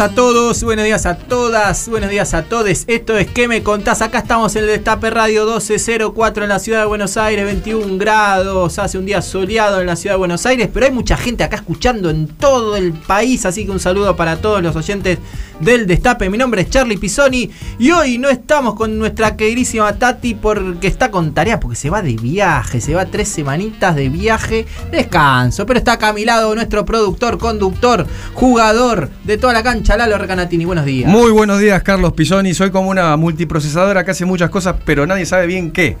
A 0.00 0.10
todos, 0.10 0.62
buenos 0.62 0.84
días 0.84 1.06
a 1.06 1.16
todas, 1.16 1.88
buenos 1.88 2.10
días 2.10 2.34
a 2.34 2.42
todos. 2.42 2.84
Esto 2.86 3.16
es 3.16 3.28
¿Qué 3.28 3.48
me 3.48 3.62
contás? 3.62 4.02
Acá 4.02 4.18
estamos 4.18 4.54
en 4.54 4.64
el 4.64 4.68
Destape 4.68 5.08
Radio 5.08 5.46
1204 5.46 6.42
en 6.42 6.48
la 6.50 6.58
ciudad 6.58 6.80
de 6.80 6.86
Buenos 6.86 7.16
Aires, 7.16 7.46
21 7.46 7.96
grados, 7.96 8.78
hace 8.78 8.98
un 8.98 9.06
día 9.06 9.22
soleado 9.22 9.80
en 9.80 9.86
la 9.86 9.96
ciudad 9.96 10.14
de 10.14 10.18
Buenos 10.18 10.44
Aires, 10.44 10.68
pero 10.72 10.84
hay 10.84 10.92
mucha 10.92 11.16
gente 11.16 11.44
acá 11.44 11.56
escuchando 11.56 12.10
en 12.10 12.28
todo 12.28 12.76
el 12.76 12.92
país, 12.92 13.46
así 13.46 13.64
que 13.64 13.70
un 13.70 13.80
saludo 13.80 14.16
para 14.16 14.36
todos 14.42 14.62
los 14.62 14.76
oyentes 14.76 15.18
del 15.60 15.86
Destape. 15.86 16.28
Mi 16.30 16.38
nombre 16.38 16.62
es 16.62 16.70
Charlie 16.70 16.98
Pisoni 16.98 17.50
y 17.78 17.90
hoy 17.90 18.18
no 18.18 18.28
estamos 18.28 18.74
con 18.74 18.98
nuestra 18.98 19.36
queridísima 19.36 19.92
Tati 19.94 20.34
porque 20.34 20.86
está 20.86 21.10
con 21.10 21.32
tarea, 21.34 21.60
porque 21.60 21.76
se 21.76 21.90
va 21.90 22.02
de 22.02 22.14
viaje, 22.16 22.80
se 22.80 22.94
va 22.94 23.06
tres 23.06 23.28
semanitas 23.28 23.94
de 23.94 24.08
viaje, 24.08 24.66
descanso, 24.90 25.66
pero 25.66 25.78
está 25.78 25.92
acá 25.92 26.08
a 26.08 26.12
mi 26.12 26.24
lado 26.24 26.54
nuestro 26.54 26.84
productor, 26.84 27.38
conductor, 27.38 28.06
jugador 28.34 29.10
de 29.24 29.38
toda 29.38 29.52
la 29.52 29.62
cancha, 29.62 29.96
Lalo 29.96 30.18
Recanatini. 30.18 30.64
Buenos 30.64 30.84
días. 30.84 31.10
Muy 31.10 31.30
buenos 31.30 31.60
días, 31.60 31.82
Carlos 31.82 32.12
Pisoni. 32.12 32.54
Soy 32.54 32.70
como 32.70 32.90
una 32.90 33.16
multiprocesadora 33.16 34.04
que 34.04 34.10
hace 34.10 34.24
muchas 34.24 34.50
cosas, 34.50 34.76
pero 34.84 35.06
nadie 35.06 35.26
sabe 35.26 35.46
bien 35.46 35.70
qué. 35.72 35.96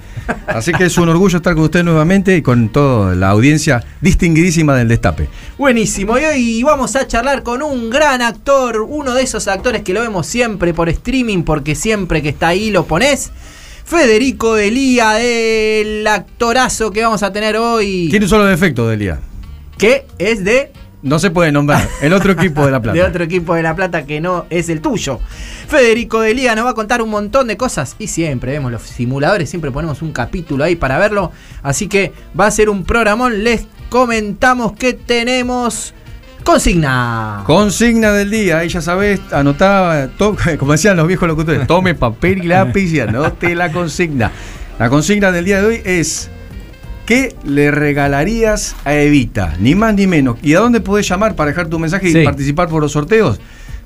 Así 0.46 0.72
que 0.72 0.84
es 0.84 0.98
un 0.98 1.08
orgullo 1.08 1.38
estar 1.38 1.54
con 1.54 1.64
usted 1.64 1.82
nuevamente 1.82 2.36
y 2.36 2.42
con 2.42 2.68
toda 2.68 3.14
la 3.14 3.30
audiencia 3.30 3.84
distinguidísima 4.00 4.76
del 4.76 4.88
Destape. 4.88 5.28
Buenísimo, 5.58 6.18
y 6.18 6.24
hoy 6.24 6.62
vamos 6.62 6.96
a 6.96 7.06
charlar 7.06 7.42
con 7.42 7.62
un 7.62 7.90
gran 7.90 8.22
actor, 8.22 8.80
uno 8.80 9.14
de 9.14 9.22
esos 9.22 9.45
actores 9.48 9.82
que 9.82 9.92
lo 9.92 10.00
vemos 10.00 10.26
siempre 10.26 10.74
por 10.74 10.88
streaming, 10.88 11.42
porque 11.42 11.74
siempre 11.74 12.22
que 12.22 12.30
está 12.30 12.48
ahí 12.48 12.70
lo 12.70 12.86
pones. 12.86 13.30
Federico 13.84 14.54
Delía, 14.54 15.20
el 15.20 16.04
actorazo 16.06 16.90
que 16.90 17.02
vamos 17.02 17.22
a 17.22 17.32
tener 17.32 17.56
hoy. 17.56 18.08
Tiene 18.10 18.26
un 18.26 18.30
solo 18.30 18.44
defecto, 18.44 18.88
Delia. 18.88 19.20
Que 19.78 20.06
es 20.18 20.42
de 20.42 20.72
No 21.02 21.20
se 21.20 21.30
puede 21.30 21.52
nombrar. 21.52 21.88
El 22.00 22.12
otro 22.12 22.32
equipo 22.32 22.66
de 22.66 22.72
La 22.72 22.82
Plata. 22.82 22.94
de 22.98 23.04
otro 23.04 23.22
equipo 23.22 23.54
de 23.54 23.62
La 23.62 23.76
Plata 23.76 24.04
que 24.04 24.20
no 24.20 24.46
es 24.50 24.68
el 24.70 24.80
tuyo. 24.80 25.20
Federico 25.68 26.20
Delía 26.20 26.56
nos 26.56 26.64
va 26.64 26.70
a 26.70 26.74
contar 26.74 27.00
un 27.00 27.10
montón 27.10 27.46
de 27.46 27.56
cosas 27.56 27.94
y 28.00 28.08
siempre 28.08 28.50
vemos 28.52 28.72
los 28.72 28.82
simuladores, 28.82 29.48
siempre 29.48 29.70
ponemos 29.70 30.02
un 30.02 30.12
capítulo 30.12 30.64
ahí 30.64 30.74
para 30.74 30.98
verlo. 30.98 31.30
Así 31.62 31.86
que 31.86 32.12
va 32.38 32.46
a 32.46 32.50
ser 32.50 32.68
un 32.68 32.82
programón. 32.82 33.44
Les 33.44 33.68
comentamos 33.88 34.72
que 34.72 34.94
tenemos 34.94 35.94
consigna. 36.46 37.42
Consigna 37.44 38.12
del 38.12 38.30
día, 38.30 38.58
ahí 38.58 38.68
ya 38.68 38.80
sabes, 38.80 39.20
anotaba, 39.32 40.08
como 40.58 40.72
decían 40.72 40.96
los 40.96 41.08
viejos 41.08 41.28
locutores, 41.28 41.66
tome 41.66 41.94
papel 41.94 42.44
y 42.44 42.46
lápiz 42.46 42.92
y 42.92 43.00
anote 43.00 43.54
la 43.54 43.72
consigna. 43.72 44.30
La 44.78 44.88
consigna 44.88 45.32
del 45.32 45.44
día 45.44 45.60
de 45.60 45.66
hoy 45.66 45.80
es 45.84 46.30
¿qué 47.04 47.34
le 47.44 47.70
regalarías 47.72 48.76
a 48.84 48.94
Evita? 48.94 49.54
Ni 49.58 49.74
más 49.74 49.94
ni 49.94 50.06
menos. 50.06 50.36
¿Y 50.42 50.54
a 50.54 50.60
dónde 50.60 50.80
podés 50.80 51.08
llamar 51.08 51.34
para 51.34 51.50
dejar 51.50 51.66
tu 51.66 51.78
mensaje 51.78 52.12
Sí. 52.12 52.18
y 52.20 52.24
participar 52.24 52.68
por 52.68 52.80
los 52.80 52.92
sorteos? 52.92 53.40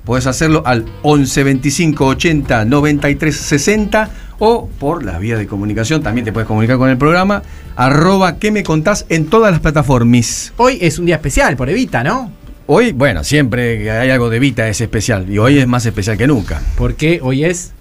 Podés 0.04 0.26
hacerlo 0.26 0.62
al 0.66 0.84
11 1.02 1.42
25 1.44 2.06
80 2.06 2.64
93 2.66 3.36
60 3.36 4.10
o 4.38 4.68
por 4.78 5.04
la 5.04 5.18
vía 5.18 5.36
de 5.36 5.46
comunicación, 5.46 6.02
también 6.02 6.24
te 6.24 6.32
puedes 6.32 6.46
comunicar 6.46 6.78
con 6.78 6.88
el 6.88 6.96
programa, 6.96 7.42
arroba 7.76 8.38
que 8.38 8.50
me 8.50 8.62
contás 8.62 9.04
en 9.10 9.26
todas 9.26 9.52
las 9.52 9.60
plataformas. 9.60 10.52
Hoy 10.56 10.78
es 10.80 10.98
un 10.98 11.06
día 11.06 11.16
especial 11.16 11.56
por 11.56 11.68
Evita, 11.68 12.02
¿no? 12.02 12.39
Hoy, 12.72 12.92
bueno, 12.92 13.24
siempre 13.24 13.80
que 13.82 13.90
hay 13.90 14.10
algo 14.10 14.30
de 14.30 14.38
Vita 14.38 14.68
es 14.68 14.80
especial. 14.80 15.28
Y 15.28 15.38
hoy 15.38 15.58
es 15.58 15.66
más 15.66 15.84
especial 15.86 16.16
que 16.16 16.28
nunca. 16.28 16.62
Porque 16.76 17.18
hoy 17.20 17.44
es 17.44 17.72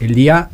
el 0.00 0.14
día 0.14 0.50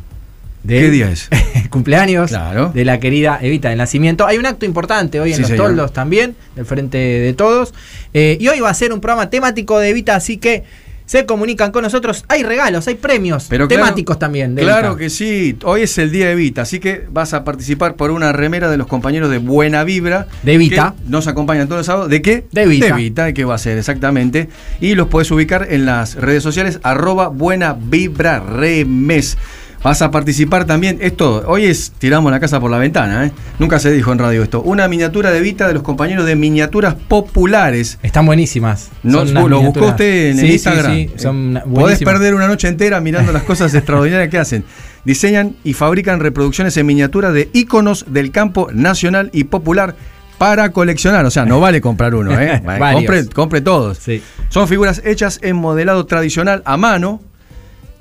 de 0.63 0.79
¿Qué 0.79 0.89
día 0.91 1.11
es? 1.11 1.27
cumpleaños 1.69 2.29
Claro. 2.29 2.71
de 2.73 2.85
la 2.85 3.01
querida 3.01 3.37
Evita 3.41 3.67
del 3.67 3.77
Nacimiento. 3.77 4.25
Hay 4.25 4.37
un 4.37 4.45
acto 4.45 4.65
importante 4.65 5.19
hoy 5.19 5.31
en 5.31 5.35
Sí, 5.35 5.41
Los 5.41 5.49
señor. 5.51 5.65
Toldos 5.67 5.91
también, 5.91 6.37
del 6.55 6.65
Frente 6.65 6.97
de 6.97 7.33
Todos. 7.33 7.73
Eh, 8.13 8.37
y 8.39 8.47
hoy 8.47 8.61
va 8.61 8.69
a 8.69 8.73
ser 8.73 8.93
un 8.93 9.01
programa 9.01 9.29
temático 9.29 9.77
de 9.77 9.89
Evita, 9.89 10.15
así 10.15 10.37
que 10.37 10.63
se 11.05 11.25
comunican 11.25 11.71
con 11.71 11.83
nosotros. 11.83 12.25
Hay 12.27 12.43
regalos, 12.43 12.87
hay 12.87 12.95
premios 12.95 13.45
Pero 13.49 13.67
claro- 13.67 13.83
temáticos 13.83 14.17
también. 14.19 14.55
De 14.55 14.63
Claro 14.63 14.97
que 14.97 15.09
sí. 15.09 15.57
Hoy 15.63 15.83
es 15.83 15.97
el 15.97 16.11
día 16.11 16.27
de 16.29 16.35
Vita, 16.35 16.63
así 16.63 16.79
que 16.79 17.05
vas 17.11 17.33
a 17.33 17.43
participar 17.43 17.95
por 17.95 18.11
una 18.11 18.31
remera 18.33 18.69
de 18.69 18.77
los 18.77 18.87
compañeros 18.87 19.29
de 19.29 19.37
Buena 19.37 19.83
Vibra. 19.83 20.27
De 20.43 20.57
Vita. 20.57 20.95
que 20.97 21.09
Nos 21.09 21.27
acompañan 21.27 21.67
todos 21.67 21.79
los 21.79 21.85
sábados. 21.85 22.09
¿De 22.09 22.21
qué? 22.21 22.45
De 22.51 22.65
Vita. 22.65 22.87
De 22.87 22.93
Vita, 22.93 23.33
¿qué 23.33 23.45
va 23.45 23.55
a 23.55 23.59
ser 23.59 23.77
exactamente? 23.77 24.49
Y 24.81 24.95
los 24.95 25.07
puedes 25.07 25.29
ubicar 25.31 25.67
en 25.69 25.85
las 25.85 26.15
redes 26.15 26.41
sociales, 26.43 26.79
arroba 26.83 27.27
Buena 27.27 27.73
Vibra 27.79 28.39
Remes. 28.39 29.37
Vas 29.85 30.01
a 30.01 30.09
participar 30.09 30.65
también. 30.65 30.97
Esto, 30.99 31.43
hoy 31.45 31.65
es 31.65 31.91
tiramos 31.99 32.31
la 32.31 32.39
casa 32.39 32.59
por 32.59 32.71
la 32.71 32.79
ventana, 32.79 33.27
¿eh? 33.27 33.31
Nunca 33.59 33.77
se 33.77 33.91
dijo 33.91 34.11
en 34.11 34.17
radio 34.17 34.41
esto. 34.41 34.63
Una 34.63 34.87
miniatura 34.87 35.29
de 35.29 35.41
Vita 35.41 35.67
de 35.67 35.75
los 35.75 35.83
compañeros 35.83 36.25
de 36.25 36.35
Miniaturas 36.35 36.95
Populares. 36.95 37.99
Están 38.01 38.25
buenísimas. 38.25 38.89
No, 39.03 39.27
Son 39.27 39.47
lo 39.47 39.61
buscó 39.61 39.85
usted 39.89 40.31
en 40.31 40.37
Sí, 40.37 40.41
el 40.41 40.47
sí, 40.47 40.53
Instagram. 40.53 40.91
sí, 40.95 41.11
son 41.17 41.57
Eh, 41.57 41.59
Podés 41.59 41.71
buenísimas. 41.71 42.13
perder 42.15 42.33
una 42.33 42.47
noche 42.47 42.67
entera 42.67 42.99
mirando 42.99 43.31
las 43.31 43.43
cosas 43.43 43.71
extraordinarias 43.75 44.29
que 44.29 44.39
hacen. 44.39 44.65
Diseñan 45.03 45.55
y 45.63 45.73
fabrican 45.73 46.19
reproducciones 46.19 46.75
en 46.77 46.87
miniatura 46.87 47.31
de 47.31 47.51
íconos 47.53 48.05
del 48.09 48.31
campo 48.31 48.69
nacional 48.73 49.29
y 49.33 49.43
popular 49.43 49.95
para 50.39 50.71
coleccionar. 50.71 51.25
O 51.27 51.29
sea, 51.29 51.45
no 51.45 51.59
vale 51.59 51.79
comprar 51.79 52.15
uno, 52.15 52.31
¿eh? 52.41 52.59
Compre, 52.93 53.27
compre 53.27 53.61
todos. 53.61 53.99
Sí. 53.99 54.19
Son 54.49 54.67
figuras 54.67 55.03
hechas 55.05 55.37
en 55.43 55.57
modelado 55.57 56.07
tradicional 56.07 56.63
a 56.65 56.75
mano, 56.75 57.21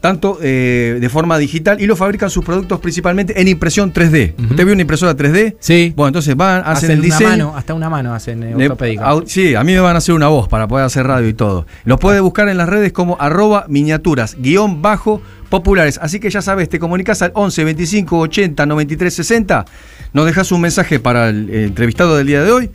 tanto 0.04 0.38
eh, 0.42 0.98
de 1.00 1.08
forma 1.08 1.38
digital, 1.38 1.80
y 1.80 1.86
lo 1.86 1.96
fabrican 1.96 2.28
sus 2.28 2.44
productos 2.44 2.78
principalmente 2.78 3.40
en 3.40 3.48
impresión 3.48 3.90
3D. 3.90 4.34
Ujú. 4.34 4.50
¿Usted 4.50 4.64
vio 4.66 4.74
una 4.74 4.82
impresora 4.82 5.16
3D? 5.16 5.56
Sí. 5.58 5.94
Bueno, 5.96 6.08
entonces 6.08 6.36
van, 6.36 6.62
hacen, 6.66 6.90
el 6.90 6.98
una 6.98 7.06
diseño. 7.06 7.30
mano, 7.30 7.56
hasta 7.56 7.72
una 7.72 7.88
mano 7.88 8.12
hacen 8.12 8.42
eh, 8.42 8.54
ortopédica. 8.54 9.14
sí, 9.24 9.54
a 9.54 9.64
mí 9.64 9.72
me 9.72 9.80
van 9.80 9.94
a 9.94 9.98
hacer 10.00 10.14
una 10.14 10.28
voz 10.28 10.46
para 10.46 10.68
poder 10.68 10.84
hacer 10.84 11.06
radio 11.06 11.26
y 11.26 11.32
todo. 11.32 11.66
Los 11.86 11.98
puede 11.98 12.20
buscar 12.20 12.50
en 12.50 12.58
las 12.58 12.68
redes 12.68 12.92
como 12.92 13.16
arroba 13.18 13.64
miniaturas, 13.66 14.36
guion 14.38 14.82
bajo 14.82 15.22
populares. 15.48 15.98
Así 16.02 16.20
que 16.20 16.28
ya 16.28 16.42
sabes, 16.42 16.68
te 16.68 16.78
comunicas 16.78 17.22
al 17.22 17.32
11 17.32 17.64
25 17.64 18.18
80 18.18 18.66
93 18.66 19.14
60. 19.14 19.64
Nos 20.12 20.26
dejas 20.26 20.52
un 20.52 20.60
mensaje 20.60 21.00
para 21.00 21.30
el, 21.30 21.48
entrevistado 21.48 22.14
del 22.18 22.26
día 22.26 22.42
de 22.42 22.52
hoy. 22.52 22.70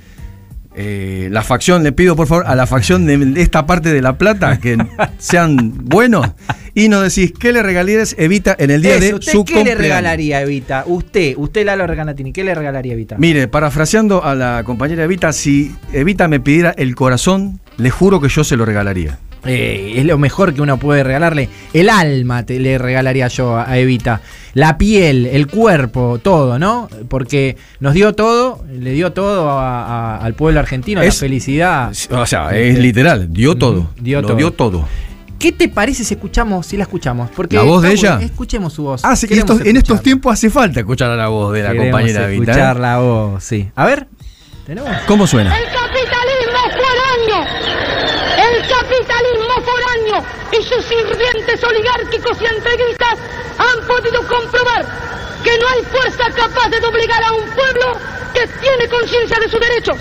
Eh, 0.81 1.27
la 1.29 1.41
facción, 1.41 1.83
le 1.83 1.91
pido 1.91 2.15
por 2.15 2.25
favor 2.25 2.45
a 2.47 2.55
la 2.55 2.65
facción 2.65 3.05
de, 3.05 3.17
de 3.17 3.41
esta 3.41 3.65
parte 3.65 3.91
de 3.91 4.01
La 4.01 4.17
Plata 4.17 4.61
que 4.61 4.77
sean 5.17 5.73
buenos. 5.75 6.25
Y 6.73 6.87
nos 6.87 7.03
decís, 7.03 7.33
¿qué 7.37 7.51
le 7.51 7.61
regalarías 7.61 8.15
Evita 8.17 8.55
en 8.57 8.71
el 8.71 8.81
día 8.81 8.95
Eso, 8.95 9.05
de 9.05 9.13
¿usted 9.15 9.31
su 9.33 9.43
¿Qué 9.43 9.65
le 9.65 9.75
regalaría 9.75 10.39
Evita? 10.39 10.85
Usted, 10.87 11.33
usted 11.35 11.65
Lalo 11.65 11.85
Reganatini, 11.85 12.31
¿qué 12.31 12.45
le 12.45 12.55
regalaría 12.55 12.93
Evita? 12.93 13.17
Mire, 13.17 13.49
parafraseando 13.49 14.23
a 14.23 14.35
la 14.35 14.63
compañera 14.63 15.03
Evita, 15.03 15.33
si 15.33 15.75
Evita 15.91 16.29
me 16.29 16.39
pidiera 16.39 16.73
el 16.77 16.95
corazón, 16.95 17.59
le 17.75 17.89
juro 17.89 18.21
que 18.21 18.29
yo 18.29 18.45
se 18.45 18.55
lo 18.55 18.63
regalaría. 18.63 19.19
Eh, 19.45 19.93
es 19.95 20.05
lo 20.05 20.17
mejor 20.17 20.53
que 20.53 20.61
uno 20.61 20.77
puede 20.77 21.03
regalarle. 21.03 21.49
El 21.73 21.89
alma 21.89 22.45
te, 22.45 22.59
le 22.59 22.77
regalaría 22.77 23.27
yo 23.29 23.55
a, 23.57 23.69
a 23.69 23.77
Evita. 23.77 24.21
La 24.53 24.77
piel, 24.77 25.27
el 25.27 25.47
cuerpo, 25.47 26.19
todo, 26.21 26.59
¿no? 26.59 26.89
Porque 27.07 27.55
nos 27.79 27.93
dio 27.93 28.13
todo, 28.13 28.63
le 28.71 28.91
dio 28.91 29.13
todo 29.13 29.49
a- 29.49 29.85
a- 29.85 30.17
al 30.17 30.33
pueblo 30.33 30.59
argentino, 30.59 31.01
la 31.03 31.11
felicidad. 31.11 31.91
O 32.11 32.25
sea, 32.25 32.57
es 32.57 32.77
literal, 32.79 33.31
dio 33.31 33.55
todo. 33.55 33.91
Dio 33.99 34.21
lo 34.21 34.27
todo. 34.27 34.37
dio 34.37 34.51
todo. 34.51 34.85
¿Qué 35.37 35.53
te 35.53 35.69
parece 35.69 36.03
si 36.03 36.15
escuchamos, 36.15 36.65
si 36.65 36.75
la 36.75 36.83
escuchamos? 36.83 37.29
Porque 37.33 37.55
¿La 37.55 37.61
voz 37.61 37.81
de 37.81 37.93
ella? 37.93 38.19
Escuchemos 38.21 38.73
su 38.73 38.83
voz. 38.83 39.05
Ah, 39.05 39.15
sí, 39.15 39.25
estos- 39.29 39.61
en 39.61 39.77
estos 39.77 40.01
tiempos 40.03 40.33
hace 40.33 40.49
falta 40.49 40.81
escuchar 40.81 41.09
a 41.11 41.15
la 41.15 41.29
voz 41.29 41.53
de 41.53 41.63
la 41.63 41.69
Queremos 41.71 41.91
compañera 41.91 42.25
Evita. 42.27 42.51
¿eh? 42.51 42.55
escuchar 42.55 42.79
la 42.79 42.97
voz, 42.97 43.41
sí. 43.43 43.69
A 43.75 43.85
ver, 43.85 44.07
¿tenemos? 44.65 44.89
¿Cómo 45.07 45.25
suena? 45.27 45.55
El 45.57 45.63
y 50.51 50.63
sus 50.63 50.85
sirvientes 50.85 51.63
oligárquicos 51.63 52.41
y 52.41 52.45
entreguistas 52.45 53.17
han 53.57 53.87
podido 53.87 54.25
comprobar 54.27 54.85
que 55.43 55.57
no 55.57 55.67
hay 55.69 55.83
fuerza 55.85 56.29
capaz 56.31 56.69
de 56.69 56.79
doblegar 56.79 57.23
a 57.23 57.33
un 57.33 57.49
pueblo 57.49 57.97
que 58.33 58.47
tiene 58.47 58.87
conciencia 58.89 59.37
de 59.39 59.49
sus 59.49 59.59
derechos. 59.59 59.97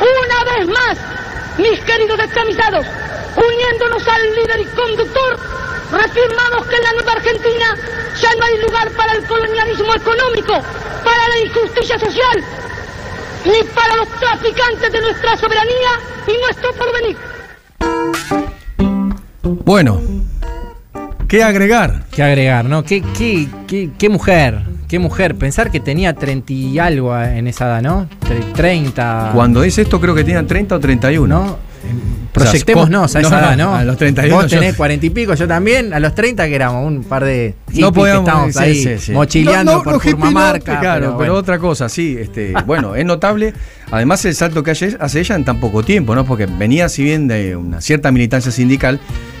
una 0.00 0.44
vez 0.56 0.66
más, 0.68 0.98
mis 1.58 1.80
queridos 1.80 2.18
descamisados, 2.18 2.86
uniéndonos 3.36 4.06
al 4.06 4.34
líder 4.34 4.60
y 4.60 4.66
conductor, 4.66 5.38
reafirmamos 5.90 6.66
que 6.66 6.76
en 6.76 6.82
la 6.82 6.92
nueva 6.92 7.12
Argentina 7.12 7.76
ya 8.20 8.34
no 8.34 8.44
hay 8.44 8.58
lugar 8.58 8.90
para 8.92 9.12
el 9.12 9.24
colonialismo 9.26 9.94
económico, 9.94 10.60
para 11.04 11.28
la 11.28 11.38
injusticia 11.38 11.98
social, 11.98 12.44
ni 13.44 13.62
para 13.74 13.96
los 13.96 14.08
traficantes 14.20 14.92
de 14.92 15.00
nuestra 15.00 15.36
soberanía 15.36 16.00
y 16.26 16.38
nuestro 16.38 16.72
porvenir. 16.74 17.16
Bueno, 19.64 20.00
¿qué 21.28 21.42
agregar? 21.42 22.04
¿Qué 22.10 22.22
agregar, 22.22 22.64
no? 22.66 22.84
¿Qué, 22.84 23.02
qué, 23.16 23.48
qué, 23.66 23.90
qué 23.98 24.08
mujer? 24.08 24.60
¿Qué 24.88 24.98
mujer? 24.98 25.36
Pensar 25.36 25.70
que 25.70 25.80
tenía 25.80 26.14
30 26.14 26.52
y 26.52 26.78
algo 26.78 27.18
en 27.18 27.46
esa 27.46 27.64
edad, 27.66 27.82
¿no? 27.82 28.06
30. 28.54 29.30
Cuando 29.34 29.62
dice 29.62 29.82
esto 29.82 29.98
creo 29.98 30.14
que 30.14 30.24
tenían 30.24 30.46
30 30.46 30.76
o 30.76 30.80
31. 30.80 31.26
¿No? 31.26 31.71
Proyectémonos 32.32 33.14
a 33.14 33.20
esa 33.20 33.38
edad, 33.38 33.56
¿no? 33.56 33.74
A 33.74 33.84
los 33.84 33.96
31. 33.98 34.34
Vos 34.34 34.50
tenés 34.50 34.74
40 34.74 35.04
y 35.04 35.10
pico, 35.10 35.34
yo 35.34 35.46
también. 35.46 35.92
A 35.92 36.00
los 36.00 36.14
30 36.14 36.48
que 36.48 36.54
éramos 36.54 36.86
un 36.86 37.04
par 37.04 37.24
de 37.24 37.54
no 37.74 37.92
podíamos, 37.92 38.56
que 38.56 38.58
ahí 38.58 38.98
mochileando 39.12 39.82
por 39.82 40.00
Furmamarca. 40.00 40.80
Claro, 40.80 41.16
pero, 41.18 41.34
otra 41.34 41.58
cosa, 41.58 41.88
sí. 41.88 42.16
Este, 42.18 42.54
bueno, 42.66 42.96
es 42.96 43.04
notable. 43.04 43.52
Además, 43.90 44.24
el 44.24 44.34
salto 44.34 44.62
que 44.62 44.70
hace 44.70 45.20
ella 45.20 45.34
en 45.34 45.44
tan 45.44 45.60
poco 45.60 45.82
tiempo, 45.82 46.14
¿no? 46.14 46.24
Porque 46.24 46.46
venía, 46.46 46.88
si 46.88 47.02
bien 47.02 47.28
de 47.28 47.54
una 47.54 47.80
cierta 47.80 48.10
militancia 48.10 48.50
sindical, 48.50 48.98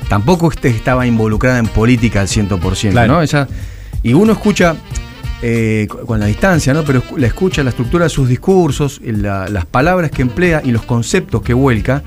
tampoco 0.08 0.52
estaba 0.62 1.06
involucrada 1.06 1.58
en 1.58 1.68
política 1.68 2.20
al 2.20 2.28
100%, 2.28 3.06
¿no? 3.06 3.22
Ella, 3.22 3.48
y 4.02 4.12
uno 4.12 4.32
escucha. 4.32 4.76
Eh, 5.44 5.88
con 6.06 6.20
la 6.20 6.26
distancia, 6.26 6.72
¿no? 6.72 6.84
Pero 6.84 7.02
la 7.16 7.26
escucha, 7.26 7.64
la 7.64 7.70
estructura 7.70 8.04
de 8.04 8.10
sus 8.10 8.28
discursos, 8.28 9.00
las 9.02 9.66
palabras 9.66 10.12
que 10.12 10.22
emplea 10.22 10.62
y 10.64 10.70
los 10.70 10.84
conceptos 10.84 11.42
que 11.42 11.52
vuelca. 11.52 12.04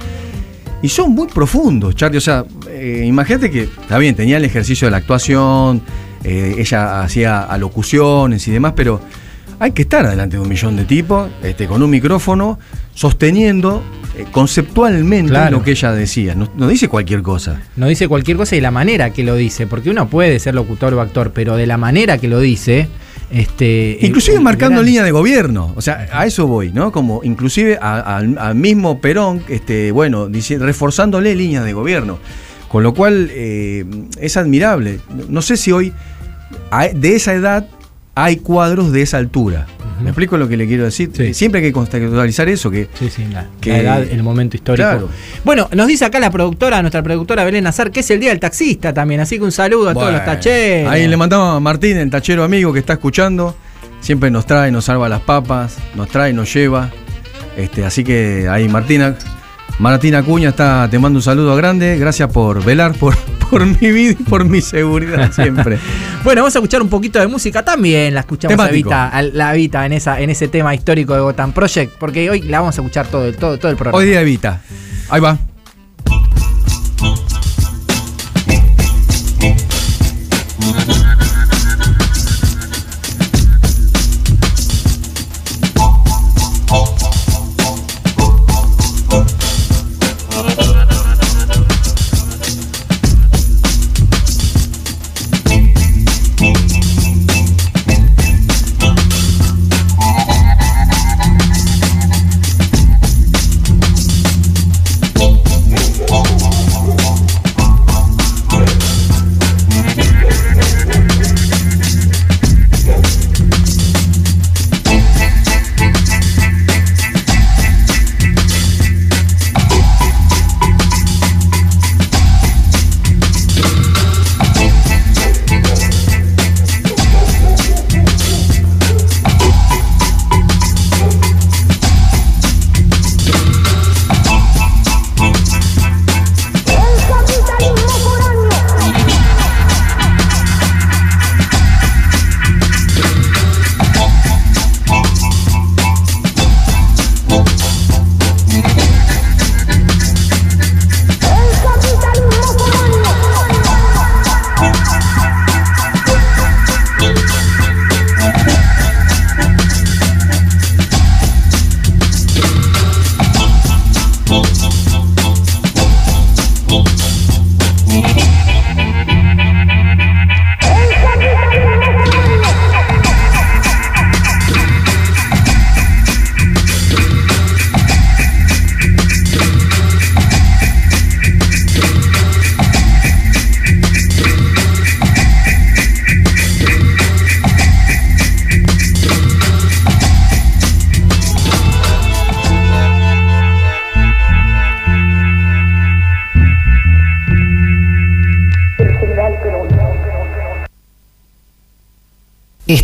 Y 0.86 0.90
son 0.90 1.16
muy 1.16 1.28
profundos, 1.28 1.96
Charlie. 1.96 2.20
O 2.20 2.22
sea, 2.22 2.46
eh, 2.70 3.02
imagínate 3.08 3.50
que, 3.50 3.64
está 3.64 3.98
bien, 3.98 4.14
tenía 4.14 4.38
el 4.38 4.46
ejercicio 4.46 4.86
de 4.86 4.92
la 4.92 4.98
actuación, 4.98 5.82
eh, 6.24 6.58
ella 6.60 7.02
hacía 7.02 7.42
alocuciones 7.42 8.48
y 8.48 8.52
demás, 8.52 8.74
pero 8.76 9.02
hay 9.58 9.72
que 9.72 9.82
estar 9.82 10.08
delante 10.08 10.38
de 10.38 10.44
un 10.44 10.48
millón 10.48 10.76
de 10.76 10.86
tipos, 10.86 11.28
este, 11.42 11.66
con 11.66 11.82
un 11.82 11.90
micrófono, 11.90 12.60
sosteniendo 12.94 13.82
eh, 14.16 14.28
conceptualmente 14.32 15.50
lo 15.50 15.64
que 15.64 15.72
ella 15.72 15.92
decía. 15.92 16.36
No, 16.36 16.52
no, 16.56 16.68
dice 16.68 16.88
cualquier 16.88 17.24
cosa. 17.24 17.64
No 17.76 17.88
dice 17.88 18.08
cualquier 18.08 18.38
cosa 18.38 18.56
y 18.56 18.62
la 18.62 18.70
manera 18.70 19.10
que 19.10 19.24
lo 19.24 19.34
dice, 19.34 19.66
porque 19.66 19.90
uno 19.90 20.08
puede 20.08 20.38
ser 20.38 20.54
locutor 20.54 20.94
o 20.94 21.02
actor, 21.02 21.32
pero 21.34 21.56
de 21.56 21.66
la 21.66 21.78
manera 21.78 22.20
que 22.20 22.28
lo 22.28 22.40
dice 22.40 22.90
este, 23.32 23.98
inclusive 24.02 24.40
marcando 24.40 24.84
línea 24.84 25.04
de 25.04 25.12
gobierno, 25.12 25.74
o 25.76 25.82
sea, 25.82 26.08
a 26.12 26.26
eso 26.26 26.48
voy, 26.48 26.72
¿no? 26.72 26.92
Como 26.92 27.22
inclusive 27.24 27.78
al 27.78 28.56
mismo 28.56 29.00
Perón, 29.00 29.44
este, 29.50 29.92
bueno, 29.92 30.30
reforzándole 30.60 31.36
línea 31.36 31.64
de 31.64 31.74
gobierno. 31.74 32.20
Con 32.68 32.84
lo 32.84 32.94
cual 32.94 33.30
eh, 33.32 33.86
es 34.20 34.36
admirable. 34.36 35.00
No 35.30 35.42
sé 35.42 35.56
si 35.56 35.72
hoy, 35.72 35.94
de 36.94 37.16
esa 37.16 37.34
edad, 37.34 37.70
hay 38.16 38.38
cuadros 38.38 38.92
de 38.92 39.02
esa 39.02 39.18
altura. 39.18 39.68
¿Me 40.02 40.10
explico 40.10 40.38
lo 40.38 40.48
que 40.48 40.58
le 40.58 40.68
quiero 40.68 40.84
decir? 40.84 41.12
Siempre 41.34 41.60
hay 41.62 41.68
que 41.68 41.74
contextualizar 41.74 42.50
eso. 42.50 42.70
Que, 42.70 42.88
sí, 42.98 43.10
sí, 43.10 43.26
la, 43.32 43.48
edad, 43.64 44.04
el 44.04 44.24
momento 44.24 44.58
histórico. 44.58 45.10
Bueno, 45.44 45.70
nos 45.74 45.88
dice 45.88 46.06
acá 46.06 46.20
la 46.20 46.32
productora, 46.32 46.82
nuestra 46.82 47.02
productora 47.02 47.44
Belén 47.44 47.66
Azar, 47.68 47.92
que 47.92 48.02
es 48.02 48.10
el 48.12 48.20
día 48.20 48.30
del 48.30 48.40
taxista 48.40 48.94
también. 48.94 49.22
Así 49.22 49.38
que 49.38 49.44
un 49.44 49.52
saludo 49.52 49.90
a 49.90 49.94
todos 49.94 50.12
los 50.12 50.26
tacheros. 50.26 50.92
Ahí 50.92 51.08
le 51.08 51.18
mandamos 51.18 51.58
a 51.58 51.60
Martín, 51.60 51.98
el 51.98 52.10
tachero 52.10 52.44
amigo 52.44 52.74
que 52.74 52.80
está 52.80 52.94
escuchando. 52.94 53.56
Siempre 54.02 54.30
nos 54.30 54.46
trae, 54.46 54.72
nos 54.72 54.86
salva 54.86 55.10
las 55.10 55.22
papas, 55.22 55.78
nos 55.96 56.10
trae, 56.10 56.34
nos 56.34 56.54
lleva. 56.54 56.92
Este, 57.58 57.86
así 57.86 58.04
que 58.04 58.48
ahí 58.50 58.68
Martina, 58.68 59.16
Martina 59.78 60.24
Cuña 60.24 60.50
está, 60.50 60.88
te 60.90 60.98
mando 61.00 61.20
un 61.20 61.24
saludo 61.24 61.56
grande. 61.56 61.98
Gracias 61.98 62.32
por 62.32 62.64
velar 62.64 62.94
por, 62.94 63.16
por 63.50 63.66
mi 63.66 63.92
vida 63.92 64.12
y 64.12 64.24
por 64.24 64.46
mi 64.46 64.62
seguridad 64.62 65.32
siempre. 65.32 65.78
bueno, 66.24 66.42
vamos 66.42 66.56
a 66.56 66.60
escuchar 66.60 66.82
un 66.82 66.90
poquito 66.90 67.20
de 67.20 67.28
música 67.28 67.64
también. 67.64 68.14
La 68.14 68.22
escuchamos 68.22 68.58
a 68.60 68.70
Vita, 68.70 69.22
la 69.34 69.54
Vita 69.54 69.86
en, 69.86 69.94
esa, 69.94 70.20
en 70.22 70.30
ese 70.30 70.48
tema 70.48 70.74
histórico 70.74 71.14
de 71.14 71.22
Gotham 71.22 71.52
Project, 71.52 71.94
porque 72.00 72.30
hoy 72.30 72.42
la 72.44 72.60
vamos 72.60 72.78
a 72.78 72.82
escuchar 72.82 73.08
todo, 73.08 73.32
todo, 73.34 73.58
todo 73.58 73.72
el 73.72 73.78
programa. 73.78 73.98
Hoy 73.98 74.06
día 74.06 74.20
de 74.20 74.26
Vita. 74.26 74.62
Ahí 75.10 75.20
va. 75.20 75.38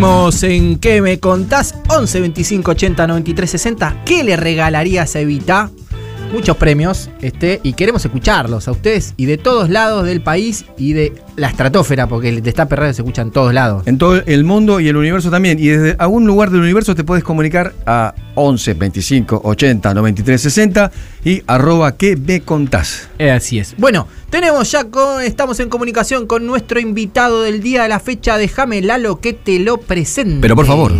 Seguimos 0.00 0.42
en 0.44 0.78
¿Qué 0.78 1.02
me 1.02 1.20
contás? 1.20 1.74
11 1.88 2.20
25 2.20 2.70
80 2.70 3.06
93 3.06 3.50
60. 3.50 4.02
¿Qué 4.06 4.24
le 4.24 4.34
regalarías 4.34 5.14
a 5.14 5.20
Evita? 5.20 5.70
Muchos 6.32 6.56
premios 6.56 7.10
este, 7.22 7.60
y 7.64 7.72
queremos 7.72 8.04
escucharlos 8.04 8.68
a 8.68 8.70
ustedes 8.70 9.14
y 9.16 9.26
de 9.26 9.36
todos 9.36 9.68
lados 9.68 10.04
del 10.04 10.20
país 10.20 10.64
y 10.78 10.92
de 10.92 11.12
la 11.34 11.48
estratosfera, 11.48 12.06
porque 12.06 12.28
el 12.28 12.42
Destape 12.42 12.76
Radio 12.76 12.94
se 12.94 13.02
escucha 13.02 13.22
en 13.22 13.32
todos 13.32 13.52
lados. 13.52 13.84
En 13.86 13.98
todo 13.98 14.22
el 14.24 14.44
mundo 14.44 14.78
y 14.78 14.86
el 14.86 14.96
universo 14.96 15.30
también. 15.30 15.58
Y 15.58 15.66
desde 15.66 15.96
algún 15.98 16.26
lugar 16.26 16.50
del 16.50 16.60
universo 16.60 16.94
te 16.94 17.02
puedes 17.02 17.24
comunicar 17.24 17.74
a 17.84 18.14
11 18.36 18.74
25 18.74 19.40
80 19.42 19.92
93 19.92 20.40
60 20.40 20.92
y 21.24 21.42
arroba 21.48 21.96
que 21.96 22.16
me 22.16 22.42
contás. 22.42 23.08
Eh, 23.18 23.32
así 23.32 23.58
es. 23.58 23.74
Bueno, 23.76 24.06
tenemos 24.30 24.70
ya 24.70 24.84
con, 24.84 25.22
estamos 25.22 25.58
en 25.58 25.68
comunicación 25.68 26.28
con 26.28 26.46
nuestro 26.46 26.78
invitado 26.78 27.42
del 27.42 27.60
día 27.60 27.82
de 27.82 27.88
la 27.88 27.98
fecha. 27.98 28.38
Déjame 28.38 28.82
Lalo 28.82 29.20
que 29.20 29.32
te 29.32 29.58
lo 29.58 29.78
presente. 29.78 30.38
Pero 30.40 30.54
por 30.54 30.66
favor. 30.66 30.92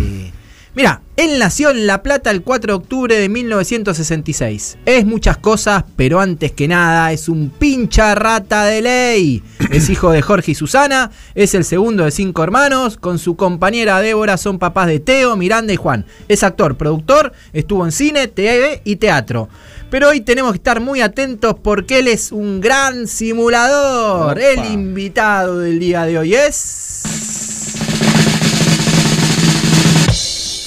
Mira, 0.73 1.01
él 1.17 1.37
nació 1.37 1.71
en 1.71 1.85
La 1.85 2.01
Plata 2.01 2.31
el 2.31 2.43
4 2.43 2.71
de 2.71 2.77
octubre 2.77 3.15
de 3.17 3.27
1966. 3.27 4.77
Es 4.85 5.05
muchas 5.05 5.35
cosas, 5.35 5.83
pero 5.97 6.21
antes 6.21 6.53
que 6.53 6.69
nada 6.69 7.11
es 7.11 7.27
un 7.27 7.49
pincha 7.49 8.15
rata 8.15 8.63
de 8.65 8.81
ley. 8.81 9.43
Es 9.71 9.89
hijo 9.89 10.11
de 10.11 10.21
Jorge 10.21 10.51
y 10.51 10.55
Susana, 10.55 11.11
es 11.33 11.55
el 11.55 11.63
segundo 11.63 12.03
de 12.03 12.11
cinco 12.11 12.43
hermanos. 12.43 12.97
Con 12.97 13.19
su 13.19 13.37
compañera 13.37 14.01
Débora 14.01 14.35
son 14.37 14.59
papás 14.59 14.87
de 14.87 14.99
Teo, 14.99 15.37
Miranda 15.37 15.71
y 15.71 15.77
Juan. 15.77 16.05
Es 16.27 16.43
actor, 16.43 16.75
productor, 16.75 17.31
estuvo 17.53 17.85
en 17.85 17.93
cine, 17.93 18.27
TV 18.27 18.81
y 18.83 18.97
teatro. 18.97 19.47
Pero 19.89 20.09
hoy 20.09 20.21
tenemos 20.21 20.51
que 20.51 20.57
estar 20.57 20.81
muy 20.81 21.01
atentos 21.01 21.55
porque 21.61 21.99
él 21.99 22.07
es 22.09 22.31
un 22.31 22.59
gran 22.59 23.07
simulador. 23.07 24.37
Opa. 24.37 24.41
El 24.41 24.65
invitado 24.71 25.59
del 25.59 25.79
día 25.79 26.03
de 26.03 26.17
hoy 26.17 26.35
es... 26.35 27.50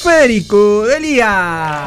Federico 0.04 0.84
Delía. 0.84 1.86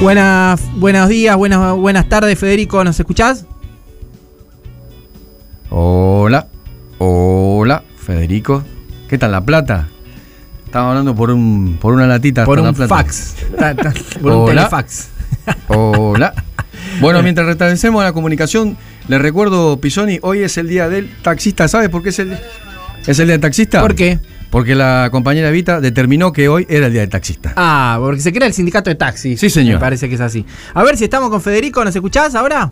Buenas, 0.00 0.60
buenos 0.76 1.08
días, 1.08 1.36
buenas, 1.36 1.74
buenas 1.76 2.08
tardes, 2.08 2.38
Federico. 2.38 2.84
¿Nos 2.84 3.00
escuchás? 3.00 3.46
Hola, 5.70 6.46
hola, 6.98 7.82
Federico. 7.96 8.62
¿Qué 9.08 9.18
tal 9.18 9.32
La 9.32 9.40
Plata? 9.40 9.88
Estaba 10.64 10.90
hablando 10.90 11.16
por 11.16 11.30
un 11.30 11.78
por 11.80 11.94
una 11.94 12.06
latita. 12.06 12.44
Por 12.44 12.60
un 12.60 12.66
La 12.66 12.72
Plata. 12.72 12.94
fax. 12.94 13.34
Por 14.22 14.32
un 14.32 14.38
Hola. 14.42 14.54
telefax. 14.54 15.08
Hola. 15.68 16.34
Bueno, 17.00 17.22
mientras 17.22 17.46
restablecemos 17.46 18.02
la 18.02 18.12
comunicación, 18.12 18.76
les 19.08 19.20
recuerdo, 19.20 19.80
Pisoni, 19.80 20.18
hoy 20.22 20.42
es 20.42 20.56
el 20.58 20.68
día 20.68 20.88
del 20.88 21.10
taxista. 21.22 21.66
¿Sabes 21.66 21.88
por 21.88 22.02
qué 22.02 22.10
es 22.10 22.18
el, 22.18 22.38
es 23.06 23.18
el 23.18 23.26
día 23.26 23.34
del 23.34 23.40
taxista? 23.40 23.80
¿Por 23.80 23.94
qué? 23.94 24.18
Porque 24.50 24.74
la 24.74 25.08
compañera 25.10 25.50
Vita 25.50 25.80
determinó 25.80 26.32
que 26.32 26.48
hoy 26.48 26.66
era 26.68 26.86
el 26.86 26.92
día 26.92 27.02
del 27.02 27.10
taxista. 27.10 27.52
Ah, 27.56 27.98
porque 28.00 28.20
se 28.20 28.32
crea 28.32 28.46
el 28.46 28.54
sindicato 28.54 28.88
de 28.88 28.96
taxis. 28.96 29.40
Sí, 29.40 29.50
señor. 29.50 29.74
Me 29.74 29.80
parece 29.80 30.08
que 30.08 30.14
es 30.14 30.20
así. 30.20 30.44
A 30.72 30.82
ver 30.84 30.96
si 30.96 31.04
estamos 31.04 31.28
con 31.30 31.40
Federico. 31.40 31.84
¿Nos 31.84 31.94
escuchás 31.94 32.34
ahora? 32.34 32.70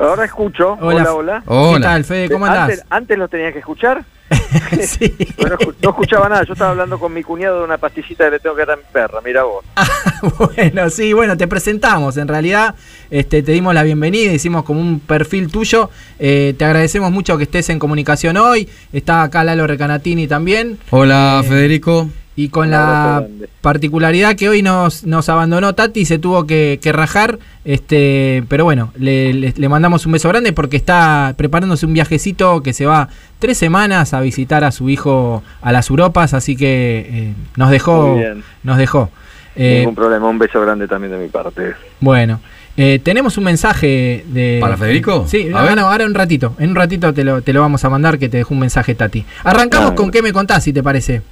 Ahora 0.00 0.24
escucho. 0.24 0.76
Hola. 0.80 1.02
Hola, 1.02 1.14
hola. 1.14 1.42
Hola. 1.46 1.78
¿Qué 1.78 1.82
tal, 1.82 2.04
Fede? 2.04 2.30
¿Cómo 2.30 2.46
andás? 2.46 2.70
Antes, 2.70 2.84
antes 2.90 3.18
lo 3.18 3.28
tenía 3.28 3.52
que 3.52 3.60
escuchar. 3.60 4.04
sí. 4.86 5.14
no, 5.38 5.44
escu- 5.58 5.74
no 5.82 5.90
escuchaba 5.90 6.28
nada. 6.28 6.44
Yo 6.44 6.52
estaba 6.54 6.70
hablando 6.70 6.98
con 6.98 7.12
mi 7.12 7.22
cuñado 7.22 7.58
de 7.58 7.64
una 7.64 7.78
pastillita 7.78 8.24
que 8.24 8.30
le 8.32 8.40
tengo 8.40 8.56
que 8.56 8.62
dar 8.64 8.72
a 8.72 8.76
mi 8.76 8.82
perra. 8.92 9.20
Mira 9.24 9.44
vos. 9.44 9.64
bueno, 10.56 10.90
sí, 10.90 11.12
bueno, 11.12 11.36
te 11.36 11.46
presentamos. 11.46 12.16
En 12.16 12.28
realidad, 12.28 12.74
este, 13.10 13.42
te 13.42 13.52
dimos 13.52 13.74
la 13.74 13.82
bienvenida, 13.82 14.32
hicimos 14.32 14.64
como 14.64 14.80
un 14.80 15.00
perfil 15.00 15.50
tuyo. 15.50 15.90
Eh, 16.18 16.54
te 16.58 16.64
agradecemos 16.64 17.10
mucho 17.12 17.36
que 17.36 17.44
estés 17.44 17.68
en 17.70 17.78
comunicación 17.78 18.36
hoy. 18.36 18.68
Está 18.92 19.22
acá 19.22 19.44
Lalo 19.44 19.66
Recanatini 19.66 20.26
también. 20.26 20.78
Hola, 20.90 21.42
Eh, 21.44 21.48
Federico. 21.48 22.08
Y 22.36 22.48
con 22.48 22.70
la 22.70 23.24
particularidad 23.60 24.34
que 24.36 24.48
hoy 24.48 24.60
nos, 24.60 25.04
nos 25.04 25.28
abandonó 25.28 25.74
Tati 25.74 26.00
y 26.00 26.04
se 26.04 26.18
tuvo 26.18 26.46
que, 26.46 26.80
que 26.82 26.92
rajar. 26.92 27.38
Este, 27.64 28.42
pero 28.48 28.64
bueno, 28.64 28.92
le, 28.96 29.32
le- 29.32 29.54
le 29.56 29.68
mandamos 29.68 30.04
un 30.04 30.12
beso 30.12 30.28
grande 30.28 30.52
porque 30.52 30.76
está 30.76 31.34
preparándose 31.36 31.86
un 31.86 31.94
viajecito 31.94 32.60
que 32.62 32.72
se 32.72 32.86
va 32.86 33.08
tres 33.38 33.56
semanas 33.56 34.14
a 34.14 34.20
visitar 34.20 34.64
a 34.64 34.72
su 34.72 34.90
hijo 34.90 35.42
a 35.62 35.72
las 35.72 35.90
Europas, 35.90 36.34
así 36.34 36.56
que 36.56 37.06
eh, 37.08 37.32
nos 37.56 37.70
dejó. 37.70 38.08
Muy 38.08 38.18
bien. 38.20 38.42
Nos 38.64 38.78
dejó. 38.78 39.10
Eh, 39.56 39.78
Ningún 39.78 39.94
problema. 39.94 40.28
Un 40.28 40.38
beso 40.38 40.60
grande 40.60 40.88
también 40.88 41.12
de 41.12 41.18
mi 41.18 41.28
parte. 41.28 41.74
bueno, 42.00 42.40
eh, 42.76 43.00
tenemos 43.02 43.38
un 43.38 43.44
mensaje 43.44 44.24
de. 44.26 44.58
¿Para 44.60 44.76
Federico? 44.76 45.24
Sí, 45.28 45.48
A 45.54 45.58
ahora, 45.60 45.68
ver. 45.74 45.76
no, 45.76 45.88
ahora 45.88 46.04
un 46.06 46.14
ratito. 46.14 46.56
En 46.58 46.70
un 46.70 46.76
ratito 46.76 47.14
te 47.14 47.22
lo, 47.22 47.40
te 47.42 47.52
lo 47.52 47.60
vamos 47.60 47.84
a 47.84 47.88
mandar 47.90 48.18
que 48.18 48.28
te 48.28 48.38
dejó 48.38 48.52
un 48.54 48.60
mensaje, 48.60 48.96
Tati. 48.96 49.24
Arrancamos 49.44 49.92
Ah, 49.92 49.94
con 49.94 50.10
qué 50.10 50.20
me 50.22 50.32
contás, 50.32 50.64
si 50.64 50.72
te 50.72 50.82
parece. 50.82 51.22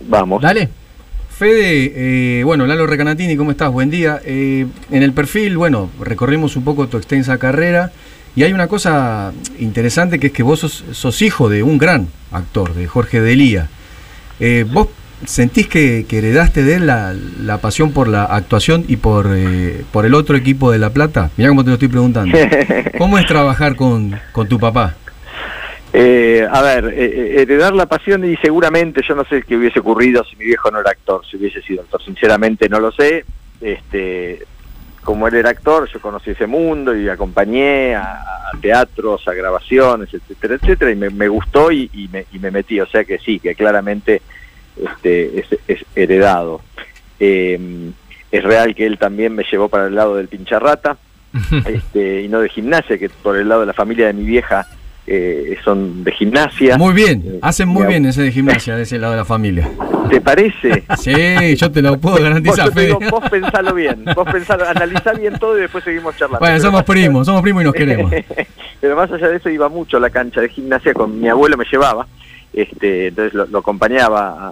Vamos. 0.00 0.42
Dale. 0.42 0.68
Fede, 1.30 1.92
eh, 2.40 2.44
bueno, 2.44 2.66
Lalo 2.66 2.86
Recanatini, 2.86 3.36
¿cómo 3.36 3.50
estás? 3.50 3.70
Buen 3.70 3.90
día. 3.90 4.20
Eh, 4.24 4.66
en 4.90 5.02
el 5.02 5.12
perfil, 5.12 5.58
bueno, 5.58 5.90
recorrimos 6.00 6.56
un 6.56 6.64
poco 6.64 6.88
tu 6.88 6.96
extensa 6.96 7.36
carrera 7.36 7.92
y 8.34 8.42
hay 8.42 8.52
una 8.52 8.68
cosa 8.68 9.32
interesante 9.58 10.18
que 10.18 10.28
es 10.28 10.32
que 10.32 10.42
vos 10.42 10.60
sos, 10.60 10.84
sos 10.92 11.22
hijo 11.22 11.48
de 11.48 11.62
un 11.62 11.78
gran 11.78 12.08
actor, 12.32 12.74
de 12.74 12.86
Jorge 12.86 13.20
Delía. 13.20 13.68
Eh, 14.40 14.64
¿Vos 14.70 14.88
sentís 15.24 15.66
que, 15.68 16.04
que 16.08 16.18
heredaste 16.18 16.62
de 16.62 16.74
él 16.74 16.86
la, 16.86 17.14
la 17.40 17.58
pasión 17.58 17.92
por 17.92 18.08
la 18.08 18.24
actuación 18.24 18.84
y 18.88 18.96
por, 18.96 19.30
eh, 19.34 19.84
por 19.92 20.04
el 20.04 20.14
otro 20.14 20.36
equipo 20.36 20.70
de 20.70 20.78
La 20.78 20.90
Plata? 20.90 21.30
Mirá 21.36 21.48
cómo 21.48 21.64
te 21.64 21.68
lo 21.68 21.74
estoy 21.74 21.88
preguntando. 21.88 22.36
¿Cómo 22.98 23.18
es 23.18 23.26
trabajar 23.26 23.76
con, 23.76 24.18
con 24.32 24.48
tu 24.48 24.58
papá? 24.58 24.94
Eh, 25.98 26.46
a 26.50 26.60
ver, 26.60 26.88
eh, 26.88 27.04
eh, 27.06 27.34
heredar 27.40 27.72
la 27.72 27.86
pasión 27.86 28.22
y 28.30 28.36
seguramente 28.36 29.00
yo 29.00 29.14
no 29.14 29.24
sé 29.24 29.42
qué 29.44 29.56
hubiese 29.56 29.80
ocurrido 29.80 30.22
si 30.24 30.36
mi 30.36 30.44
viejo 30.44 30.70
no 30.70 30.78
era 30.80 30.90
actor, 30.90 31.24
si 31.24 31.38
hubiese 31.38 31.62
sido 31.62 31.80
actor, 31.80 32.02
sinceramente 32.02 32.68
no 32.68 32.80
lo 32.80 32.92
sé. 32.92 33.24
Este, 33.62 34.44
como 35.02 35.26
él 35.26 35.36
era 35.36 35.48
actor, 35.48 35.88
yo 35.90 35.98
conocí 35.98 36.32
ese 36.32 36.46
mundo 36.46 36.94
y 36.94 37.08
acompañé 37.08 37.94
a, 37.94 38.12
a 38.12 38.60
teatros, 38.60 39.26
a 39.26 39.32
grabaciones, 39.32 40.12
etcétera, 40.12 40.56
etcétera, 40.56 40.90
y 40.90 40.96
me, 40.96 41.08
me 41.08 41.28
gustó 41.28 41.72
y, 41.72 41.88
y 41.94 42.08
me, 42.08 42.26
y 42.30 42.40
me 42.40 42.50
metí, 42.50 42.78
o 42.78 42.86
sea 42.86 43.02
que 43.04 43.18
sí, 43.18 43.40
que 43.40 43.54
claramente 43.54 44.20
este, 44.76 45.40
es, 45.40 45.46
es 45.66 45.82
heredado. 45.94 46.60
Eh, 47.18 47.58
es 48.30 48.44
real 48.44 48.74
que 48.74 48.84
él 48.84 48.98
también 48.98 49.34
me 49.34 49.44
llevó 49.50 49.70
para 49.70 49.86
el 49.86 49.94
lado 49.94 50.16
del 50.16 50.28
pincharrata, 50.28 50.98
este, 51.66 52.20
y 52.20 52.28
no 52.28 52.40
de 52.40 52.50
gimnasia, 52.50 52.98
que 52.98 53.08
por 53.08 53.38
el 53.38 53.48
lado 53.48 53.62
de 53.62 53.68
la 53.68 53.72
familia 53.72 54.08
de 54.08 54.12
mi 54.12 54.24
vieja 54.24 54.66
eh, 55.06 55.56
son 55.64 56.02
de 56.04 56.12
gimnasia. 56.12 56.76
Muy 56.78 56.92
bien, 56.94 57.22
Eh, 57.26 57.38
hacen 57.42 57.68
muy 57.68 57.86
bien 57.86 58.04
ese 58.06 58.22
de 58.22 58.32
gimnasia, 58.32 58.76
de 58.76 58.82
ese 58.82 58.98
lado 58.98 59.12
de 59.12 59.18
la 59.18 59.24
familia. 59.24 59.68
¿Te 60.10 60.20
parece? 60.20 60.84
Sí, 60.98 61.56
yo 61.56 61.70
te 61.70 61.82
lo 61.82 61.98
puedo 61.98 62.16
Vos, 62.16 62.24
garantizar, 62.24 62.68
te 62.68 62.74
Fede. 62.74 62.86
digo, 62.86 63.00
vos 63.10 63.28
pensalo 63.30 63.74
bien, 63.74 64.04
vos 64.14 64.28
pensalo, 64.30 64.68
analizá 64.68 65.12
bien 65.12 65.38
todo 65.38 65.56
y 65.58 65.62
después 65.62 65.84
seguimos 65.84 66.16
charlando. 66.16 66.40
Bueno, 66.40 66.60
somos 66.60 66.82
primos, 66.84 67.26
somos 67.26 67.42
primos 67.42 67.62
y 67.62 67.64
nos 67.64 67.74
queremos. 67.74 68.12
Pero 68.80 68.94
más 68.96 69.10
allá 69.10 69.28
de 69.28 69.36
eso 69.36 69.48
iba 69.48 69.68
mucho 69.68 69.96
a 69.96 70.00
la 70.00 70.10
cancha 70.10 70.40
de 70.40 70.48
gimnasia, 70.48 70.92
con 70.94 71.18
mi 71.20 71.28
abuelo 71.28 71.56
me 71.56 71.64
llevaba, 71.70 72.06
este, 72.52 73.08
entonces 73.08 73.34
lo, 73.34 73.46
lo 73.46 73.58
acompañaba, 73.58 74.28
a, 74.28 74.48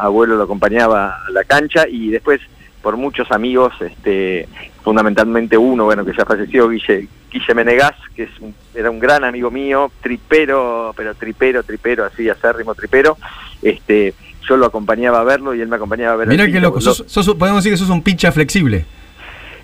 a- 0.00 0.04
abuelo 0.04 0.36
lo 0.36 0.42
acompañaba 0.44 1.16
a 1.26 1.30
la 1.30 1.44
cancha 1.44 1.86
y 1.88 2.10
después 2.10 2.40
por 2.82 2.96
muchos 2.96 3.30
amigos, 3.30 3.72
este, 3.80 4.48
fundamentalmente 4.82 5.56
uno, 5.58 5.84
bueno, 5.84 6.04
que 6.04 6.12
ya 6.16 6.24
falleció, 6.24 6.68
Guille, 6.68 7.08
Guille 7.30 7.54
Menegás, 7.54 7.94
que 8.14 8.24
es 8.24 8.30
un- 8.40 8.54
era 8.74 8.90
un 8.90 8.98
gran 8.98 9.24
amigo 9.24 9.50
mío, 9.50 9.90
tripero, 10.02 10.92
pero 10.96 11.14
tripero, 11.14 11.62
tripero, 11.62 12.04
así, 12.04 12.28
acérrimo 12.28 12.74
tripero, 12.74 13.16
este, 13.62 14.14
yo 14.48 14.56
lo 14.56 14.66
acompañaba 14.66 15.20
a 15.20 15.24
verlo 15.24 15.54
y 15.54 15.60
él 15.60 15.68
me 15.68 15.76
acompañaba 15.76 16.14
a 16.14 16.16
ver 16.16 16.28
Mirá 16.28 16.46
qué 16.46 16.60
loco, 16.60 16.76
Lo- 16.76 16.94
sos- 16.94 17.04
sos- 17.06 17.34
podemos 17.36 17.62
decir 17.62 17.72
que 17.72 17.76
sos 17.78 17.90
un 17.90 18.02
pincha 18.02 18.32
flexible. 18.32 18.86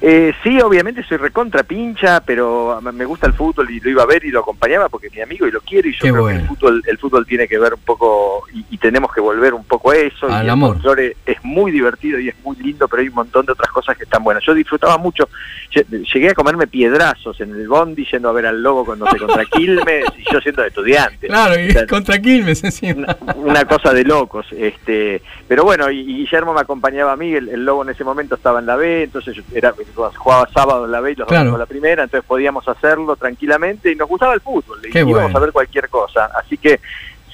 Eh, 0.06 0.34
sí, 0.42 0.60
obviamente 0.60 1.02
soy 1.04 1.16
recontra 1.16 1.62
pincha, 1.62 2.20
pero 2.20 2.78
me- 2.82 3.04
gusta 3.06 3.26
el 3.26 3.32
fútbol 3.32 3.70
y 3.70 3.80
lo 3.80 3.88
iba 3.90 4.02
a 4.02 4.06
ver 4.06 4.22
y 4.24 4.30
lo 4.30 4.40
acompañaba 4.40 4.88
porque 4.90 5.06
es 5.06 5.14
mi 5.14 5.22
amigo 5.22 5.46
y 5.46 5.50
lo 5.50 5.60
quiero 5.62 5.88
y 5.88 5.92
yo 5.92 5.98
Qué 6.00 6.10
creo 6.10 6.14
que 6.16 6.20
bueno. 6.20 6.40
el 6.40 6.46
fútbol, 6.46 6.82
el 6.86 6.98
fútbol 6.98 7.26
tiene 7.26 7.48
que 7.48 7.58
ver 7.58 7.72
un 7.74 7.80
poco 7.80 8.44
y, 8.52 8.64
y 8.70 8.78
tenemos 8.78 9.12
que 9.14 9.20
volver 9.22 9.54
un 9.54 9.64
poco 9.64 9.92
a 9.92 9.96
eso. 9.96 10.26
Al 10.30 10.46
y 10.46 10.50
amor. 10.50 10.78
es 11.24 11.36
muy 11.42 11.70
divertido 11.72 12.18
y 12.18 12.28
es 12.28 12.34
muy 12.44 12.56
lindo, 12.56 12.86
pero 12.88 13.00
hay 13.02 13.08
un 13.08 13.14
montón 13.14 13.46
de 13.46 13.52
otras 13.52 13.70
cosas 13.70 13.96
que 13.96 14.04
están 14.04 14.22
buenas. 14.22 14.44
Yo 14.44 14.52
disfrutaba 14.52 14.98
mucho, 14.98 15.28
lle- 15.74 15.86
llegué 16.12 16.30
a 16.30 16.34
comerme 16.34 16.66
piedrazos 16.66 17.40
en 17.40 17.50
el 17.54 17.66
bondi 17.68 18.06
yendo 18.10 18.28
a 18.28 18.32
ver 18.32 18.46
al 18.46 18.62
lobo 18.62 18.84
cuando 18.84 19.06
se 19.10 19.18
contra 19.18 19.44
Quilmes 19.52 20.04
y 20.18 20.32
yo 20.32 20.40
siendo 20.40 20.64
estudiante. 20.64 21.28
Claro, 21.28 21.58
y 21.58 21.68
O 21.68 21.72
sea, 21.72 21.86
contra 21.86 22.18
Quilmes 22.18 22.62
encima. 22.62 23.16
una, 23.22 23.34
una 23.36 23.64
cosa 23.64 23.92
de 23.94 24.04
locos 24.04 24.46
este 24.52 25.22
pero 25.48 25.64
bueno 25.64 25.90
y, 25.90 26.00
y 26.00 26.16
Guillermo 26.24 26.52
me 26.54 26.60
acompañaba 26.60 27.12
a 27.12 27.16
mí 27.16 27.32
el, 27.32 27.48
el 27.48 27.64
lobo 27.64 27.82
en 27.82 27.90
ese 27.90 28.02
momento 28.04 28.34
estaba 28.34 28.58
en 28.60 28.66
la 28.66 28.76
B 28.76 29.04
entonces 29.04 29.36
yo 29.36 29.42
era 29.54 29.72
jugaba 29.94 30.48
sábado 30.52 30.84
en 30.84 30.92
la 30.92 31.00
B 31.00 31.12
y 31.12 31.14
los 31.14 31.26
Claro. 31.28 31.44
domingos 31.44 31.60
la 31.60 31.66
primera 31.66 32.02
entonces 32.04 32.26
podíamos 32.26 32.66
hacerlo 32.68 33.16
tranquilamente 33.16 33.90
y 33.92 33.96
nos 33.96 34.08
gustaba 34.08 34.34
el 34.34 34.40
fútbol 34.40 34.78
y 34.86 34.90
Qué 34.90 35.00
íbamos 35.00 35.22
bueno. 35.22 35.38
a 35.38 35.40
ver 35.40 35.52
cualquier 35.52 35.88
cosa 35.88 36.30
así 36.38 36.58
que 36.58 36.80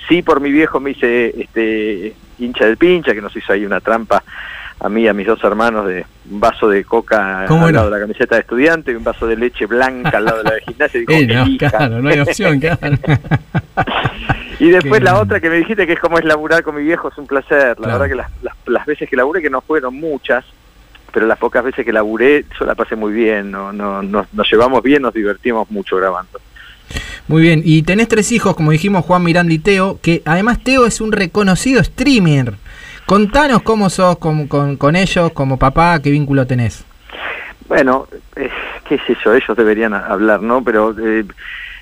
sí 0.09 0.23
por 0.23 0.41
mi 0.41 0.51
viejo 0.51 0.81
me 0.81 0.91
hice 0.93 1.41
este 1.43 2.15
hincha 2.39 2.65
del 2.65 2.77
pincha 2.77 3.13
que 3.15 3.21
nos 3.21 3.35
hizo 3.37 3.53
ahí 3.53 3.65
una 3.67 3.81
trampa 3.81 4.23
a 4.83 4.89
mí 4.89 5.03
y 5.03 5.09
a 5.09 5.13
mis 5.13 5.27
dos 5.27 5.43
hermanos 5.45 5.87
de 5.87 6.07
un 6.31 6.41
vaso 6.41 6.67
de 6.69 6.85
coca 6.85 7.43
al 7.43 7.73
lado 7.73 7.91
de 7.91 7.99
la 7.99 8.01
camiseta 8.01 8.37
de 8.37 8.41
estudiante 8.41 8.93
y 8.93 8.95
un 8.95 9.05
vaso 9.05 9.27
de 9.27 9.37
leche 9.37 9.67
blanca 9.67 10.17
al 10.17 10.25
lado 10.25 10.39
de 10.39 10.45
la 10.45 10.55
de 10.55 10.61
gimnasia. 10.63 11.01
Y 11.01 11.07
dijo, 11.27 11.45
no, 11.45 11.71
claro, 11.71 12.01
no 12.01 12.09
hay 12.09 12.21
opción, 12.21 12.59
claro. 12.61 12.79
y 14.59 14.71
después 14.71 15.03
la 15.03 15.21
otra 15.21 15.39
que 15.39 15.51
me 15.51 15.57
dijiste 15.57 15.87
que 15.87 15.93
es 15.95 16.01
como 16.01 16.19
es 16.19 16.25
laburar 16.25 16.63
con 16.63 16.75
mi 16.77 16.83
viejo, 16.83 17.09
es 17.09 17.19
un 17.19 17.27
placer. 17.27 17.79
La 17.79 17.89
verdad 17.89 18.09
que 18.09 18.15
las, 18.15 18.31
las, 18.67 18.87
veces 18.87 19.09
que 19.09 19.17
laburé, 19.17 19.43
que 19.43 19.51
no 19.51 19.61
fueron 19.61 19.95
muchas, 19.97 20.47
pero 21.13 21.27
las 21.27 21.39
pocas 21.39 21.65
veces 21.65 21.85
que 21.85 21.93
laburé, 21.93 22.45
yo 22.59 22.65
la 22.65 22.75
pasé 22.75 22.97
muy 22.97 23.13
bien, 23.13 23.51
no, 23.51 23.73
no, 23.73 24.03
nos, 24.03 24.33
nos 24.33 24.51
llevamos 24.51 24.83
bien, 24.83 25.03
nos 25.03 25.15
divertimos 25.15 25.71
mucho 25.71 25.97
grabando. 25.97 26.41
Muy 27.29 27.43
bien, 27.43 27.63
y 27.65 27.83
tenés 27.83 28.09
tres 28.09 28.33
hijos, 28.33 28.57
como 28.57 28.73
dijimos, 28.73 29.05
Juan 29.05 29.23
Miranda 29.23 29.55
y 29.55 29.59
Teo, 29.59 30.01
que 30.03 30.23
además 30.25 30.59
Teo 30.65 30.87
es 30.87 31.01
un 31.01 31.13
reconocido 31.13 31.83
streamer. 31.83 32.55
Contanos 33.07 33.63
cómo 33.63 33.91
sos 33.91 34.19
con, 34.19 34.47
con, 34.49 34.97
ellos, 34.97 35.33
como 35.33 35.59
papá, 35.59 36.01
qué 36.03 36.11
vínculo 36.11 36.47
tenés. 36.47 36.85
Bueno, 37.69 38.09
eh, 38.37 38.51
qué 38.89 38.99
sé 39.07 39.17
yo, 39.25 39.35
ellos 39.35 39.57
deberían 39.57 39.95
hablar, 39.95 40.43
¿no? 40.43 40.63
Pero 40.65 40.95
eh, 40.99 41.25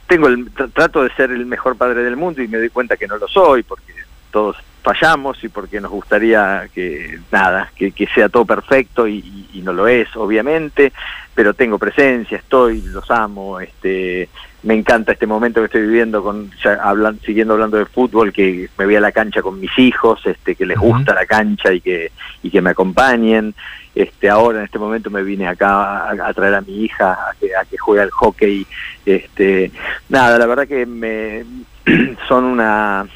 tengo 0.07 0.29
el 0.29 0.51
trato 0.75 1.03
de 1.03 1.11
ser 1.15 1.31
el 1.31 1.47
mejor 1.47 1.77
padre 1.77 2.03
del 2.03 2.17
mundo 2.17 2.43
y 2.43 2.49
me 2.49 2.59
doy 2.59 2.71
cuenta 2.71 2.97
que 2.97 3.07
no 3.07 3.17
lo 3.17 3.29
soy 3.29 3.63
porque 3.63 3.93
todos 4.31 4.57
fallamos 4.89 5.45
y 5.45 5.49
porque 5.49 5.83
nos 5.83 5.91
gustaría 5.91 6.67
que 6.75 7.19
nada, 7.31 7.71
que, 7.77 7.93
sea 8.15 8.31
todo 8.31 8.47
perfecto 8.47 9.07
y, 9.07 9.45
no 9.63 9.73
lo 9.73 9.87
es, 9.89 10.09
obviamente, 10.17 10.93
pero 11.35 11.53
tengo 11.53 11.79
presencia, 11.79 12.39
estoy, 12.39 12.81
los 12.81 13.11
amo, 13.11 13.61
este, 13.61 14.31
me 14.63 14.73
encanta 14.73 15.13
este 15.13 15.27
momento 15.27 15.61
que 15.61 15.67
estoy 15.67 15.83
viviendo 15.83 16.23
con 16.23 16.51
ya 16.65 16.81
siguiendo 17.23 17.53
hablando 17.53 17.77
de 17.77 17.85
fútbol 17.85 18.33
que 18.33 18.71
me 18.79 18.87
voy 18.87 18.97
a 18.97 19.01
la 19.01 19.13
cancha 19.13 19.43
con 19.43 19.61
mis 19.61 19.77
hijos 19.79 20.21
este 20.25 20.55
que 20.55 20.65
les 20.65 20.79
gusta 20.79 21.15
la 21.15 21.27
cancha 21.27 21.73
y 21.73 21.81
que 21.81 22.11
y 22.43 22.51
que 22.51 22.63
me 22.63 22.71
acompañen. 22.71 23.55
Este 23.95 24.31
ahora 24.31 24.61
en 24.61 24.65
este 24.65 24.79
momento 24.79 25.11
me 25.11 25.23
vine 25.23 25.49
acá 25.49 26.09
a, 26.09 26.33
traer 26.33 26.55
a 26.55 26.61
mi 26.61 26.85
hija 26.85 27.13
a 27.13 27.35
que, 27.39 27.55
a 27.55 27.65
que 27.65 27.77
juegue 27.77 28.03
al 28.03 28.11
hockey. 28.11 28.67
Este 29.05 29.71
nada 30.09 30.39
la 30.39 30.47
verdad 30.47 30.67
que 30.67 30.87
me 30.87 31.45
son 32.29 32.45
una 32.45 33.07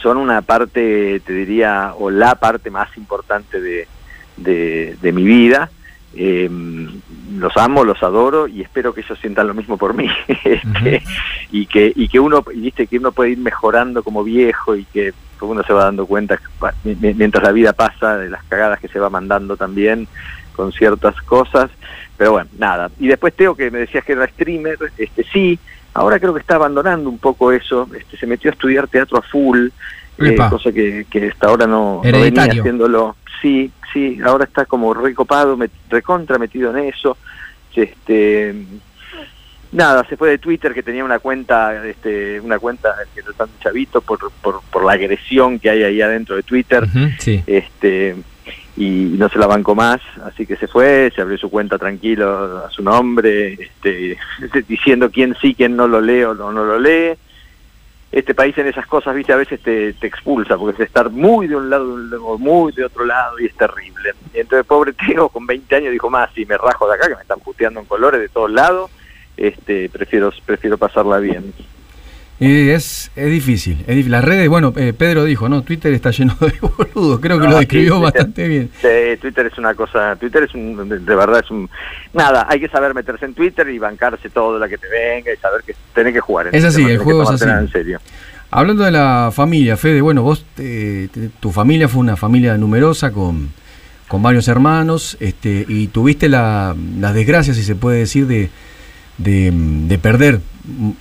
son 0.00 0.16
una 0.16 0.42
parte 0.42 1.20
te 1.20 1.32
diría 1.32 1.94
o 1.98 2.10
la 2.10 2.34
parte 2.36 2.70
más 2.70 2.96
importante 2.96 3.60
de, 3.60 3.86
de 4.36 5.12
mi 5.12 5.24
vida. 5.24 5.70
Eh, 6.16 6.48
los 7.36 7.56
amo, 7.56 7.82
los 7.82 8.00
adoro 8.02 8.46
y 8.46 8.62
espero 8.62 8.94
que 8.94 9.00
ellos 9.00 9.18
sientan 9.18 9.48
lo 9.48 9.54
mismo 9.54 9.76
por 9.76 9.94
mí. 9.94 10.08
Este, 10.44 11.02
y 11.50 11.66
que 11.66 11.92
y 11.94 12.08
que 12.08 12.20
uno 12.20 12.42
viste 12.42 12.86
que 12.86 12.98
uno 12.98 13.12
puede 13.12 13.30
ir 13.30 13.38
mejorando 13.38 14.02
como 14.02 14.22
viejo 14.22 14.76
y 14.76 14.84
que 14.84 15.12
uno 15.40 15.62
se 15.62 15.72
va 15.72 15.84
dando 15.84 16.06
cuenta 16.06 16.38
mientras 16.84 17.42
la 17.42 17.52
vida 17.52 17.72
pasa 17.72 18.16
de 18.18 18.30
las 18.30 18.44
cagadas 18.44 18.80
que 18.80 18.88
se 18.88 18.98
va 18.98 19.10
mandando 19.10 19.56
también 19.56 20.06
con 20.54 20.72
ciertas 20.72 21.20
cosas. 21.22 21.70
Pero 22.16 22.32
bueno 22.32 22.50
nada. 22.58 22.90
Y 22.98 23.08
después 23.08 23.34
Teo 23.34 23.54
que 23.54 23.70
me 23.70 23.80
decías 23.80 24.04
que 24.04 24.12
era 24.12 24.28
streamer 24.28 24.78
este 24.98 25.24
sí 25.32 25.58
ahora 25.94 26.18
creo 26.18 26.34
que 26.34 26.40
está 26.40 26.56
abandonando 26.56 27.08
un 27.08 27.18
poco 27.18 27.52
eso 27.52 27.88
este 27.96 28.16
se 28.16 28.26
metió 28.26 28.50
a 28.50 28.52
estudiar 28.52 28.88
teatro 28.88 29.18
a 29.18 29.22
full 29.22 29.68
eh, 30.18 30.36
cosa 30.50 30.70
que, 30.70 31.06
que 31.10 31.28
hasta 31.28 31.48
ahora 31.48 31.66
no, 31.66 32.02
no 32.04 32.20
venía 32.20 32.44
haciéndolo 32.44 33.16
sí 33.40 33.72
sí, 33.94 34.18
ahora 34.22 34.44
está 34.44 34.66
como 34.66 34.92
recopado, 34.92 35.56
recontra 35.88 36.36
metido 36.36 36.76
en 36.76 36.88
eso. 36.88 37.16
Este, 37.74 38.54
nada, 39.72 40.04
se 40.08 40.16
fue 40.16 40.30
de 40.30 40.38
Twitter 40.38 40.74
que 40.74 40.82
tenía 40.82 41.04
una 41.04 41.20
cuenta, 41.20 41.86
este, 41.86 42.40
una 42.40 42.58
cuenta 42.58 42.94
que 43.14 43.22
lo 43.22 43.30
están 43.30 43.48
chavito 43.62 44.02
por, 44.02 44.30
por, 44.42 44.60
por, 44.70 44.84
la 44.84 44.92
agresión 44.92 45.58
que 45.58 45.70
hay 45.70 45.82
ahí 45.84 46.02
adentro 46.02 46.36
de 46.36 46.42
Twitter. 46.42 46.86
Este, 47.46 48.16
y 48.76 49.14
no 49.16 49.28
se 49.28 49.38
la 49.38 49.46
bancó 49.46 49.74
más, 49.74 50.00
así 50.24 50.46
que 50.46 50.56
se 50.56 50.66
fue, 50.66 51.12
se 51.14 51.22
abrió 51.22 51.38
su 51.38 51.50
cuenta 51.50 51.78
tranquilo 51.78 52.64
a 52.64 52.70
su 52.70 52.82
nombre, 52.82 53.52
este, 53.54 54.18
diciendo 54.68 55.10
quién 55.10 55.36
sí, 55.40 55.54
quién 55.54 55.76
no 55.76 55.86
lo 55.86 56.00
lee 56.00 56.24
o 56.24 56.34
no, 56.34 56.52
no 56.52 56.64
lo 56.64 56.78
lee 56.78 57.16
este 58.14 58.32
país 58.32 58.56
en 58.58 58.68
esas 58.68 58.86
cosas, 58.86 59.12
viste, 59.12 59.32
a 59.32 59.36
veces 59.36 59.60
te, 59.60 59.88
expulsa, 59.88 60.56
porque 60.56 60.80
es 60.80 60.88
estar 60.88 61.10
muy 61.10 61.48
de 61.48 61.56
un 61.56 61.68
lado 61.68 61.96
o 62.22 62.38
muy 62.38 62.72
de 62.72 62.84
otro 62.84 63.04
lado 63.04 63.40
y 63.40 63.46
es 63.46 63.56
terrible. 63.56 64.14
Entonces, 64.32 64.64
pobre 64.64 64.92
Teo, 64.92 65.28
con 65.28 65.44
20 65.44 65.74
años, 65.74 65.90
dijo 65.90 66.08
más, 66.10 66.30
si 66.32 66.46
me 66.46 66.56
rajo 66.56 66.88
de 66.88 66.94
acá, 66.94 67.08
que 67.08 67.16
me 67.16 67.22
están 67.22 67.40
puteando 67.40 67.80
en 67.80 67.86
colores 67.86 68.20
de 68.20 68.28
todos 68.28 68.52
lados, 68.52 68.88
este, 69.36 69.88
prefiero, 69.88 70.32
prefiero 70.46 70.78
pasarla 70.78 71.18
bien. 71.18 71.52
Es, 72.40 73.12
es 73.14 73.30
difícil, 73.30 73.80
es 73.80 73.86
difícil. 73.86 74.10
Las 74.10 74.24
redes, 74.24 74.48
bueno, 74.48 74.72
eh, 74.76 74.92
Pedro 74.92 75.24
dijo, 75.24 75.48
no, 75.48 75.62
Twitter 75.62 75.92
está 75.92 76.10
lleno 76.10 76.36
de 76.40 76.52
boludos, 76.94 77.20
creo 77.20 77.38
que 77.38 77.46
lo 77.46 77.58
describió 77.58 78.00
bastante 78.00 78.48
bien. 78.48 78.70
Sí, 78.80 79.18
Twitter 79.20 79.46
es 79.46 79.58
una 79.58 79.74
cosa, 79.74 80.16
Twitter 80.16 80.42
es 80.42 80.54
un, 80.54 80.88
de 80.88 81.14
verdad 81.14 81.40
es 81.44 81.50
un, 81.50 81.70
nada, 82.12 82.46
hay 82.48 82.58
que 82.58 82.68
saber 82.68 82.92
meterse 82.92 83.26
en 83.26 83.34
Twitter 83.34 83.68
y 83.68 83.78
bancarse 83.78 84.30
todo 84.30 84.58
lo 84.58 84.68
que 84.68 84.78
te 84.78 84.88
venga 84.88 85.32
y 85.32 85.36
saber 85.36 85.62
que 85.62 85.76
tenés 85.94 86.12
que 86.12 86.20
jugar. 86.20 86.48
En 86.48 86.54
es 86.54 86.64
así, 86.64 86.82
el 86.82 86.98
juego 86.98 87.22
es 87.22 87.30
así. 87.30 87.48
En 87.48 87.70
serio. 87.70 88.00
Hablando 88.50 88.84
de 88.84 88.90
la 88.90 89.30
familia, 89.32 89.76
Fede, 89.76 90.00
bueno, 90.00 90.22
vos, 90.22 90.44
eh, 90.58 91.08
tu 91.40 91.50
familia 91.50 91.88
fue 91.88 92.00
una 92.00 92.16
familia 92.16 92.56
numerosa 92.56 93.12
con, 93.12 93.50
con 94.08 94.22
varios 94.22 94.48
hermanos, 94.48 95.16
este, 95.20 95.64
y 95.68 95.86
tuviste 95.88 96.28
la, 96.28 96.74
la 96.98 97.12
desgracia, 97.12 97.54
si 97.54 97.62
se 97.62 97.74
puede 97.74 97.98
decir, 97.98 98.26
de 98.26 98.50
de, 99.18 99.98
perder 100.02 100.40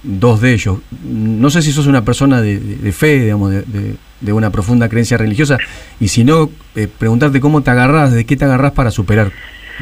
dos 0.03 0.41
de 0.41 0.53
ellos. 0.53 0.79
No 1.03 1.49
sé 1.49 1.61
si 1.61 1.71
sos 1.71 1.87
una 1.87 2.03
persona 2.03 2.41
de, 2.41 2.91
fe, 2.91 3.19
digamos, 3.19 3.51
de, 3.51 4.33
una 4.33 4.49
profunda 4.51 4.89
creencia 4.89 5.17
religiosa, 5.17 5.57
y 5.99 6.07
si 6.07 6.23
no, 6.23 6.49
eh, 6.75 6.87
preguntarte 6.87 7.39
cómo 7.39 7.61
te 7.61 7.71
agarrás, 7.71 8.13
de 8.13 8.25
qué 8.25 8.35
te 8.35 8.45
agarrás 8.45 8.71
para 8.71 8.91
superar 8.91 9.31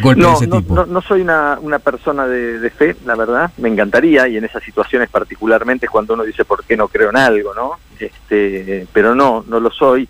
golpes 0.02 0.26
de 0.26 0.34
ese 0.34 0.48
tipo. 0.48 0.76
No, 0.76 0.86
no 0.86 1.02
soy 1.02 1.22
una, 1.22 1.60
una 1.62 1.80
persona 1.80 2.26
de, 2.26 2.70
fe, 2.70 2.96
la 3.06 3.16
verdad, 3.16 3.52
me 3.58 3.70
encantaría, 3.70 4.28
y 4.28 4.38
en 4.38 4.46
esas 4.46 4.64
situaciones 4.64 5.10
particularmente 5.10 5.86
es 5.86 5.92
cuando 5.92 6.14
uno 6.14 6.24
dice 6.24 6.46
por 6.46 6.64
qué 6.64 6.78
no 6.78 6.88
creo 6.88 7.10
en 7.10 7.18
algo, 7.18 7.54
¿no? 7.54 7.74
Este, 8.00 8.88
pero 8.94 9.14
no, 9.14 9.46
no 9.48 9.60
lo 9.60 9.70
soy 9.70 10.08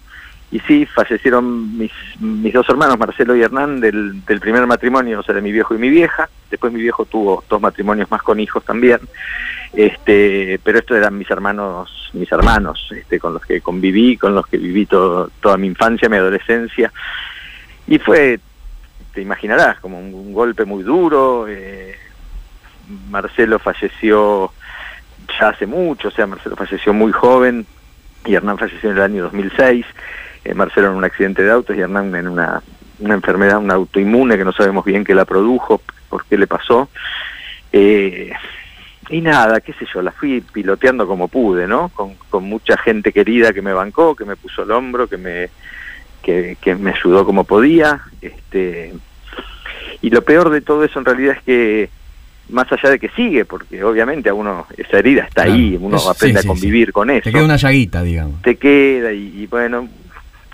y 0.52 0.60
sí, 0.60 0.86
fallecieron 0.86 1.78
mis, 1.78 1.92
mis 2.20 2.54
dos 2.54 2.68
hermanos, 2.68 3.00
Marcelo 3.00 3.36
y 3.36 3.42
Hernán, 3.42 3.80
del, 3.80 4.24
del 4.26 4.42
primer 4.42 4.68
matrimonio, 4.68 5.22
o 5.22 5.24
sea, 5.24 5.34
de 5.34 5.42
mi 5.42 5.52
viejo 5.52 5.74
y 5.74 5.78
mi 5.78 5.90
vieja. 5.90 6.30
Después 6.50 6.74
mi 6.74 6.82
viejo 6.82 7.06
tuvo 7.06 7.42
dos 7.50 7.62
matrimonios 7.62 8.12
más 8.12 8.22
con 8.22 8.38
hijos 8.38 8.64
también. 8.66 9.00
Este, 9.72 10.60
pero 10.62 10.80
estos 10.80 10.98
eran 10.98 11.18
mis 11.18 11.32
hermanos, 11.32 12.10
mis 12.12 12.30
hermanos, 12.30 12.92
este, 12.94 13.18
con 13.18 13.34
los 13.34 13.46
que 13.46 13.62
conviví, 13.62 14.18
con 14.18 14.36
los 14.36 14.46
que 14.46 14.58
viví 14.58 14.86
toda 14.86 15.58
mi 15.58 15.68
infancia, 15.68 16.10
mi 16.10 16.18
adolescencia. 16.18 16.92
Y 17.88 17.98
fue, 18.00 18.38
te 19.14 19.22
imaginarás, 19.22 19.80
como 19.80 20.00
un, 20.00 20.34
golpe 20.34 20.66
muy 20.66 20.84
duro. 20.84 21.46
Eh, 21.48 21.96
Marcelo 23.10 23.58
falleció 23.58 24.52
ya 25.40 25.50
hace 25.50 25.66
mucho, 25.66 26.10
o 26.10 26.12
sea, 26.12 26.28
Marcelo 26.28 26.58
falleció 26.58 26.92
muy 26.92 27.14
joven 27.14 27.66
y 28.26 28.36
Hernán 28.36 28.58
falleció 28.58 28.92
en 28.92 28.98
el 28.98 29.04
año 29.04 29.24
2006 29.24 29.86
eh, 30.44 30.54
Marcelo 30.54 30.90
en 30.90 30.96
un 30.96 31.04
accidente 31.04 31.44
de 31.44 31.52
autos 31.52 31.76
y 31.76 31.82
Hernán 31.82 32.16
en 32.16 32.28
una, 32.28 32.62
una 33.00 33.14
enfermedad, 33.14 33.60
una 33.60 33.76
autoinmune 33.76 34.38
que 34.38 34.46
no 34.46 34.54
sabemos 34.54 34.86
bien 34.86 35.04
qué 35.04 35.16
la 35.16 35.26
produjo, 35.26 35.82
por 36.10 36.26
qué 36.26 36.38
le 36.38 36.48
pasó. 36.48 36.90
Eh, 37.72 38.32
y 39.10 39.22
nada, 39.22 39.60
qué 39.62 39.74
sé 39.74 39.86
yo, 39.94 40.02
la 40.02 40.12
fui 40.12 40.42
piloteando 40.42 41.06
como 41.06 41.28
pude, 41.28 41.68
¿no? 41.68 41.90
Con, 41.90 42.16
con 42.30 42.44
mucha 42.46 42.78
gente 42.78 43.12
querida 43.12 43.52
que 43.54 43.62
me 43.62 43.74
bancó, 43.74 44.16
que 44.16 44.26
me 44.26 44.36
puso 44.36 44.64
el 44.64 44.72
hombro, 44.72 45.08
que 45.08 45.18
me, 45.18 45.50
que, 46.22 46.58
que 46.62 46.76
me 46.76 46.92
ayudó 46.92 47.26
como 47.26 47.44
podía. 47.44 48.02
Este, 48.22 48.94
y 50.02 50.10
lo 50.10 50.24
peor 50.24 50.50
de 50.50 50.62
todo 50.62 50.84
eso 50.84 51.00
en 51.00 51.06
realidad 51.06 51.36
es 51.38 51.44
que 51.44 51.90
más 52.50 52.72
allá 52.72 52.90
de 52.90 53.00
que 53.00 53.10
sigue, 53.10 53.46
porque 53.46 53.84
obviamente 53.84 54.30
a 54.30 54.34
uno 54.34 54.68
esa 54.78 55.00
herida 55.00 55.24
está 55.24 55.44
ahí, 55.44 55.78
uno 55.80 55.98
aprende 55.98 56.42
a 56.42 56.44
convivir 56.44 56.92
con 56.92 57.10
eso. 57.10 57.24
Te 57.24 57.32
queda 57.32 57.46
una 57.46 57.56
llaguita, 57.56 58.04
digamos. 58.04 58.42
Te 58.42 58.58
queda 58.58 59.12
y, 59.14 59.48
bueno, 59.48 59.88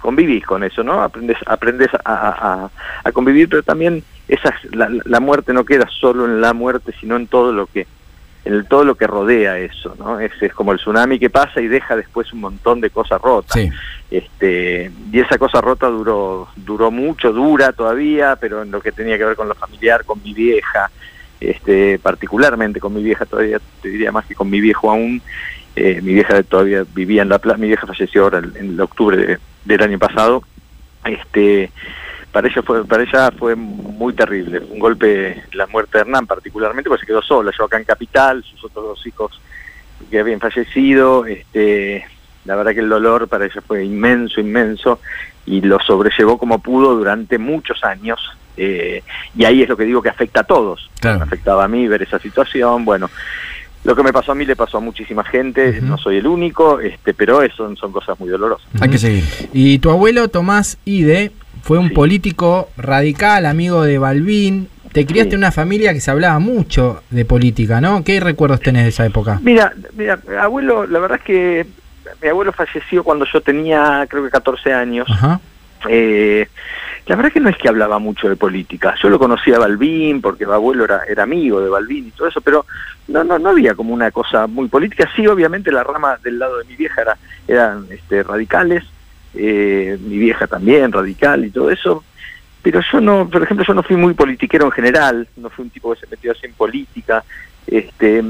convivís 0.02 0.46
con 0.46 0.64
eso, 0.64 0.84
¿no? 0.84 1.02
Aprendes, 1.02 1.38
aprendes 1.46 1.90
a, 2.06 2.70
a, 3.04 3.12
convivir, 3.12 3.50
pero 3.50 3.64
también 3.64 4.04
esa, 4.28 4.54
la, 4.72 4.90
la, 5.06 5.20
muerte 5.20 5.54
no 5.54 5.66
queda 5.66 5.88
solo 5.90 6.26
en 6.26 6.42
la 6.42 6.54
muerte, 6.54 6.94
sino 7.00 7.16
en 7.16 7.28
todo 7.28 7.52
lo 7.52 7.68
que 7.68 7.88
en 8.46 8.66
todo 8.66 8.86
lo 8.86 8.96
que 8.96 9.08
rodea 9.08 9.58
eso, 9.58 9.96
¿no? 10.00 10.20
Es, 10.20 10.32
es 10.42 10.54
como 10.54 10.72
el 10.72 10.78
tsunami 10.78 11.20
que 11.20 11.30
pasa 11.30 11.60
y 11.60 11.68
deja 11.68 11.96
después 11.96 12.32
un 12.32 12.40
montón 12.40 12.80
de 12.80 12.90
cosas 12.90 13.22
rotas. 13.22 13.58
Este, 14.10 14.90
y 15.12 15.20
esa 15.20 15.38
cosa 15.38 15.60
rota 15.60 15.88
duró 15.88 16.48
duró 16.56 16.90
mucho, 16.90 17.34
dura 17.34 17.74
todavía, 17.74 18.38
pero 18.40 18.64
en 18.64 18.72
lo 18.72 18.80
que 18.80 18.94
tenía 18.94 19.18
que 19.18 19.26
ver 19.26 19.36
con 19.36 19.50
lo 19.50 19.56
familiar, 19.56 20.06
con 20.06 20.24
mi 20.24 20.34
vieja, 20.34 20.90
este, 21.42 22.00
particularmente 22.00 22.80
con 22.80 22.94
mi 22.94 23.04
vieja 23.04 23.26
todavía, 23.26 23.60
te 23.82 23.90
diría 23.90 24.12
más 24.12 24.26
que 24.26 24.36
con 24.36 24.50
mi 24.50 24.62
viejo 24.62 24.90
aún, 24.90 25.22
eh, 25.76 26.02
mi 26.02 26.14
vieja 26.14 26.42
todavía 26.44 26.86
vivía 26.96 27.22
en 27.22 27.30
La 27.30 27.40
Plaza, 27.40 27.60
mi 27.60 27.68
vieja 27.68 27.86
falleció 27.86 28.24
ahora 28.24 28.40
en, 28.40 28.72
el 28.72 28.82
octubre 28.82 29.38
del 29.68 29.84
año 29.84 30.00
pasado, 30.00 30.44
este 31.06 31.72
para 32.32 32.48
ella 32.48 32.62
fue 32.62 32.86
para 32.86 33.04
ella 33.04 33.32
fue 33.32 33.56
muy 33.56 34.14
terrible 34.14 34.60
un 34.60 34.80
golpe 34.80 35.44
la 35.54 35.66
muerte 35.68 35.98
de 35.98 36.02
Hernán 36.02 36.28
particularmente 36.28 36.90
porque 36.90 37.02
se 37.02 37.08
quedó 37.08 37.22
sola 37.22 37.52
yo 37.58 37.64
acá 37.64 37.78
en 37.78 37.86
Capital 37.86 38.44
sus 38.44 38.66
otros 38.66 38.84
dos 38.84 39.08
hijos 39.08 39.42
que 40.12 40.20
habían 40.20 40.40
fallecido 40.40 41.26
este 41.26 42.06
la 42.44 42.56
verdad 42.56 42.74
que 42.74 42.82
el 42.82 42.90
dolor 42.90 43.28
para 43.28 43.46
ella 43.46 43.62
fue 43.66 43.86
inmenso 43.86 44.42
inmenso 44.42 45.00
y 45.48 45.62
lo 45.62 45.80
sobrellevó 45.80 46.38
como 46.38 46.60
pudo 46.60 46.94
durante 46.96 47.38
muchos 47.38 47.84
años. 47.84 48.20
eh, 48.58 49.02
y 49.36 49.46
ahí 49.46 49.64
es 49.64 49.70
lo 49.70 49.78
que 49.78 49.86
digo 49.86 50.02
que 50.02 50.10
afecta 50.10 50.42
a 50.42 50.44
todos. 50.44 50.90
Claro. 51.00 51.24
Afectaba 51.24 51.64
a 51.64 51.68
mí 51.68 51.88
ver 51.88 52.02
esa 52.02 52.20
situación. 52.20 52.84
Bueno, 52.84 53.10
lo 53.88 53.95
que 53.95 54.04
me 54.04 54.12
pasó 54.12 54.34
a 54.34 54.36
mí 54.36 54.45
le 54.45 54.56
pasó 54.58 54.78
a 54.78 54.82
muchísima 54.82 55.23
gente, 55.23 55.80
no 55.82 55.97
soy 55.97 56.17
el 56.17 56.28
único, 56.28 56.80
este, 56.82 57.13
pero 57.13 57.41
eso 57.41 57.56
son, 57.56 57.78
son 57.78 57.93
cosas 57.93 58.19
muy 58.19 58.28
dolorosas. 58.30 58.67
Hay 58.82 58.89
que 58.89 58.97
seguir. 58.97 59.23
Y 59.54 59.80
tu 59.80 59.89
abuelo 59.89 60.28
Tomás 60.28 60.78
Ide 60.84 61.32
fue 61.63 61.78
un 61.80 61.88
Sí. 61.88 61.93
político 61.95 62.69
radical, 62.76 63.45
amigo 63.45 63.84
de 63.84 63.97
Balbín. 63.97 64.67
Te 64.91 65.06
criaste 65.06 65.32
Sí. 65.32 65.36
en 65.36 65.39
una 65.39 65.52
familia 65.54 65.93
que 65.93 66.02
se 66.02 66.12
hablaba 66.12 66.38
mucho 66.39 67.02
de 67.12 67.23
política, 67.23 67.80
¿no? 67.80 68.04
¿Qué 68.04 68.19
recuerdos 68.19 68.60
tenés 68.60 68.84
de 68.84 68.89
esa 68.89 69.06
época? 69.06 69.39
Mira, 69.41 69.73
mira, 69.95 70.19
abuelo, 70.41 70.86
la 70.86 71.00
verdad 71.00 71.19
es 71.19 71.23
que 71.23 71.65
mi 72.21 72.28
abuelo 72.28 72.52
falleció 72.52 73.04
cuando 73.06 73.26
yo 73.32 73.39
tenía 73.39 74.06
creo 74.10 74.23
que 74.26 74.30
14 74.30 74.73
años. 74.73 75.08
Ajá. 75.10 75.39
Eh, 75.89 76.47
la 77.08 77.15
verdad 77.15 77.32
que 77.32 77.39
no 77.39 77.50
es 77.50 77.58
que 77.58 77.70
hablaba 77.70 78.00
mucho 78.00 78.28
de 78.28 78.36
política. 78.36 78.96
Yo 79.02 79.10
lo 79.10 79.17
conocía 79.17 79.56
a 79.56 79.60
Balbín 79.60 80.22
porque 80.22 80.46
mi 80.46 80.52
abuelo 80.52 80.84
era, 80.84 81.04
era 81.08 81.24
amigo 81.24 81.62
de 81.62 81.70
Balbín 81.70 82.08
y 82.08 82.12
todo 82.12 82.28
eso, 82.28 82.41
pero 82.41 82.65
no, 83.08 83.24
no, 83.24 83.39
no 83.39 83.50
había 83.50 83.76
como 83.76 83.93
una 83.93 84.12
cosa 84.12 84.46
muy 84.46 84.67
política. 84.67 85.10
Sí, 85.15 85.26
obviamente 85.26 85.72
la 85.72 85.84
rama 85.84 86.17
del 86.22 86.38
lado 86.38 86.58
de 86.58 86.65
mi 86.65 86.76
vieja 86.76 87.02
era, 87.02 87.17
eran 87.48 87.88
este, 87.89 88.24
radicales, 88.24 88.84
eh, 89.36 89.98
mi 90.02 90.17
vieja 90.17 90.48
también 90.48 90.91
radical 90.91 91.46
y 91.46 91.50
todo 91.50 91.72
eso. 91.72 92.04
Pero 92.62 92.82
yo 92.91 93.00
no, 93.00 93.30
por 93.30 93.41
ejemplo, 93.41 93.65
yo 93.65 93.74
no 93.74 93.84
fui 93.84 93.96
muy 93.96 94.13
politiquero 94.13 94.65
en 94.65 94.72
general, 94.72 95.28
no 95.38 95.50
fui 95.50 95.63
un 95.63 95.72
tipo 95.72 95.93
que 95.93 96.02
se 96.02 96.08
metió 96.08 96.34
así 96.34 96.46
en 96.46 96.54
política. 96.54 97.24
Este, 97.65 98.22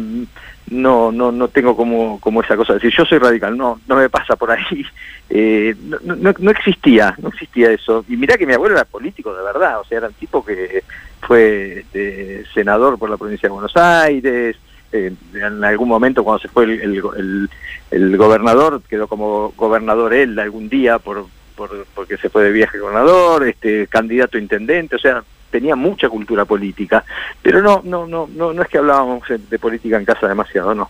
no, 0.69 1.11
no, 1.11 1.31
no 1.31 1.47
tengo 1.47 1.75
como, 1.75 2.19
como 2.19 2.41
esa 2.41 2.55
cosa 2.57 2.73
de 2.73 2.79
decir 2.79 2.97
yo 2.97 3.05
soy 3.05 3.19
radical, 3.19 3.57
no, 3.57 3.79
no 3.87 3.95
me 3.95 4.09
pasa 4.09 4.35
por 4.35 4.51
ahí. 4.51 4.63
Eh, 5.29 5.75
no, 5.83 6.15
no, 6.15 6.33
no 6.39 6.51
existía, 6.51 7.13
no 7.21 7.27
existía 7.27 7.69
eso. 7.71 8.05
Y 8.07 8.15
mirá 8.15 8.37
que 8.37 8.45
mi 8.47 8.53
abuelo 8.53 8.75
era 8.75 8.85
político 8.85 9.35
de 9.35 9.43
verdad, 9.43 9.81
o 9.81 9.83
sea, 9.83 9.97
era 9.97 10.07
un 10.07 10.13
tipo 10.13 10.43
que 10.45 10.85
fue 11.19 11.79
este, 11.79 12.45
senador 12.53 12.97
por 12.97 13.09
la 13.09 13.17
provincia 13.17 13.49
de 13.49 13.53
Buenos 13.53 13.75
Aires, 13.75 14.55
eh, 14.93 15.11
en 15.33 15.63
algún 15.65 15.89
momento 15.89 16.23
cuando 16.23 16.39
se 16.41 16.47
fue 16.47 16.63
el, 16.63 16.79
el, 16.79 17.01
el- 17.17 17.49
el 17.91 18.15
gobernador, 18.15 18.81
quedó 18.89 19.07
como 19.09 19.51
gobernador 19.57 20.13
él 20.13 20.39
algún 20.39 20.69
día 20.69 20.97
por, 20.97 21.25
por, 21.57 21.85
porque 21.93 22.15
se 22.15 22.29
fue 22.29 22.43
de 22.45 22.51
viaje 22.53 22.79
gobernador, 22.79 23.45
este, 23.49 23.87
candidato 23.87 24.37
a 24.37 24.41
intendente, 24.41 24.95
o 24.95 24.99
sea, 24.99 25.25
tenía 25.49 25.75
mucha 25.75 26.09
cultura 26.09 26.45
política, 26.45 27.03
pero 27.41 27.61
no, 27.61 27.81
no, 27.83 28.05
no, 28.05 28.27
no, 28.33 28.53
no 28.53 28.61
es 28.61 28.67
que 28.67 28.77
hablábamos 28.77 29.23
de 29.27 29.59
política 29.59 29.97
en 29.97 30.05
casa 30.05 30.27
demasiado, 30.27 30.73
no. 30.75 30.89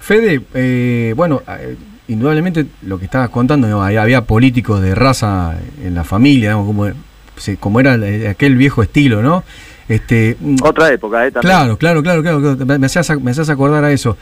Fede, 0.00 0.40
eh, 0.54 1.14
bueno, 1.16 1.42
eh, 1.48 1.76
indudablemente 2.08 2.66
lo 2.82 2.98
que 2.98 3.04
estabas 3.04 3.30
contando, 3.30 3.68
¿no? 3.68 3.82
había, 3.82 4.22
políticos 4.22 4.80
de 4.80 4.94
raza 4.94 5.56
en 5.82 5.94
la 5.94 6.04
familia, 6.04 6.50
digamos, 6.50 6.66
como, 6.66 6.90
como 7.60 7.80
era 7.80 7.94
eh, 7.96 8.28
aquel 8.28 8.56
viejo 8.56 8.82
estilo, 8.82 9.22
¿no? 9.22 9.44
Este, 9.88 10.36
mm, 10.40 10.56
Otra 10.62 10.92
época, 10.92 11.26
¿eh? 11.26 11.30
También. 11.30 11.54
Claro, 11.54 11.78
claro, 11.78 12.02
claro, 12.02 12.22
claro, 12.22 12.78
me 12.78 12.86
hacías, 12.86 13.10
me 13.20 13.30
hacías 13.30 13.50
acordar 13.50 13.84
a 13.84 13.92
eso. 13.92 14.16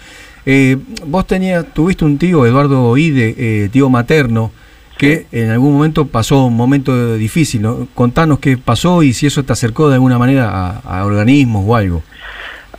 Eh, 0.45 0.77
vos 1.07 1.27
tenías, 1.27 1.67
tuviste 1.73 2.05
un 2.05 2.19
tío, 2.19 2.47
Eduardo 2.47 2.97
Ide, 2.97 3.69
tío 3.71 3.89
materno, 3.91 4.53
que 5.01 5.27
en 5.33 5.51
algún 5.51 5.73
momento 5.75 6.07
pasó 6.07 6.45
un 6.47 6.57
momento 6.57 7.15
difícil. 7.17 7.63
¿no? 7.63 7.89
Contanos 7.95 8.39
qué 8.39 8.57
pasó 8.59 9.03
y 9.03 9.13
si 9.13 9.27
eso 9.27 9.43
te 9.45 9.53
acercó 9.53 9.89
de 9.89 9.95
alguna 9.95 10.19
manera 10.19 10.49
a, 10.51 11.01
a 11.01 11.05
organismos 11.05 11.65
o 11.67 11.75
algo. 11.77 12.03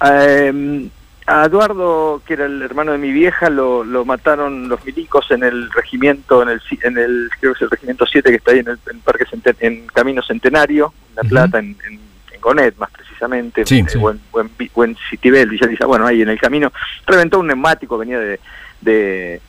Eh, 0.03 0.89
a 1.27 1.45
Eduardo, 1.45 2.21
que 2.25 2.33
era 2.33 2.45
el 2.45 2.61
hermano 2.61 2.91
de 2.91 2.97
mi 2.97 3.11
vieja, 3.11 3.49
lo, 3.49 3.83
lo 3.83 4.03
mataron 4.05 4.67
los 4.67 4.83
milicos 4.83 5.29
en 5.31 5.43
el 5.43 5.71
regimiento, 5.71 6.41
en 6.43 6.49
el, 6.49 6.61
en 6.83 6.97
el 6.97 7.29
creo 7.39 7.53
que 7.53 7.57
es 7.57 7.61
el 7.61 7.69
regimiento 7.69 8.05
7 8.05 8.29
que 8.29 8.35
está 8.37 8.51
ahí 8.51 8.59
en 8.59 8.67
el 8.69 8.79
en 8.91 8.99
Parque 9.01 9.25
Centen- 9.25 9.55
en 9.59 9.87
Camino 9.87 10.21
Centenario, 10.23 10.93
en 11.11 11.15
La. 11.15 11.23
Plata, 11.29 11.59
en, 11.59 11.77
en, 11.87 11.93
en 12.33 12.41
Gonet 12.41 12.75
más 12.77 12.89
precisamente, 12.91 13.65
Sí, 13.65 13.79
eh, 13.79 13.85
sí. 13.87 13.97
buen, 13.99 14.19
buen, 14.31 14.49
buen 14.73 14.97
Citibel, 15.09 15.49
Villa 15.49 15.67
Lisa, 15.67 15.85
bueno, 15.85 16.07
ahí 16.07 16.21
en 16.23 16.29
el 16.29 16.39
camino, 16.39 16.73
reventó 17.05 17.39
un 17.39 17.47
neumático, 17.47 17.97
venía 17.99 18.17
de, 18.19 18.39
de, 18.81 19.41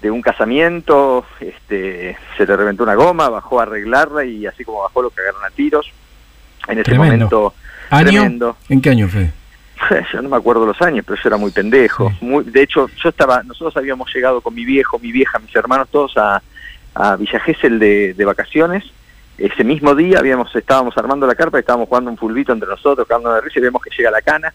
de 0.00 0.10
un 0.10 0.22
casamiento, 0.22 1.24
este, 1.40 2.16
se 2.36 2.46
le 2.46 2.56
reventó 2.56 2.82
una 2.82 2.94
goma, 2.94 3.28
bajó 3.28 3.60
a 3.60 3.64
arreglarla 3.64 4.24
y 4.24 4.46
así 4.46 4.64
como 4.64 4.82
bajó 4.82 5.02
lo 5.02 5.10
cagaron 5.10 5.44
a 5.44 5.50
tiros. 5.50 5.90
En 6.68 6.78
ese 6.78 6.84
Tremendo. 6.84 7.26
momento, 7.26 7.54
¿Año? 7.90 8.10
tremendo. 8.10 8.56
¿En 8.68 8.80
qué 8.80 8.90
año, 8.90 9.08
Fede? 9.08 9.32
Yo 10.12 10.22
no 10.22 10.28
me 10.28 10.36
acuerdo 10.36 10.66
los 10.66 10.80
años, 10.82 11.04
pero 11.06 11.20
yo 11.22 11.28
era 11.28 11.36
muy 11.36 11.50
pendejo. 11.50 12.10
Sí. 12.10 12.24
Muy, 12.24 12.44
de 12.44 12.62
hecho, 12.62 12.88
yo 13.02 13.10
estaba, 13.10 13.42
nosotros 13.42 13.76
habíamos 13.76 14.12
llegado 14.14 14.40
con 14.40 14.54
mi 14.54 14.64
viejo, 14.64 14.98
mi 14.98 15.12
vieja, 15.12 15.38
mis 15.38 15.54
hermanos, 15.54 15.88
todos 15.90 16.16
a, 16.16 16.42
a 16.94 17.16
Villa 17.16 17.38
Gesell 17.40 17.78
de, 17.78 18.14
de 18.14 18.24
vacaciones. 18.24 18.84
Ese 19.36 19.64
mismo 19.64 19.94
día 19.94 20.18
habíamos, 20.18 20.54
estábamos 20.56 20.96
armando 20.96 21.26
la 21.26 21.34
carpa, 21.34 21.58
y 21.58 21.60
estábamos 21.60 21.88
jugando 21.88 22.10
un 22.10 22.16
fulbito 22.16 22.52
entre 22.54 22.68
nosotros, 22.68 23.06
cagando 23.06 23.34
de 23.34 23.42
risa 23.42 23.58
y 23.58 23.62
vemos 23.62 23.82
que 23.82 23.90
llega 23.96 24.10
la 24.10 24.22
cana. 24.22 24.52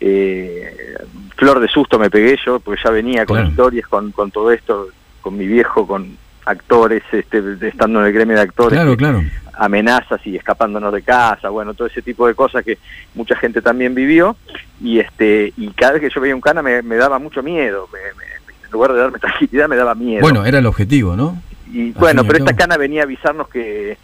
Eh, 0.00 0.96
flor 1.36 1.60
de 1.60 1.68
susto 1.68 1.98
me 1.98 2.10
pegué 2.10 2.38
yo, 2.44 2.58
porque 2.60 2.80
ya 2.82 2.90
venía 2.90 3.24
con 3.26 3.36
Claro. 3.36 3.50
historias, 3.50 3.86
con, 3.88 4.10
con 4.12 4.30
todo 4.30 4.50
esto, 4.52 4.88
con 5.20 5.36
mi 5.36 5.46
viejo, 5.46 5.86
con 5.86 6.16
actores, 6.46 7.02
este, 7.12 7.42
estando 7.62 8.00
en 8.00 8.06
el 8.06 8.12
gremio 8.12 8.34
de 8.36 8.42
actores 8.42 8.78
Claro, 8.78 8.96
claro. 8.96 9.22
amenazas 9.54 10.20
y 10.26 10.36
escapándonos 10.36 10.92
de 10.92 11.02
casa, 11.02 11.50
bueno, 11.50 11.74
todo 11.74 11.86
ese 11.86 12.02
tipo 12.02 12.26
de 12.26 12.34
cosas 12.34 12.64
que 12.64 12.78
mucha 13.14 13.36
gente 13.36 13.60
también 13.62 13.94
vivió 13.94 14.36
y 14.82 14.98
este 15.00 15.52
y 15.56 15.68
cada 15.68 15.92
vez 15.92 16.00
que 16.00 16.10
yo 16.10 16.20
veía 16.20 16.34
un 16.34 16.40
cana 16.40 16.62
me, 16.62 16.82
me 16.82 16.96
daba 16.96 17.18
mucho 17.18 17.42
miedo, 17.42 17.88
me- 17.92 17.98
me- 18.18 18.30
en 18.64 18.70
lugar 18.72 18.92
de 18.94 18.98
darme 19.00 19.18
tranquilidad 19.20 19.68
me 19.68 19.76
daba 19.76 19.94
miedo. 19.94 20.22
Bueno, 20.22 20.44
era 20.46 20.58
el 20.58 20.66
objetivo, 20.66 21.14
¿no? 21.16 21.40
y 21.72 21.92
bueno, 21.92 22.24
pero 22.24 22.38
esta 22.38 22.56
cana 22.56 22.76
venía 22.76 23.02
a 23.02 23.04
avisarnos 23.04 23.48
que 23.48 23.96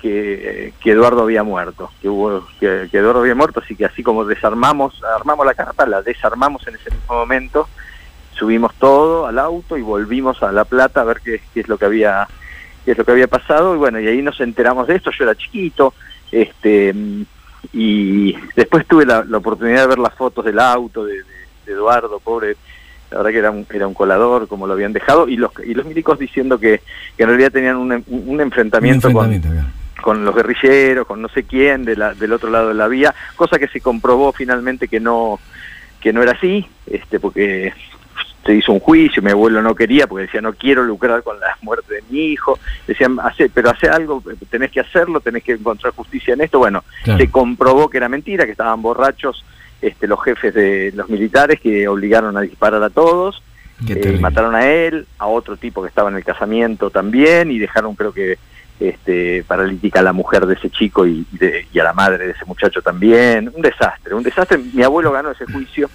que, 0.00 0.72
que 0.80 0.90
Eduardo 0.92 1.22
había 1.22 1.42
muerto, 1.42 1.90
que 2.00 2.08
hubo 2.08 2.46
que, 2.60 2.88
que 2.90 2.98
Eduardo 2.98 3.20
había 3.20 3.34
muerto, 3.34 3.60
así 3.60 3.74
que 3.76 3.84
así 3.84 4.02
como 4.02 4.24
desarmamos, 4.24 5.02
armamos 5.18 5.44
la 5.46 5.54
carpa, 5.54 5.86
la 5.86 6.02
desarmamos 6.02 6.66
en 6.68 6.74
ese 6.76 6.90
mismo 6.90 7.14
momento, 7.14 7.68
subimos 8.32 8.74
todo 8.74 9.26
al 9.26 9.38
auto 9.38 9.76
y 9.76 9.82
volvimos 9.82 10.42
a 10.42 10.52
La 10.52 10.64
Plata 10.64 11.00
a 11.00 11.04
ver 11.04 11.20
qué, 11.24 11.40
qué 11.54 11.60
es 11.60 11.68
lo 11.68 11.78
que 11.78 11.86
había 11.86 12.26
qué 12.84 12.92
es 12.92 12.98
lo 12.98 13.04
que 13.04 13.12
había 13.12 13.26
pasado 13.26 13.74
y 13.74 13.78
bueno, 13.78 13.98
y 13.98 14.06
ahí 14.06 14.22
nos 14.22 14.40
enteramos 14.40 14.86
de 14.86 14.96
esto, 14.96 15.10
yo 15.10 15.24
era 15.24 15.34
chiquito, 15.34 15.94
este 16.30 16.94
y 17.72 18.32
después 18.54 18.86
tuve 18.86 19.04
la, 19.06 19.24
la 19.24 19.38
oportunidad 19.38 19.80
de 19.82 19.86
ver 19.88 19.98
las 19.98 20.14
fotos 20.14 20.44
del 20.44 20.58
auto 20.60 21.04
de, 21.04 21.14
de- 21.14 21.24
de 21.66 21.72
Eduardo, 21.72 22.20
pobre, 22.20 22.56
la 23.10 23.16
verdad 23.16 23.30
que 23.32 23.38
era 23.38 23.50
un, 23.50 23.66
era 23.74 23.88
un 23.88 23.94
colador 23.94 24.46
como 24.46 24.68
lo 24.68 24.74
habían 24.74 24.92
dejado 24.92 25.26
y 25.28 25.36
los 25.36 25.50
y 25.64 25.74
los 25.74 25.84
milicos 25.84 26.16
diciendo 26.16 26.60
que, 26.60 26.80
que 27.16 27.22
en 27.24 27.28
realidad 27.28 27.50
tenían 27.50 27.76
un, 27.76 27.90
enfrentamiento, 27.92 29.08
Un 29.08 29.14
enfrentamiento. 29.42 29.48
Con 30.02 30.24
los 30.24 30.34
guerrilleros, 30.34 31.06
con 31.06 31.22
no 31.22 31.28
sé 31.28 31.44
quién 31.44 31.84
de 31.84 31.96
la, 31.96 32.14
del 32.14 32.32
otro 32.32 32.50
lado 32.50 32.68
de 32.68 32.74
la 32.74 32.88
vía, 32.88 33.14
cosa 33.34 33.58
que 33.58 33.68
se 33.68 33.80
comprobó 33.80 34.32
finalmente 34.32 34.88
que 34.88 35.00
no 35.00 35.38
que 36.00 36.12
no 36.12 36.22
era 36.22 36.32
así, 36.32 36.66
este 36.86 37.18
porque 37.18 37.72
se 38.44 38.54
hizo 38.54 38.72
un 38.72 38.78
juicio, 38.78 39.22
mi 39.22 39.32
abuelo 39.32 39.60
no 39.60 39.74
quería 39.74 40.06
porque 40.06 40.26
decía 40.26 40.40
no 40.40 40.52
quiero 40.52 40.84
lucrar 40.84 41.22
con 41.24 41.40
la 41.40 41.56
muerte 41.62 41.94
de 41.94 42.02
mi 42.10 42.26
hijo, 42.26 42.58
decían 42.86 43.18
hace, 43.20 43.48
pero 43.48 43.70
hace 43.70 43.88
algo, 43.88 44.22
tenés 44.48 44.70
que 44.70 44.80
hacerlo, 44.80 45.20
tenés 45.20 45.42
que 45.42 45.52
encontrar 45.52 45.92
justicia 45.94 46.34
en 46.34 46.42
esto, 46.42 46.58
bueno, 46.58 46.84
Claro. 47.02 47.18
se 47.18 47.30
comprobó 47.30 47.90
que 47.90 47.96
era 47.96 48.08
mentira, 48.08 48.44
que 48.44 48.52
estaban 48.52 48.82
borrachos 48.82 49.44
este, 49.82 50.06
los 50.06 50.22
jefes 50.22 50.54
de 50.54 50.92
los 50.94 51.08
militares 51.08 51.60
que 51.60 51.88
obligaron 51.88 52.36
a 52.36 52.42
disparar 52.42 52.82
a 52.82 52.90
todos, 52.90 53.42
eh, 53.88 54.16
mataron 54.20 54.54
a 54.54 54.66
él, 54.66 55.06
a 55.18 55.26
otro 55.26 55.56
tipo 55.56 55.82
que 55.82 55.88
estaba 55.88 56.08
en 56.08 56.16
el 56.16 56.24
casamiento 56.24 56.88
también 56.90 57.50
y 57.50 57.58
dejaron 57.58 57.94
creo 57.94 58.12
que 58.12 58.38
este, 58.80 59.42
paralítica 59.44 60.00
a 60.00 60.02
la 60.02 60.12
mujer 60.12 60.46
de 60.46 60.54
ese 60.54 60.70
chico 60.70 61.06
y, 61.06 61.24
de- 61.32 61.66
y 61.72 61.78
a 61.78 61.84
la 61.84 61.92
madre 61.92 62.26
de 62.26 62.32
ese 62.32 62.44
muchacho 62.44 62.82
también. 62.82 63.50
Un 63.54 63.62
desastre, 63.62 64.14
un 64.14 64.22
desastre. 64.22 64.58
Mi 64.58 64.82
abuelo 64.82 65.12
ganó 65.12 65.30
ese 65.30 65.46
juicio, 65.46 65.88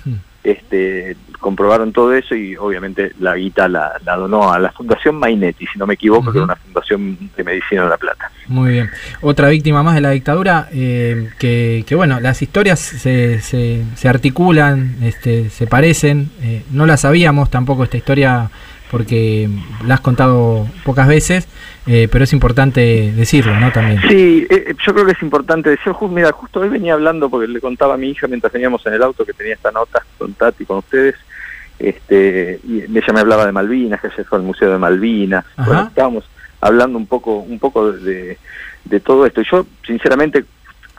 este, 0.43 1.15
comprobaron 1.39 1.91
todo 1.93 2.13
eso 2.13 2.33
y 2.35 2.55
obviamente 2.55 3.11
la 3.19 3.35
guita 3.35 3.67
la, 3.67 3.93
la 4.03 4.15
donó 4.15 4.51
a 4.51 4.57
la 4.59 4.71
Fundación 4.71 5.15
Mainetti, 5.15 5.67
si 5.67 5.77
no 5.77 5.85
me 5.85 5.93
equivoco, 5.95 6.31
que 6.31 6.37
era 6.39 6.45
una 6.45 6.55
fundación 6.55 7.17
de 7.37 7.43
medicina 7.43 7.83
de 7.83 7.89
La 7.89 7.97
Plata. 7.97 8.31
Muy 8.47 8.71
bien. 8.71 8.89
Otra 9.21 9.49
víctima 9.49 9.83
más 9.83 9.93
de 9.95 10.01
la 10.01 10.09
dictadura, 10.11 10.67
eh, 10.71 11.29
que, 11.39 11.83
que, 11.87 11.95
bueno, 11.95 12.19
las 12.19 12.41
historias 12.41 12.79
se, 12.79 13.39
se, 13.41 13.83
se 13.95 14.09
articulan, 14.09 14.95
este, 15.03 15.49
se 15.51 15.67
parecen. 15.67 16.31
eh, 16.41 16.63
no 16.71 16.85
la 16.87 16.97
sabíamos 16.97 17.49
tampoco 17.51 17.83
esta 17.83 17.97
historia 17.97 18.49
porque 18.91 19.49
la 19.87 19.93
has 19.95 20.01
contado 20.01 20.67
pocas 20.83 21.07
veces, 21.07 21.47
eh, 21.87 22.07
pero 22.11 22.25
es 22.25 22.33
importante 22.33 23.11
decirlo, 23.15 23.57
¿no? 23.59 23.71
También. 23.71 24.01
Sí, 24.09 24.45
eh, 24.49 24.75
yo 24.85 24.93
creo 24.93 25.05
que 25.05 25.13
es 25.13 25.21
importante 25.23 25.69
decir, 25.69 25.93
ju- 25.93 26.09
mira, 26.11 26.31
justo 26.33 26.59
hoy 26.59 26.69
venía 26.69 26.93
hablando 26.93 27.29
porque 27.29 27.47
le 27.47 27.61
contaba 27.61 27.93
a 27.93 27.97
mi 27.97 28.09
hija 28.09 28.27
mientras 28.27 28.51
veníamos 28.51 28.85
en 28.85 28.93
el 28.93 29.01
auto 29.01 29.25
que 29.25 29.33
tenía 29.33 29.53
esta 29.53 29.71
nota 29.71 30.03
con 30.17 30.33
Tati, 30.33 30.65
con 30.65 30.77
ustedes, 30.79 31.15
este, 31.79 32.59
y 32.67 32.81
ella 32.83 33.13
me 33.13 33.19
hablaba 33.21 33.45
de 33.45 33.51
Malvinas, 33.51 34.01
que 34.01 34.07
ayer 34.07 34.25
fue 34.25 34.37
al 34.37 34.43
Museo 34.43 34.71
de 34.71 34.77
Malvinas, 34.77 35.45
bueno, 35.57 35.87
estábamos 35.87 36.25
hablando 36.59 36.97
un 36.97 37.07
poco, 37.07 37.37
un 37.37 37.57
poco 37.59 37.91
de, 37.91 38.37
de 38.85 38.99
todo 38.99 39.25
esto, 39.25 39.41
y 39.41 39.45
yo 39.49 39.65
sinceramente 39.85 40.45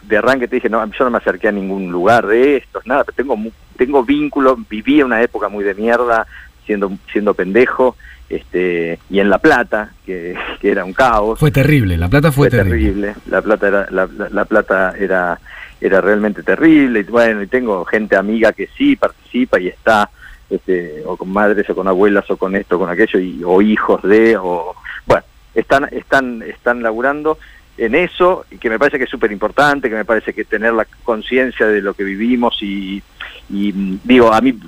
de 0.03 0.17
arranque 0.17 0.49
te 0.49 0.57
dije, 0.57 0.69
no, 0.69 0.85
yo 0.85 1.05
no 1.05 1.11
me 1.11 1.19
acerqué 1.19 1.47
a 1.49 1.53
ningún 1.53 1.93
lugar 1.93 2.27
de 2.27 2.57
estos, 2.57 2.85
nada, 2.87 3.05
pero 3.05 3.15
tengo, 3.15 3.37
mu- 3.37 3.53
tengo 3.77 4.03
vínculos, 4.05 4.59
viví 4.69 5.01
una 5.03 5.23
época 5.23 5.49
muy 5.49 5.63
de 5.63 5.75
mierda, 5.75 6.27
siendo, 6.67 6.93
siendo 7.13 7.35
pendejo, 7.35 7.97
este, 8.29 8.99
y 9.11 9.21
en 9.21 9.29
La 9.29 9.39
Plata, 9.39 9.93
que, 10.07 10.35
era 10.63 10.85
un 10.85 10.93
caos. 10.93 11.39
Fue 11.39 11.51
terrible, 11.51 11.97
La 11.97 12.09
Plata 12.09 12.33
fue, 12.33 12.49
terrible. 12.49 13.15
La 13.27 13.43
Plata 13.43 13.69
era, 13.69 13.87
la, 13.91 14.09
la, 14.31 14.45
Plata 14.45 14.95
era, 14.99 15.39
era 15.81 16.01
realmente 16.01 16.43
terrible, 16.43 17.01
y 17.01 17.03
bueno, 17.05 17.43
y 17.43 17.47
tengo 17.47 17.85
gente 17.85 18.17
amiga 18.17 18.53
que 18.53 18.69
sí 18.77 18.97
participa 18.97 19.61
y 19.61 19.69
está, 19.69 20.09
este, 20.49 21.03
o 21.05 21.17
con 21.17 21.31
madres 21.31 21.69
o 21.69 21.75
con 21.75 21.89
abuelas 21.89 22.31
o 22.31 22.37
con 22.37 22.57
esto, 22.57 22.79
con 22.79 22.89
aquello, 22.89 23.19
y, 23.19 23.43
o 23.45 23.61
hijos 23.61 24.03
de, 24.03 24.37
o 24.37 24.75
bueno, 25.07 25.25
están, 25.55 25.89
están, 25.93 26.43
están 26.43 26.83
laburando 26.83 27.39
en 27.77 27.95
eso 27.95 28.45
y 28.51 28.59
que 28.59 28.71
me 28.71 28.79
parece 28.79 28.99
que 28.99 29.05
es 29.05 29.11
súper 29.11 29.33
importante, 29.33 29.89
que 29.89 29.97
me 29.97 30.05
parece 30.05 30.33
que 30.33 30.45
tener 30.45 30.73
la 30.73 30.87
conciencia 31.05 31.67
de 31.67 31.81
lo 31.81 31.95
que 31.95 32.05
vivimos 32.05 32.57
y, 32.63 33.03
y, 33.53 33.99
digo, 34.03 34.33
a 34.33 34.41
mí, 34.41 34.59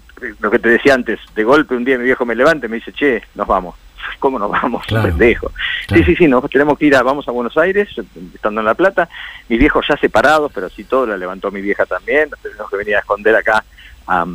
lo 0.40 0.50
que 0.50 0.58
te 0.58 0.68
decía 0.68 0.92
antes, 0.92 1.18
de 1.34 1.42
golpe 1.42 1.74
un 1.74 1.84
día 1.84 1.96
mi 1.96 2.04
viejo 2.04 2.26
me 2.26 2.34
levanta 2.34 2.66
y 2.66 2.68
me 2.68 2.76
dice, 2.76 2.92
che, 2.92 3.22
nos 3.34 3.46
vamos. 3.46 3.74
¿Cómo 4.18 4.38
nos 4.38 4.50
vamos? 4.50 4.86
Pendejo. 4.86 5.50
Sí, 5.88 6.04
sí, 6.04 6.14
sí, 6.14 6.28
nos 6.28 6.48
tenemos 6.50 6.78
que 6.78 6.86
ir 6.86 6.94
a, 6.94 7.02
vamos 7.02 7.26
a 7.26 7.30
Buenos 7.30 7.56
Aires, 7.56 7.88
estando 8.34 8.60
en 8.60 8.66
La 8.66 8.74
Plata, 8.74 9.08
mis 9.48 9.58
viejos 9.58 9.86
ya 9.88 9.96
separados, 9.96 10.52
pero 10.54 10.68
sí 10.68 10.84
todo 10.84 11.06
la 11.06 11.16
levantó 11.16 11.50
mi 11.50 11.62
vieja 11.62 11.86
también, 11.86 12.28
nos 12.28 12.40
tenemos 12.40 12.68
que 12.70 12.76
venir 12.76 12.96
a 12.96 13.00
esconder 13.00 13.34
acá 13.34 13.64
a, 14.06 14.26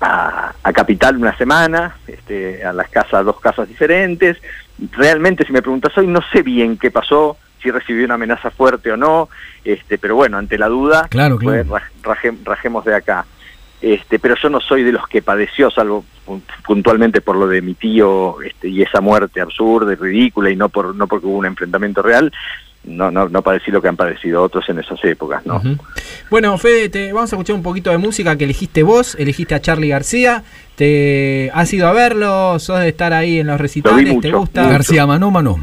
a, 0.00 0.72
Capital 0.72 1.16
una 1.16 1.36
semana, 1.36 1.96
este, 2.06 2.64
a 2.64 2.72
las 2.72 2.88
casas, 2.88 3.24
dos 3.24 3.38
casas 3.38 3.68
diferentes. 3.68 4.38
Realmente, 4.92 5.44
si 5.44 5.52
me 5.52 5.60
preguntas 5.60 5.96
hoy, 5.98 6.06
no 6.06 6.20
sé 6.32 6.42
bien 6.42 6.78
qué 6.78 6.90
pasó, 6.90 7.36
si 7.62 7.70
recibió 7.70 8.06
una 8.06 8.14
amenaza 8.14 8.50
fuerte 8.50 8.92
o 8.92 8.96
no, 8.96 9.28
este, 9.62 9.98
pero 9.98 10.14
bueno, 10.14 10.38
ante 10.38 10.56
la 10.56 10.68
duda, 10.68 11.08
claro, 11.10 11.38
pues, 11.38 11.66
rajemos 12.44 12.84
de 12.86 12.94
acá. 12.94 13.26
Este, 13.80 14.18
pero 14.18 14.34
yo 14.34 14.48
no 14.48 14.60
soy 14.60 14.82
de 14.82 14.92
los 14.92 15.06
que 15.06 15.22
padeció, 15.22 15.70
salvo 15.70 16.04
puntualmente 16.66 17.20
por 17.20 17.36
lo 17.36 17.46
de 17.46 17.62
mi 17.62 17.74
tío 17.74 18.42
este, 18.42 18.68
y 18.68 18.82
esa 18.82 19.00
muerte 19.00 19.40
absurda 19.40 19.92
y 19.92 19.96
ridícula 19.96 20.50
y 20.50 20.56
no 20.56 20.68
por 20.68 20.94
no 20.94 21.06
porque 21.06 21.26
hubo 21.26 21.38
un 21.38 21.46
enfrentamiento 21.46 22.02
real, 22.02 22.32
no, 22.88 23.10
no, 23.10 23.28
no 23.28 23.42
padecí 23.42 23.70
lo 23.70 23.82
que 23.82 23.88
han 23.88 23.96
padecido 23.96 24.42
otros 24.42 24.68
en 24.68 24.78
esas 24.78 25.02
épocas, 25.04 25.44
¿no? 25.46 25.62
Bueno, 26.30 26.56
Fede, 26.58 26.88
te, 26.88 27.12
vamos 27.12 27.32
a 27.32 27.36
escuchar 27.36 27.56
un 27.56 27.62
poquito 27.62 27.90
de 27.90 27.98
música 27.98 28.36
que 28.36 28.44
elegiste 28.44 28.82
vos, 28.82 29.14
elegiste 29.18 29.54
a 29.54 29.60
Charlie 29.60 29.88
García, 29.88 30.42
te 30.76 31.50
has 31.54 31.72
ido 31.72 31.88
a 31.88 31.92
verlo, 31.92 32.58
sos 32.58 32.80
de 32.80 32.88
estar 32.88 33.12
ahí 33.12 33.40
en 33.40 33.46
los 33.46 33.60
recitales, 33.60 34.20
¿te 34.20 34.30
gusta? 34.30 34.68
García 34.68 35.06
Manó 35.06 35.30
Manó. 35.30 35.58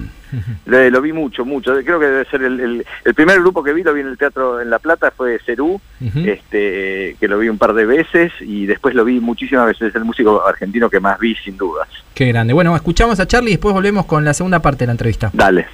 lo 0.66 1.02
vi 1.02 1.14
mucho, 1.14 1.46
mucho. 1.46 1.74
Creo 1.84 2.00
que 2.00 2.06
debe 2.06 2.26
ser 2.26 2.44
el, 2.44 2.86
el, 3.06 3.14
primer 3.14 3.40
grupo 3.40 3.64
que 3.64 3.74
vi, 3.74 3.84
lo 3.84 3.94
vi 3.94 4.02
en 4.02 4.08
el 4.08 4.18
teatro 4.18 4.60
en 4.60 4.70
La 4.70 4.80
Plata, 4.80 5.12
fue 5.16 5.40
Cerú, 5.46 5.80
este, 6.02 7.16
que 7.20 7.28
lo 7.28 7.40
vi 7.40 7.50
un 7.50 7.58
par 7.58 7.74
de 7.74 7.86
veces 7.86 8.32
y 8.42 8.66
después 8.66 8.96
lo 8.96 9.06
vi 9.06 9.20
muchísimas 9.20 9.68
veces. 9.68 9.90
Es 9.90 9.96
el 9.96 10.06
músico 10.06 10.46
argentino 10.46 10.90
que 10.90 11.00
más 11.00 11.20
vi, 11.20 11.36
sin 11.36 11.58
dudas. 11.58 11.88
Qué 12.14 12.28
grande. 12.28 12.54
Bueno, 12.54 12.76
escuchamos 12.76 13.20
a 13.20 13.28
Charlie 13.28 13.52
y 13.52 13.54
después 13.54 13.74
volvemos 13.74 14.06
con 14.06 14.26
la 14.26 14.34
segunda 14.34 14.62
parte 14.62 14.80
de 14.80 14.88
la 14.88 14.94
entrevista. 14.94 15.30
Dale. 15.34 15.66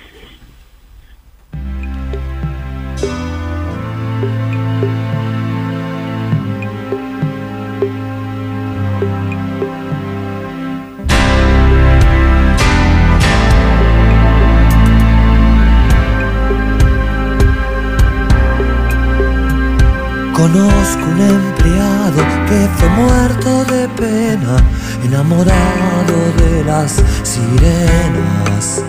Conozco 20.42 21.06
un 21.06 21.22
empleado 21.22 22.24
que 22.48 22.68
fue 22.76 22.90
muerto 22.90 23.64
de 23.66 23.88
pena, 23.90 24.58
enamorado 25.04 26.18
de 26.38 26.64
las 26.66 26.94
sirenas. 27.22 28.84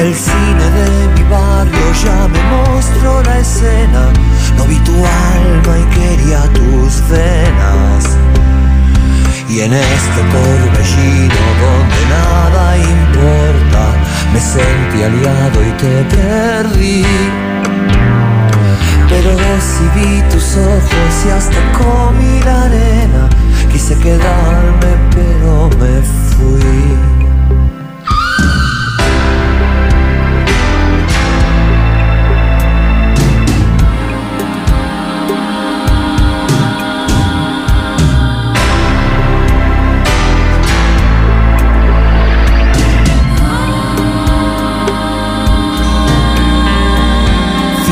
El 0.00 0.14
cine 0.14 0.66
de 0.78 1.08
mi 1.14 1.22
barrio 1.28 1.92
ya 2.02 2.26
me 2.26 2.42
mostró 2.44 3.22
la 3.22 3.38
escena, 3.38 4.10
no 4.56 4.64
vi 4.64 4.76
tu 4.76 4.94
alma 4.94 5.74
y 5.78 5.84
quería 5.94 6.40
tus 6.54 7.06
venas. 7.10 8.16
Y 9.46 9.60
en 9.60 9.74
este 9.74 10.20
torbellino 10.32 11.44
donde 11.60 12.02
nada 12.16 12.78
importa, 12.78 13.84
me 14.32 14.40
sentí 14.40 15.02
aliado 15.02 15.58
y 15.68 15.72
te 15.82 16.16
perdí. 16.16 17.04
Pero 19.06 19.36
si 19.60 19.84
vi 20.00 20.22
tus 20.30 20.56
ojos 20.56 21.12
y 21.26 21.28
hasta 21.28 21.60
comí 21.76 22.40
la 22.42 22.62
arena, 22.62 23.28
quise 23.70 23.94
quedarme 23.98 24.92
pero 25.14 25.68
me 25.78 26.00
fui. 26.30 27.19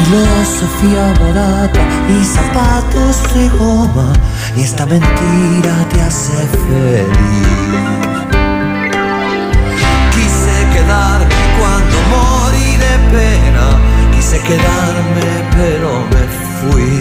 Filosofía 0.09 1.12
barata 1.21 1.81
y 2.09 2.25
zapatos 2.25 3.35
de 3.35 3.49
goma 3.59 4.12
y 4.57 4.62
esta 4.62 4.87
mentira 4.87 5.75
te 5.92 6.01
hace 6.01 6.33
feliz. 6.66 7.09
Quise 10.14 10.57
quedarme 10.73 11.40
cuando 11.59 11.97
morí 12.14 12.71
de 12.85 12.94
pena, 13.12 13.66
quise 14.14 14.38
quedarme 14.40 15.29
pero 15.57 15.90
me 16.12 16.25
fui. 16.57 17.01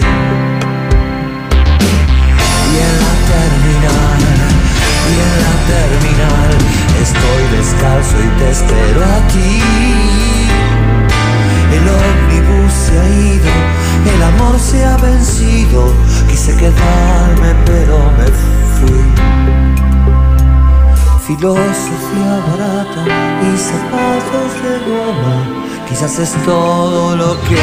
Y 2.70 2.76
en 2.88 2.94
la 3.04 3.14
terminal, 3.32 4.20
y 5.08 5.16
en 5.26 5.34
la 5.44 5.54
terminal, 5.72 6.50
estoy 7.02 7.42
descalzo 7.56 8.16
y 8.20 8.28
te 8.38 8.50
espero 8.50 9.00
a 9.02 9.18
el 14.14 14.22
amor 14.22 14.58
se 14.58 14.84
ha 14.84 14.96
vencido. 14.96 15.92
Quise 16.28 16.56
quedarme, 16.56 17.54
pero 17.64 17.98
me 18.18 18.26
fui. 18.76 19.02
Filosofía 21.26 22.32
barata 22.48 23.04
y 23.46 23.58
zapatos 23.58 24.50
de 24.62 24.74
goma, 24.88 25.36
quizás 25.86 26.18
es 26.18 26.32
todo 26.44 27.16
lo 27.16 27.38
que 27.42 27.56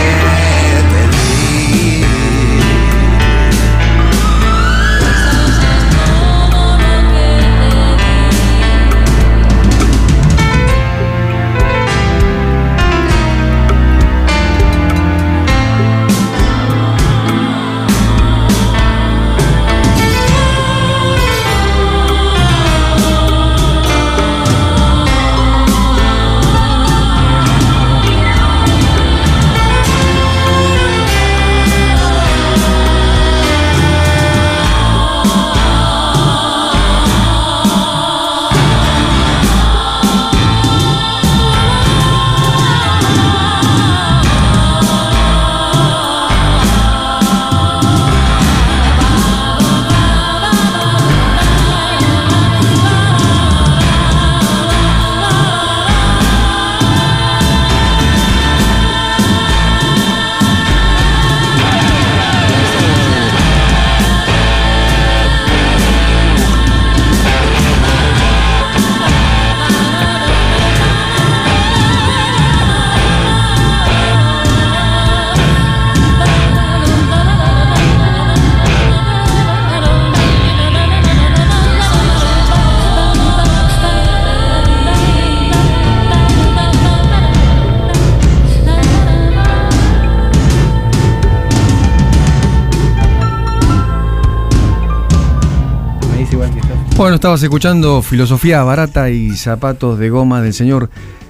Estabas 97.15 97.41
escuchando 97.41 98.01
Filosofía 98.01 98.61
Barata 98.63 99.09
y 99.09 99.31
Zapatos 99.37 99.97
de 99.97 100.09
Goma 100.09 100.41
del 100.41 100.53
señor 100.53 100.89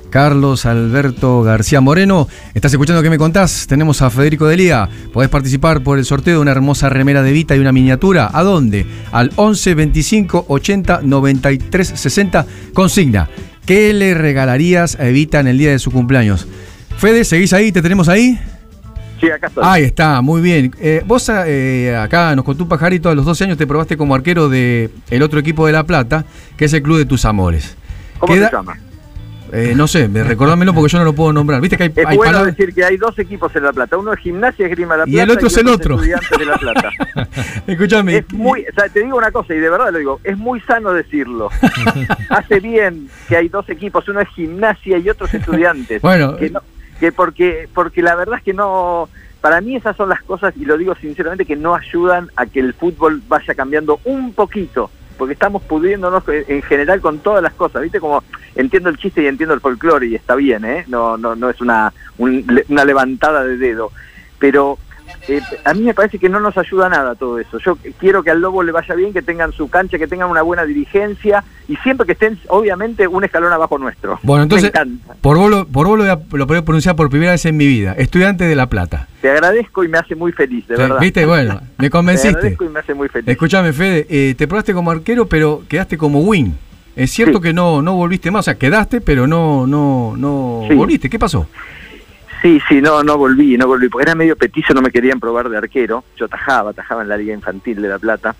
Carlos 0.09 0.65
Alberto 0.65 1.43
García 1.43 1.79
Moreno. 1.79 2.27
Estás 2.55 2.73
escuchando 2.73 3.03
qué 3.03 3.11
me 3.11 3.19
contás. 3.19 3.67
Tenemos 3.67 4.01
a 4.01 4.09
Federico 4.09 4.47
Delía. 4.47 4.89
Podés 5.13 5.29
participar 5.29 5.83
por 5.83 5.99
el 5.99 6.05
sorteo 6.05 6.37
de 6.37 6.41
una 6.41 6.51
hermosa 6.51 6.89
remera 6.89 7.21
de 7.21 7.31
Vita 7.31 7.55
y 7.55 7.59
una 7.59 7.71
miniatura. 7.71 8.31
¿A 8.33 8.41
dónde? 8.41 8.87
Al 9.11 9.31
11 9.35 9.75
25 9.75 10.45
80 10.49 11.01
93 11.03 11.93
60. 11.95 12.45
Consigna. 12.73 13.29
¿Qué 13.67 13.93
le 13.93 14.15
regalarías 14.15 14.99
a 14.99 15.07
Evita 15.07 15.39
en 15.39 15.47
el 15.47 15.59
día 15.59 15.69
de 15.69 15.79
su 15.79 15.91
cumpleaños? 15.91 16.47
Fede, 16.97 17.23
¿seguís 17.23 17.53
ahí? 17.53 17.71
¿Te 17.71 17.83
tenemos 17.83 18.09
ahí? 18.09 18.39
Sí, 19.19 19.29
acá 19.31 19.47
estoy. 19.47 19.63
Ahí 19.65 19.83
está, 19.83 20.21
muy 20.21 20.41
bien. 20.41 20.71
Eh, 20.79 21.01
vos 21.05 21.29
eh, 21.29 21.95
acá 21.97 22.35
nos 22.35 22.43
contó 22.45 22.63
un 22.63 22.69
pajarito, 22.69 23.09
a 23.09 23.15
los 23.15 23.25
12 23.25 23.45
años 23.45 23.57
te 23.57 23.65
probaste 23.67 23.95
como 23.97 24.13
arquero 24.15 24.49
del 24.49 24.91
el 25.09 25.21
otro 25.23 25.39
equipo 25.39 25.65
de 25.65 25.71
La 25.73 25.83
Plata, 25.85 26.25
que 26.57 26.65
es 26.65 26.73
el 26.73 26.81
Club 26.83 26.97
de 26.97 27.05
Tus 27.05 27.25
Amores. 27.25 27.77
¿Cómo 28.19 28.33
Queda- 28.33 28.49
se 28.49 28.55
llama? 28.55 28.77
Eh, 29.53 29.73
no 29.75 29.87
sé, 29.87 30.09
me- 30.09 30.23
recordámelo 30.23 30.73
porque 30.73 30.91
yo 30.91 30.97
no 30.97 31.05
lo 31.05 31.13
puedo 31.13 31.31
nombrar. 31.31 31.61
Viste 31.61 31.77
que 31.77 31.83
hay, 31.83 31.93
Es 31.95 32.05
hay 32.05 32.17
bueno 32.17 32.31
palabras- 32.33 32.57
decir 32.57 32.73
que 32.73 32.83
hay 32.83 32.97
dos 32.97 33.17
equipos 33.19 33.55
en 33.55 33.63
La 33.63 33.71
Plata. 33.71 33.95
Uno 33.97 34.11
es 34.11 34.19
Gimnasia 34.19 34.65
Esgrima 34.67 34.97
La 34.97 35.03
Y 35.07 35.11
Plata 35.11 35.23
el 35.23 35.29
otro 35.31 35.47
es 35.47 35.57
el 35.57 35.67
otro. 35.67 35.95
Estudiantes 35.95 36.37
de 36.39 36.45
La 36.45 36.57
Plata. 36.57 36.89
Escuchame. 37.67 38.17
Es 38.17 38.33
muy, 38.33 38.61
o 38.69 38.73
sea, 38.73 38.89
te 38.89 39.01
digo 39.03 39.15
una 39.17 39.31
cosa 39.31 39.53
y 39.53 39.59
de 39.59 39.69
verdad 39.69 39.91
lo 39.93 39.99
digo, 39.99 40.19
es 40.23 40.37
muy 40.37 40.59
sano 40.61 40.91
decirlo. 40.91 41.49
Hace 42.29 42.59
bien 42.59 43.07
que 43.29 43.37
hay 43.37 43.47
dos 43.47 43.69
equipos, 43.69 44.07
uno 44.09 44.19
es 44.19 44.27
gimnasia 44.29 44.97
y 44.97 45.09
otro 45.09 45.27
es 45.27 45.33
estudiantes. 45.35 46.01
Bueno. 46.01 46.35
que, 46.35 46.49
no- 46.49 46.61
que 47.05 47.11
porque 47.11 47.69
porque 47.73 48.01
la 48.01 48.15
verdad 48.15 48.37
es 48.39 48.43
que 48.43 48.53
no, 48.53 49.07
para 49.41 49.61
mí 49.61 49.75
esas 49.75 49.95
son 49.95 50.09
las 50.09 50.23
cosas 50.23 50.53
y 50.57 50.65
lo 50.65 50.77
digo 50.77 50.95
sinceramente 50.95 51.45
que 51.45 51.55
no 51.55 51.75
ayudan 51.75 52.29
a 52.35 52.45
que 52.47 52.59
el 52.59 52.73
fútbol 52.73 53.21
vaya 53.27 53.53
cambiando 53.53 53.99
un 54.05 54.33
poquito, 54.33 54.89
porque 55.17 55.33
estamos 55.33 55.61
pudiéndonos 55.63 56.23
en 56.27 56.61
general 56.63 56.99
con 57.01 57.19
todas 57.19 57.43
las 57.43 57.53
cosas, 57.53 57.83
viste 57.83 57.99
como 57.99 58.23
entiendo 58.55 58.89
el 58.89 58.97
chiste 58.97 59.21
y 59.21 59.27
entiendo 59.27 59.53
el 59.53 59.61
folclore 59.61 60.07
y 60.07 60.15
está 60.15 60.33
bien, 60.35 60.65
¿eh? 60.65 60.83
no 60.87 61.15
no 61.17 61.35
no 61.35 61.49
es 61.49 61.61
una 61.61 61.93
un- 62.17 62.63
una 62.69 62.85
levantada 62.85 63.43
de 63.43 63.57
dedo, 63.57 63.91
pero 64.39 64.79
eh, 65.27 65.41
a 65.63 65.73
mí 65.73 65.81
me 65.81 65.93
parece 65.93 66.19
que 66.19 66.29
no 66.29 66.39
nos 66.39 66.57
ayuda 66.57 66.89
nada 66.89 67.15
todo 67.15 67.39
eso. 67.39 67.57
Yo 67.59 67.77
quiero 67.99 68.23
que 68.23 68.31
al 68.31 68.41
Lobo 68.41 68.63
le 68.63 68.71
vaya 68.71 68.93
bien, 68.95 69.13
que 69.13 69.21
tengan 69.21 69.51
su 69.51 69.69
cancha, 69.69 69.97
que 69.97 70.07
tengan 70.07 70.29
una 70.29 70.41
buena 70.41 70.65
dirigencia 70.65 71.43
y 71.67 71.75
siempre 71.77 72.05
que 72.05 72.11
estén, 72.13 72.39
obviamente, 72.47 73.07
un 73.07 73.23
escalón 73.23 73.51
abajo 73.53 73.77
nuestro. 73.77 74.19
Bueno, 74.23 74.43
entonces, 74.43 74.71
Me 74.73 74.97
por 75.21 75.37
vos, 75.37 75.49
lo, 75.49 75.67
por 75.67 75.87
vos 75.87 75.97
lo, 75.97 76.03
voy 76.03 76.11
a, 76.11 76.19
lo 76.37 76.45
voy 76.45 76.57
a 76.57 76.61
pronunciar 76.65 76.95
por 76.95 77.09
primera 77.09 77.31
vez 77.31 77.45
en 77.45 77.57
mi 77.57 77.65
vida. 77.67 77.93
Estudiante 77.97 78.43
de 78.45 78.55
La 78.55 78.67
Plata. 78.69 79.07
Te 79.21 79.31
agradezco 79.31 79.83
y 79.83 79.87
me 79.87 79.97
hace 79.97 80.15
muy 80.15 80.31
feliz, 80.31 80.67
de 80.67 80.75
Sí, 80.75 80.81
verdad. 80.81 80.99
¿Viste? 80.99 81.25
Bueno, 81.25 81.61
me 81.77 81.85
Te 81.85 81.89
convenciste. 81.89 82.29
agradezco 82.37 82.65
y 82.65 82.69
me 82.69 82.79
hace 82.79 82.93
muy 82.93 83.09
feliz. 83.09 83.27
Escuchame, 83.27 83.73
Fede, 83.73 84.05
eh, 84.09 84.35
te 84.37 84.47
probaste 84.47 84.73
como 84.73 84.91
arquero, 84.91 85.27
pero 85.27 85.63
quedaste 85.67 85.97
como 85.97 86.19
wing. 86.21 86.51
Es 86.95 87.11
cierto 87.11 87.39
Sí. 87.39 87.43
que 87.45 87.53
no, 87.53 87.81
no 87.81 87.93
volviste 87.95 88.31
más, 88.31 88.41
o 88.41 88.43
sea, 88.43 88.55
quedaste, 88.55 89.01
pero 89.01 89.27
no, 89.27 89.67
no, 89.67 90.13
no 90.15 90.63
Sí. 90.69 90.75
volviste. 90.75 91.09
¿Qué 91.09 91.19
pasó? 91.19 91.47
Sí, 92.45 92.61
sí, 92.69 92.79
no, 92.79 93.01
no 93.01 93.17
volví, 93.17 93.57
no 93.57 93.65
volví, 93.65 93.89
porque 93.89 94.03
era 94.03 94.13
medio 94.13 94.35
petizo, 94.35 94.75
no 94.75 94.81
me 94.83 94.91
querían 94.91 95.19
probar 95.19 95.49
de 95.49 95.57
arquero. 95.57 96.03
Yo 96.15 96.27
tajaba, 96.27 96.73
tajaba 96.73 97.01
en 97.01 97.09
la 97.09 97.17
Liga 97.17 97.33
Infantil 97.33 97.81
de 97.81 97.89
La 97.89 97.97
Plata. 97.97 98.35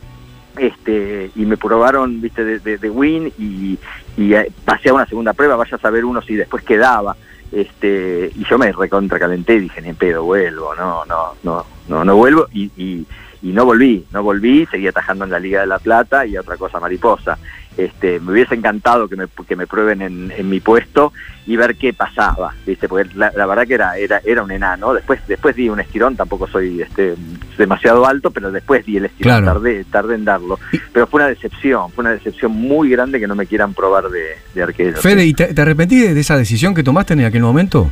Este, 0.58 1.32
y 1.36 1.44
me 1.48 1.58
probaron, 1.58 2.22
viste, 2.22 2.46
de, 2.46 2.78
de, 2.78 2.90
win 2.92 3.34
y, 3.40 3.80
y 4.16 4.34
eh, 4.36 4.52
pasé 4.64 4.90
a 4.90 4.94
una 4.94 5.08
segunda 5.08 5.34
prueba, 5.34 5.56
vaya 5.56 5.78
a 5.78 5.80
saber 5.80 6.06
uno 6.06 6.22
si 6.22 6.36
después 6.36 6.64
quedaba. 6.64 7.18
Este, 7.52 8.32
y 8.36 8.46
yo 8.46 8.60
me 8.60 8.72
recontracalenté 8.72 9.60
dije, 9.60 9.82
ni 9.82 9.94
pedo 9.94 10.24
vuelvo, 10.24 10.76
no, 10.76 11.04
no, 11.06 11.34
no, 11.42 11.66
no, 11.88 12.06
no 12.06 12.16
vuelvo 12.16 12.46
y, 12.54 12.66
y, 12.78 13.08
y 13.42 13.54
no 13.54 13.66
volví, 13.66 14.06
no 14.12 14.22
volví, 14.22 14.68
seguí 14.68 14.86
atajando 14.86 15.26
en 15.26 15.32
la 15.32 15.40
Liga 15.40 15.62
de 15.62 15.68
La 15.68 15.80
Plata 15.80 16.28
y 16.28 16.38
otra 16.38 16.58
cosa 16.58 16.80
mariposa. 16.80 17.40
Este, 17.78 18.20
me 18.22 18.32
hubiese 18.32 18.56
encantado 18.56 19.08
que 19.10 19.16
me, 19.18 19.26
que 19.48 19.56
me 19.56 19.68
prueben 19.68 20.02
en, 20.02 20.32
en 20.32 20.50
mi 20.50 20.60
puesto 20.62 21.12
y 21.46 21.58
ver 21.58 21.76
qué 21.76 21.94
pasaba, 21.94 22.54
¿viste? 22.66 22.88
Porque 22.88 23.10
la, 23.16 23.32
la 23.36 23.46
verdad 23.46 23.68
que 23.68 23.74
era, 23.76 23.98
era, 23.98 24.22
era 24.24 24.42
un 24.44 24.52
enano. 24.52 24.94
Después, 24.94 25.20
después 25.28 25.56
di 25.56 25.68
un 25.70 25.80
estirón, 25.80 26.16
tampoco 26.16 26.48
soy 26.48 26.82
este, 26.82 27.16
demasiado 27.58 28.06
alto, 28.06 28.32
pero 28.32 28.52
después 28.52 28.86
di 28.86 28.98
el 28.98 29.06
estirón, 29.06 29.42
Claro. 29.42 29.46
tardé, 29.46 29.84
tardé 29.86 30.16
en 30.16 30.26
darlo. 30.26 30.58
Pero 30.94 31.06
fue 31.08 31.20
una 31.20 31.28
decepción, 31.30 31.92
fue 31.92 32.04
una 32.04 32.12
decepción 32.14 32.52
muy 32.54 32.90
grande 32.90 33.20
que 33.20 33.28
no 33.28 33.36
me 33.36 33.46
quieran 33.46 33.74
probar 33.74 34.10
de, 34.10 34.24
de 34.54 34.64
arquero. 34.64 35.02
Fede, 35.02 35.26
¿y 35.26 35.34
te, 35.34 35.54
te 35.54 35.62
arrepentís 35.62 36.14
de 36.16 36.20
esa 36.20 36.38
decisión 36.38 36.74
que 36.74 36.82
tomaste 36.84 37.14
en 37.14 37.26
aquel 37.26 37.42
momento? 37.44 37.92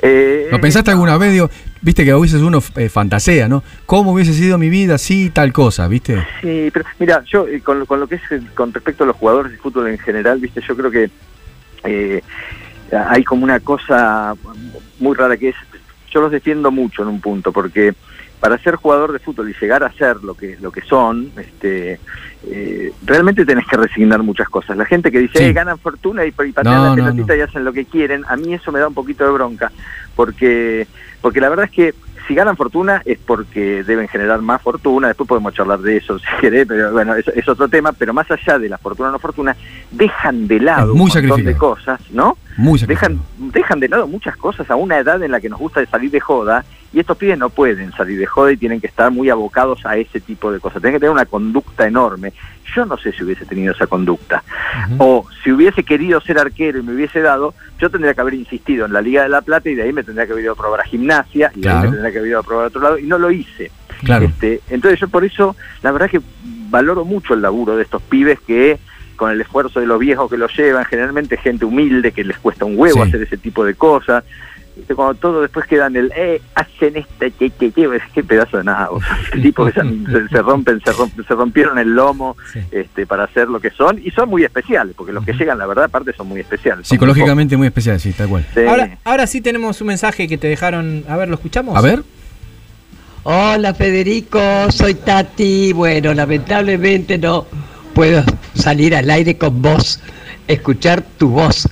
Eh, 0.00 0.48
¿Lo 0.50 0.60
pensaste 0.60 0.90
alguna 0.90 1.18
vez? 1.18 1.32
Digo, 1.32 1.50
viste 1.82 2.04
que 2.04 2.12
a 2.12 2.16
veces 2.16 2.40
uno 2.40 2.62
eh, 2.76 2.88
fantasea, 2.88 3.48
¿no? 3.48 3.62
¿Cómo 3.86 4.12
hubiese 4.12 4.32
sido 4.32 4.56
mi 4.58 4.68
vida 4.70 4.96
si 4.98 5.30
tal 5.30 5.52
cosa, 5.52 5.88
viste? 5.88 6.16
Sí, 6.40 6.70
pero 6.72 6.84
mira, 6.98 7.22
yo 7.30 7.48
eh, 7.48 7.60
con, 7.60 7.80
lo- 7.80 7.86
con 7.86 7.98
lo 8.00 8.06
que 8.06 8.14
es 8.16 8.22
eh, 8.30 8.40
con 8.54 8.72
respecto 8.72 9.04
a 9.04 9.08
los 9.08 9.16
jugadores 9.16 9.52
de 9.52 9.58
fútbol 9.58 9.88
en 9.88 9.98
general, 9.98 10.38
viste, 10.38 10.60
yo 10.66 10.76
creo 10.76 10.90
que 10.90 11.10
eh, 11.84 12.22
hay 12.92 13.24
como 13.24 13.44
una 13.44 13.60
cosa 13.60 14.34
muy 15.00 15.16
rara 15.16 15.36
que 15.36 15.48
es, 15.50 15.56
yo 16.12 16.20
los 16.20 16.30
defiendo 16.30 16.70
mucho 16.70 17.02
en 17.02 17.08
un 17.08 17.20
punto, 17.20 17.52
porque 17.52 17.92
para 18.40 18.56
ser 18.58 18.76
jugador 18.76 19.12
de 19.12 19.18
fútbol 19.18 19.50
y 19.50 19.54
llegar 19.60 19.82
a 19.82 19.92
ser 19.92 20.22
lo 20.22 20.34
que 20.34 20.56
lo 20.60 20.70
que 20.70 20.80
son, 20.82 21.30
este, 21.36 21.98
eh, 22.46 22.92
realmente 23.04 23.44
tenés 23.44 23.66
que 23.66 23.76
resignar 23.76 24.22
muchas 24.22 24.48
cosas. 24.48 24.76
La 24.76 24.84
gente 24.84 25.10
que 25.10 25.18
dice, 25.18 25.38
Sí. 25.38 25.44
"Eh, 25.44 25.52
ganan 25.52 25.78
fortuna 25.78 26.24
y, 26.24 26.28
y 26.28 26.32
patean 26.52 26.64
No, 26.64 26.82
la 26.84 26.88
no, 26.90 26.94
pelotita 26.96 27.34
no. 27.34 27.38
y 27.38 27.40
hacen 27.42 27.64
lo 27.64 27.72
que 27.72 27.84
quieren, 27.84 28.24
a 28.28 28.36
mí 28.36 28.54
eso 28.54 28.70
me 28.70 28.78
da 28.80 28.88
un 28.88 28.94
poquito 28.94 29.24
de 29.24 29.32
bronca, 29.32 29.72
porque 30.14 30.86
porque 31.20 31.40
la 31.40 31.48
verdad 31.48 31.64
es 31.64 31.72
que 31.72 31.94
si 32.28 32.34
ganan 32.34 32.56
fortuna 32.56 33.02
es 33.06 33.18
porque 33.18 33.82
deben 33.82 34.06
generar 34.06 34.40
más 34.42 34.60
fortuna, 34.60 35.08
después 35.08 35.26
podemos 35.26 35.54
charlar 35.54 35.80
de 35.80 35.96
eso 35.96 36.18
si 36.18 36.26
querés, 36.40 36.68
pero 36.68 36.92
bueno, 36.92 37.14
eso 37.14 37.32
es 37.34 37.48
otro 37.48 37.68
tema, 37.68 37.92
pero 37.92 38.12
más 38.12 38.30
allá 38.30 38.58
de 38.58 38.68
la 38.68 38.78
fortuna 38.78 39.08
o 39.08 39.12
no 39.12 39.18
fortuna, 39.18 39.56
dejan 39.90 40.46
de 40.46 40.60
lado 40.60 40.92
Es 40.92 40.98
muy 40.98 41.10
un 41.10 41.26
montón 41.26 41.44
de 41.46 41.56
cosas, 41.56 42.00
¿no? 42.10 42.36
Muy. 42.58 42.78
Dejan, 42.80 43.20
dejan 43.38 43.80
de 43.80 43.88
lado 43.88 44.06
muchas 44.06 44.36
cosas 44.36 44.70
a 44.70 44.76
una 44.76 44.98
edad 44.98 45.22
en 45.22 45.32
la 45.32 45.40
que 45.40 45.48
nos 45.48 45.58
gusta 45.58 45.84
salir 45.86 46.10
de 46.10 46.20
joda 46.20 46.64
y 46.92 47.00
estos 47.00 47.16
pibes 47.16 47.38
no 47.38 47.50
pueden 47.50 47.92
salir 47.92 48.18
de 48.18 48.26
joda 48.26 48.52
y 48.52 48.56
tienen 48.56 48.80
que 48.80 48.86
estar 48.86 49.10
muy 49.10 49.30
abocados 49.30 49.84
a 49.84 49.96
ese 49.96 50.20
tipo 50.20 50.50
de 50.50 50.58
cosas. 50.58 50.80
Tienen 50.80 50.96
que 50.96 51.00
tener 51.00 51.12
una 51.12 51.26
conducta 51.26 51.86
enorme. 51.86 52.32
Yo 52.74 52.84
no 52.84 52.96
sé 52.98 53.12
si 53.12 53.24
hubiese 53.24 53.44
tenido 53.46 53.72
esa 53.72 53.86
conducta. 53.86 54.42
O 54.98 55.26
si 55.42 55.52
hubiese 55.52 55.82
querido 55.82 56.20
ser 56.20 56.38
arquero 56.38 56.78
y 56.78 56.82
me 56.82 56.92
hubiese 56.94 57.20
dado, 57.20 57.54
yo 57.78 57.90
tendría 57.90 58.14
que 58.14 58.20
haber 58.20 58.34
insistido 58.34 58.86
en 58.86 58.92
la 58.92 59.00
Liga 59.00 59.22
de 59.22 59.28
la 59.28 59.40
Plata 59.42 59.68
y 59.68 59.74
de 59.74 59.82
ahí 59.82 59.92
me 59.92 60.02
tendría 60.02 60.26
que 60.26 60.32
haber 60.32 60.44
ido 60.44 60.52
a 60.52 60.56
probar 60.56 60.80
a 60.80 60.84
gimnasia 60.84 61.50
y 61.54 61.60
de 61.60 61.68
ahí 61.68 61.76
me 61.82 61.88
tendría 61.90 62.12
que 62.12 62.18
haber 62.18 62.30
ido 62.30 62.40
a 62.40 62.42
probar 62.42 62.64
a 62.64 62.68
otro 62.68 62.80
lado 62.80 62.98
y 62.98 63.04
no 63.06 63.18
lo 63.18 63.30
hice. 63.30 63.70
Claro. 64.04 64.26
Este, 64.26 64.60
entonces 64.70 65.00
yo 65.00 65.08
por 65.08 65.24
eso, 65.24 65.56
la 65.82 65.90
verdad 65.92 66.10
que 66.10 66.20
valoro 66.70 67.04
mucho 67.04 67.34
el 67.34 67.42
laburo 67.42 67.76
de 67.76 67.82
estos 67.82 68.02
pibes 68.02 68.38
que 68.40 68.78
con 69.16 69.30
el 69.32 69.40
esfuerzo 69.40 69.80
de 69.80 69.86
los 69.86 69.98
viejos 69.98 70.30
que 70.30 70.36
los 70.36 70.56
llevan, 70.56 70.84
generalmente 70.84 71.36
gente 71.36 71.64
humilde 71.64 72.12
que 72.12 72.22
les 72.22 72.38
cuesta 72.38 72.64
un 72.64 72.78
huevo 72.78 73.02
Sí. 73.02 73.08
hacer 73.08 73.22
ese 73.22 73.36
tipo 73.36 73.64
de 73.64 73.74
cosas. 73.74 74.22
Cuando 74.94 75.14
todo 75.14 75.42
después 75.42 75.66
quedan 75.66 75.96
el, 75.96 76.12
eh, 76.16 76.40
hacen 76.54 76.96
esta, 76.96 77.30
que, 77.30 77.50
que, 77.50 77.72
que, 77.72 78.00
qué 78.14 78.24
pedazo 78.24 78.58
de 78.58 78.64
nada, 78.64 78.88
vos. 78.88 79.02
Este 79.24 79.40
tipo 79.40 79.64
que 79.66 79.72
se, 79.72 79.80
rompen, 80.42 80.80
se, 80.84 80.92
rompen, 80.92 81.24
se 81.26 81.34
rompieron 81.34 81.78
el 81.78 81.94
lomo 81.94 82.36
Sí. 82.52 82.60
este, 82.70 83.06
para 83.06 83.24
hacer 83.24 83.48
lo 83.48 83.60
que 83.60 83.70
son 83.70 84.00
y 84.02 84.10
son 84.10 84.28
muy 84.28 84.44
especiales, 84.44 84.94
porque 84.96 85.12
los 85.12 85.24
que 85.24 85.32
llegan, 85.32 85.58
la 85.58 85.66
verdad, 85.66 85.84
aparte 85.84 86.12
son 86.12 86.28
muy 86.28 86.40
especiales. 86.40 86.80
muy 86.80 86.96
Psicológicamente 86.96 87.56
muy 87.56 87.66
especial, 87.66 88.00
sí, 88.00 88.12
tal 88.12 88.28
cual. 88.28 88.46
Sí. 88.54 88.60
Ahora, 88.66 88.98
ahora 89.04 89.26
sí 89.26 89.40
tenemos 89.40 89.80
un 89.80 89.88
mensaje 89.88 90.26
que 90.28 90.38
te 90.38 90.48
dejaron. 90.48 91.04
A 91.08 91.16
ver, 91.16 91.28
¿lo 91.28 91.34
escuchamos? 91.34 91.76
A 91.76 91.80
ver. 91.80 92.02
Hola 93.24 93.74
Federico, 93.74 94.40
soy 94.70 94.94
Tati. 94.94 95.72
Bueno, 95.72 96.14
lamentablemente 96.14 97.18
no 97.18 97.46
puedo 97.92 98.22
salir 98.54 98.94
al 98.94 99.10
aire 99.10 99.36
con 99.36 99.60
vos, 99.60 100.00
escuchar 100.46 101.02
tu 101.02 101.28
voz. 101.30 101.68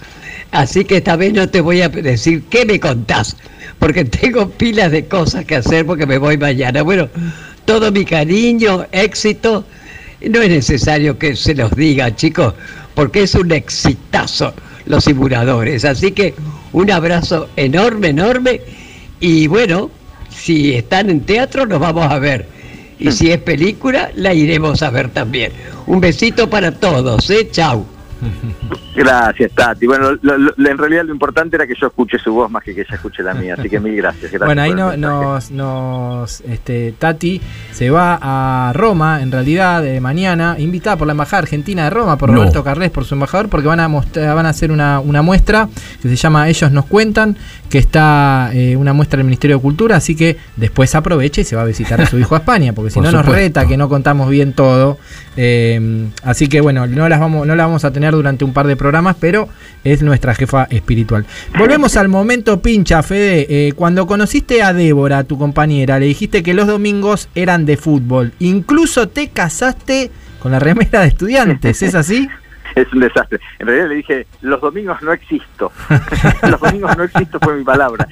Así 0.53 0.85
que 0.85 0.99
esta 0.99 1.17
vez 1.17 1.33
no 1.33 1.49
te 1.49 1.61
voy 1.61 1.83
a 1.83 1.89
decir 1.89 2.45
qué 2.49 2.65
me 2.65 2.81
contás, 2.81 3.37
porque 3.79 4.05
tengo 4.05 4.49
pilas 4.49 4.91
de 4.93 5.07
cosas 5.07 5.45
que 5.45 5.57
hacer 5.57 5.85
porque 5.87 6.07
me 6.07 6.19
voy 6.19 6.39
mañana. 6.39 6.83
Bueno, 6.83 7.09
todo 7.65 7.93
mi 7.93 8.05
cariño, 8.05 8.87
éxito. 8.93 9.65
No 10.29 10.41
es 10.41 10.49
necesario 10.49 11.19
que 11.19 11.37
se 11.37 11.55
los 11.55 11.71
diga, 11.73 12.15
chicos, 12.15 12.55
porque 12.95 13.25
es 13.25 13.35
un 13.35 13.53
exitazo 13.53 14.55
los 14.87 15.05
simuladores. 15.05 15.85
Así 15.85 16.13
que 16.13 16.35
un 16.73 16.91
abrazo 16.91 17.49
enorme, 17.57 18.09
enorme. 18.09 18.61
Y 19.21 19.47
bueno, 19.47 19.91
si 20.31 20.75
están 20.75 21.11
en 21.11 21.21
teatro, 21.21 21.67
nos 21.67 21.81
vamos 21.81 22.11
a 22.11 22.19
ver. 22.19 22.47
Y 22.99 23.13
si 23.13 23.31
es 23.31 23.39
película, 23.39 24.11
la 24.15 24.33
iremos 24.33 24.83
a 24.83 24.91
ver 24.91 25.11
también. 25.11 25.53
Un 25.87 26.01
besito 26.01 26.49
para 26.49 26.73
todos, 26.73 27.29
¿eh? 27.31 27.49
Chau. 27.51 27.85
Gracias, 28.97 29.53
Tati. 29.53 29.87
Bueno, 29.87 30.13
lo- 30.23 30.39
lo- 30.39 30.53
en 30.57 30.79
realidad 30.79 31.05
lo 31.05 31.13
importante 31.13 31.57
era 31.57 31.67
que 31.67 31.75
yo 31.81 31.87
escuche 31.89 32.19
su 32.19 32.33
voz 32.33 32.51
más 32.51 32.63
que 32.65 32.75
que 32.75 32.81
ella 32.81 32.95
escuche 32.95 33.23
la 33.23 33.35
mía, 33.35 33.55
así 33.59 33.69
que 33.69 33.79
mil 33.79 33.95
gracias. 33.97 34.33
gracias 34.33 34.47
Bueno, 34.47 34.63
ahí 34.63 34.73
no- 34.75 34.97
nos, 34.97 35.51
nos 35.51 36.41
este, 36.43 36.93
Tati 36.99 37.41
se 37.73 37.91
va 37.91 38.19
a 38.21 38.73
Roma, 38.73 39.21
en 39.23 39.31
realidad, 39.31 39.83
de 39.83 40.01
mañana, 40.01 40.57
invitada 40.59 40.97
por 40.97 41.07
la 41.07 41.13
Embajada 41.13 41.43
Argentina 41.43 41.85
de 41.85 41.91
Roma, 41.91 42.17
por 42.17 42.31
No. 42.31 42.37
Roberto 42.37 42.65
Carles, 42.65 42.91
por 42.91 43.05
su 43.05 43.15
embajador, 43.15 43.49
porque 43.49 43.69
van 43.69 43.81
a 43.81 43.89
mostrar, 43.89 44.35
van 44.35 44.47
a 44.47 44.51
hacer 44.51 44.71
una, 44.73 45.01
una 45.01 45.23
muestra 45.23 45.69
que 46.03 46.09
se 46.09 46.17
llama 46.17 46.49
Ellos 46.49 46.73
nos 46.73 46.87
cuentan, 46.87 47.37
que 47.69 47.79
está 47.79 48.51
eh, 48.55 48.77
una 48.77 48.93
muestra 48.93 49.19
del 49.19 49.27
Ministerio 49.27 49.57
de 49.57 49.63
Cultura, 49.63 49.97
así 49.97 50.17
que 50.17 50.37
después 50.57 50.95
aprovecha 50.95 51.41
y 51.41 51.45
se 51.45 51.57
va 51.57 51.63
a 51.63 51.67
visitar 51.67 52.01
a 52.01 52.07
su 52.07 52.19
hijo 52.19 52.35
a 52.35 52.39
España, 52.39 52.73
porque 52.73 52.91
si 52.91 52.95
Por 52.95 53.05
no 53.05 53.13
nos 53.13 53.27
reta 53.27 53.67
que 53.67 53.77
no 53.77 53.89
contamos 53.89 54.31
bien 54.31 54.53
todo. 54.53 54.99
Eh, 55.39 56.09
así 56.23 56.49
que 56.49 56.61
bueno, 56.63 56.87
no 56.87 57.09
las 57.09 57.21
vamos, 57.21 57.47
no 57.47 57.55
la 57.55 57.67
vamos 57.67 57.85
a 57.85 57.93
tener 57.93 58.13
durante 58.13 58.45
un 58.45 58.53
par 58.55 58.67
de 58.67 58.75
programas, 58.77 58.86
pero 59.19 59.49
es 59.85 60.03
nuestra 60.03 60.35
jefa 60.35 60.65
espiritual. 60.65 61.27
Volvemos 61.59 61.97
al 61.97 62.09
momento 62.09 62.61
pincha, 62.61 63.03
Fede. 63.03 63.47
Eh, 63.49 63.73
cuando 63.73 64.07
conociste 64.07 64.63
a 64.63 64.73
Débora, 64.73 65.25
tu 65.25 65.39
compañera, 65.39 65.99
le 65.99 66.07
dijiste 66.07 66.43
que 66.43 66.55
los 66.55 66.67
domingos 66.67 67.29
eran 67.35 67.67
de 67.67 67.77
fútbol. 67.77 68.33
Incluso 68.39 69.09
te 69.09 69.29
casaste 69.29 70.11
con 70.41 70.53
la 70.53 70.59
remera 70.59 71.01
de 71.01 71.09
estudiantes, 71.09 71.83
¿es 71.83 71.95
así? 71.95 72.29
Es 72.75 72.93
un 72.93 73.01
desastre. 73.01 73.41
En 73.59 73.69
realidad 73.69 73.89
le 73.89 73.95
dije, 73.95 74.27
los 74.43 74.61
domingos 74.61 75.01
no 75.01 75.11
existo. 75.11 75.73
los 76.43 76.61
domingos 76.61 76.95
no 76.95 77.05
existo 77.05 77.39
fue 77.41 77.57
mi 77.57 77.65
palabra. 77.65 78.07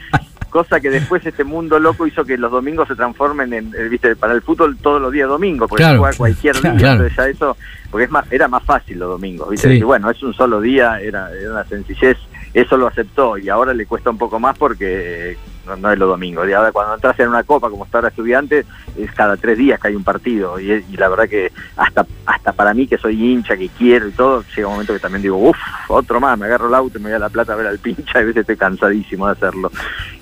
Cosa 0.54 0.78
que 0.78 0.88
después 0.88 1.26
este 1.26 1.42
mundo 1.42 1.80
loco 1.80 2.06
hizo 2.06 2.24
que 2.24 2.38
los 2.38 2.52
domingos 2.52 2.86
se 2.86 2.94
transformen 2.94 3.52
en, 3.52 3.74
eh, 3.76 3.88
viste, 3.88 4.14
para 4.14 4.34
el 4.34 4.40
fútbol 4.40 4.76
todos 4.80 5.02
los 5.02 5.10
días 5.10 5.28
domingos, 5.28 5.68
porque 5.68 5.82
Claro. 5.82 5.94
se 5.96 5.98
juega 5.98 6.16
cualquier 6.16 6.54
día, 6.62 6.74
Claro. 6.76 6.92
entonces 6.92 7.16
ya 7.16 7.26
eso, 7.28 7.56
porque 7.90 8.04
es 8.04 8.10
más, 8.12 8.24
era 8.30 8.46
más 8.46 8.62
fácil 8.62 9.00
los 9.00 9.08
domingos, 9.10 9.50
viste, 9.50 9.68
Sí. 9.78 9.82
Bueno, 9.82 10.08
es 10.10 10.22
un 10.22 10.32
solo 10.32 10.60
día, 10.60 11.00
era, 11.00 11.28
era 11.32 11.50
una 11.50 11.64
sencillez, 11.64 12.18
eso 12.52 12.76
lo 12.76 12.86
aceptó 12.86 13.36
y 13.36 13.48
ahora 13.48 13.74
le 13.74 13.84
cuesta 13.84 14.10
un 14.10 14.16
poco 14.18 14.38
más 14.38 14.56
porque 14.56 15.36
no, 15.66 15.92
es 15.92 15.98
los 15.98 16.08
domingos. 16.08 16.48
Y 16.48 16.52
ahora 16.52 16.72
cuando 16.72 16.94
entras 16.94 17.18
en 17.20 17.28
una 17.28 17.42
copa 17.42 17.70
como 17.70 17.84
está 17.84 17.98
ahora 17.98 18.08
estudiante, 18.08 18.64
es 18.96 19.12
cada 19.12 19.36
tres 19.36 19.58
días 19.58 19.80
que 19.80 19.88
hay 19.88 19.96
un 19.96 20.04
partido. 20.04 20.58
Y, 20.60 20.82
la 20.96 21.08
verdad 21.08 21.28
que 21.28 21.52
hasta 21.76 22.06
hasta 22.26 22.52
para 22.52 22.72
mí 22.72 22.86
que 22.86 22.98
soy 22.98 23.22
hincha, 23.22 23.56
que 23.56 23.68
quiero 23.68 24.08
y 24.08 24.12
todo, 24.12 24.44
llega 24.54 24.68
un 24.68 24.74
momento 24.74 24.94
que 24.94 25.00
también 25.00 25.22
digo, 25.22 25.36
uff, 25.36 25.58
otro 25.88 26.20
más, 26.20 26.38
me 26.38 26.46
agarro 26.46 26.68
el 26.68 26.74
auto 26.74 26.98
y 26.98 27.00
me 27.00 27.10
voy 27.10 27.16
a 27.16 27.18
La 27.18 27.28
Plata 27.28 27.52
a 27.52 27.56
ver 27.56 27.66
al 27.66 27.78
pincha 27.78 28.02
y 28.18 28.22
a 28.22 28.26
veces 28.26 28.40
estoy 28.40 28.56
cansadísimo 28.56 29.26
de 29.26 29.32
hacerlo. 29.32 29.70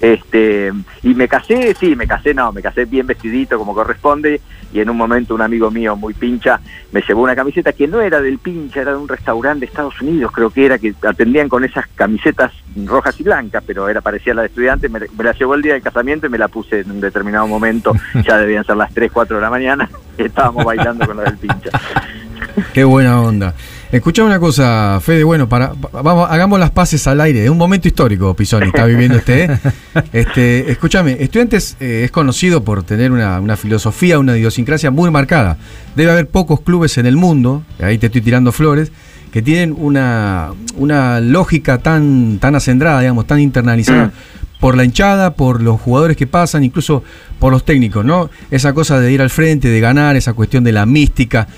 Este 0.01 0.73
Y 1.03 1.15
me 1.15 1.29
casé, 1.29 1.75
sí, 1.79 1.95
me 1.97 2.07
casé, 2.07 2.35
no, 2.35 2.53
me 2.53 2.63
casé 2.63 2.85
bien 2.85 3.07
vestidito 3.07 3.59
como 3.59 3.75
corresponde 3.75 4.41
y 4.73 4.81
en 4.81 4.91
un 4.91 4.97
momento 4.97 5.35
un 5.35 5.43
amigo 5.43 5.71
mío 5.71 5.97
muy 5.97 6.15
pincha 6.15 6.61
me 6.93 7.03
llevó 7.03 7.23
una 7.23 7.37
camiseta 7.37 7.73
que 7.73 7.87
no 7.87 8.01
era 8.01 8.21
del 8.21 8.39
pincha, 8.39 8.81
era 8.81 8.93
de 8.93 8.99
un 8.99 9.09
restaurante 9.09 9.61
de 9.61 9.67
Estados 9.67 10.01
Unidos, 10.01 10.33
creo 10.33 10.51
que 10.51 10.67
era, 10.67 10.79
que 10.79 10.95
atendían 11.07 11.49
con 11.49 11.65
esas 11.65 11.87
camisetas 11.89 12.53
rojas 12.85 13.19
y 13.21 13.23
blancas, 13.23 13.63
pero 13.67 13.89
era 13.89 14.01
parecía 14.01 14.35
la 14.35 14.43
de 14.43 14.49
estudiante, 14.49 14.89
me, 14.89 15.01
llevó 15.39 15.55
el 15.55 15.63
día 15.63 15.75
del 15.75 15.83
casamiento 15.83 16.27
y 16.27 16.31
me 16.31 16.39
la 16.39 16.49
puse 16.49 16.81
en 16.81 16.91
un 16.91 17.01
determinado 17.01 17.47
momento, 17.47 17.93
ya 18.27 18.37
debían 18.39 18.65
ser 18.65 18.77
las 18.77 18.93
3, 18.93 19.11
4 19.13 19.37
de 19.37 19.43
la 19.43 19.51
mañana, 19.51 19.89
y 20.19 20.23
estábamos 20.23 20.65
bailando 20.65 21.07
con 21.07 21.17
la 21.17 21.25
del 21.25 21.37
pincha. 21.39 21.71
Qué 22.75 22.85
buena 22.85 23.21
onda. 23.21 23.55
Escuchame 23.91 24.29
una 24.29 24.41
cosa, 24.41 24.99
Fede, 25.03 25.23
bueno, 25.25 25.49
para, 25.49 25.73
pa- 25.73 26.03
vamos, 26.03 26.31
hagamos 26.31 26.59
las 26.59 26.71
paces 26.71 27.07
al 27.07 27.21
aire. 27.21 27.45
Es 27.45 27.51
un 27.51 27.59
momento 27.59 27.89
histórico, 27.89 28.35
Pisoni, 28.35 28.67
está 28.67 28.85
viviendo 28.87 29.19
usted. 29.19 29.51
¿eh? 29.51 29.59
Este, 30.13 30.71
escúchame, 30.71 31.17
Estudiantes 31.21 31.77
eh, 31.81 32.03
es 32.05 32.11
conocido 32.11 32.63
por 32.65 32.83
tener 32.83 33.13
una, 33.13 33.39
una 33.41 33.57
filosofía, 33.57 34.19
una 34.19 34.37
idiosincrasia 34.37 34.91
muy 34.91 35.11
marcada. 35.11 35.59
Debe 35.95 36.11
haber 36.11 36.27
pocos 36.29 36.61
clubes 36.61 36.97
en 36.99 37.07
el 37.07 37.17
mundo, 37.17 37.63
ahí 37.83 37.99
te 37.99 38.07
estoy 38.07 38.23
tirando 38.23 38.51
flores, 38.53 38.93
que 39.31 39.41
tienen 39.43 39.75
una, 39.79 40.51
una 40.77 41.21
lógica 41.21 41.79
tan, 41.79 42.39
tan 42.39 42.55
acendrada, 42.55 43.01
digamos, 43.01 43.27
tan 43.27 43.41
internalizada. 43.41 44.11
Por 44.63 44.77
la 44.77 44.85
hinchada, 44.85 45.35
por 45.35 45.61
los 45.61 45.81
jugadores 45.81 46.17
que 46.17 46.29
pasan, 46.29 46.63
incluso 46.63 47.03
por 47.41 47.53
los 47.53 47.65
técnicos, 47.65 48.05
¿no? 48.05 48.31
Esa 48.53 48.73
cosa 48.73 49.01
de 49.01 49.11
ir 49.11 49.21
al 49.21 49.29
frente, 49.29 49.67
de 49.67 49.81
ganar, 49.81 50.15
esa 50.15 50.35
cuestión 50.35 50.63
de 50.63 50.71
la 50.71 50.87
mística. 50.87 51.49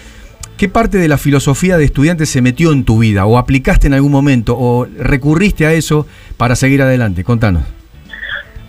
¿Qué 0.57 0.71
parte 0.71 0.97
de 0.97 1.07
la 1.07 1.19
filosofía 1.19 1.77
de 1.77 1.85
estudiantes 1.85 2.31
se 2.31 2.41
metió 2.41 2.73
en 2.73 2.85
tu 2.85 3.01
vida? 3.01 3.27
¿O 3.27 3.37
aplicaste 3.37 3.89
en 3.89 3.93
algún 3.93 4.11
momento? 4.11 4.57
¿O 4.59 4.87
recurriste 4.87 5.67
a 5.67 5.75
eso 5.75 6.07
para 6.39 6.57
seguir 6.57 6.81
adelante? 6.81 7.25
Contanos. 7.25 7.65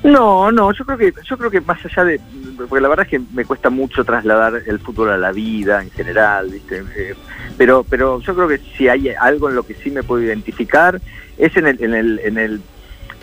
No, 0.04 0.52
no, 0.52 0.74
yo 0.74 0.84
creo 0.84 0.98
que 0.98 1.14
yo 1.24 1.38
creo 1.38 1.50
que 1.50 1.62
más 1.62 1.84
allá 1.86 2.04
de 2.04 2.20
porque 2.58 2.82
la 2.82 2.90
verdad 2.90 3.06
es 3.06 3.12
que 3.12 3.22
me 3.34 3.46
cuesta 3.46 3.70
mucho 3.70 4.04
trasladar 4.04 4.62
el 4.68 4.80
fútbol 4.80 5.12
a 5.12 5.18
la 5.18 5.32
vida 5.32 5.82
en 5.82 5.92
general, 5.92 6.50
¿viste? 6.50 6.84
Eh, 6.98 7.16
pero 7.58 7.86
pero 7.90 8.20
yo 8.20 8.36
creo 8.36 8.50
que 8.50 8.60
si 8.76 8.90
hay 8.90 9.10
algo 9.18 9.50
en 9.50 9.56
lo 9.56 9.64
que 9.64 9.76
sí 9.76 9.92
me 9.92 10.04
puedo 10.04 10.22
identificar 10.22 11.00
es 11.38 11.56
en 11.56 11.68
el 11.68 11.82
en 11.82 11.94
el 11.94 12.20
en 12.20 12.38
el 12.38 12.62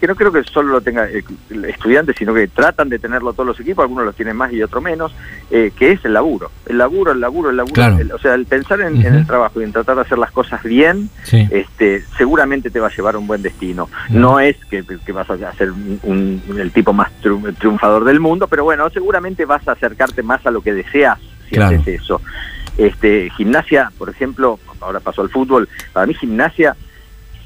que 0.03 0.09
no 0.09 0.17
creo 0.17 0.33
que 0.33 0.43
solo 0.43 0.73
lo 0.73 0.81
tenga 0.81 1.05
el, 1.09 1.23
el 1.51 1.65
estudiante, 1.67 2.13
sino 2.13 2.35
que 2.35 2.49
tratan 2.49 2.89
de 2.89 2.99
tenerlo 2.99 3.33
todos 3.35 3.47
los 3.47 3.61
equipos, 3.61 3.85
algunos 3.85 4.05
los 4.05 4.17
tienen 4.17 4.35
más 4.37 4.53
y 4.53 4.61
otros 4.61 4.83
menos, 4.83 5.15
eh, 5.49 5.71
que 5.79 5.93
es 5.93 6.05
el 6.05 6.13
laburo, 6.15 6.51
el 6.67 6.77
laburo, 6.77 7.13
el 7.13 7.21
laburo, 7.21 7.51
el 7.51 7.57
laburo, 7.57 7.73
Claro. 7.73 7.99
el- 8.01 8.11
o 8.11 8.19
sea, 8.19 8.35
el 8.35 8.45
pensar 8.47 8.81
en, 8.81 8.97
en 9.07 9.15
el 9.15 9.25
trabajo 9.29 9.61
y 9.61 9.65
en 9.65 9.71
tratar 9.73 9.95
de 9.95 10.01
hacer 10.03 10.19
las 10.19 10.33
cosas 10.33 10.61
bien, 10.65 11.09
Sí. 11.23 11.47
este, 11.53 12.03
seguramente 12.19 12.69
te 12.69 12.81
va 12.81 12.89
a 12.89 12.91
llevar 12.91 13.15
a 13.15 13.19
un 13.19 13.29
buen 13.29 13.43
destino. 13.43 13.89
No 14.11 14.41
es 14.41 14.57
que, 14.69 14.83
que 15.07 15.13
vas 15.13 15.31
a 15.31 15.53
ser 15.53 15.71
un- 15.71 16.01
un- 16.03 16.59
el 16.59 16.73
tipo 16.73 16.93
más 16.93 17.13
triun- 17.23 17.57
triunfador 17.57 18.03
del 18.05 18.19
mundo, 18.19 18.49
pero 18.49 18.65
bueno, 18.65 18.91
seguramente 18.91 19.45
vas 19.45 19.69
a 19.69 19.73
acercarte 19.73 20.25
más 20.25 20.45
a 20.45 20.51
lo 20.51 20.63
que 20.63 20.73
deseas 20.75 21.21
si 21.49 21.55
Claro. 21.55 21.77
haces 21.79 22.01
eso. 22.03 22.21
Este, 22.77 23.31
gimnasia, 23.37 23.93
por 23.99 24.09
ejemplo, 24.11 24.59
ahora 24.81 24.99
pasó 24.99 25.23
al 25.23 25.29
fútbol, 25.29 25.69
para 25.93 26.07
mí 26.07 26.15
gimnasia 26.15 26.75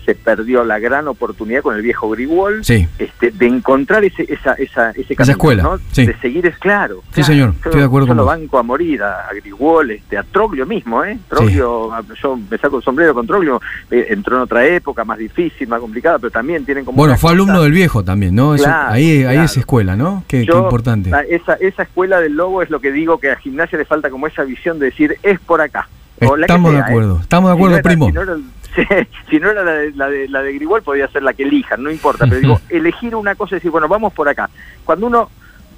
se 0.07 0.15
perdió 0.15 0.65
la 0.65 0.79
gran 0.79 1.07
oportunidad 1.09 1.61
con 1.63 1.75
el 1.77 1.83
viejo 1.83 2.09
Grigol 2.09 2.65
Sí. 2.65 2.89
este, 2.99 3.33
de 3.33 3.47
encontrar 3.47 4.05
ese, 4.05 4.23
esa, 4.33 4.55
esa, 4.55 4.91
ese 4.93 5.15
Esa 5.19 5.33
escuela, 5.33 5.63
¿no? 5.65 5.79
sí. 5.93 6.07
de 6.07 6.17
seguir 6.21 6.47
es 6.47 6.57
claro. 6.59 7.03
Sí, 7.09 7.15
claro. 7.17 7.27
señor, 7.27 7.51
Yo- 7.53 7.57
estoy 7.67 7.81
de 7.81 7.87
acuerdo 7.87 8.07
yo 8.07 8.11
con 8.13 8.17
lo 8.17 8.25
vos. 8.25 8.33
banco 8.39 8.59
a 8.59 8.63
morir, 8.63 9.03
a, 9.03 9.27
a 9.29 9.35
Grigol, 9.35 9.91
este, 9.91 10.17
a 10.17 10.23
Troglio 10.23 10.65
mismo, 10.65 11.05
¿eh? 11.05 11.19
Troglio, 11.29 11.91
yo 12.23 12.39
me 12.51 12.57
saco 12.57 12.79
el 12.79 12.83
sombrero 12.85 13.13
con 13.15 13.27
Troglio, 13.27 13.61
eh, 13.91 14.07
entró 14.11 14.37
en 14.37 14.43
otra 14.43 14.65
época, 14.65 15.05
más 15.05 15.19
difícil, 15.19 15.67
más 15.69 15.81
complicada, 15.81 16.19
pero 16.19 16.31
también 16.31 16.65
tienen 16.65 16.85
como... 16.85 16.97
Bueno, 16.97 17.17
fue 17.19 17.33
alumno 17.33 17.63
del 17.63 17.73
viejo 17.73 18.03
también, 18.05 18.35
¿no? 18.35 18.55
Eso- 18.55 18.65
Claro, 18.65 18.93
ahí, 18.93 19.23
es 19.23 19.57
escuela, 19.57 19.97
¿no? 19.97 20.25
Qué, 20.29 20.43
importante. 20.43 21.11
Esa, 21.29 21.55
esa 21.55 21.83
escuela 21.83 22.21
del 22.21 22.35
lobo 22.37 22.63
es 22.63 22.71
lo 22.71 22.81
que 22.81 22.93
digo 22.93 23.19
que 23.19 23.31
a 23.31 23.37
gimnasia 23.37 23.77
le 23.79 23.85
falta 23.85 24.09
como 24.11 24.27
esa 24.27 24.45
visión 24.45 24.79
de 24.79 24.87
decir 24.87 25.17
es 25.23 25.41
por 25.41 25.61
acá. 25.61 25.89
Estamos 26.19 26.73
de 26.73 26.79
¿eh? 26.79 26.83
acuerdo, 26.83 27.19
estamos 27.21 27.51
de 27.51 27.55
acuerdo, 27.57 27.83
primo. 27.83 28.07
Si 28.07 28.13
no 28.13 28.23
era, 28.23 28.37
si 29.31 29.39
no 29.39 29.51
era 29.51 29.65
la, 29.65 29.73
de, 29.73 29.93
la, 29.93 30.09
de, 30.09 30.29
la 30.29 30.43
de 30.43 30.53
Grigol, 30.55 30.83
podía 30.83 31.09
ser 31.09 31.23
la 31.23 31.33
que 31.33 31.45
elijan, 31.45 31.83
no 31.83 31.91
importa. 31.91 32.27
Pero 32.27 32.41
digo, 32.41 32.61
elegir 32.69 33.15
una 33.15 33.35
cosa 33.35 33.55
y 33.55 33.59
decir, 33.59 33.71
bueno, 33.71 33.89
vamos 33.89 34.13
por 34.13 34.29
acá. 34.29 34.49
Cuando 34.85 35.07
uno 35.07 35.31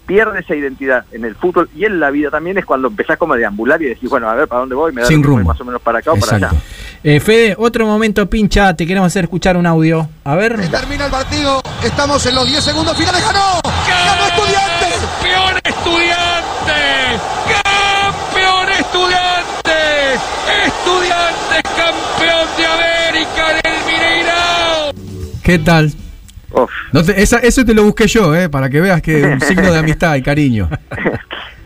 pierde 0.06 0.40
esa 0.40 0.54
identidad 0.54 1.04
en 1.12 1.26
el 1.26 1.34
fútbol 1.34 1.68
y 1.76 1.84
en 1.84 2.00
la 2.00 2.10
vida 2.10 2.30
también 2.30 2.56
es 2.56 2.64
cuando 2.64 2.88
empezás 2.88 3.18
como 3.18 3.34
a 3.34 3.36
deambular 3.36 3.80
y 3.82 3.86
decís, 3.86 4.08
bueno, 4.08 4.28
a 4.28 4.34
ver, 4.34 4.48
¿para 4.48 4.60
dónde 4.60 4.74
voy? 4.74 4.90
Me 4.92 5.02
da 5.02 5.06
Sin 5.06 5.22
rumbo. 5.22 5.44
más 5.50 5.60
o 5.60 5.64
menos 5.66 5.82
para 5.82 5.98
acá 5.98 6.12
o 6.12 6.16
para 6.16 6.36
allá. 6.36 6.50
Eh, 7.04 7.20
Fede, 7.20 7.54
otro 7.58 7.86
momento 7.86 8.28
pincha, 8.28 8.74
te 8.74 8.86
queremos 8.86 9.06
hacer 9.08 9.24
escuchar 9.24 9.56
un 9.58 9.66
audio. 9.66 10.08
A 10.24 10.34
ver. 10.34 10.56
Termina 10.70 11.04
el 11.04 11.10
partido, 11.10 11.60
estamos 11.84 12.24
en 12.24 12.34
los 12.34 12.48
10 12.48 12.64
segundos 12.64 12.96
finales, 12.96 13.20
ganó, 13.22 13.60
ganó 13.62 14.26
Estudiantes. 14.28 15.08
¡Campeón 15.20 15.60
estudiantes! 15.64 17.37
¿Qué 25.48 25.58
tal? 25.58 25.90
No 26.92 27.02
te- 27.02 27.22
esa- 27.22 27.38
eso 27.38 27.64
te 27.64 27.72
lo 27.72 27.82
busqué 27.84 28.06
yo, 28.06 28.34
¿eh? 28.34 28.50
Para 28.50 28.68
que 28.68 28.82
veas 28.82 29.00
que 29.00 29.18
es 29.20 29.24
un 29.24 29.40
signo 29.40 29.72
de 29.72 29.78
amistad 29.78 30.14
y 30.16 30.22
cariño. 30.22 30.68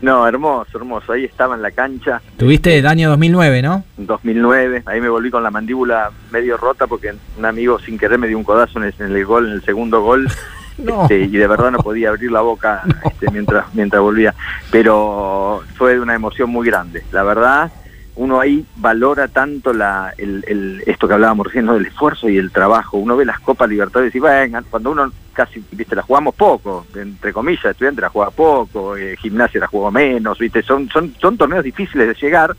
No, 0.01 0.27
hermoso, 0.27 0.77
hermoso. 0.77 1.13
Ahí 1.13 1.23
estaba 1.23 1.55
en 1.55 1.61
la 1.61 1.71
cancha. 1.71 2.21
Tuviste 2.35 2.77
el 2.77 2.87
año 2.87 3.07
2009, 3.09 3.61
¿no? 3.61 3.85
en 3.97 4.05
2009, 4.05 4.83
ahí 4.85 4.99
me 4.99 5.07
volví 5.07 5.31
con 5.31 5.41
la 5.43 5.49
mandíbula 5.49 6.11
medio 6.29 6.57
rota 6.57 6.87
porque 6.87 7.13
un 7.37 7.45
amigo 7.45 7.79
sin 7.79 7.97
querer 7.97 8.19
me 8.19 8.27
dio 8.27 8.37
un 8.37 8.43
codazo 8.43 8.79
en 8.79 8.85
el, 8.85 8.93
en 8.99 9.15
el 9.15 9.25
gol, 9.25 9.47
en 9.47 9.53
el 9.53 9.63
segundo 9.63 10.01
gol, 10.01 10.27
No. 10.77 11.03
este, 11.03 11.19
y 11.21 11.27
de 11.29 11.47
verdad 11.47 11.71
no 11.71 11.77
podía 11.79 12.09
abrir 12.09 12.33
la 12.33 12.41
boca 12.41 12.81
este, 13.05 13.31
mientras 13.31 13.65
mientras 13.73 14.01
volvía, 14.01 14.33
pero 14.71 15.63
fue 15.77 15.93
de 15.93 16.01
una 16.01 16.15
emoción 16.15 16.49
muy 16.49 16.67
grande, 16.67 17.03
la 17.13 17.23
verdad. 17.23 17.71
Uno 18.15 18.39
ahí 18.39 18.63
valora 18.75 19.27
tanto 19.27 19.73
la, 19.73 20.13
el, 20.17 20.43
el- 20.47 20.83
esto 20.85 21.07
que 21.07 21.15
hablábamos 21.15 21.47
recién, 21.47 21.65
¿no? 21.65 21.73
del 21.73 21.87
esfuerzo 21.87 22.29
y 22.29 22.37
el 22.37 22.51
trabajo. 22.51 22.97
Uno 22.97 23.17
ve 23.17 23.25
las 23.25 23.39
Copas 23.39 23.67
Libertadores 23.69 24.13
y 24.13 24.19
venga, 24.19 24.61
cuando 24.69 24.91
uno 24.91 25.11
casi, 25.33 25.63
viste, 25.71 25.95
la 25.95 26.03
jugamos 26.03 26.35
poco, 26.35 26.85
entre 26.95 27.33
comillas, 27.33 27.65
estudiante 27.65 28.01
la 28.01 28.09
juega 28.09 28.29
poco, 28.29 28.95
eh, 28.95 29.15
gimnasia 29.19 29.59
la 29.59 29.65
juega 29.67 29.89
menos, 29.89 30.37
viste, 30.37 30.61
son, 30.61 30.87
son, 30.89 31.15
son 31.19 31.37
torneos 31.37 31.63
difíciles 31.63 32.07
de 32.07 32.13
llegar 32.13 32.55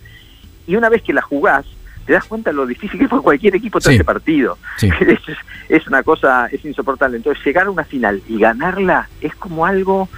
y 0.67 0.75
una 0.75 0.89
vez 0.89 1.03
que 1.03 1.13
la 1.13 1.23
jugás, 1.23 1.65
te 2.05 2.15
das 2.15 2.25
cuenta 2.25 2.51
de 2.51 2.57
lo 2.57 2.67
difícil 2.67 2.99
que 2.99 3.07
fue 3.09 3.23
cualquier 3.23 3.55
equipo 3.55 3.81
Sí. 3.81 3.95
ese 3.95 4.03
partido. 4.05 4.59
Sí. 4.77 4.89
Es, 5.01 5.21
es 5.69 5.87
una 5.87 6.03
cosa, 6.03 6.47
es 6.53 6.63
insoportable. 6.65 7.17
Entonces, 7.17 7.43
llegar 7.45 7.67
a 7.67 7.71
una 7.71 7.85
final 7.85 8.21
y 8.29 8.39
ganarla 8.39 9.09
es 9.21 9.35
como 9.37 9.65
algo, 9.65 10.09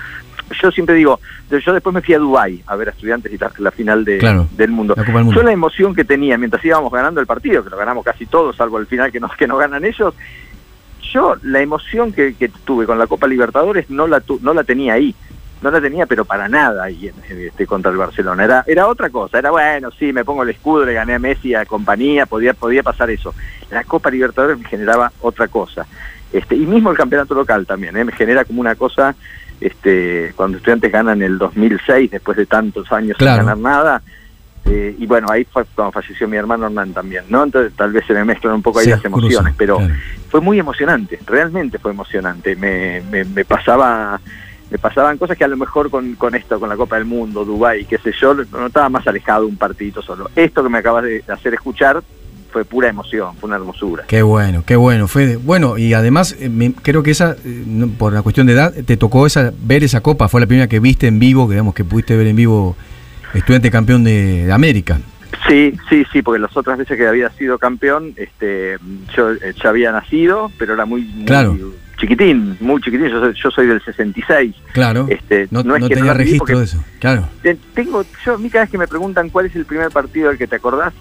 yo 0.63 0.71
siempre 0.71 0.95
digo, 0.95 1.19
yo 1.51 1.73
después 1.73 1.95
me 1.95 2.03
fui 2.03 2.15
a 2.15 2.19
Dubái 2.19 2.63
a 2.67 2.77
ver 2.77 2.89
a 2.89 2.91
estudiantes 2.93 3.33
y 3.33 3.39
la, 3.39 3.51
la 3.59 3.71
final 3.71 4.05
de, 4.05 4.19
Claro, 4.19 4.47
del 4.57 4.71
mundo. 4.71 4.95
la 4.97 5.03
Copa 5.05 5.17
del 5.19 5.25
Mundo. 5.25 5.41
Yo 5.41 5.45
la 5.47 5.53
emoción 5.53 5.95
que 5.95 6.05
tenía 6.05 6.39
mientras 6.39 6.65
íbamos 6.65 6.93
ganando 6.93 7.21
el 7.21 7.27
partido, 7.27 7.63
que 7.65 7.71
lo 7.71 7.77
ganamos 7.77 8.05
casi 8.05 8.27
todos, 8.27 8.57
salvo 8.57 8.79
el 8.79 8.87
final 8.87 9.11
que 9.13 9.21
nos, 9.21 9.33
que 9.37 9.47
nos 9.47 9.59
ganan 9.59 9.85
ellos, 9.85 10.15
yo 11.13 11.37
la 11.43 11.61
emoción 11.61 12.13
que, 12.13 12.35
que 12.35 12.49
tuve 12.49 12.87
con 12.87 12.99
la 12.99 13.07
Copa 13.07 13.27
Libertadores 13.27 13.89
no 13.91 14.07
la, 14.07 14.21
tu- 14.21 14.41
no 14.43 14.53
la 14.55 14.65
tenía 14.65 14.95
ahí. 14.95 15.15
No 15.63 15.71
la 15.71 15.81
tenía, 15.81 16.05
pero 16.05 16.27
para 16.27 16.49
nada 16.51 16.85
ahí 16.85 17.11
este, 17.31 17.67
contra 17.67 17.91
el 17.91 17.97
Barcelona. 17.97 18.45
Era, 18.45 18.65
era 18.67 18.87
otra 18.89 19.09
cosa. 19.09 19.39
Era 19.39 19.51
bueno, 19.51 19.91
sí, 19.99 20.13
me 20.13 20.23
pongo 20.23 20.43
el 20.43 20.51
escudo, 20.51 20.85
le 20.85 20.93
gané 20.93 21.15
a 21.15 21.19
Messi, 21.19 21.55
a 21.55 21.65
compañía, 21.65 22.27
podía, 22.27 22.53
podía 22.53 22.83
pasar 22.83 23.09
eso. 23.09 23.35
La 23.71 23.83
Copa 23.83 24.11
Libertadores 24.11 24.59
me 24.59 24.69
generaba 24.69 25.11
otra 25.23 25.49
cosa. 25.49 25.87
Este, 26.31 26.57
y 26.57 26.67
mismo 26.67 26.91
el 26.91 26.97
campeonato 26.99 27.35
local 27.35 27.65
también, 27.67 27.97
¿eh? 27.97 28.05
me 28.05 28.13
genera 28.13 28.45
como 28.45 28.61
una 28.61 28.75
cosa, 28.75 29.15
este, 29.61 30.33
cuando 30.37 30.59
estudiantes 30.59 30.91
ganan 30.93 31.23
el 31.23 31.39
2006, 31.39 32.11
después 32.11 32.37
de 32.37 32.47
tantos 32.47 32.91
años 32.93 33.17
Claro. 33.17 33.39
sin 33.43 33.47
ganar 33.47 33.59
nada, 33.59 34.03
eh, 34.65 34.95
y 34.99 35.07
bueno, 35.07 35.29
ahí 35.31 35.45
fue 35.45 35.65
cuando 35.75 35.93
falleció 35.93 36.27
mi 36.27 36.37
hermano 36.37 36.67
Hernán 36.67 36.93
también, 36.93 37.25
¿no? 37.29 37.45
Entonces 37.45 37.73
tal 37.77 37.93
vez 37.93 38.05
se 38.07 38.15
me 38.15 38.25
mezclan 38.25 38.55
un 38.55 38.63
poco 38.63 38.81
ahí 38.81 38.87
Sí, 38.87 38.91
las 38.91 39.05
emociones, 39.05 39.55
pero 39.57 39.77
claro. 39.79 39.95
fue 40.29 40.41
muy 40.41 40.59
emocionante, 40.59 41.19
realmente 41.27 41.79
fue 41.79 41.93
emocionante. 41.93 42.57
Me, 42.57 43.03
me, 43.11 43.25
me 43.25 43.45
pasaba 43.45 44.21
me 44.69 44.79
pasaban 44.79 45.17
cosas 45.17 45.39
que 45.39 45.45
a 45.45 45.49
lo 45.49 45.57
mejor 45.57 45.91
con, 45.91 46.17
con 46.17 46.35
esto, 46.35 46.59
con 46.59 46.69
la 46.69 46.77
Copa 46.77 46.97
del 46.97 47.05
Mundo, 47.05 47.45
Dubái, 47.45 47.85
qué 47.85 47.99
sé 47.99 48.11
yo, 48.21 48.35
no 48.35 48.67
estaba 48.67 48.89
más 48.89 49.07
alejado 49.07 49.47
un 49.47 49.57
partidito 49.57 50.03
solo. 50.03 50.29
Esto 50.35 50.65
que 50.65 50.69
me 50.69 50.79
acabas 50.79 51.05
de 51.05 51.23
hacer 51.29 51.55
escuchar 51.55 52.03
fue 52.57 52.65
pura 52.65 52.89
emoción, 52.89 53.37
fue 53.37 53.49
una 53.49 53.57
hermosura. 53.57 54.05
Qué 54.09 54.23
bueno, 54.23 54.63
qué 54.65 54.77
bueno, 54.77 55.09
Fede. 55.09 55.37
Bueno, 55.37 55.77
y 55.77 55.93
además 55.93 56.35
eh, 56.41 56.49
me- 56.49 56.73
creo 56.73 57.03
que 57.03 57.11
esa, 57.11 57.33
eh, 57.45 57.65
no- 57.67 57.89
por 57.89 58.15
la 58.15 58.23
cuestión 58.23 58.47
de 58.47 58.55
edad, 58.55 58.73
te 58.73 58.97
tocó 58.97 59.27
esa 59.27 59.53
ver 59.63 59.85
esa 59.85 60.01
copa, 60.01 60.27
fue 60.29 60.41
la 60.41 60.47
primera 60.47 60.67
que 60.67 60.81
viste 60.81 61.07
en 61.07 61.19
vivo, 61.19 61.47
que 61.47 61.53
digamos 61.53 61.75
que 61.75 61.85
pudiste 61.85 62.17
ver 62.17 62.29
en 62.29 62.37
vivo 62.37 62.75
estudiante 63.35 63.71
campeón 63.71 64.05
de, 64.05 64.47
de 64.47 64.53
América. 64.55 64.99
Sí, 65.47 65.75
sí, 65.91 66.05
sí, 66.11 66.23
porque 66.23 66.41
las 66.41 66.57
otras 66.57 66.79
veces 66.79 66.97
que 66.97 67.07
había 67.07 67.29
sido 67.33 67.59
campeón, 67.59 68.15
este, 68.17 68.79
yo 69.15 69.33
eh, 69.33 69.53
ya 69.63 69.69
había 69.69 69.93
nacido, 69.93 70.51
pero 70.59 70.73
era 70.73 70.87
muy, 70.87 71.03
muy 71.03 71.27
Claro. 71.27 71.59
chiquitín, 72.01 72.57
muy 72.61 72.81
chiquitín. 72.81 73.09
Yo 73.09 73.21
soy, 73.21 73.35
yo 73.35 73.51
soy 73.51 73.67
del 73.67 73.83
66. 73.83 74.55
Claro. 74.73 75.07
Este, 75.11 75.47
no 75.51 75.63
no 75.63 75.75
es 75.77 75.83
no 75.83 75.89
que 75.89 75.95
no 75.95 76.01
tenía 76.01 76.13
vi 76.15 76.19
registro 76.25 76.59
de 76.59 76.65
eso. 76.65 76.83
Claro. 77.01 77.29
Te- 77.43 77.59
Tengo, 77.75 78.03
yo 78.25 78.33
a 78.35 78.39
mí 78.39 78.49
cada 78.49 78.65
vez 78.65 78.71
que 78.71 78.79
me 78.79 78.89
preguntan 78.89 79.29
cuál 79.29 79.45
es 79.45 79.55
el 79.57 79.67
primer 79.67 79.91
partido 79.91 80.31
del 80.31 80.39
que 80.39 80.47
te 80.47 80.57
acordás, 80.57 80.95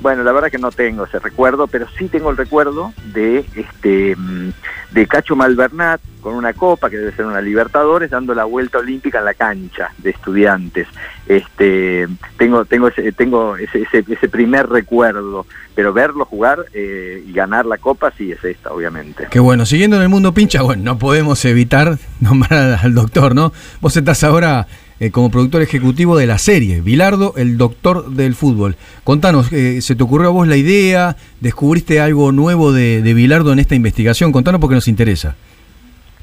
bueno, 0.00 0.22
la 0.22 0.32
verdad 0.32 0.50
que 0.50 0.58
no 0.58 0.70
tengo 0.70 1.04
ese 1.04 1.18
recuerdo, 1.18 1.66
pero 1.66 1.86
sí 1.98 2.08
tengo 2.08 2.30
el 2.30 2.36
recuerdo 2.36 2.92
de 3.12 3.44
este 3.54 4.16
mm, 4.16 4.50
de 4.92 5.06
Cacho 5.06 5.36
Malvernat 5.36 6.00
con 6.20 6.34
una 6.34 6.52
copa 6.52 6.90
que 6.90 6.98
debe 6.98 7.12
ser 7.12 7.26
una 7.26 7.40
Libertadores 7.40 8.10
dando 8.10 8.34
la 8.34 8.44
vuelta 8.44 8.78
olímpica 8.78 9.20
en 9.20 9.24
la 9.24 9.34
cancha 9.34 9.90
de 9.98 10.10
estudiantes. 10.10 10.86
Este 11.26 12.08
tengo 12.36 12.64
tengo 12.64 12.88
ese 12.88 13.12
tengo 13.12 13.56
ese, 13.56 13.82
ese, 13.82 14.04
ese 14.08 14.28
primer 14.28 14.68
recuerdo, 14.68 15.46
pero 15.74 15.92
verlo 15.92 16.24
jugar 16.24 16.66
eh, 16.72 17.22
y 17.26 17.32
ganar 17.32 17.66
la 17.66 17.78
copa 17.78 18.12
sí 18.16 18.32
es 18.32 18.42
esta, 18.44 18.72
obviamente. 18.72 19.28
Qué 19.30 19.40
bueno. 19.40 19.66
Siguiendo 19.66 19.96
en 19.96 20.02
el 20.02 20.08
mundo 20.08 20.34
pincha, 20.34 20.62
bueno, 20.62 20.82
no 20.82 20.98
podemos 20.98 21.44
evitar 21.44 21.98
nombrar 22.20 22.60
al, 22.60 22.78
al 22.82 22.94
doctor, 22.94 23.34
¿no? 23.34 23.52
Vos 23.80 23.96
estás 23.96 24.24
ahora 24.24 24.66
eh, 25.00 25.10
como 25.10 25.30
productor 25.30 25.62
ejecutivo 25.62 26.16
de 26.16 26.26
la 26.26 26.38
serie, 26.38 26.80
Bilardo, 26.80 27.34
el 27.36 27.56
doctor 27.56 28.10
del 28.10 28.34
fútbol. 28.34 28.76
Contanos, 29.02 29.52
eh, 29.52 29.80
¿se 29.80 29.96
te 29.96 30.02
ocurrió 30.02 30.28
a 30.28 30.32
vos 30.32 30.46
la 30.46 30.56
idea? 30.56 31.16
¿Descubriste 31.40 32.00
algo 32.00 32.30
nuevo 32.32 32.72
de, 32.72 33.02
de 33.02 33.14
Bilardo 33.14 33.52
en 33.52 33.58
esta 33.58 33.74
investigación? 33.74 34.30
Contanos 34.30 34.60
porque 34.60 34.74
nos 34.74 34.88
interesa. 34.88 35.36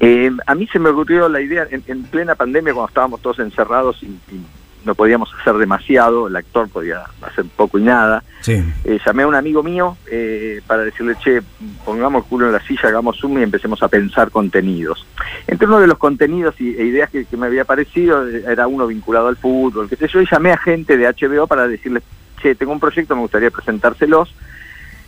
Eh, 0.00 0.30
a 0.46 0.54
mí 0.54 0.68
se 0.72 0.78
me 0.78 0.90
ocurrió 0.90 1.28
la 1.28 1.40
idea 1.40 1.66
en, 1.70 1.82
en 1.88 2.04
plena 2.04 2.36
pandemia, 2.36 2.72
cuando 2.72 2.88
estábamos 2.88 3.20
todos 3.20 3.40
encerrados 3.40 4.00
y 4.02 4.16
no 4.84 4.94
podíamos 4.94 5.32
hacer 5.40 5.54
demasiado, 5.54 6.28
el 6.28 6.36
actor 6.36 6.68
podía 6.68 7.04
hacer 7.22 7.44
poco 7.56 7.78
y 7.78 7.82
nada. 7.82 8.22
Sí. 8.40 8.62
Eh, 8.84 8.98
llamé 9.04 9.24
a 9.24 9.26
un 9.26 9.34
amigo 9.34 9.62
mío 9.62 9.96
eh, 10.10 10.60
para 10.66 10.84
decirle, 10.84 11.14
che, 11.22 11.42
pongamos 11.84 12.24
el 12.24 12.28
culo 12.28 12.46
en 12.46 12.52
la 12.52 12.60
silla, 12.60 12.88
hagamos 12.88 13.18
zoom 13.18 13.38
y 13.38 13.42
empecemos 13.42 13.82
a 13.82 13.88
pensar 13.88 14.30
contenidos. 14.30 15.06
Entre 15.46 15.66
uno 15.66 15.80
de 15.80 15.86
los 15.86 15.98
contenidos 15.98 16.60
y, 16.60 16.74
e 16.76 16.84
ideas 16.84 17.10
que, 17.10 17.24
que 17.24 17.36
me 17.36 17.46
había 17.46 17.64
parecido 17.64 18.26
eh, 18.28 18.44
era 18.46 18.66
uno 18.66 18.86
vinculado 18.86 19.28
al 19.28 19.36
fútbol, 19.36 19.88
qué 19.88 19.96
sé 19.96 20.08
yo, 20.08 20.20
y 20.20 20.28
llamé 20.30 20.52
a 20.52 20.58
gente 20.58 20.96
de 20.96 21.06
HBO 21.06 21.46
para 21.46 21.66
decirles, 21.66 22.02
che, 22.40 22.54
tengo 22.54 22.72
un 22.72 22.80
proyecto, 22.80 23.14
me 23.14 23.22
gustaría 23.22 23.50
presentárselos. 23.50 24.34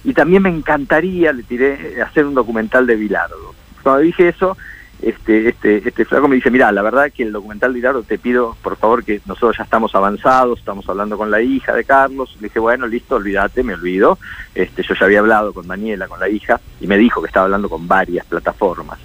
Y 0.03 0.15
también 0.15 0.43
me 0.43 0.49
encantaría, 0.49 1.33
le 1.33 1.43
tiré, 1.43 2.03
hacer 2.03 2.25
un 2.25 2.35
documental 2.35 2.87
de 2.87 2.97
Bilardo. 2.97 3.55
Cuando 3.83 4.01
dije 4.01 4.29
eso, 4.29 4.57
este, 5.03 5.49
este, 5.49 5.89
este 5.89 6.05
flaco 6.05 6.29
me 6.29 6.37
dice, 6.37 6.51
mira, 6.51 6.71
la 6.73 6.83
verdad 6.83 7.11
que 7.11 7.23
el 7.23 7.33
documental 7.33 7.73
de 7.73 7.79
Bilardo 7.79 8.03
te 8.03 8.19
pido, 8.19 8.57
por 8.63 8.77
favor, 8.77 9.05
que 9.05 9.21
nosotros 9.27 9.57
ya 9.57 9.65
estamos 9.65 9.95
avanzados, 9.95 10.59
estamos 10.59 10.89
hablando 10.89 11.17
con 11.17 11.31
la 11.31 11.41
hija 11.41 11.75
de 11.75 11.85
Carlos. 11.85 12.37
Le 12.41 12.49
dije, 12.49 12.59
bueno, 12.59 12.87
listo, 12.87 13.17
olvídate, 13.17 13.63
me 13.63 13.75
olvido. 13.75 14.19
Este, 14.55 14.83
yo 14.83 14.95
ya 14.95 15.07
había 15.07 15.21
hablado 15.21 15.53
con 15.53 15.67
Daniela, 15.67 16.09
con 16.09 16.21
la 16.21 16.29
hija, 16.29 16.61
y 16.81 16.87
me 16.87 16.99
dijo 16.99 17.21
que 17.21 17.29
estaba 17.29 17.45
hablando 17.45 17.69
con 17.69 17.89
varias 17.89 18.27
plataformas. 18.27 18.99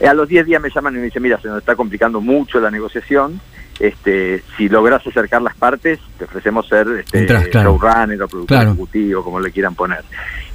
Eh, 0.00 0.06
a 0.06 0.14
los 0.14 0.28
10 0.28 0.46
días 0.46 0.62
me 0.62 0.70
llaman 0.70 0.94
y 0.94 0.98
me 0.98 1.04
dicen, 1.04 1.22
mira, 1.22 1.40
se 1.40 1.48
nos 1.48 1.58
está 1.58 1.76
complicando 1.76 2.20
mucho 2.20 2.60
la 2.60 2.70
negociación. 2.70 3.40
Este, 3.78 4.42
si 4.56 4.68
logras 4.70 5.06
acercar 5.06 5.42
las 5.42 5.54
partes, 5.54 5.98
te 6.18 6.24
ofrecemos 6.24 6.66
ser 6.66 6.88
este, 6.98 7.18
Entrás, 7.18 7.46
claro. 7.48 7.72
showrunner 7.78 8.22
o 8.22 8.28
productor 8.28 8.56
Claro. 8.56 8.70
ejecutivo, 8.70 9.22
como 9.22 9.38
le 9.40 9.50
quieran 9.52 9.74
poner. 9.74 10.02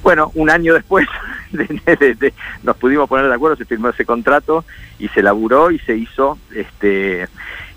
Bueno, 0.02 0.32
un 0.34 0.50
año 0.50 0.74
después 0.74 1.08
de- 1.52 1.68
de- 2.00 2.16
de- 2.16 2.34
nos 2.64 2.76
pudimos 2.78 3.08
poner 3.08 3.28
de 3.28 3.36
acuerdo, 3.36 3.56
se 3.58 3.66
firmó 3.66 3.90
ese 3.90 4.06
contrato 4.06 4.66
y 4.98 5.08
se 5.10 5.22
laburó 5.22 5.70
y 5.70 5.78
se 5.80 5.96
hizo 5.96 6.40
este, 6.56 7.28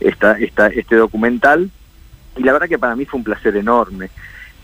esta, 0.01 0.38
esta, 0.38 0.68
este 0.68 0.97
documental. 0.97 1.70
Y 2.36 2.42
la 2.42 2.53
verdad 2.55 2.68
que 2.68 2.78
para 2.78 2.97
mí 2.97 3.05
fue 3.05 3.18
un 3.18 3.24
placer 3.24 3.55
enorme, 3.57 4.09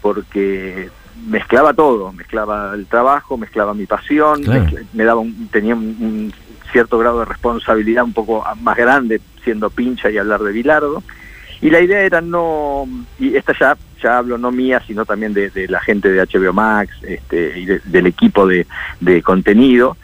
porque 0.01 0.89
mezclaba 1.27 1.75
todo, 1.75 2.13
mezclaba 2.13 2.73
el 2.75 2.87
trabajo, 2.87 3.37
mezclaba 3.37 3.75
mi 3.75 3.87
pasión, 3.87 4.43
Claro. 4.43 4.63
mezcla- 4.65 4.81
me 4.95 5.05
daba 5.05 5.21
un, 5.21 5.49
tenía 5.49 5.75
un, 5.75 5.83
un 6.01 6.33
cierto 6.73 6.99
grado 6.99 7.19
de 7.21 7.25
responsabilidad 7.27 8.05
un 8.05 8.13
poco 8.13 8.45
más 8.61 8.77
grande 8.77 9.21
siendo 9.45 9.71
pincha 9.71 10.11
y 10.11 10.19
hablar 10.19 10.41
de 10.41 10.53
Bilardo. 10.53 11.03
Y 11.63 11.69
la 11.71 11.81
idea 11.81 12.01
era 12.01 12.21
no, 12.21 12.89
y 13.19 13.37
esta 13.37 13.53
ya, 13.59 13.77
ya 14.03 14.19
hablo 14.19 14.39
no 14.39 14.51
mía, 14.51 14.83
sino 14.87 15.05
también 15.05 15.35
de, 15.35 15.51
de 15.51 15.69
la 15.69 15.81
gente 15.81 16.11
de 16.11 16.23
HBO 16.25 16.53
Max 16.55 16.91
este, 17.03 17.59
y 17.59 17.67
de- 17.67 17.81
del 17.85 18.07
equipo 18.07 18.47
de, 18.47 18.67
de 19.01 19.21
contenido, 19.23 19.97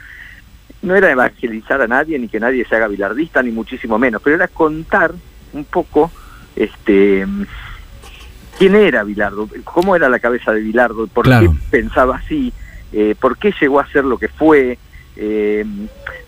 no 0.82 0.94
era 0.94 1.10
evangelizar 1.10 1.80
a 1.80 1.86
nadie 1.88 2.18
ni 2.18 2.28
que 2.28 2.38
nadie 2.38 2.66
se 2.66 2.76
haga 2.76 2.88
bilardista, 2.88 3.42
ni 3.42 3.50
muchísimo 3.52 3.98
menos, 3.98 4.20
pero 4.22 4.36
era 4.36 4.48
contar 4.48 5.12
un 5.54 5.64
poco 5.64 6.10
este 6.54 7.26
quién 8.58 8.74
era 8.74 9.02
Bilardo, 9.04 9.48
cómo 9.64 9.96
era 9.96 10.08
la 10.08 10.18
cabeza 10.18 10.52
de 10.52 10.60
Bilardo, 10.60 11.06
por 11.06 11.24
Claro. 11.24 11.52
qué 11.52 11.58
pensaba 11.70 12.16
así, 12.16 12.52
eh, 12.92 13.14
por 13.18 13.36
qué 13.38 13.52
llegó 13.60 13.80
a 13.80 13.86
ser 13.88 14.04
lo 14.04 14.18
que 14.18 14.28
fue, 14.28 14.78
eh, 15.16 15.64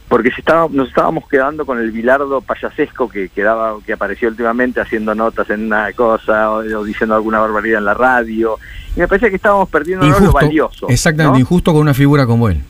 porque 0.09 0.30
estaba, 0.30 0.68
nos 0.70 0.88
estábamos 0.88 1.28
quedando 1.28 1.66
con 1.66 1.78
el 1.78 1.90
Bilardo 1.90 2.40
payasesco 2.40 3.09
que 3.09 3.28
quedaba, 3.28 3.76
que 3.84 3.92
apareció 3.92 4.28
últimamente 4.28 4.80
haciendo 4.80 5.14
notas 5.14 5.48
en 5.50 5.66
una 5.66 5.92
cosa 5.92 6.50
o, 6.50 6.56
o 6.59 6.84
diciendo 6.84 7.14
alguna 7.14 7.40
barbaridad 7.40 7.78
en 7.78 7.84
la 7.84 7.94
radio, 7.94 8.59
y 8.96 9.00
me 9.00 9.09
parecía 9.09 9.28
que 9.30 9.36
estábamos 9.36 9.68
perdiendo 9.68 10.06
lo 10.06 10.12
Injusto. 10.12 10.32
valioso. 10.32 10.86
Exactamente, 10.88 11.34
¿no? 11.38 11.40
injusto 11.40 11.72
con 11.72 11.82
una 11.82 11.94
figura 11.94 12.24
como 12.26 12.48
él. 12.48 12.62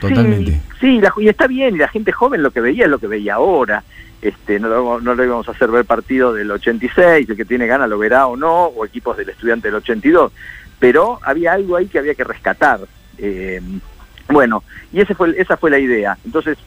Totalmente. 0.00 0.52
Sí, 0.52 0.60
sí, 0.80 1.00
la- 1.00 1.12
y 1.18 1.28
está 1.28 1.46
bien, 1.46 1.74
y 1.74 1.78
la 1.78 1.88
gente 1.88 2.12
joven 2.12 2.42
lo 2.42 2.50
que 2.50 2.60
veía 2.60 2.84
es 2.84 2.90
lo 2.90 2.98
que 2.98 3.06
veía 3.06 3.34
ahora. 3.34 3.82
Este, 4.22 4.58
no, 4.58 4.68
lo, 4.68 5.00
no 5.00 5.14
lo 5.14 5.24
íbamos 5.24 5.46
a 5.48 5.52
hacer 5.52 5.70
ver 5.70 5.84
partido 5.84 6.32
del 6.32 6.50
86, 6.50 7.28
el 7.28 7.36
que 7.36 7.44
tiene 7.44 7.66
ganas 7.66 7.88
lo 7.88 7.98
verá 7.98 8.26
o 8.26 8.36
no, 8.36 8.64
o 8.66 8.84
equipos 8.84 9.16
del 9.16 9.28
estudiante 9.28 9.68
del 9.68 9.76
82, 9.76 10.32
pero 10.78 11.18
había 11.22 11.52
algo 11.52 11.76
ahí 11.76 11.86
que 11.86 11.98
había 11.98 12.14
que 12.14 12.24
rescatar. 12.24 12.80
Eh, 13.18 13.60
bueno, 14.28 14.64
y 14.92 15.00
ese 15.00 15.14
fue, 15.14 15.34
esa 15.38 15.56
fue 15.56 15.70
la 15.70 15.78
idea. 15.78 16.16
Entonces, 16.24 16.58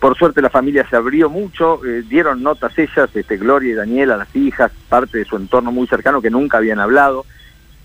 por 0.00 0.16
suerte 0.16 0.42
la 0.42 0.50
familia 0.50 0.86
se 0.88 0.96
abrió 0.96 1.30
mucho, 1.30 1.84
eh, 1.84 2.02
dieron 2.08 2.42
notas 2.42 2.78
ellas, 2.78 3.10
este, 3.14 3.36
Gloria 3.36 3.72
y 3.72 3.74
Daniela, 3.74 4.16
las 4.16 4.34
hijas, 4.34 4.72
parte 4.88 5.18
de 5.18 5.24
su 5.24 5.36
entorno 5.36 5.72
muy 5.72 5.86
cercano 5.86 6.22
que 6.22 6.30
nunca 6.30 6.58
habían 6.58 6.80
hablado, 6.80 7.24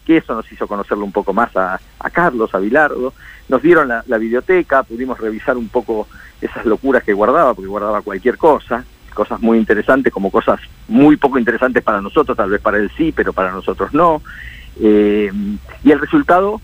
que 0.06 0.18
eso 0.18 0.34
nos 0.34 0.52
hizo 0.52 0.68
conocerlo 0.68 1.06
un 1.06 1.12
poco 1.12 1.34
más 1.34 1.56
a, 1.56 1.80
a 2.00 2.10
Carlos, 2.10 2.54
a 2.54 2.60
Bilardo. 2.60 3.14
Nos 3.48 3.62
dieron 3.62 3.88
la, 3.88 4.04
la 4.08 4.18
biblioteca, 4.18 4.84
pudimos 4.84 5.20
revisar 5.20 5.58
un 5.58 5.70
poco 5.70 6.08
esas 6.42 6.66
locuras 6.66 7.04
que 7.04 7.14
guardaba, 7.14 7.54
porque 7.54 7.68
guardaba 7.68 8.02
cualquier 8.02 8.38
cosa, 8.38 8.84
cosas 9.14 9.42
muy 9.42 9.58
interesantes 9.58 10.14
como 10.14 10.32
cosas 10.32 10.60
muy 10.88 11.18
poco 11.18 11.38
interesantes 11.38 11.84
para 11.84 12.02
nosotros, 12.02 12.38
tal 12.38 12.50
vez 12.50 12.62
para 12.62 12.78
él 12.78 12.92
sí, 12.96 13.12
pero 13.12 13.34
para 13.34 13.52
nosotros 13.52 13.94
no. 13.94 14.22
Eh, 14.82 15.32
y 15.84 15.92
el 15.92 16.00
resultado, 16.00 16.62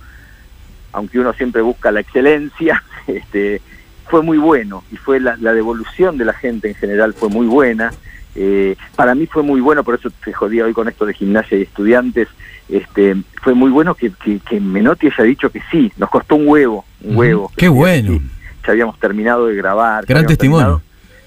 aunque 0.94 1.20
uno 1.20 1.34
siempre 1.34 1.62
busca 1.62 1.92
la 1.92 2.00
excelencia, 2.00 2.82
este, 3.08 3.62
fue 4.08 4.22
muy 4.22 4.38
bueno 4.38 4.84
y 4.92 4.98
fue 4.98 5.20
la, 5.20 5.36
la 5.38 5.54
devolución 5.54 6.18
de 6.18 6.26
la 6.26 6.34
gente 6.34 6.70
en 6.70 6.76
general 6.76 7.14
fue 7.14 7.30
muy 7.30 7.48
buena. 7.48 7.92
Eh, 8.36 8.76
para 8.96 9.16
mí 9.16 9.28
fue 9.28 9.44
muy 9.44 9.62
bueno, 9.62 9.84
por 9.84 9.96
eso 9.96 10.10
te 10.24 10.34
jodía 10.34 10.66
hoy 10.66 10.74
con 10.74 10.88
esto 10.90 11.06
de 11.06 11.14
gimnasia 11.14 11.58
y 11.58 11.62
estudiantes. 11.64 12.28
Este, 12.68 13.16
fue 13.42 13.54
muy 13.54 13.70
bueno 13.72 13.96
que, 13.96 14.12
que, 14.24 14.40
que 14.40 14.60
Menotti 14.60 15.08
haya 15.08 15.24
dicho 15.24 15.50
que 15.50 15.62
sí, 15.72 15.92
nos 15.98 16.10
costó 16.10 16.36
un 16.36 16.48
huevo, 16.48 16.84
un 17.04 17.16
huevo. 17.16 17.52
Qué 17.56 17.68
bueno. 17.70 18.14
Sí, 18.14 18.22
ya 18.66 18.72
habíamos 18.72 19.00
terminado 19.00 19.48
de 19.48 19.56
grabar. 19.56 20.06
Gran 20.06 20.26
testimonio. 20.26 20.82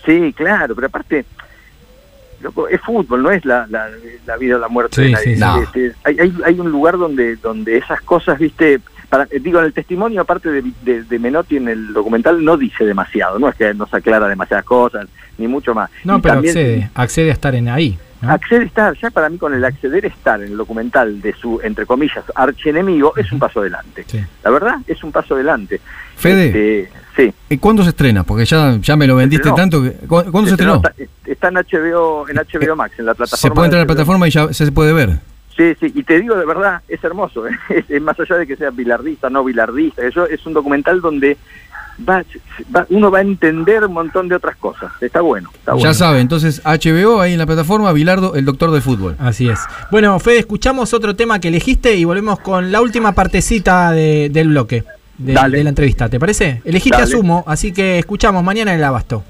terminado- 0.05 0.29
Sí, 0.29 0.33
claro, 0.33 0.75
pero 0.75 0.87
aparte, 0.89 1.25
loco, 2.41 2.69
es 2.69 2.81
fútbol, 2.81 3.23
no 3.23 3.31
es 3.31 3.45
la, 3.45 3.67
la, 3.69 3.89
la 4.27 4.37
vida 4.37 4.57
o 4.57 4.59
la 4.59 4.69
muerte 4.69 4.97
Sí, 5.07 5.15
sí, 5.23 5.37
sí. 5.37 5.43
Este, 5.63 5.93
hay, 6.05 6.19
hay, 6.21 6.35
hay 6.45 6.61
un 6.61 6.71
lugar 6.71 6.97
donde, 6.99 7.37
donde 7.37 7.77
esas 7.77 8.01
cosas, 8.03 8.39
viste, 8.39 8.81
para, 9.09 9.25
eh, 9.25 9.41
digo, 9.41 9.59
en 9.61 9.67
el 9.67 9.73
testimonio, 9.73 10.21
aparte 10.21 10.51
de, 10.51 10.63
de, 10.83 11.03
de 11.05 11.19
Menotti 11.19 11.57
en 11.57 11.69
el 11.69 11.93
documental, 11.93 12.45
no 12.45 12.57
dice 12.57 12.85
demasiado, 12.85 13.39
no 13.39 13.49
es 13.49 13.55
que 13.57 13.73
no 13.75 13.87
se 13.87 13.97
aclara 13.97 14.29
demasiadas 14.29 14.65
cosas, 14.65 15.07
ni 15.39 15.49
mucho 15.49 15.75
más. 15.75 15.91
No, 16.05 16.19
Y 16.19 16.21
pero 16.21 16.35
también- 16.35 16.51
accede, 16.57 16.91
accede 16.95 17.31
a 17.31 17.33
estar 17.33 17.55
en 17.55 17.69
ahí. 17.69 17.99
¿no? 18.21 18.31
Accede 18.33 18.63
a 18.63 18.67
estar, 18.67 18.97
ya 19.01 19.11
para 19.11 19.29
mí 19.29 19.39
con 19.39 19.55
el 19.55 19.65
acceder 19.65 20.05
a 20.05 20.09
estar 20.09 20.43
en 20.43 20.49
el 20.53 20.57
documental 20.57 21.21
de 21.21 21.33
su, 21.35 21.61
entre 21.63 21.87
comillas, 21.87 22.25
archienemigo, 22.35 23.15
es 23.17 23.31
un 23.33 23.39
paso 23.39 23.61
adelante. 23.61 24.05
La 24.43 24.51
verdad, 24.51 24.75
es 24.87 25.03
un 25.05 25.13
paso 25.13 25.35
adelante. 25.35 25.81
Fede. 26.17 26.47
Este, 26.47 26.91
sí. 27.17 27.33
¿Y 27.49 27.59
cuándo 27.59 27.85
se 27.85 27.91
estrena? 27.91 28.25
Porque 28.25 28.45
ya, 28.45 28.77
ya 28.81 28.97
me 28.97 29.07
lo 29.07 29.15
vendiste 29.17 29.51
tanto. 29.53 29.83
Que, 29.85 29.93
¿cu- 29.93 30.25
¿Cuándo 30.33 30.47
se 30.47 30.51
estrenó? 30.55 30.77
Está, 30.77 30.93
está 31.27 31.49
en 31.49 31.55
HBO, 31.55 32.29
en 32.29 32.37
HBO 32.39 32.75
Max, 32.77 32.99
en 32.99 33.07
la 33.07 33.15
plataforma. 33.15 33.41
Se 33.41 33.51
puede 33.55 33.67
entrar 33.67 33.81
a 33.81 33.85
la 33.85 33.87
plataforma 33.87 34.27
y 34.27 34.31
ya 34.33 34.53
se 34.53 34.73
puede 34.73 34.93
ver. 34.93 35.19
Sí, 35.59 35.75
sí, 35.81 35.93
y 35.95 36.03
te 36.05 36.19
digo 36.21 36.37
de 36.37 36.47
verdad, 36.47 36.81
es 36.89 37.03
hermoso, 37.05 37.47
¿eh? 37.47 37.51
es, 37.69 37.85
es 37.91 38.01
más 38.01 38.19
allá 38.21 38.37
de 38.37 38.47
que 38.47 38.57
sea 38.57 38.71
bilardista, 38.71 39.29
no 39.29 39.43
bilardista, 39.45 40.07
eso 40.07 40.25
es 40.27 40.47
un 40.47 40.55
documental 40.55 41.01
donde 41.03 41.37
va, 42.09 42.23
va- 42.75 42.87
uno 42.91 43.11
va 43.11 43.19
a 43.19 43.23
entender 43.23 43.85
un 43.85 43.93
montón 43.93 44.29
de 44.29 44.37
otras 44.37 44.55
cosas, 44.57 44.93
está 45.01 45.21
bueno, 45.21 45.51
está 45.53 45.73
bueno. 45.73 45.85
Ya 45.91 45.95
sabe, 45.95 46.21
entonces 46.21 46.63
HBO 46.65 47.21
ahí 47.21 47.33
en 47.33 47.39
la 47.41 47.47
plataforma, 47.47 47.93
Bilardo, 47.93 48.37
el 48.37 48.45
doctor 48.45 48.71
del 48.71 48.83
fútbol. 48.83 49.17
Así 49.19 49.49
es. 49.49 49.59
Bueno, 49.91 50.17
Fede, 50.21 50.39
escuchamos 50.39 50.95
otro 50.95 51.17
tema 51.17 51.41
que 51.41 51.49
elegiste 51.49 51.97
y 51.97 52.05
volvemos 52.05 52.39
con 52.39 52.71
la 52.71 52.81
última 52.81 53.11
partecita 53.13 53.91
de- 53.91 54.31
del 54.31 54.49
bloque 54.51 54.85
de, 55.19 55.33
de 55.33 55.65
la 55.65 55.69
entrevista. 55.71 56.09
¿Te 56.09 56.21
parece? 56.21 56.63
Elegiste 56.65 56.99
Dale. 57.01 57.13
Asumo, 57.13 57.43
así 57.49 57.73
que 57.73 57.99
escuchamos 57.99 58.45
mañana 58.45 58.73
en 58.73 58.79
el 58.79 58.85
Abasto. 58.85 59.25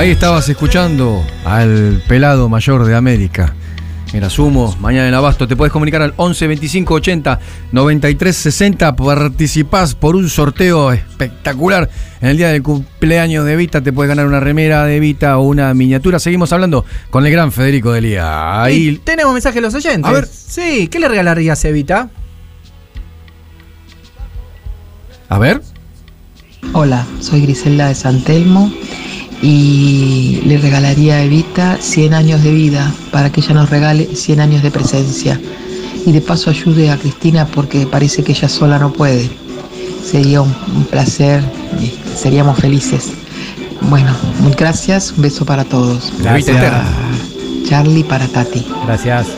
Ahí 0.00 0.12
estabas 0.12 0.48
escuchando 0.48 1.22
al 1.44 2.02
pelado 2.08 2.48
mayor 2.48 2.86
de 2.86 2.96
América. 2.96 3.52
Mira, 4.14 4.30
sumo, 4.30 4.74
mañana 4.80 5.06
en 5.08 5.12
Abasto. 5.12 5.46
Te 5.46 5.56
puedes 5.56 5.70
comunicar 5.70 6.00
al 6.00 6.14
11 6.16 6.46
25 6.46 6.94
80 6.94 7.38
93 7.70 8.34
60. 8.34 8.96
Participás 8.96 9.94
por 9.94 10.16
un 10.16 10.30
sorteo 10.30 10.90
espectacular. 10.90 11.90
En 12.22 12.30
el 12.30 12.38
día 12.38 12.48
del 12.48 12.62
cumpleaños 12.62 13.44
de 13.44 13.52
Evita 13.52 13.82
te 13.82 13.92
puedes 13.92 14.08
ganar 14.08 14.26
una 14.26 14.40
remera 14.40 14.86
de 14.86 14.96
Evita 14.96 15.36
o 15.36 15.42
una 15.42 15.74
miniatura. 15.74 16.18
Seguimos 16.18 16.50
hablando 16.54 16.86
con 17.10 17.26
el 17.26 17.32
gran 17.32 17.52
Federico 17.52 17.92
Delía. 17.92 18.54
Y 18.70 18.88
Ahí 18.88 19.00
tenemos 19.04 19.34
mensajes 19.34 19.56
de 19.56 19.60
los 19.60 19.74
oyentes. 19.74 20.10
A 20.10 20.12
ver. 20.14 20.26
Sí, 20.26 20.88
¿qué 20.88 20.98
le 20.98 21.08
regalarías, 21.08 21.62
Evita? 21.66 22.08
A 25.28 25.38
ver. 25.38 25.60
Hola, 26.72 27.06
soy 27.20 27.42
Griselda 27.42 27.88
de 27.88 27.94
San 27.94 28.24
Telmo 28.24 28.72
y 29.42 30.42
le 30.44 30.58
regalaría 30.58 31.16
a 31.16 31.22
Evita 31.22 31.78
100 31.80 32.14
años 32.14 32.42
de 32.42 32.52
vida 32.52 32.92
para 33.10 33.30
que 33.30 33.40
ella 33.40 33.54
nos 33.54 33.70
regale 33.70 34.08
100 34.14 34.40
años 34.40 34.62
de 34.62 34.70
presencia. 34.70 35.40
Y 36.06 36.12
de 36.12 36.20
paso 36.20 36.50
ayude 36.50 36.90
a 36.90 36.96
Cristina 36.96 37.46
porque 37.46 37.86
parece 37.86 38.22
que 38.22 38.32
ella 38.32 38.48
sola 38.48 38.78
no 38.78 38.92
puede. 38.92 39.30
Sería 40.04 40.40
un, 40.40 40.54
un 40.74 40.84
placer, 40.84 41.42
y 41.80 41.92
seríamos 42.16 42.58
felices. 42.58 43.12
Bueno, 43.82 44.14
muchas 44.40 44.58
gracias, 44.58 45.12
un 45.16 45.22
beso 45.22 45.44
para 45.44 45.64
todos. 45.64 46.12
Eterna. 46.20 46.84
Charlie 47.68 48.04
para 48.04 48.26
Tati. 48.26 48.66
Gracias. 48.86 49.28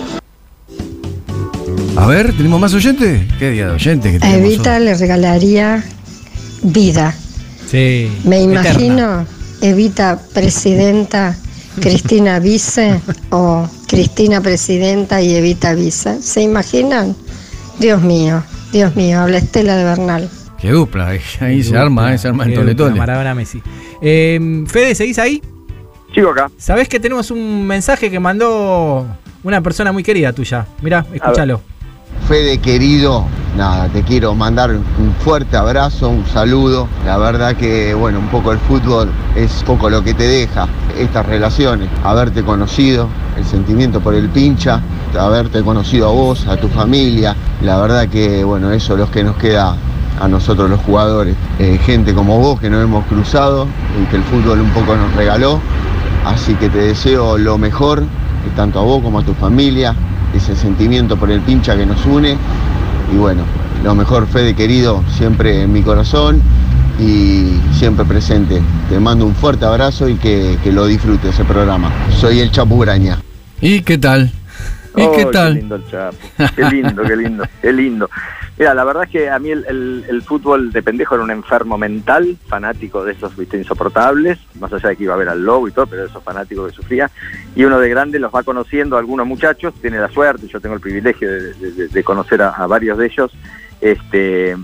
A 1.96 2.06
ver, 2.06 2.34
¿tenemos 2.36 2.60
más 2.60 2.72
oyentes? 2.72 3.22
¿Qué 3.38 3.50
día 3.50 3.66
de 3.66 3.72
oyentes 3.74 4.10
que 4.12 4.16
A 4.16 4.20
tenemos 4.20 4.46
Evita 4.46 4.76
hoy? 4.76 4.84
le 4.84 4.94
regalaría 4.94 5.84
vida. 6.62 7.14
Sí. 7.70 8.10
Me 8.24 8.42
eterna. 8.42 9.26
Evita 9.62 10.20
presidenta, 10.34 11.36
Cristina 11.80 12.40
vice 12.40 13.00
o 13.30 13.68
Cristina 13.86 14.40
presidenta 14.40 15.22
y 15.22 15.34
Evita 15.34 15.72
vice. 15.74 16.20
¿Se 16.20 16.42
imaginan? 16.42 17.14
Dios 17.78 18.02
mío, 18.02 18.42
Dios 18.72 18.94
mío, 18.96 19.20
habla 19.20 19.38
Estela 19.38 19.76
de 19.76 19.84
Bernal. 19.84 20.28
Qué 20.60 20.70
dupla, 20.70 21.08
ahí, 21.40 21.62
se 21.62 21.76
arma, 21.76 22.12
eh, 22.12 22.18
se 22.18 22.28
arma 22.28 22.44
en 22.44 22.50
Qué 22.50 22.56
tole 22.56 22.70
dupla, 22.72 22.86
tole. 22.86 22.98
Maradona 22.98 23.34
Messi. 23.34 23.62
Eh, 24.00 24.64
Fede, 24.66 24.94
¿seguís 24.94 25.18
ahí? 25.18 25.42
Sigo 26.14 26.30
acá. 26.30 26.50
¿Sabés 26.58 26.88
que 26.88 27.00
tenemos 27.00 27.30
un 27.30 27.66
mensaje 27.66 28.10
que 28.10 28.20
mandó 28.20 29.06
una 29.42 29.60
persona 29.60 29.92
muy 29.92 30.02
querida 30.02 30.32
tuya? 30.32 30.66
Mirá, 30.82 31.06
escúchalo. 31.12 31.62
Fede 32.32 32.56
querido, 32.60 33.26
nada, 33.58 33.90
te 33.90 34.02
quiero 34.04 34.34
mandar 34.34 34.70
un 34.70 35.14
fuerte 35.22 35.54
abrazo, 35.54 36.08
un 36.08 36.24
saludo. 36.24 36.88
La 37.04 37.18
verdad 37.18 37.54
que, 37.56 37.92
bueno, 37.92 38.20
un 38.20 38.28
poco 38.28 38.52
el 38.52 38.58
fútbol 38.58 39.10
es 39.36 39.62
poco 39.64 39.90
lo 39.90 40.02
que 40.02 40.14
te 40.14 40.26
deja 40.26 40.66
estas 40.98 41.26
relaciones. 41.26 41.90
Haberte 42.02 42.42
conocido, 42.42 43.08
el 43.36 43.44
sentimiento 43.44 44.00
por 44.00 44.14
el 44.14 44.30
pincha, 44.30 44.80
haberte 45.14 45.62
conocido 45.62 46.08
a 46.08 46.12
vos, 46.12 46.46
a 46.48 46.56
tu 46.56 46.68
familia. 46.68 47.36
La 47.60 47.78
verdad 47.78 48.08
que, 48.08 48.42
bueno, 48.44 48.72
eso 48.72 48.94
es 48.94 49.00
lo 49.00 49.10
que 49.10 49.22
nos 49.22 49.36
queda 49.36 49.76
a 50.18 50.26
nosotros 50.26 50.70
los 50.70 50.80
jugadores. 50.80 51.36
Eh, 51.58 51.78
gente 51.84 52.14
como 52.14 52.38
vos 52.38 52.58
que 52.58 52.70
nos 52.70 52.82
hemos 52.82 53.04
cruzado 53.08 53.66
y 54.02 54.06
que 54.06 54.16
el 54.16 54.22
fútbol 54.22 54.58
un 54.58 54.70
poco 54.70 54.96
nos 54.96 55.14
regaló. 55.16 55.60
Así 56.24 56.54
que 56.54 56.70
te 56.70 56.78
deseo 56.78 57.36
lo 57.36 57.58
mejor, 57.58 58.00
eh, 58.00 58.06
tanto 58.56 58.78
a 58.78 58.84
vos 58.84 59.02
como 59.02 59.18
a 59.18 59.22
tu 59.22 59.34
familia, 59.34 59.94
ese 60.34 60.56
sentimiento 60.56 61.16
por 61.16 61.30
el 61.30 61.40
pincha 61.40 61.76
que 61.76 61.86
nos 61.86 62.04
une. 62.06 62.36
Y 63.12 63.16
bueno, 63.16 63.42
lo 63.84 63.94
mejor, 63.94 64.26
Fede 64.26 64.54
querido, 64.54 65.02
siempre 65.16 65.62
en 65.62 65.72
mi 65.72 65.82
corazón 65.82 66.40
y 67.00 67.56
siempre 67.76 68.04
presente. 68.04 68.60
Te 68.88 69.00
mando 69.00 69.26
un 69.26 69.34
fuerte 69.34 69.64
abrazo 69.64 70.08
y 70.08 70.16
que, 70.16 70.58
que 70.62 70.72
lo 70.72 70.86
disfrutes 70.86 71.34
ese 71.34 71.44
programa. 71.44 71.90
Soy 72.20 72.40
el 72.40 72.50
Chapu 72.50 72.78
Graña. 72.78 73.18
¿Y 73.60 73.80
qué 73.80 73.98
tal? 73.98 74.32
¿Y 74.96 75.02
Oh, 75.02 75.12
qué 75.12 75.24
tal? 75.26 75.54
lindo 75.54 75.76
el 75.76 75.86
Chapo. 75.88 76.16
Qué 76.54 76.64
lindo, 76.70 77.02
qué 77.02 77.16
lindo, 77.16 77.44
qué 77.62 77.72
lindo. 77.72 78.10
Mira, 78.58 78.74
la 78.74 78.84
verdad 78.84 79.04
es 79.04 79.10
que 79.10 79.30
a 79.30 79.38
mí 79.38 79.50
el, 79.50 79.64
el- 79.66 80.04
el 80.08 80.22
fútbol 80.22 80.70
de 80.72 80.82
pendejo 80.82 81.14
era 81.14 81.24
un 81.24 81.30
enfermo 81.30 81.78
mental, 81.78 82.36
fanático 82.46 83.02
de 83.04 83.12
esos 83.12 83.34
viste, 83.34 83.56
insoportables, 83.56 84.38
más 84.60 84.70
allá 84.72 84.90
de 84.90 84.96
que 84.96 85.04
iba 85.04 85.14
a 85.14 85.16
ver 85.16 85.30
al 85.30 85.42
lobo 85.42 85.66
y 85.68 85.72
todo, 85.72 85.86
pero 85.86 86.04
esos 86.04 86.22
fanáticos 86.22 86.70
que 86.70 86.76
sufría. 86.76 87.10
Y 87.56 87.64
uno 87.64 87.80
de 87.80 87.88
grande 87.88 88.18
los 88.18 88.32
va 88.34 88.42
conociendo, 88.42 88.98
algunos 88.98 89.26
muchachos, 89.26 89.72
tiene 89.80 89.98
la 89.98 90.10
suerte, 90.10 90.46
yo 90.48 90.60
tengo 90.60 90.74
el 90.74 90.80
privilegio 90.82 91.30
de, 91.30 91.54
de- 91.54 91.88
de 91.88 92.04
conocer 92.04 92.42
a, 92.42 92.50
a 92.50 92.66
varios 92.66 92.98
de 92.98 93.06
ellos. 93.06 93.32
Este, 93.80 94.56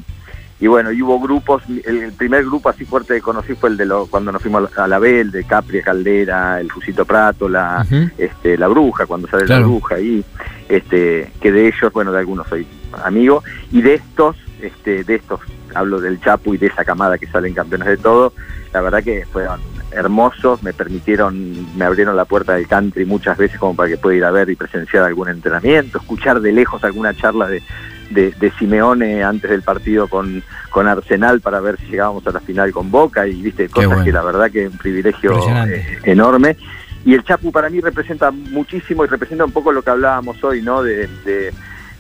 y 0.61 0.67
bueno, 0.67 0.91
y 0.91 1.01
hubo 1.03 1.21
grupos, 1.21 1.63
el, 1.69 2.13
primer 2.13 2.45
grupo 2.45 2.69
así 2.69 2.85
fuerte 2.85 3.15
que 3.15 3.21
conocí 3.21 3.55
fue 3.55 3.71
el 3.71 3.77
de 3.77 3.87
lo, 3.87 4.07
cuando 4.07 4.33
nos 4.33 4.43
fuimos 4.43 4.77
a 4.77 4.89
la 4.89 4.99
B, 4.99 5.21
el 5.21 5.31
de 5.31 5.45
Capria 5.45 5.83
Caldera, 5.83 6.61
el 6.61 6.71
Fusito 6.71 7.05
Prato, 7.05 7.49
la, 7.49 7.87
este, 8.19 8.59
la 8.59 8.67
Bruja, 8.67 9.07
cuando 9.07 9.29
sale 9.29 9.47
la. 9.47 9.61
Bruja, 9.61 10.01
y 10.01 10.25
este, 10.69 11.33
que 11.41 11.53
de 11.53 11.69
ellos, 11.69 11.93
bueno, 11.93 12.11
de 12.11 12.19
algunos 12.19 12.49
soy 12.49 12.67
amigo, 13.05 13.45
y 13.71 13.83
de 13.83 13.95
estos, 13.95 14.37
este, 14.61 15.05
de 15.05 15.15
estos, 15.15 15.41
hablo 15.75 16.01
del 16.01 16.21
Chapu 16.21 16.55
y 16.55 16.59
de 16.59 16.67
esa 16.67 16.85
camada 16.85 17.19
que 17.19 17.29
salen 17.29 17.55
campeones 17.55 17.87
de 17.87 17.97
todo, 17.97 18.33
la 18.73 18.81
verdad 18.81 19.05
que 19.05 19.27
fueron 19.27 19.61
hermosos, 19.93 20.63
me 20.65 20.73
permitieron, 20.73 21.77
me 21.77 21.85
abrieron 21.85 22.17
la 22.17 22.25
puerta 22.25 22.55
del 22.55 22.67
country 22.67 23.07
muchas 23.07 23.39
veces 23.39 23.59
como 23.59 23.75
para 23.75 23.89
que 23.89 23.97
pueda 23.97 24.17
ir 24.17 24.25
a 24.25 24.31
ver 24.31 24.51
y 24.51 24.57
presenciar 24.57 25.05
algún 25.05 25.29
entrenamiento, 25.29 25.99
escuchar 25.99 26.41
de 26.41 26.53
lejos 26.53 26.83
alguna 26.85 27.15
charla 27.15 27.49
de, 27.49 27.63
de, 28.11 28.33
de 28.33 28.51
Simeone 28.53 29.23
antes 29.23 29.51
del 29.51 29.63
partido 29.63 30.09
con, 30.09 30.43
con 30.71 30.87
Arsenal 30.87 31.41
para 31.41 31.61
ver 31.61 31.79
si 31.79 31.87
llegábamos 31.87 32.27
a 32.27 32.31
la 32.31 32.41
final 32.41 32.73
con 32.73 32.91
Boca 32.91 33.27
y 33.27 33.41
viste 33.43 33.69
cosas 33.69 33.89
bueno. 33.89 34.05
que 34.05 34.13
la 34.13 34.23
verdad 34.23 34.51
que 34.51 34.65
es 34.65 34.71
un 34.71 34.79
privilegio 34.79 35.39
eh, 35.67 36.01
enorme. 36.05 36.57
Y 37.05 37.15
el 37.15 37.25
Chapu 37.25 37.53
para 37.53 37.71
mí 37.71 37.81
representa 37.81 38.31
muchísimo 38.31 39.05
y 39.05 39.09
representa 39.09 39.45
un 39.45 39.53
poco 39.53 39.73
lo 39.73 39.83
que 39.83 39.91
hablábamos 39.91 40.43
hoy, 40.43 40.63
¿no? 40.63 40.83
De, 40.83 41.07
de, 41.25 41.53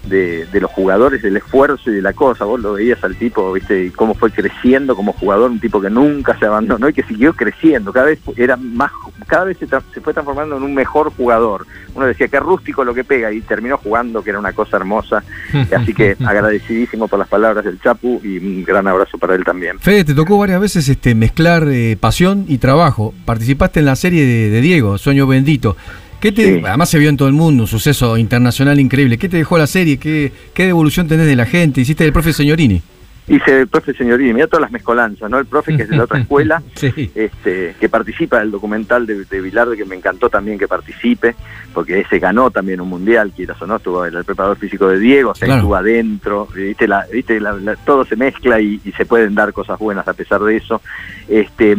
de- 0.07 0.46
de 0.46 0.61
los 0.61 0.70
jugadores, 0.70 1.22
del 1.22 1.36
esfuerzo 1.36 1.90
y 1.90 1.94
de 1.94 2.03
la 2.03 2.12
cosa. 2.12 2.44
Vos 2.44 2.61
lo 2.61 2.74
veías 2.74 3.03
al 3.05 3.16
tipo, 3.16 3.53
¿viste? 3.53 3.84
Y 3.86 3.90
cómo 3.90 4.14
fue 4.14 4.30
creciendo 4.30 4.94
como 4.96 5.12
jugador, 5.12 5.51
un 5.51 5.61
tipo 5.61 5.80
que 5.80 5.90
nunca 5.90 6.38
se 6.38 6.46
abandonó 6.46 6.88
y 6.88 6.92
que 6.92 7.03
siguió 7.03 7.32
creciendo. 7.34 7.92
Cada 7.92 8.07
vez 8.07 8.18
era 8.36 8.57
más, 8.57 8.90
cada 9.26 9.44
vez 9.44 9.59
se, 9.59 9.66
tra- 9.68 9.82
se 9.92 10.01
fue 10.01 10.12
transformando 10.14 10.57
en 10.57 10.62
un 10.62 10.74
mejor 10.74 11.12
jugador. 11.14 11.66
Uno 11.94 12.07
decía 12.07 12.28
que 12.28 12.38
rústico 12.40 12.84
lo 12.84 12.94
que 12.94 13.05
pega 13.05 13.32
y 13.32 13.40
terminó 13.40 13.76
jugando, 13.78 14.22
que 14.22 14.30
era 14.30 14.38
una 14.38 14.53
cosa 14.53 14.76
hermosa. 14.76 15.22
Así 15.76 15.92
que 15.92 16.16
agradecidísimo 16.24 17.09
por 17.09 17.18
las 17.18 17.28
palabras 17.28 17.64
del 17.64 17.80
Chapu 17.80 18.20
y 18.24 18.38
un 18.38 18.64
gran 18.64 18.86
abrazo 18.86 19.18
para 19.18 19.34
él 19.34 19.44
también. 19.44 19.78
Fede, 19.78 20.05
te 20.05 20.14
tocó 20.14 20.38
varias 20.38 20.61
veces 20.61 20.88
este, 20.88 21.14
mezclar 21.14 21.64
eh, 21.68 21.96
pasión 21.99 22.44
y 22.49 22.59
trabajo. 22.59 23.12
Participaste 23.24 23.80
en 23.80 23.86
la 23.86 23.96
serie 23.96 24.24
de, 24.24 24.51
de 24.51 24.61
Diego, 24.61 24.96
Sueño 24.99 25.26
Bendito. 25.26 25.76
¿Qué 26.20 26.32
te, 26.32 26.42
Sí. 26.58 26.62
Además 26.66 26.88
se 26.90 26.98
vio 26.98 27.08
en 27.08 27.16
todo 27.16 27.28
el 27.28 27.34
mundo, 27.34 27.62
un 27.64 27.68
suceso 27.68 28.16
internacional 28.16 28.80
increíble. 28.80 29.18
¿Qué 29.18 29.28
te 29.28 29.36
dejó 29.36 29.56
la 29.58 29.66
serie? 29.66 29.98
¿Qué, 29.98 30.32
qué 30.54 30.66
devolución 30.66 31.06
tenés 31.08 31.26
de 31.26 31.36
la 31.36 31.46
gente? 31.46 31.80
Hiciste 31.80 32.04
el 32.04 32.12
profe 32.12 32.32
Señorini. 32.32 32.82
Hice 33.30 33.60
el 33.60 33.68
profe 33.68 33.92
Señorini, 33.92 34.32
mira 34.32 34.46
todas 34.46 34.62
las 34.62 34.72
mezcolanzas, 34.72 35.28
¿no? 35.30 35.38
El 35.38 35.44
profe 35.44 35.76
que 35.76 35.82
es 35.82 35.90
de 35.90 35.96
la 35.98 36.04
otra 36.04 36.18
escuela, 36.22 36.62
Sí. 36.76 37.10
este, 37.14 37.74
que 37.78 37.88
participa 37.90 38.38
del 38.38 38.50
documental 38.50 39.06
de, 39.06 39.26
de 39.26 39.40
Bilardo, 39.42 39.76
que 39.76 39.84
me 39.84 39.96
encantó 39.96 40.30
también 40.30 40.58
que 40.58 40.66
participe, 40.66 41.34
porque 41.74 42.00
ese 42.00 42.18
ganó 42.18 42.50
también 42.50 42.80
un 42.80 42.88
mundial, 42.88 43.30
quieras 43.36 43.60
o 43.60 43.66
no, 43.66 43.76
estuvo 43.76 44.02
el, 44.06 44.16
el 44.16 44.24
preparador 44.24 44.56
físico 44.56 44.88
de 44.88 44.98
Diego, 44.98 45.32
o 45.32 45.34
sea, 45.34 45.44
Claro. 45.44 45.60
estuvo 45.60 45.76
adentro, 45.76 46.48
viste, 46.54 46.88
la, 46.88 47.04
viste 47.12 47.38
la- 47.38 47.52
la- 47.52 47.76
todo 47.76 48.06
se 48.06 48.16
mezcla 48.16 48.62
y, 48.62 48.80
y 48.82 48.92
se 48.92 49.04
pueden 49.04 49.34
dar 49.34 49.52
cosas 49.52 49.78
buenas 49.78 50.08
a 50.08 50.14
pesar 50.14 50.40
de 50.42 50.56
eso. 50.56 50.80
Este, 51.28 51.76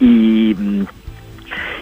y, 0.00 0.56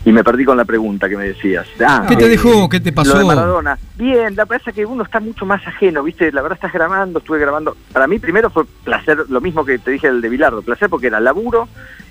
y 0.04 0.12
me 0.12 0.24
perdí 0.24 0.44
con 0.44 0.56
la 0.56 0.64
pregunta 0.64 1.08
que 1.08 1.16
me 1.16 1.24
decías. 1.28 1.66
Ah, 1.86 2.04
¿Qué 2.08 2.16
te 2.16 2.26
eh, 2.26 2.30
dejó? 2.30 2.68
¿Qué 2.68 2.80
te 2.80 2.92
pasó? 2.92 3.14
Lo 3.14 3.18
de 3.20 3.24
Maradona. 3.24 3.78
Bien, 3.96 4.34
la 4.34 4.44
verdad 4.44 4.68
es 4.68 4.74
que 4.74 4.86
uno 4.86 5.02
está 5.02 5.20
mucho 5.20 5.44
más 5.44 5.66
ajeno, 5.66 6.02
¿viste? 6.02 6.32
La 6.32 6.42
verdad 6.42 6.56
estás 6.56 6.72
grabando, 6.72 7.18
estuve 7.18 7.38
grabando. 7.38 7.76
Para 7.92 8.06
mí 8.06 8.18
primero 8.18 8.50
fue 8.50 8.64
placer, 8.84 9.24
lo 9.28 9.40
mismo 9.40 9.64
que 9.64 9.78
te 9.78 9.90
dije 9.90 10.06
el 10.08 10.20
de 10.20 10.28
Bilardo, 10.28 10.62
placer 10.62 10.88
porque 10.88 11.08
era 11.08 11.20
laburo, 11.20 11.68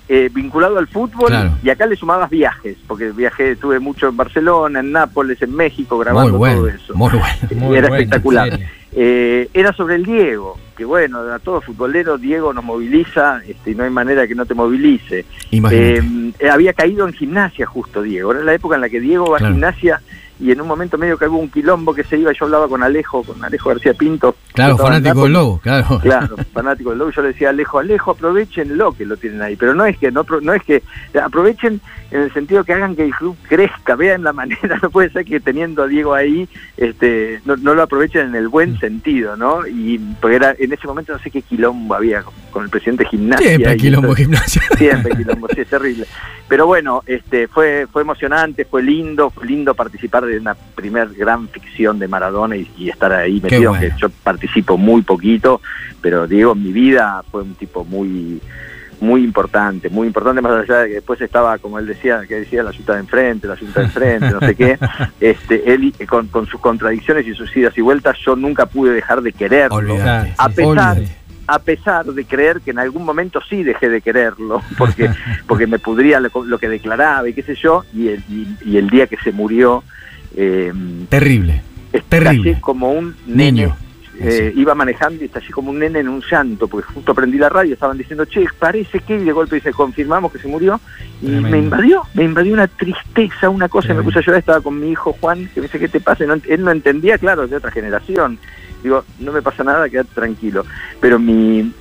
eh, 0.08 0.28
vinculado 0.32 0.78
al 0.78 0.88
fútbol 0.88 1.28
Claro. 1.28 1.52
y 1.62 1.70
acá 1.70 1.86
le 1.86 1.96
sumabas 1.96 2.30
viajes, 2.30 2.76
porque 2.86 3.10
viajé, 3.12 3.52
estuve 3.52 3.78
mucho 3.78 4.08
en 4.08 4.16
Barcelona, 4.16 4.80
en 4.80 4.92
Nápoles, 4.92 5.40
en 5.42 5.54
México, 5.54 5.96
Muy 5.96 6.04
grabando 6.04 6.38
bueno, 6.38 6.56
todo 6.58 6.68
eso. 6.68 6.94
muy 6.94 7.10
bueno. 7.10 7.24
Muy 7.54 7.76
era 7.76 7.88
bueno, 7.88 8.02
espectacular. 8.02 8.58
Eh, 8.92 9.48
era 9.54 9.72
sobre 9.72 9.94
el 9.94 10.04
Diego, 10.04 10.58
que 10.76 10.84
bueno, 10.84 11.20
a 11.20 11.38
todo 11.38 11.60
futbolero 11.60 12.18
Diego 12.18 12.52
nos 12.52 12.64
moviliza 12.64 13.40
este, 13.46 13.70
y 13.70 13.74
no 13.74 13.84
hay 13.84 13.90
manera 13.90 14.26
que 14.26 14.34
no 14.34 14.46
te 14.46 14.54
movilice. 14.54 15.24
Eh, 15.52 16.02
eh, 16.38 16.50
había 16.50 16.72
caído 16.72 17.06
en 17.06 17.12
gimnasia 17.14 17.66
justo 17.66 18.02
Diego. 18.02 18.32
Era 18.32 18.42
la 18.42 18.54
época 18.54 18.74
en 18.74 18.80
la 18.80 18.88
que 18.88 19.00
Diego 19.00 19.30
va 19.30 19.38
Claro. 19.38 19.52
a 19.52 19.54
gimnasia 19.54 20.00
y 20.40 20.50
en 20.50 20.60
un 20.60 20.66
momento 20.68 20.96
medio 20.98 21.18
que 21.18 21.26
hubo 21.28 21.38
un 21.38 21.50
quilombo 21.50 21.94
que 21.94 22.02
se 22.04 22.16
iba. 22.18 22.32
Yo 22.32 22.46
hablaba 22.46 22.66
con 22.68 22.82
Alejo, 22.82 23.22
con 23.22 23.42
Alejo 23.44 23.68
García 23.68 23.94
Pinto. 23.94 24.34
claro, 24.52 24.76
fanático 24.78 25.24
del 25.24 25.32
lobo, 25.34 25.60
claro. 25.62 25.98
Claro, 26.00 26.36
fanático 26.52 26.90
del 26.90 26.98
lobo. 26.98 27.10
Yo 27.10 27.22
le 27.22 27.28
decía 27.28 27.50
Alejo, 27.50 27.78
Alejo, 27.78 28.12
aprovechenlo 28.12 28.92
que 28.92 29.04
lo 29.04 29.16
tienen 29.16 29.42
ahí. 29.42 29.56
Pero 29.56 29.74
no 29.74 29.84
es 29.84 29.96
que 29.98 30.10
no, 30.10 30.24
no 30.42 30.52
es 30.54 30.62
que 30.62 30.82
aprovechen 31.22 31.80
en 32.10 32.22
el 32.22 32.32
sentido 32.32 32.64
que 32.64 32.72
hagan 32.72 32.96
que 32.96 33.04
el 33.04 33.14
club 33.14 33.36
crezca, 33.48 33.94
vean 33.96 34.22
la 34.24 34.32
manera. 34.40 34.78
No 34.82 34.90
puede 34.90 35.10
ser 35.10 35.24
que 35.24 35.40
teniendo 35.40 35.82
a 35.82 35.86
Diego 35.86 36.14
ahí, 36.14 36.48
este, 36.76 37.40
no, 37.44 37.56
no 37.56 37.74
lo 37.74 37.82
aprovechen 37.82 38.28
en 38.28 38.34
el 38.34 38.48
buen 38.48 38.78
sentido, 38.78 39.36
¿no? 39.36 39.66
Y 39.66 39.98
porque 40.20 40.36
era 40.36 40.54
en 40.58 40.72
ese 40.72 40.86
momento 40.86 41.12
no 41.12 41.18
sé 41.18 41.30
qué 41.30 41.42
quilombo 41.42 41.94
había 41.94 42.22
con, 42.22 42.34
con 42.50 42.64
el 42.64 42.70
presidente 42.70 43.04
de 43.04 43.10
gimnasia. 43.10 43.46
Siempre 43.48 43.76
quilombo 43.76 44.08
entonces- 44.16 44.24
gimnasia. 44.24 44.62
Siempre 44.78 45.16
quilombo, 45.16 45.48
sí, 45.54 45.60
es 45.60 45.68
terrible. 45.68 46.06
Pero 46.48 46.66
bueno, 46.66 47.02
este 47.06 47.46
fue 47.46 47.86
fue 47.92 48.02
emocionante, 48.02 48.64
fue 48.64 48.82
lindo, 48.82 49.30
fue 49.30 49.46
lindo 49.46 49.74
participar 49.74 50.24
de 50.26 50.29
una 50.38 50.54
primer 50.54 51.08
gran 51.14 51.48
ficción 51.48 51.98
de 51.98 52.08
Maradona 52.08 52.56
y, 52.56 52.70
y 52.76 52.90
estar 52.90 53.12
ahí 53.12 53.40
metido, 53.40 53.70
bueno. 53.70 53.80
que 53.86 53.92
yo 54.00 54.08
participo 54.22 54.76
muy 54.76 55.02
poquito, 55.02 55.60
pero 56.00 56.26
Diego 56.26 56.52
en 56.52 56.62
mi 56.62 56.72
vida 56.72 57.22
fue 57.30 57.42
un 57.42 57.54
tipo 57.54 57.84
muy 57.84 58.40
muy 59.00 59.24
importante, 59.24 59.88
muy 59.88 60.06
importante 60.08 60.42
más 60.42 60.52
allá 60.52 60.80
de 60.80 60.88
que 60.88 60.94
después 60.96 61.18
estaba, 61.22 61.56
como 61.56 61.78
él 61.78 61.86
decía, 61.86 62.20
que 62.28 62.40
decía 62.40 62.62
la 62.62 62.68
ayuda 62.68 62.94
de 62.96 63.00
enfrente, 63.00 63.46
la 63.46 63.54
ayuda 63.54 63.72
de 63.76 63.82
enfrente, 63.84 64.30
no 64.30 64.40
sé 64.40 64.54
qué, 64.54 64.78
este, 65.20 65.72
él 65.72 65.84
y- 65.98 66.06
con, 66.06 66.26
con 66.28 66.46
sus 66.46 66.60
contradicciones 66.60 67.26
y 67.26 67.32
sus 67.34 67.56
idas 67.56 67.76
y 67.78 67.80
vueltas, 67.80 68.18
yo 68.18 68.36
nunca 68.36 68.66
pude 68.66 68.92
dejar 68.92 69.22
de 69.22 69.32
quererlo. 69.32 69.78
A 70.36 70.48
pesar, 70.50 70.98
a 71.46 71.58
pesar 71.60 72.04
de 72.04 72.24
creer 72.26 72.60
que 72.60 72.72
en 72.72 72.78
algún 72.78 73.06
momento 73.06 73.40
sí 73.48 73.62
dejé 73.62 73.88
de 73.88 74.02
quererlo, 74.02 74.60
porque, 74.76 75.08
porque 75.46 75.66
me 75.66 75.78
pudría 75.78 76.20
lo, 76.20 76.30
lo 76.44 76.58
que 76.58 76.68
declaraba 76.68 77.26
y 77.26 77.32
qué 77.32 77.42
sé 77.42 77.54
yo, 77.54 77.86
y 77.94 78.08
el, 78.08 78.22
y, 78.28 78.46
y 78.66 78.76
el 78.76 78.90
día 78.90 79.06
que 79.06 79.16
se 79.16 79.32
murió, 79.32 79.82
eh, 80.36 80.72
Terrible. 81.08 81.62
Terrible. 82.08 82.58
como 82.60 82.92
un 82.92 83.14
nene. 83.26 83.52
Niño. 83.52 83.76
Eh, 84.22 84.52
iba 84.54 84.74
manejando 84.74 85.22
y 85.22 85.26
estallé 85.28 85.50
como 85.50 85.70
un 85.70 85.78
nene 85.78 86.00
en 86.00 86.08
un 86.08 86.22
llanto, 86.30 86.68
porque 86.68 86.92
justo 86.92 87.14
prendí 87.14 87.38
la 87.38 87.48
radio, 87.48 87.72
estaban 87.72 87.96
diciendo, 87.96 88.26
che, 88.26 88.44
parece 88.58 89.00
que, 89.00 89.16
y 89.16 89.24
de 89.24 89.32
golpe 89.32 89.54
dice, 89.54 89.72
confirmamos 89.72 90.30
que 90.30 90.38
se 90.38 90.46
murió, 90.46 90.78
y 91.22 91.26
Tremendo. 91.26 91.48
me 91.50 91.58
invadió, 91.58 92.02
me 92.12 92.24
invadió 92.24 92.52
una 92.52 92.68
tristeza, 92.68 93.48
una 93.48 93.70
cosa, 93.70 93.86
y 93.86 93.88
me 93.88 93.94
Tremendo. 93.94 94.10
puse 94.10 94.18
a 94.18 94.22
llorar, 94.22 94.38
estaba 94.40 94.60
con 94.60 94.78
mi 94.78 94.90
hijo 94.90 95.16
Juan, 95.18 95.48
que 95.54 95.60
me 95.60 95.68
dice, 95.68 95.78
¿qué 95.78 95.88
te 95.88 96.00
pasa? 96.00 96.26
No 96.26 96.34
él 96.34 96.62
no 96.62 96.70
entendía, 96.70 97.16
claro, 97.16 97.44
es 97.44 97.50
de 97.50 97.56
otra 97.56 97.70
generación. 97.70 98.38
Digo, 98.82 99.04
no 99.20 99.32
me 99.32 99.40
pasa 99.40 99.64
nada, 99.64 99.88
quédate 99.88 100.10
tranquilo. 100.14 100.66
Pero 101.00 101.18
mi, 101.18 101.72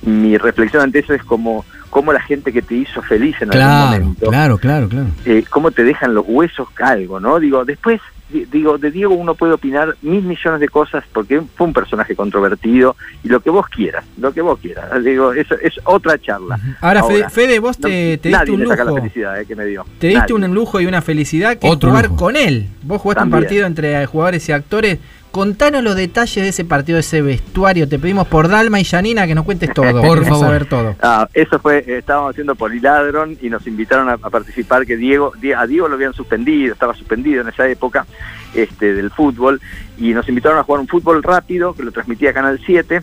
mi 0.00 0.38
reflexión 0.38 0.82
ante 0.82 1.00
eso 1.00 1.12
es 1.12 1.22
como, 1.22 1.66
como 1.92 2.10
la 2.14 2.22
gente 2.22 2.54
que 2.54 2.62
te 2.62 2.74
hizo 2.74 3.02
feliz 3.02 3.36
en 3.42 3.50
algún 3.52 3.60
Claro, 3.60 3.84
momento, 4.00 4.26
claro, 4.30 4.56
claro, 4.58 4.88
claro. 4.88 5.06
eh, 5.26 5.44
cómo 5.50 5.70
te 5.72 5.84
dejan 5.84 6.14
los 6.14 6.24
huesos 6.26 6.66
algo, 6.82 7.20
¿no? 7.20 7.38
Digo, 7.38 7.66
después, 7.66 8.00
di- 8.30 8.46
digo, 8.46 8.78
de 8.78 8.90
Diego 8.90 9.12
uno 9.14 9.34
puede 9.34 9.52
opinar 9.52 9.94
mil 10.00 10.22
millones 10.22 10.58
de 10.58 10.70
cosas 10.70 11.04
porque 11.12 11.42
fue 11.54 11.66
un 11.66 11.74
personaje 11.74 12.16
controvertido 12.16 12.96
y 13.22 13.28
lo 13.28 13.40
que 13.40 13.50
vos 13.50 13.66
quieras, 13.68 14.06
lo 14.16 14.32
que 14.32 14.40
vos 14.40 14.58
quieras. 14.58 14.86
Digo, 15.04 15.34
eso 15.34 15.54
es 15.62 15.74
otra 15.84 16.18
charla. 16.18 16.58
Ahora, 16.80 17.04
Fede, 17.04 17.28
Fede, 17.28 17.58
vos 17.58 17.76
te, 17.76 18.16
te 18.16 18.28
diste 18.28 18.30
nadie 18.30 18.52
un 18.54 18.60
le 18.60 18.66
saca 18.68 18.84
la 18.84 18.90
lujo. 18.92 19.02
felicidad 19.02 19.38
eh, 19.40 19.44
que 19.44 19.54
me 19.54 19.66
dio. 19.66 19.84
Te 19.98 20.06
diste 20.06 20.20
Nadie. 20.32 20.34
un 20.46 20.54
lujo 20.54 20.80
y 20.80 20.86
una 20.86 21.02
felicidad 21.02 21.58
que 21.58 21.68
Otro 21.68 21.90
jugar 21.90 22.06
lujo. 22.06 22.16
con 22.16 22.36
él. 22.36 22.68
Vos 22.84 23.02
jugaste 23.02 23.20
También. 23.20 23.36
un 23.38 23.42
partido 23.44 23.66
entre 23.66 24.06
jugadores 24.06 24.48
y 24.48 24.52
actores. 24.52 24.98
Contanos 25.32 25.82
los 25.82 25.96
detalles 25.96 26.36
de 26.44 26.48
ese 26.50 26.64
partido, 26.66 26.96
de 26.96 27.00
ese 27.00 27.22
vestuario. 27.22 27.88
Te 27.88 27.98
pedimos 27.98 28.28
por 28.28 28.48
Dalma 28.48 28.78
y 28.80 28.84
Janina 28.84 29.26
que 29.26 29.34
nos 29.34 29.44
cuentes 29.46 29.72
todo. 29.72 30.00
Por 30.02 30.24
favor. 30.26 30.40
saber 30.46 30.66
todo. 30.66 30.94
Ah, 31.00 31.26
eso 31.32 31.58
fue, 31.58 31.78
eh, 31.78 31.98
estábamos 31.98 32.30
haciendo 32.32 32.54
Poliladron 32.54 33.38
y 33.40 33.48
nos 33.48 33.66
invitaron 33.66 34.10
a, 34.10 34.12
a 34.12 34.30
participar, 34.30 34.84
que 34.86 34.96
Diego, 34.98 35.32
Die- 35.40 35.54
a 35.54 35.66
Diego 35.66 35.88
lo 35.88 35.94
habían 35.94 36.12
suspendido, 36.12 36.74
estaba 36.74 36.94
suspendido 36.94 37.40
en 37.40 37.48
esa 37.48 37.66
época 37.66 38.06
este, 38.54 38.92
del 38.92 39.10
fútbol, 39.10 39.58
y 39.96 40.12
nos 40.12 40.28
invitaron 40.28 40.58
a 40.58 40.64
jugar 40.64 40.80
un 40.82 40.88
fútbol 40.88 41.22
rápido, 41.22 41.72
que 41.74 41.82
lo 41.82 41.92
transmitía 41.92 42.34
Canal 42.34 42.60
7, 42.64 43.00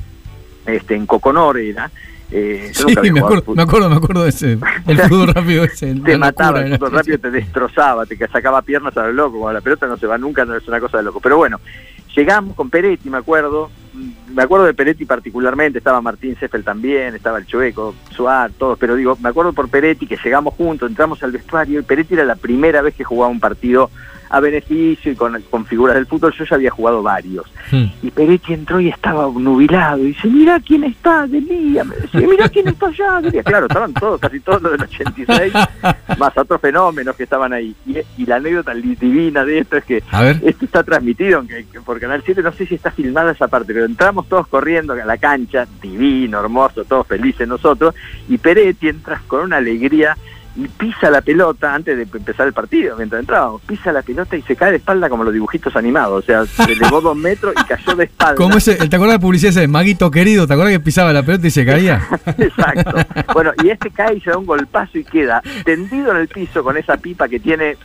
este, 0.68 0.96
en 0.96 1.08
Coconor 1.08 1.58
era. 1.58 1.90
Eh, 2.32 2.72
Sí, 2.74 2.84
nunca 2.86 3.02
me 3.02 3.20
acuerdo, 3.20 3.56
me 3.56 3.62
acuerdo, 3.64 3.90
me 3.90 3.96
acuerdo 3.96 4.24
de 4.24 4.30
ese. 4.30 4.58
El 4.88 4.98
fútbol 5.10 5.34
rápido 5.34 5.64
ese. 5.64 5.96
te 5.96 6.18
mataba, 6.18 6.62
el 6.62 6.74
fútbol 6.78 6.92
rápido 6.92 7.18
te 7.18 7.32
destrozaba, 7.32 8.06
te 8.06 8.16
sacaba 8.28 8.62
piernas 8.62 8.96
a 8.98 9.04
lo 9.08 9.14
loco, 9.14 9.34
como 9.40 9.52
la 9.52 9.62
pelota 9.62 9.88
no 9.88 9.98
se 9.98 10.08
va 10.08 10.18
nunca, 10.18 10.46
no 10.46 10.56
es 10.56 10.68
una 10.68 10.80
cosa 10.80 10.98
de 10.98 11.04
loco. 11.04 11.20
Pero 11.20 11.38
bueno, 11.38 11.60
llegamos 12.16 12.56
con 12.56 12.70
Peretti, 12.70 13.10
me 13.10 13.18
acuerdo, 13.18 13.72
mm, 13.94 14.34
me 14.36 14.44
acuerdo 14.44 14.66
de 14.66 14.74
Peretti 14.76 15.06
particularmente, 15.06 15.80
estaba 15.80 16.02
Martín 16.02 16.36
Seffel 16.40 16.64
también, 16.64 17.16
estaba 17.16 17.40
el 17.40 17.48
Chueco, 17.48 17.96
Suárez, 18.16 18.56
todos, 18.58 18.78
pero 18.78 18.96
digo, 18.96 19.18
me 19.22 19.30
acuerdo 19.30 19.54
por 19.54 19.70
Peretti 19.70 20.06
que 20.06 20.18
llegamos 20.24 20.54
juntos, 20.54 20.90
entramos 20.90 21.24
al 21.24 21.32
vestuario 21.32 21.80
y 21.80 21.84
Peretti 21.84 22.14
era 22.14 22.26
la 22.26 22.36
primera 22.36 22.82
vez 22.82 22.94
que 22.94 23.04
jugaba 23.04 23.32
un 23.32 23.40
partido 23.40 23.90
a 24.30 24.40
beneficio 24.40 25.12
y 25.12 25.16
con, 25.16 25.42
con 25.50 25.66
figuras 25.66 25.96
del 25.96 26.06
fútbol, 26.06 26.34
yo 26.38 26.46
ya 26.46 26.56
había 26.56 26.70
jugado 26.72 27.02
varios. 27.04 27.46
Hmm. 27.72 27.86
Y 28.04 28.12
Peretti 28.12 28.54
entró 28.54 28.80
y 28.80 28.90
estaba 28.90 29.28
nubilado. 29.34 30.00
Y 30.04 30.08
dice, 30.08 30.28
mira 30.28 30.60
quién 30.60 30.84
está, 30.84 31.26
Delía. 31.28 31.84
Me 31.84 31.96
decía, 31.96 32.22
mira 32.28 32.50
quién 32.50 32.68
está 32.68 32.88
allá. 32.88 33.22
Delía. 33.22 33.44
Claro, 33.44 33.66
estaban 33.68 33.94
todos, 33.94 34.20
casi 34.20 34.40
todos 34.40 34.62
los 34.62 34.72
del 34.74 34.82
86, 34.84 35.54
más 36.18 36.38
otros 36.38 36.62
fenómenos 36.62 37.16
que 37.16 37.24
estaban 37.24 37.54
ahí. 37.54 37.76
Y, 37.86 37.98
y 38.22 38.26
la 38.26 38.36
anécdota 38.38 38.74
divina 38.74 39.44
de 39.46 39.60
esto 39.60 39.78
es 39.78 39.84
que 39.86 40.04
A 40.12 40.22
ver. 40.22 40.40
esto 40.44 40.66
está 40.66 40.84
transmitido 40.84 41.46
que- 41.48 41.66
que 41.72 41.82
por 41.82 42.00
Canal 42.00 42.22
7, 42.26 42.42
no 42.44 42.52
sé 42.52 42.66
si 42.66 42.76
está 42.76 42.92
filmada 42.92 43.32
esa 43.32 43.48
parte, 43.48 43.74
pero 43.74 43.86
entramos 43.86 44.28
todos 44.30 44.48
corriendo 44.48 44.94
a 44.94 44.98
la 44.98 45.18
cancha, 45.18 45.68
divino, 45.82 46.40
hermoso, 46.40 46.84
todos 46.86 47.08
felices 47.08 47.48
nosotros, 47.48 47.96
y 48.28 48.38
Peretti 48.38 48.90
entra 48.90 49.22
con 49.28 49.42
una 49.42 49.58
alegría 49.58 50.16
y 50.56 50.68
pisa 50.68 51.10
la 51.10 51.22
pelota 51.22 51.74
antes 51.74 51.96
de 51.96 52.04
empezar 52.04 52.48
el 52.48 52.54
partido, 52.54 52.98
mientras 52.98 53.20
entrábamos, 53.20 53.62
pisa 53.62 53.92
la 53.92 54.02
pelota 54.02 54.36
y 54.36 54.42
se 54.42 54.56
cae 54.56 54.72
de 54.72 54.78
espalda 54.78 55.10
como 55.10 55.24
los 55.24 55.34
dibujitos 55.34 55.76
animados, 55.76 56.24
o 56.24 56.26
sea, 56.26 56.46
se 56.46 56.64
elevó 56.74 57.02
dos 57.02 57.16
metros 57.16 57.54
y 57.60 57.64
cayó 57.68 57.96
de 57.96 58.06
espalda. 58.06 58.58
Ese, 58.58 58.76
¿Te 58.76 58.96
acuerdas 58.96 59.14
de 59.14 59.14
la 59.14 59.20
publicidad 59.20 59.52
ese 59.52 59.62
de 59.62 59.68
Maguito 59.68 60.12
querido? 60.12 60.48
¿Te 60.48 60.54
acuerdas 60.54 60.74
que 60.74 60.80
pisaba 60.80 61.14
la 61.14 61.24
pelota 61.24 61.48
y 61.48 61.52
se 61.52 61.66
caía? 61.66 62.02
Exacto. 62.38 62.98
Bueno, 63.34 63.52
y 63.64 63.70
este 63.70 63.90
cae 63.92 64.18
y 64.18 64.22
se 64.22 64.32
da 64.32 64.38
un 64.38 64.46
golpazo 64.46 64.98
y 64.98 65.04
queda 65.04 65.42
tendido 65.64 66.12
en 66.12 66.18
el 66.18 66.28
piso 66.28 66.64
con 66.64 66.78
esa 66.78 66.98
pipa 66.98 67.28
que 67.28 67.40
tiene 67.40 67.78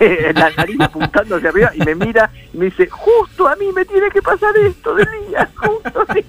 eh, 0.00 0.32
la 0.34 0.50
nariz 0.50 0.80
apuntando 0.80 1.36
hacia 1.36 1.50
arriba 1.50 1.70
y 1.74 1.80
me 1.80 1.94
mira 1.94 2.30
y 2.52 2.58
me 2.58 2.66
dice, 2.66 2.88
justo 2.88 3.48
a 3.48 3.56
mí 3.56 3.66
me 3.74 3.84
tiene 3.84 4.10
que 4.10 4.20
pasar 4.20 4.56
esto 4.56 4.94
de 4.94 5.06
día, 5.28 5.48
justo 5.54 6.04
a 6.06 6.14
mí". 6.14 6.24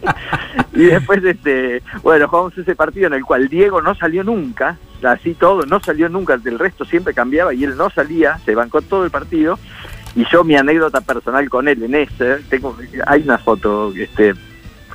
Y 0.74 0.86
después, 0.86 1.24
este, 1.24 1.82
bueno, 2.04 2.28
jugamos 2.28 2.58
ese 2.58 2.76
partido 2.76 3.08
en 3.08 3.14
el 3.14 3.26
cual 3.26 3.50
Diego 3.50 3.82
no 3.82 3.96
salió 3.96 4.24
nunca, 4.24 4.78
así 5.04 5.34
todo, 5.34 5.66
no 5.66 5.78
salió 5.80 6.09
nunca, 6.09 6.38
del 6.38 6.59
resto 6.59 6.86
siempre 6.86 7.13
cambiaba 7.13 7.53
y 7.53 7.63
él 7.63 7.75
no 7.77 7.89
salía, 7.89 8.39
se 8.45 8.55
bancó 8.55 8.82
todo 8.82 9.03
el 9.05 9.11
partido. 9.11 9.59
Y 10.15 10.25
yo 10.32 10.43
mi 10.43 10.55
anécdota 10.55 11.01
personal 11.01 11.47
con 11.49 11.67
él 11.67 11.84
en 11.84 11.95
ese, 11.95 12.38
tengo, 12.49 12.75
hay 13.05 13.21
una 13.23 13.38
foto, 13.38 13.93
este, 13.95 14.34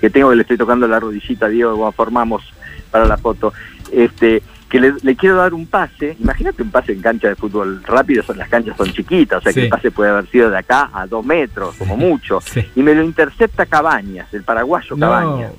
que 0.01 0.11
tengo 0.11 0.31
que 0.31 0.37
le 0.37 0.43
estoy 0.43 0.57
tocando 0.57 0.89
la 0.89 1.01
rodillita 1.01 1.49
Diego 1.49 1.91
formamos 1.93 2.43
para 2.91 3.07
la 3.07 3.17
foto, 3.17 3.53
este, 3.93 4.43
que 4.75 4.81
le, 4.81 4.93
le 5.05 5.15
quiero 5.15 5.37
dar 5.37 5.55
un 5.55 5.69
pase, 5.69 6.17
imagínate 6.19 6.61
un 6.61 6.73
pase 6.73 6.91
en 6.95 7.01
cancha 7.01 7.29
de 7.29 7.37
fútbol 7.37 7.81
rápido, 7.85 8.25
son, 8.25 8.39
las 8.39 8.49
canchas 8.49 8.77
son 8.77 8.89
chiquitas, 8.93 9.39
o 9.39 9.41
sea 9.41 9.53
que 9.53 9.63
el 9.63 9.69
pase 9.69 9.93
puede 9.93 10.11
haber 10.11 10.27
sido 10.29 10.51
de 10.51 10.59
acá 10.59 10.91
a 10.93 11.07
dos 11.07 11.25
metros, 11.25 11.77
como 11.77 11.97
mucho, 11.97 12.41
Sí. 12.41 12.69
y 12.75 12.83
me 12.83 12.93
lo 12.93 13.05
intercepta 13.05 13.67
Cabañas, 13.67 14.35
el 14.35 14.43
paraguayo 14.43 14.97
Cabañas. 14.99 15.53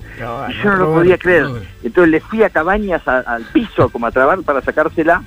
Y 0.50 0.52
yo 0.62 0.64
no 0.70 0.76
lo 0.76 0.92
podía 0.92 1.16
creer. 1.16 1.46
Entonces 1.82 2.10
le 2.10 2.20
fui 2.20 2.42
a 2.42 2.50
Cabañas 2.50 3.08
a- 3.08 3.20
al 3.20 3.44
piso 3.44 3.88
como 3.88 4.06
a 4.06 4.10
trabar 4.10 4.42
para 4.42 4.60
sacársela, 4.60 5.22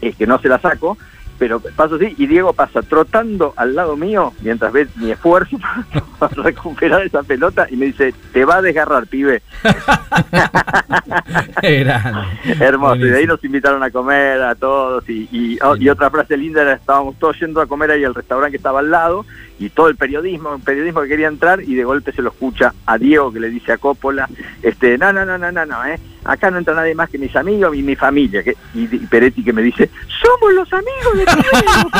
es 0.00 0.16
que 0.16 0.26
no 0.26 0.40
se 0.40 0.48
la 0.48 0.58
saco, 0.58 0.98
pero 1.42 1.58
paso 1.58 1.96
así 1.96 2.14
y 2.18 2.28
Diego 2.28 2.52
pasa 2.52 2.82
trotando 2.82 3.52
al 3.56 3.74
lado 3.74 3.96
mío 3.96 4.32
mientras 4.42 4.72
ve 4.72 4.86
mi 4.94 5.10
esfuerzo 5.10 5.58
para 6.20 6.32
recuperar 6.40 7.02
esa 7.02 7.24
pelota 7.24 7.66
y 7.68 7.74
me 7.74 7.86
dice, 7.86 8.14
te 8.32 8.44
va 8.44 8.58
a 8.58 8.62
desgarrar, 8.62 9.08
pibe. 9.08 9.42
Hermoso. 12.60 12.94
Y 12.94 13.10
de 13.10 13.18
ahí 13.18 13.26
nos 13.26 13.42
invitaron 13.42 13.82
a 13.82 13.90
comer 13.90 14.40
a 14.40 14.54
todos 14.54 15.02
y, 15.08 15.28
y, 15.32 15.58
oh, 15.64 15.74
y 15.74 15.88
otra 15.88 16.10
frase 16.10 16.36
linda 16.36 16.62
era, 16.62 16.74
estábamos 16.74 17.18
todos 17.18 17.36
yendo 17.40 17.60
a 17.60 17.66
comer 17.66 17.90
ahí 17.90 18.04
al 18.04 18.14
restaurante 18.14 18.52
que 18.52 18.58
estaba 18.58 18.78
al 18.78 18.92
lado 18.92 19.26
y 19.58 19.70
todo 19.70 19.88
el 19.88 19.96
periodismo, 19.96 20.54
el 20.54 20.62
periodismo 20.62 21.02
que 21.02 21.08
quería 21.08 21.28
entrar 21.28 21.62
y 21.62 21.74
de 21.74 21.84
golpe 21.84 22.12
se 22.12 22.22
lo 22.22 22.30
escucha 22.30 22.72
a 22.86 22.98
Diego 22.98 23.32
que 23.32 23.40
le 23.40 23.48
dice 23.50 23.72
a 23.72 23.78
Coppola, 23.78 24.28
este, 24.62 24.98
no, 24.98 25.12
no, 25.12 25.24
no, 25.24 25.38
no, 25.38 25.52
no, 25.52 25.64
no, 25.66 25.84
eh, 25.84 25.98
acá 26.24 26.50
no 26.50 26.58
entra 26.58 26.74
nadie 26.74 26.94
más 26.94 27.08
que 27.10 27.18
mis 27.18 27.34
amigos 27.36 27.76
y 27.76 27.82
mi 27.82 27.94
familia. 27.96 28.42
Que- 28.42 28.56
y, 28.74 28.82
y 28.84 29.06
Peretti 29.06 29.42
que 29.44 29.52
me 29.52 29.62
dice, 29.62 29.88
somos 30.22 30.52
los 30.54 30.72
amigos 30.72 31.16
de 31.16 31.24
Diego. 31.42 31.90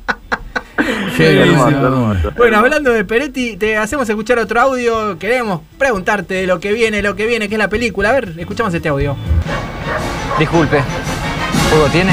Qué 1.16 1.40
hermoso, 1.42 1.68
hermoso. 1.68 2.32
Bueno, 2.36 2.58
hablando 2.58 2.90
de 2.90 3.04
Peretti, 3.04 3.56
te 3.56 3.76
hacemos 3.76 4.08
escuchar 4.08 4.38
otro 4.38 4.60
audio. 4.60 5.18
Queremos 5.18 5.60
preguntarte 5.78 6.34
de 6.34 6.46
lo 6.46 6.58
que 6.58 6.72
viene, 6.72 7.02
lo 7.02 7.14
que 7.16 7.26
viene, 7.26 7.48
que 7.48 7.56
es 7.56 7.58
la 7.58 7.68
película. 7.68 8.08
A 8.10 8.12
ver, 8.12 8.32
escuchamos 8.38 8.72
este 8.72 8.88
audio. 8.88 9.14
Disculpe, 10.38 10.80
¿juego 11.70 11.86
tiene? 11.88 12.12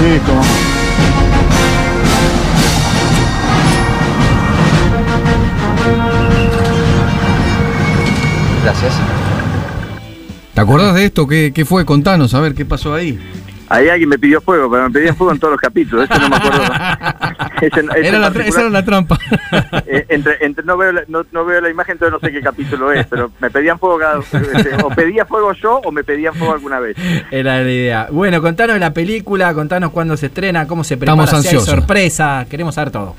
Sí, 0.00 0.20
como. 0.26 0.42
Gracias. 8.64 8.94
¿Te 10.54 10.60
acordás 10.60 10.94
de 10.94 11.04
esto? 11.06 11.26
¿Qué, 11.26 11.52
qué 11.54 11.64
fue? 11.64 11.84
Contanos, 11.84 12.32
a 12.34 12.40
ver 12.40 12.54
qué 12.54 12.64
pasó 12.64 12.94
ahí. 12.94 13.18
Ahí 13.68 13.88
alguien 13.88 14.08
me 14.10 14.18
pidió 14.18 14.40
fuego, 14.40 14.70
pero 14.70 14.84
me 14.84 14.90
pedían 14.90 15.16
fuego 15.16 15.32
en 15.32 15.38
todos 15.40 15.52
los 15.52 15.60
capítulos, 15.60 16.08
eso 16.08 16.20
no 16.20 16.28
me 16.28 16.36
acuerdo. 16.36 16.62
Ese- 17.60 17.80
Era 18.08 18.18
la 18.18 18.28
esa 18.28 18.60
era 18.60 18.68
la 18.70 18.84
trampa. 18.84 19.18
Eh, 19.86 20.04
entre, 20.10 20.36
entre- 20.44 20.64
no, 20.64 20.76
veo 20.76 20.92
la, 20.92 21.02
no, 21.08 21.24
no 21.32 21.44
veo 21.46 21.60
la 21.62 21.70
imagen, 21.70 21.92
entonces 21.92 22.12
no 22.12 22.20
sé 22.20 22.32
qué 22.32 22.42
capítulo 22.42 22.92
es, 22.92 23.06
pero 23.06 23.30
me 23.40 23.50
pedían 23.50 23.78
fuego 23.78 23.98
cada 23.98 24.18
este, 24.20 24.74
o 24.82 24.90
pedía 24.90 25.24
fuego 25.24 25.52
yo 25.54 25.78
o 25.78 25.90
me 25.90 26.04
pedían 26.04 26.34
fuego 26.34 26.52
alguna 26.52 26.78
vez. 26.78 26.94
Era 27.30 27.56
la 27.62 27.70
idea. 27.70 28.08
Bueno, 28.10 28.42
contanos 28.42 28.78
la 28.78 28.92
película, 28.92 29.54
contanos 29.54 29.90
cuándo 29.92 30.16
se 30.16 30.26
estrena, 30.26 30.66
cómo 30.66 30.84
se 30.84 30.96
prepara, 30.98 31.24
Estamos 31.24 31.42
si 31.42 31.48
hay 31.48 31.54
ansiosos. 31.56 31.74
sorpresa. 31.80 32.46
Queremos 32.50 32.74
saber 32.74 32.90
todo. 32.92 33.16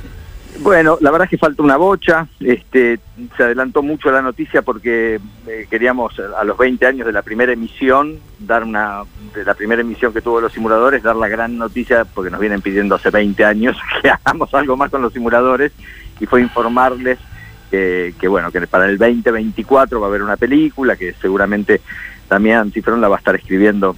Bueno, 0.60 0.98
la 1.02 1.12
verdad 1.12 1.26
es 1.26 1.32
que 1.32 1.38
falta 1.38 1.62
una 1.62 1.78
bocha, 1.78 2.28
este, 2.40 3.00
se 3.36 3.44
adelantó 3.44 3.84
mucho 3.84 4.10
la 4.10 4.22
noticia 4.22 4.62
porque 4.62 5.20
eh, 5.48 5.68
queríamos 5.70 6.18
a 6.20 6.44
los 6.44 6.58
20 6.58 6.86
años 6.86 7.06
de 7.06 7.14
la 7.14 7.22
primera 7.22 7.52
emisión, 7.52 8.20
dar 8.40 8.64
una, 8.64 9.04
de 9.34 9.44
la 9.44 9.54
primera 9.54 9.82
emisión 9.82 10.14
que 10.14 10.22
tuvo 10.22 10.42
los 10.42 10.54
simuladores, 10.54 11.04
dar 11.04 11.16
la 11.18 11.28
gran 11.28 11.58
noticia, 11.58 12.06
porque 12.06 12.32
nos 12.32 12.40
vienen 12.40 12.62
pidiendo 12.62 12.96
hace 12.96 13.10
20 13.10 13.44
años 13.44 13.78
que 14.02 14.10
hagamos 14.10 14.54
algo 14.54 14.78
más 14.78 14.90
con 14.90 15.02
los 15.02 15.14
simuladores, 15.14 15.72
y 16.20 16.26
fue 16.26 16.42
informarles 16.42 17.20
que, 17.70 18.14
que, 18.20 18.28
bueno, 18.28 18.52
que 18.52 18.66
para 18.68 18.86
el 18.86 18.98
2024 18.98 20.00
va 20.00 20.08
a 20.08 20.10
haber 20.10 20.24
una 20.24 20.38
película 20.38 20.96
que 20.96 21.14
seguramente 21.14 21.82
también 22.28 22.72
Cifrón 22.72 23.02
la 23.02 23.10
va 23.10 23.18
a 23.18 23.20
estar 23.20 23.36
escribiendo 23.36 23.96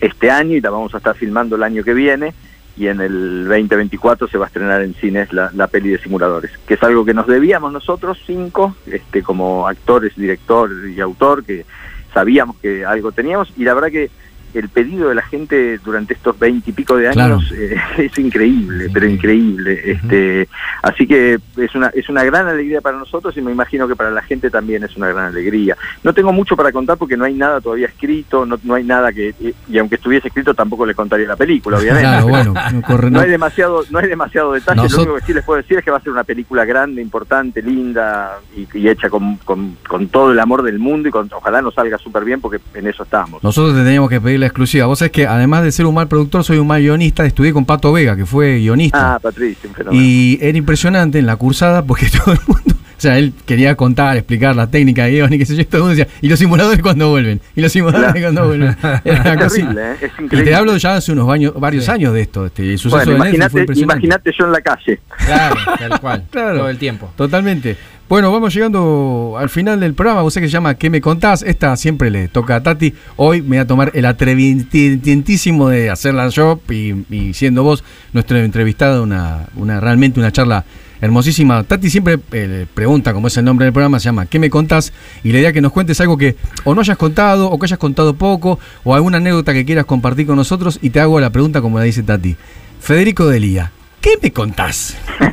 este 0.00 0.30
año 0.30 0.54
y 0.56 0.60
la 0.60 0.70
vamos 0.70 0.94
a 0.94 0.98
estar 0.98 1.16
filmando 1.16 1.56
el 1.56 1.62
año 1.62 1.82
que 1.82 1.94
viene. 1.94 2.34
Y 2.76 2.88
en 2.88 3.00
el 3.00 3.44
2024 3.48 4.28
se 4.28 4.38
va 4.38 4.44
a 4.44 4.48
estrenar 4.48 4.82
en 4.82 4.94
cines 4.94 5.32
la, 5.32 5.50
la 5.54 5.66
peli 5.66 5.90
de 5.90 5.98
simuladores, 5.98 6.50
que 6.66 6.74
es 6.74 6.82
algo 6.82 7.04
que 7.04 7.14
nos 7.14 7.26
debíamos 7.26 7.72
nosotros 7.72 8.18
cinco, 8.26 8.76
este, 8.86 9.22
como 9.22 9.66
actores, 9.66 10.14
director 10.16 10.70
y 10.88 11.00
autor, 11.00 11.44
que 11.44 11.64
sabíamos 12.12 12.56
que 12.56 12.84
algo 12.84 13.12
teníamos, 13.12 13.52
y 13.56 13.64
la 13.64 13.74
verdad 13.74 13.90
que 13.90 14.10
el 14.54 14.68
pedido 14.68 15.08
de 15.08 15.14
la 15.14 15.22
gente 15.22 15.78
durante 15.78 16.14
estos 16.14 16.38
veinte 16.38 16.70
y 16.70 16.72
pico 16.72 16.96
de 16.96 17.08
años 17.08 17.52
eh, 17.52 17.76
es 17.98 18.18
increíble, 18.18 18.88
pero 18.92 19.06
increíble. 19.06 19.80
Este, 19.84 20.48
así 20.82 21.06
que 21.06 21.38
es 21.56 21.74
una 21.74 21.88
es 21.88 22.08
una 22.08 22.24
gran 22.24 22.46
alegría 22.48 22.80
para 22.80 22.98
nosotros 22.98 23.36
y 23.36 23.42
me 23.42 23.52
imagino 23.52 23.86
que 23.86 23.96
para 23.96 24.10
la 24.10 24.22
gente 24.22 24.50
también 24.50 24.84
es 24.84 24.96
una 24.96 25.08
gran 25.08 25.26
alegría. 25.26 25.76
No 26.02 26.12
tengo 26.12 26.32
mucho 26.32 26.56
para 26.56 26.72
contar 26.72 26.96
porque 26.96 27.16
no 27.16 27.24
hay 27.24 27.34
nada 27.34 27.60
todavía 27.60 27.86
escrito, 27.86 28.46
no, 28.46 28.58
no 28.62 28.74
hay 28.74 28.84
nada 28.84 29.12
que 29.12 29.34
y 29.68 29.78
aunque 29.78 29.96
estuviese 29.96 30.28
escrito 30.28 30.54
tampoco 30.54 30.86
le 30.86 30.94
contaría 30.94 31.26
la 31.26 31.36
película, 31.36 31.78
obviamente. 31.78 32.08
Claro, 32.08 32.26
bueno, 32.28 32.54
no, 32.72 32.82
corre, 32.82 33.10
no 33.10 33.20
hay 33.20 33.30
demasiado 33.30 33.82
no 33.90 33.98
hay 33.98 34.08
demasiado 34.08 34.52
detalle. 34.52 34.88
Lo 34.88 34.96
único 34.96 35.14
que 35.16 35.26
sí 35.26 35.34
les 35.34 35.44
puedo 35.44 35.60
decir 35.60 35.78
es 35.78 35.84
que 35.84 35.90
va 35.90 35.98
a 35.98 36.02
ser 36.02 36.12
una 36.12 36.24
película 36.24 36.64
grande, 36.64 37.02
importante, 37.02 37.62
linda 37.62 38.38
y, 38.56 38.66
y 38.78 38.88
hecha 38.88 39.10
con, 39.10 39.36
con, 39.38 39.76
con, 39.86 40.08
todo 40.08 40.32
el 40.32 40.38
amor 40.38 40.62
del 40.62 40.78
mundo 40.78 41.08
y 41.08 41.12
con, 41.12 41.28
ojalá 41.32 41.60
nos 41.60 41.74
salga 41.74 41.98
súper 41.98 42.24
bien 42.24 42.40
porque 42.40 42.60
en 42.74 42.86
eso 42.86 43.02
estamos. 43.02 43.42
Nosotros 43.42 43.74
tendríamos 43.74 44.08
que 44.08 44.20
pedirle 44.20 44.45
exclusiva. 44.46 44.86
Vos 44.86 44.98
sabés 44.98 45.12
que 45.12 45.26
además 45.26 45.62
de 45.62 45.72
ser 45.72 45.86
un 45.86 45.94
mal 45.94 46.08
productor, 46.08 46.44
soy 46.44 46.58
un 46.58 46.66
mal 46.66 46.80
guionista. 46.80 47.24
Estudié 47.24 47.52
con 47.52 47.64
Pato 47.64 47.92
Vega, 47.92 48.16
que 48.16 48.26
fue 48.26 48.58
guionista. 48.58 49.14
Ah, 49.14 49.18
Patricio, 49.18 49.68
un 49.68 49.74
fenómeno. 49.74 50.02
Y 50.02 50.38
era 50.40 50.56
impresionante 50.56 51.18
en 51.18 51.26
la 51.26 51.36
cursada 51.36 51.84
porque 51.84 52.06
todo 52.24 52.32
el 52.34 52.40
mundo. 52.46 52.75
O 52.96 53.00
sea, 53.00 53.18
él 53.18 53.32
quería 53.44 53.74
contar, 53.74 54.16
explicar 54.16 54.56
la 54.56 54.68
técnica 54.70 55.04
de 55.04 55.10
guion 55.12 55.32
y 55.32 55.38
qué 55.38 55.44
sé 55.44 55.54
yo. 55.54 55.66
Todo 55.66 55.76
el 55.76 55.82
mundo 55.88 55.96
decía, 55.96 56.08
¿y 56.22 56.28
los 56.30 56.38
simuladores 56.38 56.80
cuando 56.80 57.10
vuelven? 57.10 57.40
¿Y 57.54 57.60
los 57.60 57.70
simuladores 57.72 58.12
Claro. 58.14 58.26
cuando 58.34 58.46
vuelven? 58.48 58.76
Era 59.04 59.20
una 59.20 59.32
Es 59.32 59.36
cosa- 59.38 59.56
terrible, 59.56 59.82
¿eh? 59.82 59.96
Es 60.00 60.12
Y 60.40 60.44
te 60.44 60.54
hablo 60.54 60.76
ya 60.78 60.96
hace 60.96 61.12
unos 61.12 61.26
baños- 61.26 61.52
varios 61.60 61.88
años 61.90 62.14
de 62.14 62.22
esto. 62.22 62.46
Este, 62.46 62.72
el 62.72 62.78
suceso 62.78 62.96
Bueno, 62.96 63.10
de 63.12 63.16
imagínate, 63.18 63.60
impresionante. 63.60 64.06
imagínate 64.06 64.32
yo 64.38 64.46
en 64.46 64.52
la 64.52 64.60
calle. 64.62 65.00
Claro, 65.26 65.56
tal 65.78 66.00
cual. 66.00 66.24
Claro. 66.30 66.58
Todo 66.58 66.68
el 66.70 66.78
tiempo. 66.78 67.12
Totalmente. 67.16 67.76
Bueno, 68.08 68.30
vamos 68.32 68.54
llegando 68.54 69.34
al 69.36 69.48
final 69.50 69.80
del 69.80 69.92
programa. 69.94 70.22
Vos 70.22 70.32
sé 70.32 70.40
que 70.40 70.46
se 70.46 70.52
llama 70.52 70.76
¿Qué 70.76 70.88
me 70.90 71.00
contás? 71.00 71.42
Esta 71.42 71.76
siempre 71.76 72.08
le 72.08 72.28
toca 72.28 72.54
a 72.56 72.62
Tati. 72.62 72.94
Hoy 73.16 73.42
me 73.42 73.48
voy 73.48 73.58
a 73.58 73.66
tomar 73.66 73.90
el 73.94 74.04
atrevientísimo 74.06 75.68
de 75.68 75.90
hacerla 75.90 76.28
yo 76.28 76.60
y, 76.70 76.94
y 77.14 77.34
siendo 77.34 77.62
vos 77.62 77.84
nuestro 78.12 78.38
entrevistado, 78.38 79.02
una, 79.02 79.46
una 79.56 79.80
realmente 79.80 80.20
una 80.20 80.30
charla 80.32 80.64
hermosísima. 81.00 81.64
Tati 81.64 81.90
siempre 81.90 82.18
eh, 82.32 82.66
pregunta, 82.72 83.12
como 83.12 83.26
es 83.28 83.36
el 83.36 83.44
nombre 83.44 83.64
del 83.64 83.72
programa, 83.72 83.98
se 84.00 84.06
llama 84.06 84.26
¿Qué 84.26 84.38
me 84.38 84.50
contás? 84.50 84.92
Y 85.22 85.32
la 85.32 85.38
idea 85.40 85.52
que 85.52 85.60
nos 85.60 85.72
cuentes 85.72 86.00
algo 86.00 86.16
que 86.16 86.36
o 86.64 86.74
no 86.74 86.80
hayas 86.80 86.96
contado, 86.96 87.50
o 87.50 87.58
que 87.58 87.66
hayas 87.66 87.78
contado 87.78 88.14
poco, 88.14 88.58
o 88.84 88.94
alguna 88.94 89.18
anécdota 89.18 89.52
que 89.52 89.64
quieras 89.64 89.84
compartir 89.86 90.26
con 90.26 90.36
nosotros. 90.36 90.78
Y 90.82 90.90
te 90.90 91.00
hago 91.00 91.20
la 91.20 91.30
pregunta 91.30 91.60
como 91.60 91.78
la 91.78 91.84
dice 91.84 92.02
Tati. 92.02 92.36
Federico 92.80 93.26
Delía, 93.26 93.72
¿qué 94.00 94.18
me 94.22 94.32
contás? 94.32 94.96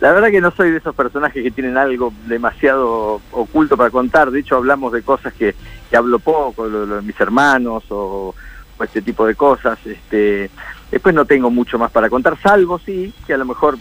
La 0.00 0.12
verdad 0.12 0.30
que 0.30 0.40
no 0.40 0.52
soy 0.52 0.70
de 0.70 0.78
esos 0.78 0.94
personajes 0.94 1.42
que 1.42 1.50
tienen 1.50 1.76
algo 1.76 2.12
demasiado 2.26 3.20
oculto 3.32 3.76
para 3.76 3.90
contar. 3.90 4.30
De 4.30 4.40
hecho, 4.40 4.56
hablamos 4.56 4.92
de 4.92 5.02
cosas 5.02 5.34
que, 5.34 5.54
que 5.90 5.96
hablo 5.96 6.20
poco, 6.20 6.66
lo, 6.66 6.86
lo 6.86 6.96
de 6.96 7.02
mis 7.02 7.18
hermanos 7.20 7.84
o, 7.90 8.34
o 8.78 8.84
este 8.84 9.02
tipo 9.02 9.26
de 9.26 9.34
cosas. 9.34 9.78
Este, 9.84 10.48
después 10.90 11.14
no 11.14 11.24
tengo 11.24 11.50
mucho 11.50 11.78
más 11.78 11.90
para 11.90 12.08
contar, 12.10 12.36
salvo 12.42 12.78
sí, 12.84 13.12
que 13.26 13.34
a 13.34 13.38
lo 13.38 13.44
mejor, 13.44 13.78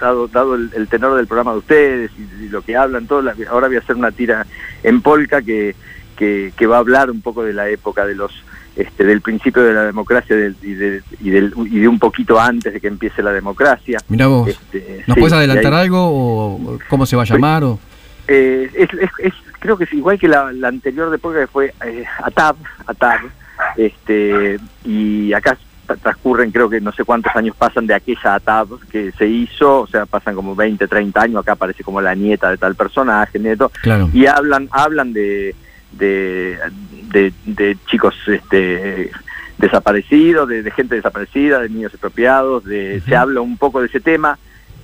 dado, 0.00 0.28
dado 0.28 0.54
el, 0.54 0.70
el 0.74 0.88
tenor 0.88 1.16
del 1.16 1.26
programa 1.26 1.52
de 1.52 1.58
ustedes 1.58 2.10
y, 2.18 2.44
y 2.44 2.48
lo 2.48 2.62
que 2.62 2.76
hablan, 2.76 3.06
todo, 3.06 3.22
la- 3.22 3.34
ahora 3.50 3.66
voy 3.68 3.76
a 3.76 3.80
hacer 3.80 3.96
una 3.96 4.10
tira 4.10 4.46
en 4.82 5.00
polka 5.02 5.42
que, 5.42 5.74
que, 6.16 6.52
que 6.56 6.66
va 6.66 6.76
a 6.76 6.80
hablar 6.80 7.10
un 7.10 7.20
poco 7.22 7.42
de 7.42 7.52
la 7.52 7.68
época 7.68 8.06
de 8.06 8.14
los 8.14 8.32
este, 8.76 9.04
del 9.04 9.22
principio 9.22 9.62
de 9.62 9.72
la 9.72 9.84
democracia 9.84 10.36
del- 10.36 10.56
y, 10.62 10.74
de, 10.74 11.02
y, 11.22 11.30
del- 11.30 11.54
y 11.70 11.78
de 11.78 11.88
un 11.88 11.98
poquito 11.98 12.38
antes 12.38 12.74
de 12.74 12.80
que 12.80 12.88
empiece 12.88 13.22
la 13.22 13.32
democracia. 13.32 13.98
Mirá 14.08 14.26
vos. 14.26 14.48
Este, 14.48 15.02
¿Nos 15.06 15.14
sí, 15.14 15.20
puedes 15.20 15.32
adelantar 15.32 15.72
ahí- 15.72 15.84
algo 15.84 15.98
o 16.10 16.78
cómo 16.90 17.06
se 17.06 17.16
va 17.16 17.22
a 17.22 17.24
llamar? 17.24 17.64
O... 17.64 17.78
eh, 18.28 18.70
es, 18.74 18.90
es- 18.92 19.10
es- 19.18 19.34
creo 19.60 19.78
que 19.78 19.84
es 19.84 19.92
igual 19.94 20.18
que 20.18 20.28
la, 20.28 20.52
la 20.52 20.68
anterior 20.68 21.08
de 21.10 21.16
que 21.18 21.46
fue 21.46 21.72
eh, 21.86 22.04
Atab, 22.22 22.56
Atab, 22.86 23.20
este, 23.76 24.58
y 24.84 25.32
acá 25.32 25.56
transcurren 25.86 26.50
creo 26.50 26.68
que 26.68 26.80
no 26.80 26.92
sé 26.92 27.04
cuántos 27.04 27.34
años 27.36 27.54
pasan 27.56 27.86
de 27.86 27.94
aquella 27.94 28.34
Atab 28.34 28.68
que 28.90 29.12
se 29.12 29.26
hizo, 29.26 29.80
o 29.80 29.86
sea, 29.86 30.06
pasan 30.06 30.34
como 30.34 30.54
20, 30.54 30.86
30 30.88 31.22
años, 31.22 31.40
acá 31.40 31.52
aparece 31.52 31.84
como 31.84 32.00
la 32.00 32.14
nieta 32.14 32.50
de 32.50 32.58
tal 32.58 32.74
personaje, 32.74 33.38
nieto, 33.38 33.70
Claro. 33.82 34.10
y 34.12 34.26
hablan, 34.26 34.68
hablan 34.72 35.12
de, 35.12 35.54
de, 35.92 36.58
de, 37.10 37.32
de 37.44 37.76
chicos 37.86 38.14
este 38.26 39.10
desaparecidos, 39.58 40.48
de, 40.48 40.62
de 40.62 40.70
gente 40.70 40.96
desaparecida, 40.96 41.60
de 41.60 41.68
niños 41.70 41.92
expropiados, 41.92 42.64
de, 42.64 43.00
se 43.06 43.16
habla 43.16 43.40
un 43.40 43.56
poco 43.56 43.80
de 43.80 43.86
ese 43.86 44.00
tema. 44.00 44.38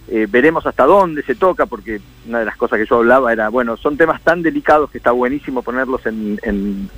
Eh, 0.09 0.27
veremos 0.29 0.67
hasta 0.67 0.85
dónde 0.85 1.23
se 1.23 1.35
toca, 1.35 1.67
porque 1.67 2.01
una 2.27 2.41
de 2.41 2.45
las 2.47 2.57
cosas 2.57 2.79
que 2.79 2.87
yo 2.87 2.97
hablaba 2.97 3.33
era, 3.33 3.49
bueno, 3.51 3.77
son 3.77 3.97
temas 3.97 4.21
tan 4.23 4.43
delicados 4.43 4.91
que 4.91 4.99
está 4.99 5.13
buenísimo 5.13 5.63
ponerlos 5.63 6.05
en, 6.07 6.39
en, 6.43 6.89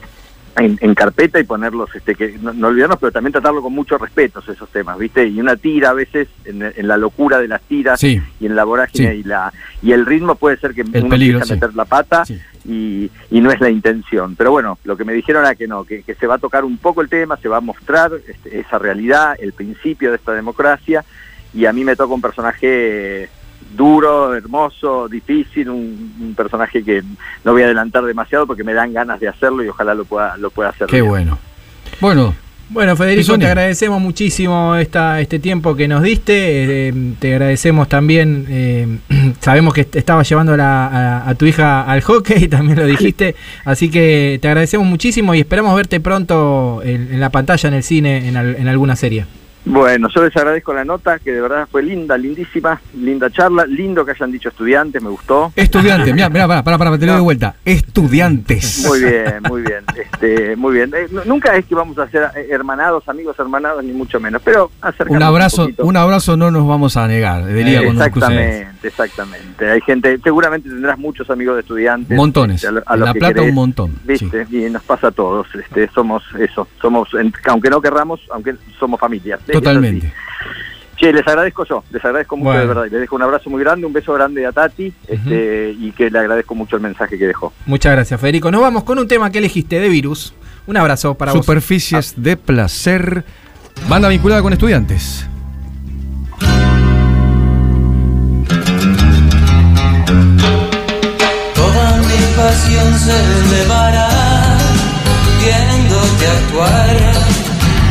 en- 0.56 0.78
en 0.80 0.94
carpeta 0.94 1.40
y 1.40 1.44
ponerlos, 1.44 1.94
este, 1.94 2.14
que 2.14 2.38
no, 2.40 2.52
no 2.52 2.68
olvidarnos, 2.68 2.98
pero 2.98 3.10
también 3.12 3.32
tratarlo 3.32 3.60
con 3.62 3.72
mucho 3.72 3.98
respeto 3.98 4.40
esos 4.46 4.68
temas, 4.70 4.96
¿viste? 4.98 5.26
Y 5.26 5.40
una 5.40 5.56
tira 5.56 5.90
a 5.90 5.94
veces, 5.94 6.28
en, 6.44 6.62
en 6.62 6.86
la 6.88 6.96
locura 6.96 7.38
de 7.38 7.48
las 7.48 7.60
tiras 7.62 7.98
Sí. 7.98 8.20
y 8.40 8.46
en 8.46 8.54
la 8.54 8.64
vorágine 8.64 9.12
Sí. 9.12 9.18
y 9.18 9.22
la 9.24 9.52
y 9.82 9.92
el 9.92 10.06
ritmo 10.06 10.34
puede 10.36 10.56
ser 10.58 10.72
que 10.74 10.82
uno 10.82 10.92
peligro, 11.08 11.38
empiece 11.38 11.42
a 11.42 11.44
sí. 11.46 11.52
meter 11.54 11.74
la 11.74 11.84
pata 11.84 12.22
y, 12.64 13.10
y 13.30 13.40
no 13.40 13.50
es 13.50 13.60
la 13.60 13.68
intención. 13.68 14.34
Pero 14.36 14.50
bueno, 14.52 14.78
lo 14.84 14.96
que 14.96 15.04
me 15.04 15.12
dijeron 15.12 15.42
era 15.44 15.54
que 15.54 15.66
no, 15.66 15.84
que, 15.84 16.02
que 16.02 16.14
se 16.14 16.26
va 16.26 16.36
a 16.36 16.38
tocar 16.38 16.64
un 16.64 16.78
poco 16.78 17.00
el 17.02 17.08
tema, 17.08 17.36
se 17.36 17.48
va 17.48 17.56
a 17.58 17.60
mostrar 17.60 18.12
este, 18.28 18.60
esa 18.60 18.78
realidad, 18.78 19.36
el 19.38 19.52
principio 19.52 20.10
de 20.10 20.16
esta 20.16 20.32
democracia, 20.32 21.04
y 21.52 21.66
a 21.66 21.72
mí 21.72 21.84
me 21.84 21.96
toca 21.96 22.14
un 22.14 22.22
personaje 22.22 23.28
duro, 23.76 24.34
hermoso, 24.34 25.08
difícil, 25.08 25.68
un, 25.70 26.12
un 26.20 26.34
personaje 26.34 26.82
que 26.82 27.02
no 27.44 27.52
voy 27.52 27.62
a 27.62 27.66
adelantar 27.66 28.04
demasiado 28.04 28.46
porque 28.46 28.64
me 28.64 28.72
dan 28.74 28.92
ganas 28.92 29.20
de 29.20 29.28
hacerlo 29.28 29.64
y 29.64 29.68
ojalá 29.68 29.94
lo 29.94 30.04
pueda, 30.04 30.36
lo 30.36 30.50
pueda 30.50 30.70
hacer. 30.70 30.86
Qué 30.88 30.96
bien. 30.96 31.08
bueno. 31.08 31.38
Bueno, 32.00 32.34
Bueno, 32.70 32.96
Federico, 32.96 33.38
te 33.38 33.46
agradecemos 33.46 34.00
muchísimo 34.00 34.74
esta, 34.76 35.20
este 35.20 35.38
tiempo 35.38 35.76
que 35.76 35.86
nos 35.86 36.02
diste. 36.02 36.88
eh, 36.88 36.94
te 37.20 37.32
agradecemos 37.34 37.88
también. 37.88 38.46
eh, 38.48 38.98
sabemos 39.40 39.74
que 39.74 39.86
estabas 39.92 40.28
llevando 40.28 40.54
a, 40.54 40.56
la- 40.56 40.86
a- 40.86 41.28
a 41.28 41.34
tu 41.34 41.44
hija 41.44 41.82
al 41.82 42.00
hockey, 42.00 42.48
también 42.48 42.78
lo 42.78 42.86
dijiste. 42.86 43.36
Así 43.64 43.90
que 43.90 44.38
te 44.40 44.48
agradecemos 44.48 44.86
muchísimo 44.86 45.34
y 45.34 45.40
esperamos 45.40 45.76
verte 45.76 46.00
pronto 46.00 46.80
en, 46.82 47.12
en 47.12 47.20
la 47.20 47.30
pantalla, 47.30 47.68
en 47.68 47.74
el 47.74 47.82
cine, 47.82 48.28
en, 48.28 48.36
al- 48.38 48.56
en 48.56 48.66
alguna 48.66 48.96
serie. 48.96 49.26
Bueno, 49.64 50.08
yo 50.14 50.22
les 50.22 50.36
agradezco 50.36 50.74
la 50.74 50.84
nota, 50.84 51.18
que 51.18 51.32
de 51.32 51.40
verdad 51.40 51.66
fue 51.70 51.82
linda, 51.82 52.18
lindísima, 52.18 52.80
linda 52.98 53.30
charla, 53.30 53.64
lindo 53.64 54.04
que 54.04 54.10
hayan 54.10 54.30
dicho 54.30 54.50
estudiantes, 54.50 55.02
me 55.02 55.08
gustó. 55.08 55.52
estudiantes, 55.56 56.12
mira, 56.12 56.28
mira, 56.28 56.46
para, 56.46 56.62
para, 56.62 56.78
para, 56.78 56.98
te 56.98 57.06
de 57.06 57.20
vuelta. 57.20 57.54
Estudiantes. 57.64 58.84
Muy 58.86 59.00
bien, 59.00 59.34
muy 59.48 59.62
bien, 59.62 59.84
este, 59.96 60.56
muy 60.56 60.74
bien. 60.74 60.92
Eh, 60.94 61.08
nunca 61.24 61.56
es 61.56 61.64
que 61.64 61.74
vamos 61.74 61.98
a 61.98 62.08
ser 62.10 62.24
eh, 62.36 62.48
hermanados, 62.50 63.08
amigos 63.08 63.38
hermanados, 63.38 63.82
ni 63.82 63.92
mucho 63.92 64.20
menos, 64.20 64.42
pero 64.44 64.70
acercarnos 64.82 65.16
Un 65.16 65.22
abrazo, 65.22 65.62
poquito. 65.62 65.84
un 65.86 65.96
abrazo 65.96 66.36
no 66.36 66.50
nos 66.50 66.66
vamos 66.68 66.96
a 66.98 67.08
negar. 67.08 67.44
Nos 67.44 68.08
crucemos. 68.08 68.14
Exactamente, 68.14 68.88
exactamente. 68.88 69.70
Hay 69.70 69.80
gente, 69.80 70.18
seguramente 70.22 70.68
tendrás 70.68 70.98
muchos 70.98 71.30
amigos 71.30 71.54
de 71.54 71.60
estudiantes. 71.62 72.16
Montones. 72.16 72.64
a 72.64 72.68
a 72.68 72.94
En 72.94 73.00
La 73.00 73.14
Plata 73.14 73.34
querés, 73.34 73.48
un 73.48 73.54
montón. 73.54 73.94
¿Viste? 74.04 74.46
Y 74.50 74.68
nos 74.70 74.82
pasa 74.82 75.08
a 75.08 75.10
todos. 75.10 75.46
Este, 75.54 75.88
somos 75.94 76.22
eso, 76.38 76.68
somos, 76.80 77.08
aunque 77.46 77.70
no 77.70 77.80
querramos, 77.80 78.20
aunque 78.30 78.54
somos 78.78 79.00
familias. 79.00 79.40
Totalmente. 79.58 80.12
Che, 80.96 81.12
les 81.12 81.26
agradezco 81.26 81.64
yo, 81.64 81.82
les 81.90 82.04
agradezco 82.04 82.36
mucho 82.36 82.46
Bueno. 82.50 82.60
de 82.60 82.66
verdad. 82.68 82.82
Les 82.84 83.00
dejo 83.00 83.16
un 83.16 83.22
abrazo 83.22 83.50
muy 83.50 83.60
grande, 83.62 83.84
un 83.86 83.92
beso 83.92 84.12
grande 84.12 84.46
a 84.46 84.52
Tati, 84.52 84.92
este, 85.08 85.74
y 85.78 85.90
que 85.92 86.08
le 86.08 86.18
agradezco 86.20 86.54
mucho 86.54 86.76
el 86.76 86.82
mensaje 86.82 87.18
que 87.18 87.26
dejó. 87.26 87.52
Muchas 87.66 87.92
gracias, 87.92 88.20
Federico. 88.20 88.50
Nos 88.50 88.60
vamos 88.60 88.84
con 88.84 88.98
un 88.98 89.08
tema 89.08 89.30
que 89.30 89.38
elegiste 89.38 89.80
de 89.80 89.88
virus. 89.88 90.34
Un 90.66 90.76
abrazo 90.76 91.14
para 91.14 91.32
vos. 91.32 91.44
Superficies 91.44 92.14
de 92.16 92.36
placer. 92.36 93.24
Banda 93.88 94.08
vinculada 94.08 94.40
con 94.40 94.52
estudiantes. 94.52 95.26
Toda 101.54 101.96
mi 101.98 102.20
pasión 102.36 102.98
se 102.98 103.12
elevará 103.40 104.08
viéndote 105.42 106.26
actuar 106.26 106.96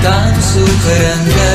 tan 0.04 0.34
sugerente. 0.54 1.52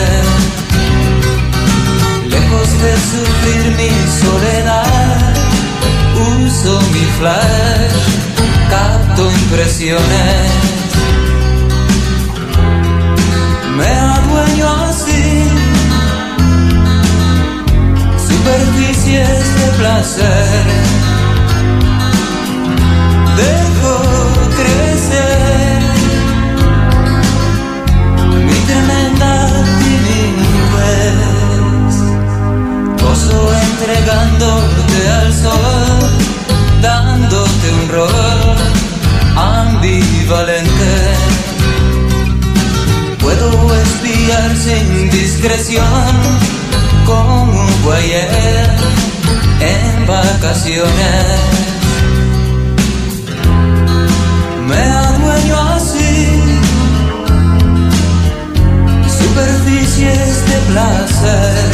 Lejos 2.34 2.68
de 2.82 2.92
sufrir 3.12 3.64
mi 3.76 3.92
soledad, 4.22 5.34
uso 6.44 6.80
mi 6.94 7.04
flash, 7.18 8.00
capto 8.70 9.30
impresiones. 9.30 10.50
Me 13.76 13.90
adueño 14.16 14.66
así, 14.88 15.44
superficies 18.28 19.44
de 19.60 19.68
placer 19.78 20.98
dejo 23.38 23.94
crecer 24.56 24.87
paso 33.28 33.52
entregándote 33.54 35.10
al 35.20 35.34
sol, 35.34 36.10
dándote 36.82 37.72
un 37.82 37.88
rol 37.88 38.56
ambivalente. 39.36 40.92
Puedo 43.20 43.74
espiar 43.74 44.56
sin 44.56 45.10
discreción 45.10 45.84
como 47.06 47.42
un 47.44 47.82
guayer 47.82 48.70
en 49.60 50.06
vacaciones. 50.06 51.24
Me 54.66 54.82
adueño 54.82 55.56
así, 55.74 56.26
superficies 59.18 60.46
de 60.46 60.72
placer. 60.72 61.67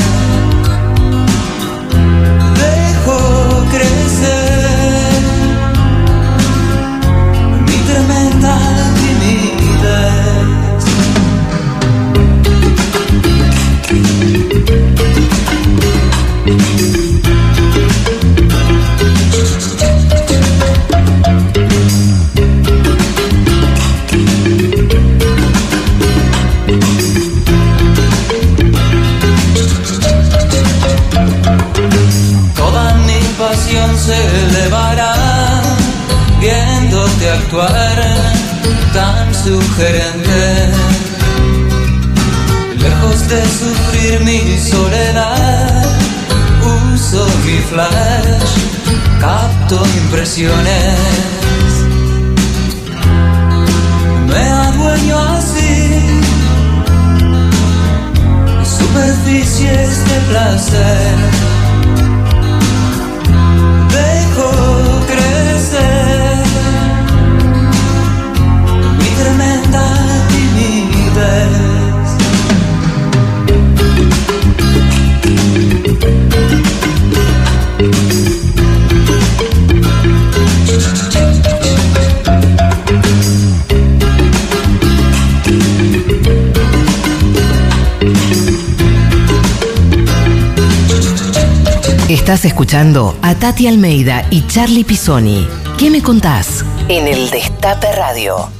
Estás 92.44 92.56
escuchando 92.56 93.16
a 93.22 93.34
Tati 93.34 93.66
Almeida 93.66 94.26
y 94.28 94.46
Charlie 94.46 94.84
Pisoni. 94.84 95.48
¿Qué 95.78 95.88
me 95.88 96.02
contás? 96.02 96.62
En 96.90 97.06
el 97.08 97.30
Destape 97.30 97.90
Radio. 97.92 98.50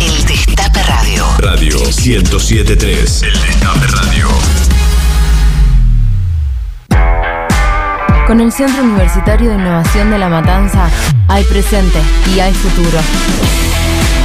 El 0.00 0.26
Destape 0.26 0.82
Radio. 0.82 1.24
Radio 1.38 1.78
1073. 1.78 3.22
El 3.22 3.32
Destape 3.32 3.86
Radio. 3.86 4.26
Con 8.26 8.40
el 8.40 8.50
Centro 8.50 8.82
Universitario 8.82 9.50
de 9.50 9.54
Innovación 9.54 10.10
de 10.10 10.18
La 10.18 10.28
Matanza 10.28 10.90
hay 11.28 11.44
presente 11.44 12.00
y 12.34 12.40
hay 12.40 12.52
futuro. 12.54 12.98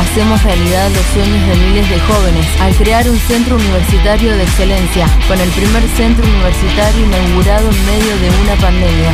Hacemos 0.04 0.44
realidad 0.44 0.90
los 0.92 1.06
sueños 1.14 1.48
de 1.48 1.56
miles 1.56 1.90
de 1.90 2.00
jóvenes 2.02 2.46
al 2.60 2.76
crear 2.76 3.10
un 3.10 3.18
centro 3.18 3.56
universitario 3.56 4.36
de 4.36 4.44
excelencia 4.44 5.08
con 5.28 5.40
el 5.40 5.50
primer 5.52 5.82
centro 5.96 6.24
universitario 6.28 7.06
inaugurado 7.06 7.70
en 7.70 7.86
medio 7.86 8.18
de 8.20 8.30
una 8.44 8.56
pandemia. 8.62 9.12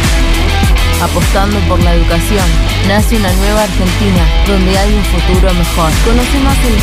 Apostando 1.02 1.60
por 1.70 1.82
la 1.82 1.94
educación, 1.94 2.46
nace 2.88 3.16
una 3.16 3.32
nueva 3.34 3.64
Argentina 3.64 4.24
donde 4.48 4.78
hay 4.78 4.94
un 4.94 5.04
futuro 5.06 5.54
mejor. 5.54 5.92
Conoce 6.04 6.40
más 6.40 6.58
en 6.58 6.76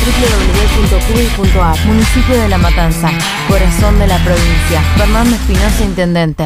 www.cubi.ar, 1.42 1.86
municipio 1.86 2.40
de 2.40 2.48
La 2.48 2.58
Matanza, 2.58 3.10
corazón 3.48 3.98
de 3.98 4.06
la 4.06 4.16
provincia. 4.24 4.80
Fernando 4.96 5.34
Espinosa, 5.34 5.84
intendente. 5.84 6.44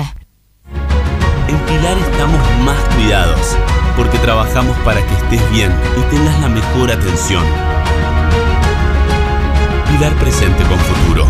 En 1.46 1.58
Pilar 1.58 1.98
estamos 1.98 2.40
más 2.64 2.78
cuidados, 2.96 3.56
porque 4.00 4.18
trabajamos 4.18 4.74
para 4.78 5.06
que 5.06 5.12
estés 5.12 5.50
bien 5.50 5.70
y 5.98 6.00
tengas 6.10 6.40
la 6.40 6.48
mejor 6.48 6.90
atención. 6.90 7.44
Pilar 9.90 10.14
presente 10.14 10.64
con 10.64 10.78
futuro. 10.78 11.26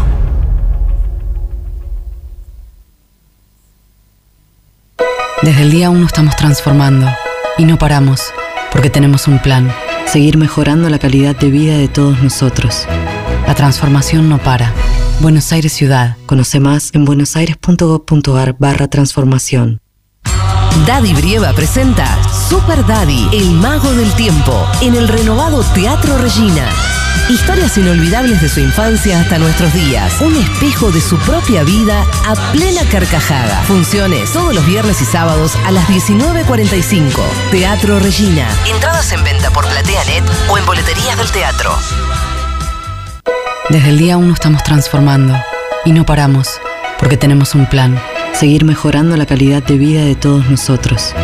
Desde 5.43 5.63
el 5.63 5.73
día 5.73 5.91
1 5.91 6.07
estamos 6.07 6.37
transformando 6.37 7.09
y 7.59 7.65
no 7.65 7.77
paramos 7.77 8.33
porque 8.71 8.89
tenemos 8.89 9.27
un 9.27 9.41
plan, 9.41 9.69
seguir 10.07 10.37
mejorando 10.37 10.89
la 10.91 11.01
calidad 11.01 11.35
de 11.35 11.51
vida 11.51 11.77
de 11.77 11.89
todos 11.89 12.23
nosotros. 12.23 12.87
La 13.49 13.57
transformación 13.57 14.29
no 14.29 14.39
para. 14.39 14.73
Buenos 15.19 15.51
Aires 15.51 15.73
Ciudad. 15.73 16.17
Conoce 16.27 16.61
más 16.61 16.95
en 16.95 17.05
buenosaires.gov.ar 17.05 18.55
barra 18.61 18.87
transformación. 18.87 19.81
Daddy 20.87 21.13
Brieva 21.15 21.53
presenta 21.53 22.19
Super 22.49 22.85
Daddy, 22.87 23.29
el 23.33 23.51
mago 23.53 23.93
del 23.93 24.13
tiempo, 24.15 24.67
en 24.81 24.95
el 24.95 25.09
renovado 25.09 25.63
Teatro 25.75 26.17
Regina. 26.19 26.69
Historias 27.29 27.77
inolvidables 27.79 28.41
de 28.41 28.49
su 28.49 28.61
infancia 28.61 29.21
hasta 29.21 29.39
nuestros 29.39 29.73
días. 29.73 30.21
Un 30.21 30.37
espejo 30.37 30.91
de 30.91 31.01
su 31.01 31.17
propia 31.19 31.63
vida 31.63 32.05
a 32.27 32.35
plena 32.53 32.83
carcajada. 32.91 33.63
Funciones 33.63 34.33
todos 34.33 34.55
los 34.55 34.67
viernes 34.67 35.01
y 35.01 35.05
sábados 35.05 35.57
a 35.67 35.71
las 35.71 35.87
19.45. 35.89 37.11
Teatro 37.51 37.99
Regina. 38.01 38.49
Entradas 38.67 39.13
en 39.13 39.23
venta 39.23 39.51
por 39.51 39.69
PlateaNet 39.69 40.25
o 40.49 40.59
en 40.59 40.67
boleterías 40.67 41.17
del 41.19 41.31
teatro. 41.31 41.73
Desde 43.69 43.91
el 43.91 43.99
día 43.99 44.17
1 44.17 44.35
estamos 44.35 44.65
transformando 44.65 45.37
y 45.85 45.93
no 45.93 46.05
paramos 46.05 46.61
porque 46.99 47.17
tenemos 47.17 47.55
un 47.55 47.67
plan, 47.67 48.01
seguir 48.35 48.65
mejorando 48.65 49.17
la 49.17 49.27
calidad 49.27 49.63
de 49.63 49.77
vida 49.77 50.05
de 50.05 50.15
todos 50.15 50.49
nosotros. 50.49 51.15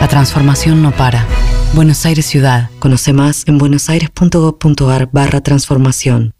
La 0.00 0.08
transformación 0.08 0.82
no 0.82 0.92
para. 0.92 1.24
Buenos 1.72 2.04
Aires 2.06 2.26
Ciudad. 2.26 2.70
Conoce 2.78 3.12
más 3.12 3.44
en 3.46 3.58
buenosaires.gov.ar 3.58 5.08
barra 5.12 5.40
transformación. 5.40 6.32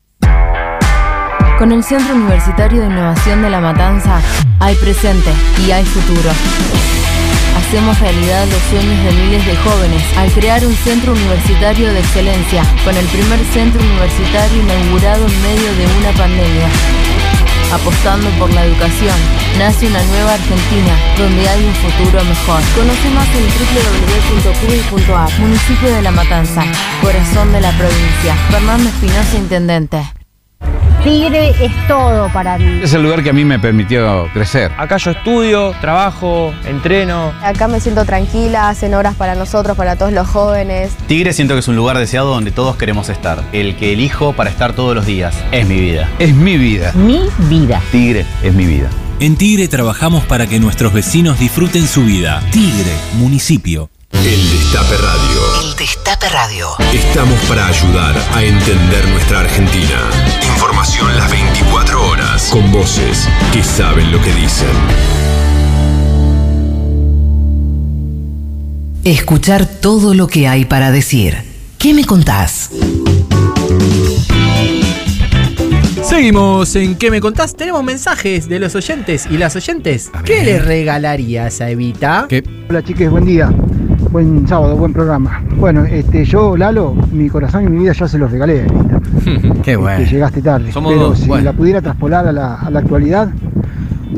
Con 1.58 1.72
el 1.72 1.82
Centro 1.82 2.14
Universitario 2.14 2.82
de 2.82 2.86
Innovación 2.86 3.42
de 3.42 3.50
La 3.50 3.60
Matanza 3.60 4.20
hay 4.60 4.74
presente 4.76 5.30
y 5.66 5.70
hay 5.70 5.84
futuro. 5.84 6.30
Hacemos 7.56 7.98
realidad 7.98 8.46
los 8.46 8.60
sueños 8.70 9.04
de 9.04 9.12
miles 9.12 9.46
de 9.46 9.56
jóvenes 9.56 10.02
al 10.18 10.30
crear 10.32 10.64
un 10.66 10.74
centro 10.74 11.12
universitario 11.12 11.92
de 11.92 12.00
excelencia 12.00 12.62
con 12.84 12.94
el 12.96 13.06
primer 13.06 13.40
centro 13.52 13.80
universitario 13.80 14.62
inaugurado 14.62 15.26
en 15.26 15.42
medio 15.42 15.74
de 15.74 15.86
una 15.98 16.12
pandemia. 16.12 16.68
Apostando 17.72 18.30
por 18.38 18.52
la 18.52 18.64
educación, 18.64 19.16
nace 19.58 19.88
una 19.88 20.02
nueva 20.04 20.34
Argentina 20.34 20.96
donde 21.18 21.48
hay 21.48 21.64
un 21.64 21.74
futuro 21.74 22.24
mejor. 22.24 22.62
Conoce 22.76 23.10
más 23.10 23.28
en 23.34 23.46
www.cubi.ar, 24.94 25.40
municipio 25.40 25.94
de 25.94 26.02
La 26.02 26.12
Matanza, 26.12 26.62
corazón 27.02 27.52
de 27.52 27.60
la 27.60 27.76
provincia. 27.76 28.34
Fernando 28.50 28.88
Espinosa, 28.88 29.36
intendente. 29.36 30.15
Tigre 31.06 31.50
es 31.64 31.70
todo 31.86 32.28
para 32.32 32.58
mí. 32.58 32.80
Es 32.82 32.92
el 32.92 33.04
lugar 33.04 33.22
que 33.22 33.30
a 33.30 33.32
mí 33.32 33.44
me 33.44 33.60
permitió 33.60 34.28
crecer. 34.32 34.72
Acá 34.76 34.96
yo 34.96 35.12
estudio, 35.12 35.72
trabajo, 35.80 36.52
entreno. 36.64 37.32
Acá 37.44 37.68
me 37.68 37.78
siento 37.78 38.04
tranquila, 38.04 38.68
hacen 38.70 38.92
horas 38.92 39.14
para 39.14 39.36
nosotros, 39.36 39.76
para 39.76 39.94
todos 39.94 40.12
los 40.12 40.26
jóvenes. 40.26 40.96
Tigre 41.06 41.32
siento 41.32 41.54
que 41.54 41.60
es 41.60 41.68
un 41.68 41.76
lugar 41.76 41.96
deseado 41.96 42.34
donde 42.34 42.50
todos 42.50 42.74
queremos 42.74 43.08
estar. 43.08 43.44
El 43.52 43.76
que 43.76 43.92
elijo 43.92 44.32
para 44.32 44.50
estar 44.50 44.72
todos 44.72 44.96
los 44.96 45.06
días. 45.06 45.36
Es 45.52 45.68
mi 45.68 45.78
vida. 45.78 46.10
Es 46.18 46.34
mi 46.34 46.58
vida. 46.58 46.90
Mi 46.94 47.20
vida. 47.48 47.80
Tigre 47.92 48.26
es 48.42 48.52
mi 48.52 48.66
vida. 48.66 48.90
En 49.20 49.36
Tigre 49.36 49.68
trabajamos 49.68 50.24
para 50.24 50.48
que 50.48 50.58
nuestros 50.58 50.92
vecinos 50.92 51.38
disfruten 51.38 51.86
su 51.86 52.02
vida. 52.02 52.42
Tigre, 52.50 52.90
municipio. 53.12 53.90
El 54.12 54.50
Destape 54.50 54.96
Radio. 54.96 55.68
El 55.70 55.76
Destape 55.76 56.28
Radio. 56.28 56.68
Estamos 56.92 57.38
para 57.48 57.66
ayudar 57.66 58.14
a 58.34 58.42
entender 58.42 59.08
nuestra 59.08 59.40
Argentina. 59.40 60.10
Información 60.54 61.16
las 61.16 61.30
24 61.30 62.08
horas. 62.08 62.48
Con 62.50 62.70
voces 62.72 63.28
que 63.52 63.62
saben 63.62 64.10
lo 64.12 64.20
que 64.20 64.32
dicen. 64.32 64.68
Escuchar 69.04 69.66
todo 69.66 70.14
lo 70.14 70.26
que 70.26 70.48
hay 70.48 70.64
para 70.64 70.90
decir. 70.90 71.36
¿Qué 71.78 71.94
me 71.94 72.04
contás? 72.04 72.70
Seguimos 76.02 76.74
en 76.76 76.94
¿Qué 76.94 77.10
me 77.10 77.20
contás? 77.20 77.54
Tenemos 77.54 77.82
mensajes 77.84 78.48
de 78.48 78.58
los 78.58 78.74
oyentes 78.74 79.26
y 79.30 79.36
las 79.36 79.56
oyentes. 79.56 80.10
¿Qué 80.24 80.44
le 80.44 80.58
regalarías 80.58 81.60
a 81.60 81.70
Evita? 81.70 82.28
Hola 82.68 82.82
chiques, 82.82 83.10
buen 83.10 83.24
día. 83.24 83.52
Buen 84.16 84.48
sábado, 84.48 84.78
buen 84.78 84.94
programa. 84.94 85.42
Bueno, 85.58 85.84
este, 85.84 86.24
yo, 86.24 86.56
Lalo, 86.56 86.94
mi 87.12 87.28
corazón 87.28 87.64
y 87.64 87.68
mi 87.68 87.80
vida 87.80 87.92
ya 87.92 88.08
se 88.08 88.16
los 88.16 88.30
regalé. 88.30 88.66
Qué 89.62 89.76
bueno. 89.76 89.98
Este, 89.98 90.14
llegaste 90.14 90.40
tarde. 90.40 90.72
Somos 90.72 90.94
pero 90.94 91.08
dos, 91.08 91.18
si 91.18 91.28
bueno. 91.28 91.44
la 91.44 91.52
pudiera 91.52 91.82
traspolar 91.82 92.26
a 92.26 92.32
la, 92.32 92.54
a 92.54 92.70
la 92.70 92.78
actualidad, 92.78 93.28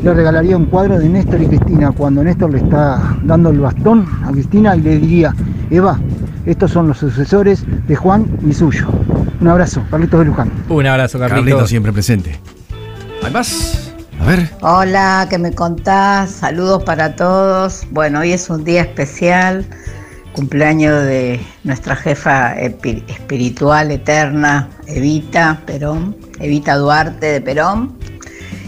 le 0.01 0.13
regalaría 0.13 0.55
un 0.55 0.67
cuadro 0.67 0.97
de 0.97 1.09
Néstor 1.09 1.41
y 1.41 1.47
Cristina 1.47 1.91
cuando 1.91 2.23
Néstor 2.23 2.49
le 2.49 2.59
está 2.59 3.17
dando 3.23 3.49
el 3.49 3.59
bastón 3.59 4.07
a 4.23 4.31
Cristina 4.31 4.73
y 4.77 4.83
le 4.83 4.99
diría, 4.99 5.35
Eva, 5.69 5.99
estos 6.45 6.71
son 6.71 6.87
los 6.87 6.97
sucesores 6.97 7.65
de 7.85 7.95
Juan 7.97 8.25
y 8.47 8.53
suyo. 8.53 8.87
Un 9.41 9.49
abrazo, 9.49 9.83
Carlitos 9.91 10.21
de 10.21 10.25
Luján. 10.27 10.49
Un 10.69 10.87
abrazo, 10.87 11.19
Carlitos. 11.19 11.43
Carlitos 11.43 11.69
siempre 11.69 11.91
presente. 11.91 12.39
¿Hay 13.21 13.33
más? 13.33 13.91
A 14.21 14.25
ver. 14.25 14.49
Hola, 14.61 15.27
¿qué 15.29 15.37
me 15.37 15.53
contás? 15.53 16.31
Saludos 16.31 16.83
para 16.83 17.17
todos. 17.17 17.85
Bueno, 17.91 18.19
hoy 18.19 18.31
es 18.31 18.49
un 18.49 18.63
día 18.63 18.81
especial, 18.81 19.65
cumpleaños 20.39 21.03
de 21.03 21.37
nuestra 21.65 21.97
jefa 21.97 22.53
espiritual 22.57 23.91
eterna, 23.91 24.69
Evita 24.87 25.61
Perón, 25.65 26.15
Evita 26.39 26.77
Duarte 26.77 27.25
de 27.25 27.41
Perón. 27.41 27.99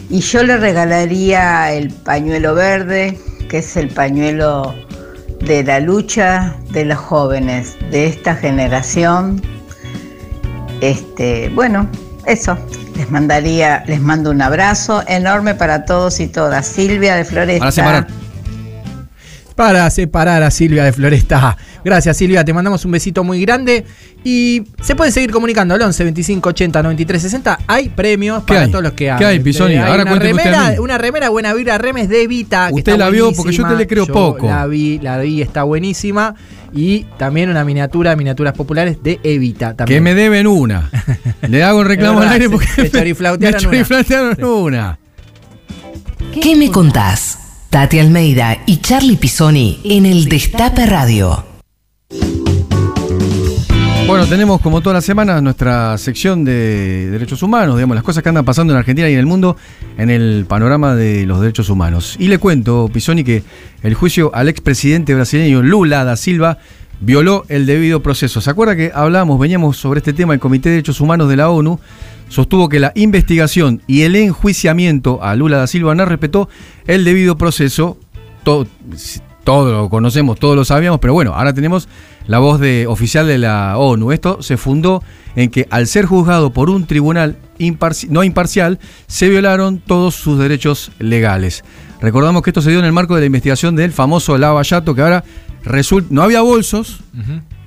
Y 0.10 0.20
yo 0.20 0.44
le 0.44 0.58
regalaría 0.58 1.72
el 1.72 1.94
pañuelo 1.94 2.56
verde, 2.56 3.18
que 3.50 3.60
es 3.60 3.78
el 3.78 3.88
pañuelo 3.88 4.76
de 5.40 5.64
la 5.64 5.80
lucha 5.80 6.58
de 6.72 6.84
los 6.84 6.98
jóvenes 6.98 7.78
de 7.90 8.08
esta 8.08 8.36
generación. 8.36 9.42
Este, 10.82 11.48
bueno, 11.56 11.90
eso. 12.26 12.58
Les 12.98 13.10
mandaría, 13.10 13.86
les 13.88 14.02
mando 14.02 14.32
un 14.32 14.42
abrazo 14.42 15.04
enorme 15.08 15.56
para 15.56 15.86
todos 15.86 16.20
y 16.20 16.28
todas. 16.28 16.68
Silvia 16.68 17.16
de 17.16 17.24
Floresta. 17.24 18.06
Para 19.62 19.90
separar. 19.90 19.90
Para 19.90 19.90
separar 19.90 20.44
a 20.44 20.52
Silvia 20.52 20.84
de 20.84 20.92
Floresta. 20.94 21.58
Gracias, 21.84 22.18
Silvia. 22.18 22.44
Te 22.44 22.54
mandamos 22.54 22.84
un 22.86 22.92
besito 22.92 23.24
muy 23.24 23.42
grande. 23.42 23.86
Y 24.24 24.64
se 24.82 24.96
pueden 24.96 25.12
seguir 25.14 25.32
comunicando 25.32 25.74
al 25.74 25.82
11 25.82 26.04
25 26.04 26.50
80 26.50 26.84
93 26.84 27.22
60. 27.22 27.60
Hay 27.68 27.90
premios 27.90 28.44
para 28.44 28.62
hay? 28.62 28.72
todos 28.72 28.84
los 28.84 28.92
que 28.94 29.06
¿Qué 29.06 29.12
hablen. 29.12 29.30
hay, 29.30 29.40
Pisoni? 29.40 29.74
Hay 29.74 29.80
Ahora 29.90 30.04
una 30.04 30.14
usted 30.14 30.26
remera, 30.26 30.76
una 30.80 30.98
remera 30.98 31.30
buena 31.30 31.54
vibra 31.54 31.78
Remes 31.78 32.10
de 32.10 32.24
Evita. 32.24 32.68
que 32.68 32.76
Usted 32.76 32.92
está 32.94 33.06
la 33.06 33.10
vio 33.10 33.32
porque 33.34 33.52
yo 33.54 33.68
te 33.68 33.76
le 33.76 33.88
creo 33.88 34.06
Yo 34.06 34.14
poco. 34.14 34.48
La 34.48 34.68
vi, 34.68 35.00
la 35.00 35.18
vi, 35.20 35.42
está 35.42 35.64
buenísima. 35.64 36.36
Y 36.74 37.06
también 37.18 37.50
una 37.50 37.64
miniatura, 37.66 38.16
miniaturas 38.16 38.54
populares 38.54 38.98
de 39.04 39.20
Evita. 39.24 39.76
También. 39.76 39.98
Que 39.98 40.02
me 40.02 40.14
deben 40.16 40.48
una. 40.48 40.90
Le 41.48 41.64
hago 41.64 41.80
un 41.80 41.86
reclamo 41.88 42.20
al 42.22 42.30
aire 42.30 42.46
se- 42.46 42.50
porque 42.52 42.68
se 42.68 42.92
choriflautearon 42.92 43.62
me 43.64 43.68
una. 43.68 43.86
choriflautearon 43.88 44.44
una. 44.44 45.00
¿Qué 46.42 46.56
me 46.56 46.70
contás? 46.72 47.38
Tati 47.72 48.00
Almeida 48.00 48.58
y 48.66 48.82
Charlie 48.82 49.16
Pisoni 49.16 49.80
en 49.86 50.06
el 50.06 50.26
Destape 50.26 50.86
Radio. 50.86 51.46
Bueno, 54.06 54.28
tenemos 54.28 54.60
como 54.60 54.82
toda 54.82 54.96
la 54.96 55.02
semana 55.02 55.40
nuestra 55.40 55.98
sección 55.98 56.44
de 56.44 57.10
derechos 57.10 57.42
humanos, 57.44 57.78
digamos, 57.78 57.96
las 57.96 58.04
cosas 58.04 58.24
que 58.24 58.28
andan 58.28 58.44
pasando 58.44 58.74
en 58.74 58.80
Argentina 58.80 59.10
y 59.10 59.14
en 59.14 59.20
el 59.20 59.26
mundo 59.26 59.56
en 59.98 60.10
el 60.10 60.46
panorama 60.50 60.96
de 60.96 61.26
los 61.26 61.40
derechos 61.40 61.70
humanos. 61.70 62.18
Y 62.20 62.28
le 62.28 62.40
cuento, 62.40 62.90
Pisoni, 62.92 63.24
que 63.24 63.42
el 63.84 63.94
juicio 63.94 64.32
al 64.34 64.50
expresidente 64.50 65.16
brasileño 65.16 65.62
Lula 65.62 66.04
da 66.04 66.18
Silva 66.18 66.58
violó 67.00 67.46
el 67.48 67.66
debido 67.66 68.04
proceso. 68.04 68.42
¿Se 68.42 68.50
acuerda 68.50 68.76
que 68.76 68.92
hablábamos, 68.94 69.40
veníamos 69.40 69.78
sobre 69.78 70.00
este 70.00 70.12
tema, 70.12 70.34
el 70.34 70.42
Comité 70.42 70.68
de 70.68 70.76
Derechos 70.76 71.00
Humanos 71.00 71.30
de 71.30 71.38
la 71.38 71.50
ONU 71.50 71.80
sostuvo 72.32 72.70
que 72.70 72.80
la 72.80 72.92
investigación 72.96 73.82
y 73.88 74.02
el 74.02 74.16
enjuiciamiento 74.16 75.22
a 75.24 75.36
Lula 75.36 75.58
da 75.58 75.68
Silva 75.68 75.94
no 75.96 76.06
respetó 76.06 76.50
el 76.88 77.04
debido 77.04 77.38
proceso. 77.38 77.98
To- 78.44 78.66
todo 79.44 79.72
lo 79.74 79.90
conocemos, 79.90 80.40
todos 80.40 80.56
lo 80.56 80.64
sabíamos, 80.66 81.00
pero 81.00 81.14
bueno, 81.14 81.34
ahora 81.34 81.52
tenemos 81.54 81.90
la 82.28 82.38
voz 82.38 82.60
de 82.60 82.86
oficial 82.88 83.26
de 83.28 83.40
la 83.40 83.76
ONU. 83.78 84.12
Esto 84.12 84.42
se 84.44 84.56
fundó 84.56 85.04
en 85.36 85.50
que 85.50 85.68
al 85.72 85.88
ser 85.88 86.06
juzgado 86.06 86.52
por 86.54 86.70
un 86.70 86.86
tribunal 86.86 87.38
no 88.10 88.24
imparcial, 88.24 88.80
se 89.08 89.30
violaron 89.30 89.80
todos 89.80 90.14
sus 90.16 90.38
derechos 90.40 90.92
legales. 91.00 91.64
Recordamos 92.02 92.44
que 92.44 92.52
esto 92.52 92.62
se 92.62 92.70
dio 92.70 92.80
en 92.80 92.86
el 92.86 92.94
marco 92.94 93.16
de 93.16 93.22
la 93.22 93.28
investigación 93.28 93.76
del 93.76 93.92
famoso 93.92 94.38
Lavallato, 94.38 94.94
que 94.96 95.02
ahora 95.02 95.24
no 96.10 96.22
había 96.24 96.42
bolsos 96.42 97.02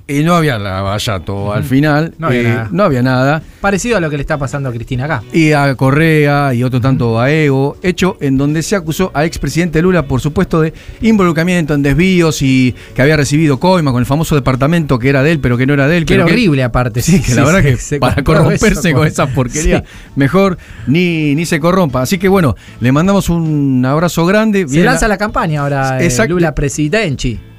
y 0.07 0.23
no 0.23 0.35
había 0.35 0.59
Lavallato. 0.59 1.51
Al 1.53 1.63
final 1.63 2.13
No 2.17 2.27
había 2.27 2.39
eh, 2.41 2.43
nada. 2.43 2.69
no 2.71 2.83
había 2.83 3.01
nada. 3.01 3.41
Parecido 3.61 3.97
a 3.97 3.99
lo 3.99 4.09
que 4.09 4.17
le 4.17 4.21
está 4.21 4.37
pasando 4.37 4.69
a 4.69 4.71
Cristina 4.71 5.05
acá. 5.05 5.23
Y 5.33 5.51
a 5.51 5.73
Correa 5.75 6.53
y 6.53 6.63
otro 6.63 6.79
tanto 6.79 7.19
a 7.19 7.31
Ego, 7.31 7.77
hecho 7.81 8.17
en 8.21 8.37
donde 8.37 8.61
se 8.63 8.75
acusó 8.75 9.09
al 9.13 9.25
expresidente 9.25 9.81
Lula, 9.81 10.07
por 10.07 10.21
supuesto, 10.21 10.61
de 10.61 10.73
involucramiento 11.01 11.73
en 11.73 11.81
desvíos 11.81 12.41
y 12.41 12.75
que 12.95 13.01
había 13.01 13.17
recibido 13.17 13.59
coima 13.59 13.91
con 13.91 13.99
el 13.99 14.05
famoso 14.05 14.35
departamento 14.35 14.99
que 14.99 15.09
era 15.09 15.23
de 15.23 15.31
él, 15.31 15.39
pero 15.39 15.57
que 15.57 15.65
no 15.65 15.73
era 15.73 15.87
de 15.87 15.97
él. 15.97 16.05
Que 16.05 16.15
era 16.15 16.25
horrible, 16.25 16.63
aparte. 16.63 17.01
Sí, 17.01 17.21
que 17.21 17.33
la 17.35 17.41
Sí, 17.41 17.47
verdad 17.47 17.61
que 17.63 17.77
se 17.77 17.99
para 17.99 18.23
corromperse 18.23 18.91
con 18.91 19.01
con- 19.01 19.07
esa 19.07 19.27
porquería, 19.27 19.83
mejor 20.15 20.57
ni, 20.87 21.33
ni 21.35 21.45
se 21.45 21.59
corrompa. 21.59 22.01
Así 22.01 22.17
que 22.17 22.27
bueno, 22.27 22.55
le 22.79 22.91
mandamos 22.91 23.29
un 23.29 23.83
abrazo 23.85 24.25
grande. 24.25 24.59
Se 24.67 24.73
Viene 24.73 24.85
lanza 24.85 25.07
la 25.07 25.17
campaña 25.17 25.61
ahora 25.61 25.99
eh. 26.01 26.09
Lula 26.27 26.53
Presidente. 26.53 27.54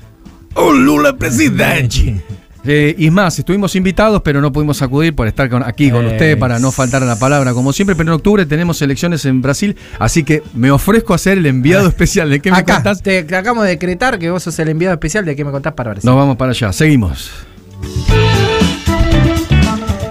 ¡Oh, 0.57 0.73
Lula 0.73 1.17
presidente! 1.17 2.21
Eh, 2.69 2.97
y 2.99 3.11
más, 3.13 3.39
estuvimos 3.39 3.77
invitados, 3.77 4.23
pero 4.25 4.41
no 4.41 4.51
pudimos 4.51 4.83
acudir 4.83 5.15
por 5.15 5.29
estar 5.29 5.49
con- 5.49 5.63
aquí 5.63 5.89
con 5.89 6.05
usted 6.07 6.37
para 6.37 6.59
no 6.59 6.73
faltar 6.73 7.01
a 7.01 7.07
la 7.07 7.17
palabra 7.17 7.53
como 7.55 7.73
siempre. 7.73 7.95
Pero 7.95 8.11
en 8.11 8.15
octubre 8.17 8.45
tenemos 8.45 8.83
elecciones 8.83 9.25
en 9.25 9.41
Brasil, 9.41 9.77
así 10.01 10.25
que 10.25 10.43
me 10.53 10.73
ofrezco 10.73 11.15
a 11.15 11.19
ser 11.19 11.39
el 11.39 11.47
enviado 11.47 11.87
especial 11.89 12.29
de 12.29 12.41
qué 12.41 12.51
me 12.51 12.57
Acá, 12.57 12.75
contás. 12.75 13.03
te, 13.03 13.23
te 13.23 13.37
acabamos 13.37 13.65
de 13.65 13.71
decretar 13.71 14.19
que 14.19 14.31
vos 14.31 14.43
sos 14.43 14.59
el 14.59 14.69
enviado 14.71 14.95
especial 14.95 15.25
de 15.25 15.37
qué 15.37 15.45
me 15.45 15.53
contás 15.53 15.75
para 15.75 15.91
Brasil. 15.91 16.09
Nos 16.11 16.17
vamos 16.17 16.37
para 16.37 16.51
allá, 16.51 16.73
seguimos. 16.73 17.31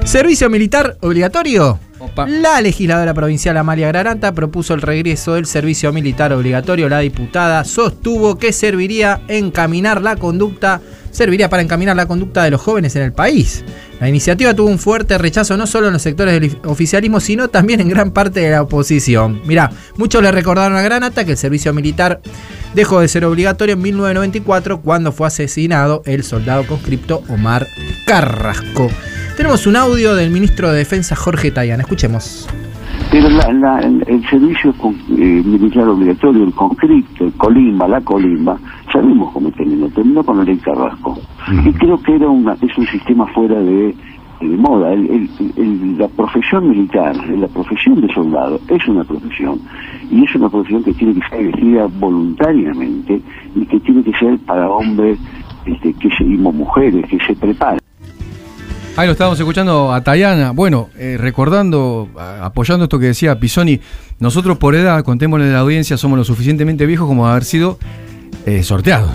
Servicio 0.05 0.51
militar 0.51 0.97
obligatorio. 1.01 1.79
La 2.27 2.61
legisladora 2.61 3.15
provincial 3.15 3.57
Amalia 3.57 3.87
Granata 3.87 4.33
propuso 4.33 4.75
el 4.75 4.81
regreso 4.83 5.33
del 5.33 5.47
servicio 5.47 5.91
militar 5.91 6.31
obligatorio. 6.31 6.87
La 6.87 6.99
diputada 6.99 7.63
sostuvo 7.63 8.37
que 8.37 8.53
serviría 8.53 9.21
encaminar 9.27 10.03
la 10.03 10.15
conducta, 10.15 10.79
serviría 11.09 11.49
para 11.49 11.63
encaminar 11.63 11.95
la 11.95 12.05
conducta 12.05 12.43
de 12.43 12.51
los 12.51 12.61
jóvenes 12.61 12.95
en 12.95 13.01
el 13.01 13.13
país. 13.13 13.65
La 13.99 14.07
iniciativa 14.07 14.53
tuvo 14.53 14.69
un 14.69 14.77
fuerte 14.77 15.17
rechazo 15.17 15.57
no 15.57 15.65
solo 15.65 15.87
en 15.87 15.93
los 15.93 16.03
sectores 16.03 16.39
del 16.39 16.59
oficialismo, 16.65 17.19
sino 17.19 17.47
también 17.47 17.79
en 17.79 17.89
gran 17.89 18.11
parte 18.11 18.41
de 18.41 18.51
la 18.51 18.61
oposición. 18.61 19.41
Mirá, 19.45 19.71
muchos 19.97 20.21
le 20.21 20.31
recordaron 20.31 20.77
a 20.77 20.83
Granata 20.83 21.25
que 21.25 21.31
el 21.31 21.37
servicio 21.37 21.73
militar 21.73 22.21
dejó 22.75 22.99
de 22.99 23.07
ser 23.07 23.25
obligatorio 23.25 23.73
en 23.73 23.81
1994 23.81 24.81
cuando 24.81 25.11
fue 25.11 25.25
asesinado 25.27 26.03
el 26.05 26.23
soldado 26.23 26.67
conscripto 26.67 27.23
Omar 27.27 27.65
Carrasco. 28.05 28.91
Tenemos 29.37 29.67
un 29.67 29.75
audio 29.75 30.15
del 30.15 30.29
ministro 30.31 30.71
de 30.71 30.77
Defensa 30.79 31.15
Jorge 31.15 31.51
Tayana. 31.51 31.83
Escuchemos. 31.83 32.47
Pero 33.11 33.29
la- 33.29 33.51
la- 33.51 33.79
el 33.81 34.25
servicio 34.29 34.73
eh, 35.17 35.41
militar 35.45 35.87
obligatorio, 35.87 36.43
el 36.45 36.53
conscripto, 36.53 37.25
el 37.25 37.33
colimba, 37.33 37.87
la 37.87 38.01
colimba, 38.01 38.57
sabemos 38.91 39.31
cómo 39.33 39.51
terminó, 39.51 39.87
terminó 39.89 40.23
con 40.23 40.37
la 40.37 40.43
ley 40.45 40.57
Carrasco. 40.57 41.17
Y 41.65 41.71
creo 41.73 42.01
que 42.01 42.15
era 42.15 42.29
una, 42.29 42.53
es 42.53 42.77
un 42.77 42.87
sistema 42.87 43.27
fuera 43.27 43.59
de, 43.59 43.93
de 44.41 44.47
moda. 44.57 44.93
El- 44.93 45.09
el- 45.09 45.29
el- 45.57 45.97
la 45.97 46.07
profesión 46.07 46.69
militar, 46.69 47.15
la 47.37 47.47
profesión 47.47 48.01
de 48.01 48.13
soldado, 48.13 48.59
es 48.69 48.87
una 48.87 49.03
profesión. 49.03 49.59
Y 50.09 50.23
es 50.23 50.33
una 50.35 50.49
profesión 50.49 50.83
que 50.83 50.93
tiene 50.93 51.13
que 51.15 51.27
ser 51.29 51.39
elegida 51.41 51.87
voluntariamente 51.99 53.21
y 53.55 53.65
que 53.65 53.79
tiene 53.81 54.03
que 54.03 54.13
ser 54.17 54.37
para 54.39 54.69
hombres 54.69 55.19
este, 55.65 55.93
que 55.93 56.09
se, 56.17 56.23
y 56.23 56.37
mujeres 56.37 57.05
que 57.09 57.19
se 57.25 57.35
preparan. 57.35 57.79
Ahí 58.97 59.07
lo 59.07 59.11
estábamos 59.11 59.37
escuchando 59.37 59.91
a 59.91 60.01
Tayana. 60.01 60.51
Bueno, 60.51 60.89
eh, 60.97 61.17
recordando, 61.19 62.09
apoyando 62.17 62.85
esto 62.85 62.97
que 62.97 63.07
decía 63.07 63.37
Pisoni, 63.37 63.81
nosotros 64.19 64.57
por 64.57 64.73
edad, 64.73 65.03
contémosle 65.03 65.49
a 65.49 65.51
la 65.51 65.59
audiencia, 65.59 65.97
somos 65.97 66.17
lo 66.17 66.23
suficientemente 66.23 66.85
viejos 66.85 67.05
como 67.05 67.27
haber 67.27 67.43
sido 67.43 67.77
eh, 68.45 68.63
sorteados. 68.63 69.11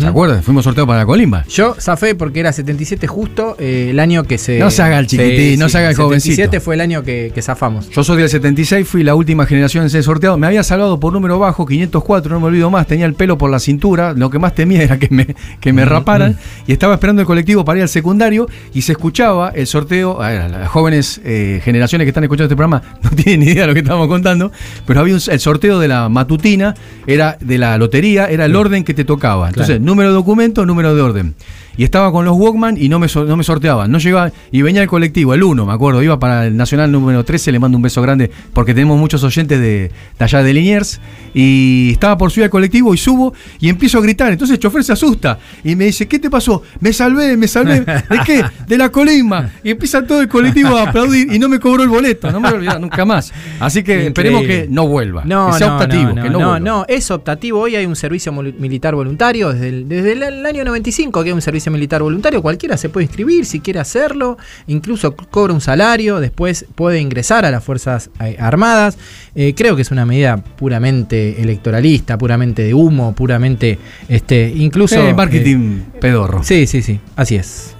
¿Se 0.00 0.06
acuerdan? 0.06 0.42
Fuimos 0.42 0.64
sorteados 0.64 0.88
para 0.88 1.00
la 1.00 1.06
colimba. 1.06 1.44
Yo 1.48 1.76
zafé 1.78 2.14
porque 2.16 2.40
era 2.40 2.52
77 2.52 3.06
justo 3.06 3.56
eh, 3.60 3.88
el 3.90 4.00
año 4.00 4.24
que 4.24 4.36
se. 4.36 4.58
No 4.58 4.70
se 4.70 4.82
haga 4.82 4.98
el 4.98 5.06
chiquitín, 5.06 5.60
no 5.60 5.68
se 5.68 5.78
haga 5.78 5.90
el 5.90 5.96
jovencito. 5.96 6.34
77 6.34 6.60
fue 6.60 6.74
el 6.74 6.80
año 6.80 7.04
que, 7.04 7.30
que 7.32 7.40
zafamos. 7.40 7.88
Yo 7.90 8.02
soy 8.02 8.16
del 8.18 8.28
76, 8.28 8.86
fui 8.88 9.04
la 9.04 9.14
última 9.14 9.46
generación 9.46 9.84
en 9.84 9.90
ser 9.90 10.02
sorteado. 10.02 10.36
Me 10.38 10.48
había 10.48 10.64
salvado 10.64 10.98
por 10.98 11.12
número 11.12 11.38
bajo, 11.38 11.66
504, 11.66 12.32
no 12.34 12.40
me 12.40 12.46
olvido 12.46 12.68
más. 12.68 12.86
Tenía 12.88 13.06
el 13.06 13.14
pelo 13.14 13.38
por 13.38 13.48
la 13.50 13.60
cintura. 13.60 14.12
Lo 14.12 14.28
que 14.28 14.38
más 14.40 14.54
temía 14.56 14.82
era 14.82 14.98
que 14.98 15.08
me, 15.10 15.34
que 15.60 15.72
me 15.72 15.84
raparan. 15.84 16.36
Y 16.66 16.72
estaba 16.72 16.94
esperando 16.94 17.22
el 17.22 17.26
colectivo 17.26 17.64
para 17.64 17.78
ir 17.78 17.82
al 17.82 17.88
secundario 17.88 18.48
y 18.74 18.82
se 18.82 18.90
escuchaba 18.92 19.50
el 19.50 19.68
sorteo. 19.68 20.20
A 20.20 20.30
ver, 20.30 20.50
las 20.50 20.68
jóvenes 20.68 21.20
eh, 21.24 21.60
generaciones 21.64 22.06
que 22.06 22.10
están 22.10 22.24
escuchando 22.24 22.46
este 22.46 22.56
programa 22.56 22.82
no 23.02 23.10
tienen 23.10 23.40
ni 23.40 23.46
idea 23.52 23.62
de 23.62 23.66
lo 23.68 23.74
que 23.74 23.80
estamos 23.80 24.08
contando. 24.08 24.50
Pero 24.84 24.98
había 25.00 25.14
un- 25.14 25.20
el 25.30 25.38
sorteo 25.40 25.78
de 25.78 25.86
la 25.86 26.08
matutina, 26.08 26.74
era 27.06 27.36
de 27.40 27.58
la 27.58 27.78
lotería, 27.78 28.26
era 28.26 28.46
el 28.46 28.56
orden 28.56 28.82
que 28.82 28.92
te 28.92 29.04
tocaba. 29.04 29.48
Entonces, 29.48 29.75
Claro. 29.75 29.75
Número 29.80 30.10
de 30.10 30.14
documento, 30.14 30.66
número 30.66 30.94
de 30.94 31.02
orden. 31.02 31.34
Y 31.76 31.84
estaba 31.84 32.12
con 32.12 32.24
los 32.24 32.36
Walkman 32.36 32.76
y 32.78 32.88
no 32.88 32.98
me, 32.98 33.06
no 33.14 33.36
me 33.36 33.44
sorteaban. 33.44 33.90
No 33.90 33.98
llegaba, 33.98 34.32
y 34.50 34.62
venía 34.62 34.82
el 34.82 34.88
colectivo, 34.88 35.34
el 35.34 35.42
1, 35.42 35.66
me 35.66 35.72
acuerdo, 35.72 36.02
iba 36.02 36.18
para 36.18 36.46
el 36.46 36.56
Nacional 36.56 36.90
número 36.90 37.24
13, 37.24 37.52
le 37.52 37.58
mando 37.58 37.76
un 37.76 37.82
beso 37.82 38.02
grande 38.02 38.30
porque 38.52 38.74
tenemos 38.74 38.98
muchos 38.98 39.22
oyentes 39.22 39.60
de, 39.60 39.90
de 40.18 40.24
allá 40.24 40.42
de 40.42 40.52
Liniers. 40.54 41.00
Y 41.34 41.90
estaba 41.92 42.16
por 42.16 42.30
subir 42.30 42.44
al 42.44 42.50
colectivo 42.50 42.94
y 42.94 42.96
subo 42.96 43.34
y 43.60 43.68
empiezo 43.68 43.98
a 43.98 44.00
gritar. 44.00 44.32
Entonces 44.32 44.54
el 44.54 44.60
chofer 44.60 44.82
se 44.84 44.92
asusta 44.92 45.38
y 45.62 45.76
me 45.76 45.84
dice, 45.84 46.08
¿qué 46.08 46.18
te 46.18 46.30
pasó? 46.30 46.62
Me 46.80 46.92
salvé, 46.92 47.36
me 47.36 47.46
salvé. 47.46 47.80
¿De 47.84 48.20
qué? 48.24 48.42
De 48.66 48.78
la 48.78 48.90
colimba. 48.90 49.50
Y 49.62 49.70
empieza 49.70 50.06
todo 50.06 50.22
el 50.22 50.28
colectivo 50.28 50.76
a 50.76 50.88
aplaudir 50.88 51.32
y 51.32 51.38
no 51.38 51.48
me 51.48 51.60
cobró 51.60 51.82
el 51.82 51.88
boleto. 51.88 52.30
No 52.32 52.40
me 52.40 52.48
olvidar 52.48 52.80
nunca 52.80 53.04
más. 53.04 53.32
Así 53.60 53.82
que 53.82 54.06
esperemos 54.06 54.42
que 54.44 54.66
no 54.70 54.86
vuelva. 54.88 55.22
No, 55.24 55.50
que 55.50 55.58
sea 55.58 55.68
no, 55.68 55.74
optativo, 55.74 56.12
no, 56.12 56.22
que 56.22 56.60
no, 56.60 56.84
es 56.88 57.10
optativo. 57.10 57.60
Hoy 57.60 57.76
hay 57.76 57.86
un 57.86 57.96
servicio 57.96 58.32
militar 58.32 58.94
voluntario 58.94 59.52
desde 59.52 59.68
el, 59.68 59.88
desde 59.88 60.12
el 60.12 60.46
año 60.46 60.64
95 60.64 61.22
que 61.22 61.28
hay 61.30 61.34
un 61.34 61.42
servicio 61.42 61.65
militar 61.70 62.02
voluntario. 62.02 62.42
Cualquiera 62.42 62.76
se 62.76 62.88
puede 62.88 63.04
inscribir 63.04 63.44
si 63.46 63.60
quiere 63.60 63.80
hacerlo. 63.80 64.38
Incluso 64.66 65.14
cobra 65.14 65.52
un 65.52 65.60
salario. 65.60 66.20
Después 66.20 66.66
puede 66.74 67.00
ingresar 67.00 67.44
a 67.44 67.50
las 67.50 67.64
Fuerzas 67.64 68.10
eh, 68.20 68.36
Armadas. 68.38 68.98
Eh, 69.34 69.54
creo 69.56 69.76
que 69.76 69.82
es 69.82 69.90
una 69.90 70.06
medida 70.06 70.36
puramente 70.36 71.40
electoralista, 71.40 72.18
puramente 72.18 72.62
de 72.62 72.74
humo, 72.74 73.14
puramente 73.14 73.78
este, 74.08 74.52
incluso. 74.54 74.96
Eh, 74.96 75.14
marketing 75.14 75.80
pedorro. 76.00 76.42
Sí, 76.42 76.66
sí, 76.66 76.82
sí. 76.82 77.00
Así 77.16 77.36
es. 77.36 77.74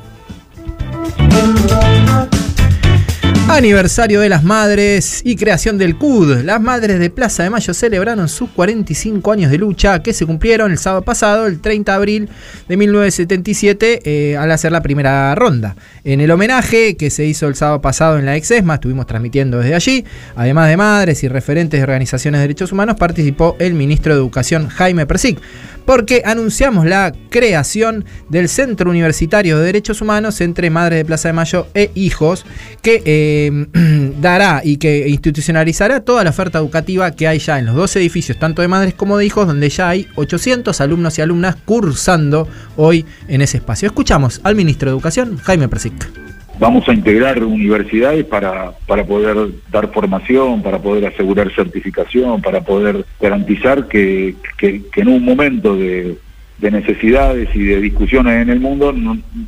Aniversario 3.48 4.20
de 4.20 4.28
las 4.28 4.42
madres 4.42 5.22
y 5.24 5.36
creación 5.36 5.78
del 5.78 5.96
CUD. 5.96 6.42
Las 6.42 6.60
madres 6.60 6.98
de 6.98 7.10
Plaza 7.10 7.44
de 7.44 7.50
Mayo 7.50 7.72
celebraron 7.72 8.28
sus 8.28 8.50
45 8.50 9.32
años 9.32 9.50
de 9.50 9.56
lucha 9.56 10.02
que 10.02 10.12
se 10.12 10.26
cumplieron 10.26 10.72
el 10.72 10.78
sábado 10.78 11.02
pasado, 11.02 11.46
el 11.46 11.60
30 11.60 11.92
de 11.92 11.96
abril 11.96 12.28
de 12.68 12.76
1977, 12.76 14.00
eh, 14.04 14.36
al 14.36 14.50
hacer 14.50 14.72
la 14.72 14.82
primera 14.82 15.34
ronda. 15.36 15.76
En 16.04 16.20
el 16.20 16.30
homenaje 16.32 16.96
que 16.96 17.08
se 17.08 17.24
hizo 17.24 17.46
el 17.46 17.54
sábado 17.54 17.80
pasado 17.80 18.18
en 18.18 18.26
la 18.26 18.36
Exesma, 18.36 18.74
estuvimos 18.74 19.06
transmitiendo 19.06 19.58
desde 19.58 19.76
allí, 19.76 20.04
además 20.34 20.68
de 20.68 20.76
madres 20.76 21.22
y 21.22 21.28
referentes 21.28 21.78
de 21.78 21.84
organizaciones 21.84 22.40
de 22.40 22.48
derechos 22.48 22.72
humanos, 22.72 22.96
participó 22.96 23.56
el 23.60 23.74
ministro 23.74 24.12
de 24.12 24.20
Educación 24.20 24.68
Jaime 24.68 25.06
Persic 25.06 25.38
porque 25.86 26.22
anunciamos 26.26 26.84
la 26.84 27.14
creación 27.30 28.04
del 28.28 28.48
Centro 28.48 28.90
Universitario 28.90 29.58
de 29.58 29.64
Derechos 29.64 30.02
Humanos 30.02 30.40
entre 30.40 30.68
Madres 30.68 30.98
de 30.98 31.04
Plaza 31.04 31.28
de 31.28 31.32
Mayo 31.32 31.68
e 31.74 31.90
Hijos, 31.94 32.44
que 32.82 33.02
eh, 33.04 33.66
dará 34.20 34.60
y 34.62 34.76
que 34.76 35.08
institucionalizará 35.08 36.00
toda 36.00 36.24
la 36.24 36.30
oferta 36.30 36.58
educativa 36.58 37.10
que 37.12 37.28
hay 37.28 37.38
ya 37.38 37.58
en 37.58 37.66
los 37.66 37.76
dos 37.76 37.96
edificios, 37.96 38.38
tanto 38.38 38.62
de 38.62 38.68
madres 38.68 38.94
como 38.94 39.16
de 39.16 39.24
hijos, 39.24 39.46
donde 39.46 39.68
ya 39.70 39.88
hay 39.88 40.08
800 40.16 40.78
alumnos 40.80 41.18
y 41.18 41.22
alumnas 41.22 41.56
cursando 41.64 42.48
hoy 42.76 43.06
en 43.28 43.40
ese 43.40 43.58
espacio. 43.58 43.86
Escuchamos 43.86 44.40
al 44.42 44.56
ministro 44.56 44.90
de 44.90 44.94
Educación, 44.94 45.38
Jaime 45.38 45.68
Persic. 45.68 46.35
Vamos 46.58 46.88
a 46.88 46.94
integrar 46.94 47.42
universidades 47.44 48.24
para, 48.24 48.72
para 48.86 49.04
poder 49.04 49.36
dar 49.70 49.92
formación, 49.92 50.62
para 50.62 50.78
poder 50.78 51.06
asegurar 51.06 51.52
certificación, 51.54 52.40
para 52.40 52.62
poder 52.62 53.04
garantizar 53.20 53.88
que, 53.88 54.34
que- 54.56 54.82
en 54.96 55.08
un 55.08 55.22
momento 55.22 55.76
de, 55.76 56.16
de 56.58 56.70
necesidades 56.70 57.50
y 57.54 57.58
de 57.62 57.80
discusiones 57.82 58.40
en 58.42 58.48
el 58.48 58.60
mundo, 58.60 58.94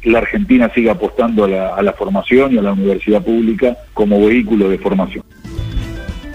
la 0.05 0.19
Argentina 0.19 0.71
siga 0.75 0.93
apostando 0.93 1.45
a 1.45 1.49
la, 1.49 1.75
a 1.75 1.83
la 1.83 1.95
formación 1.95 2.53
y 2.53 2.59
a 2.59 2.63
la 2.63 2.73
universidad 2.73 3.23
pública 3.25 3.75
como 3.95 4.27
vehículo 4.27 4.69
de 4.69 4.77
formación. 4.77 5.25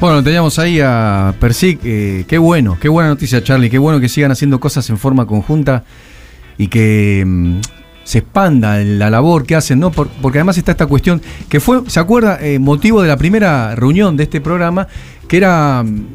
Bueno, 0.01 0.23
teníamos 0.23 0.57
ahí 0.59 0.79
a 0.83 1.33
Persic. 1.39 1.79
eh, 1.85 2.25
qué 2.27 2.37
bueno, 2.39 2.77
qué 2.81 2.89
buena 2.89 3.09
noticia, 3.09 3.43
Charlie. 3.43 3.69
Qué 3.69 3.77
bueno 3.77 3.99
que 4.01 4.09
sigan 4.09 4.31
haciendo 4.31 4.59
cosas 4.59 4.89
en 4.89 4.97
forma 4.97 5.27
conjunta 5.27 5.83
y 6.57 6.67
que 6.67 7.23
mm, 7.25 7.59
se 8.03 8.19
expanda 8.19 8.77
la 8.79 9.09
labor 9.09 9.45
que 9.45 9.55
hacen, 9.55 9.79
¿no? 9.79 9.91
Por- 9.91 10.09
porque 10.21 10.39
además 10.39 10.57
está 10.57 10.71
esta 10.71 10.87
cuestión 10.87 11.21
que 11.49 11.59
fue, 11.59 11.81
¿se 11.87 11.99
acuerda? 11.99 12.37
Eh, 12.41 12.59
motivo 12.59 13.01
de 13.01 13.07
la 13.07 13.17
primera 13.17 13.75
reunión 13.75 14.17
de 14.17 14.23
este 14.23 14.41
programa, 14.41 14.87
que 15.27 15.37
era 15.37 15.83
mm, 15.83 16.05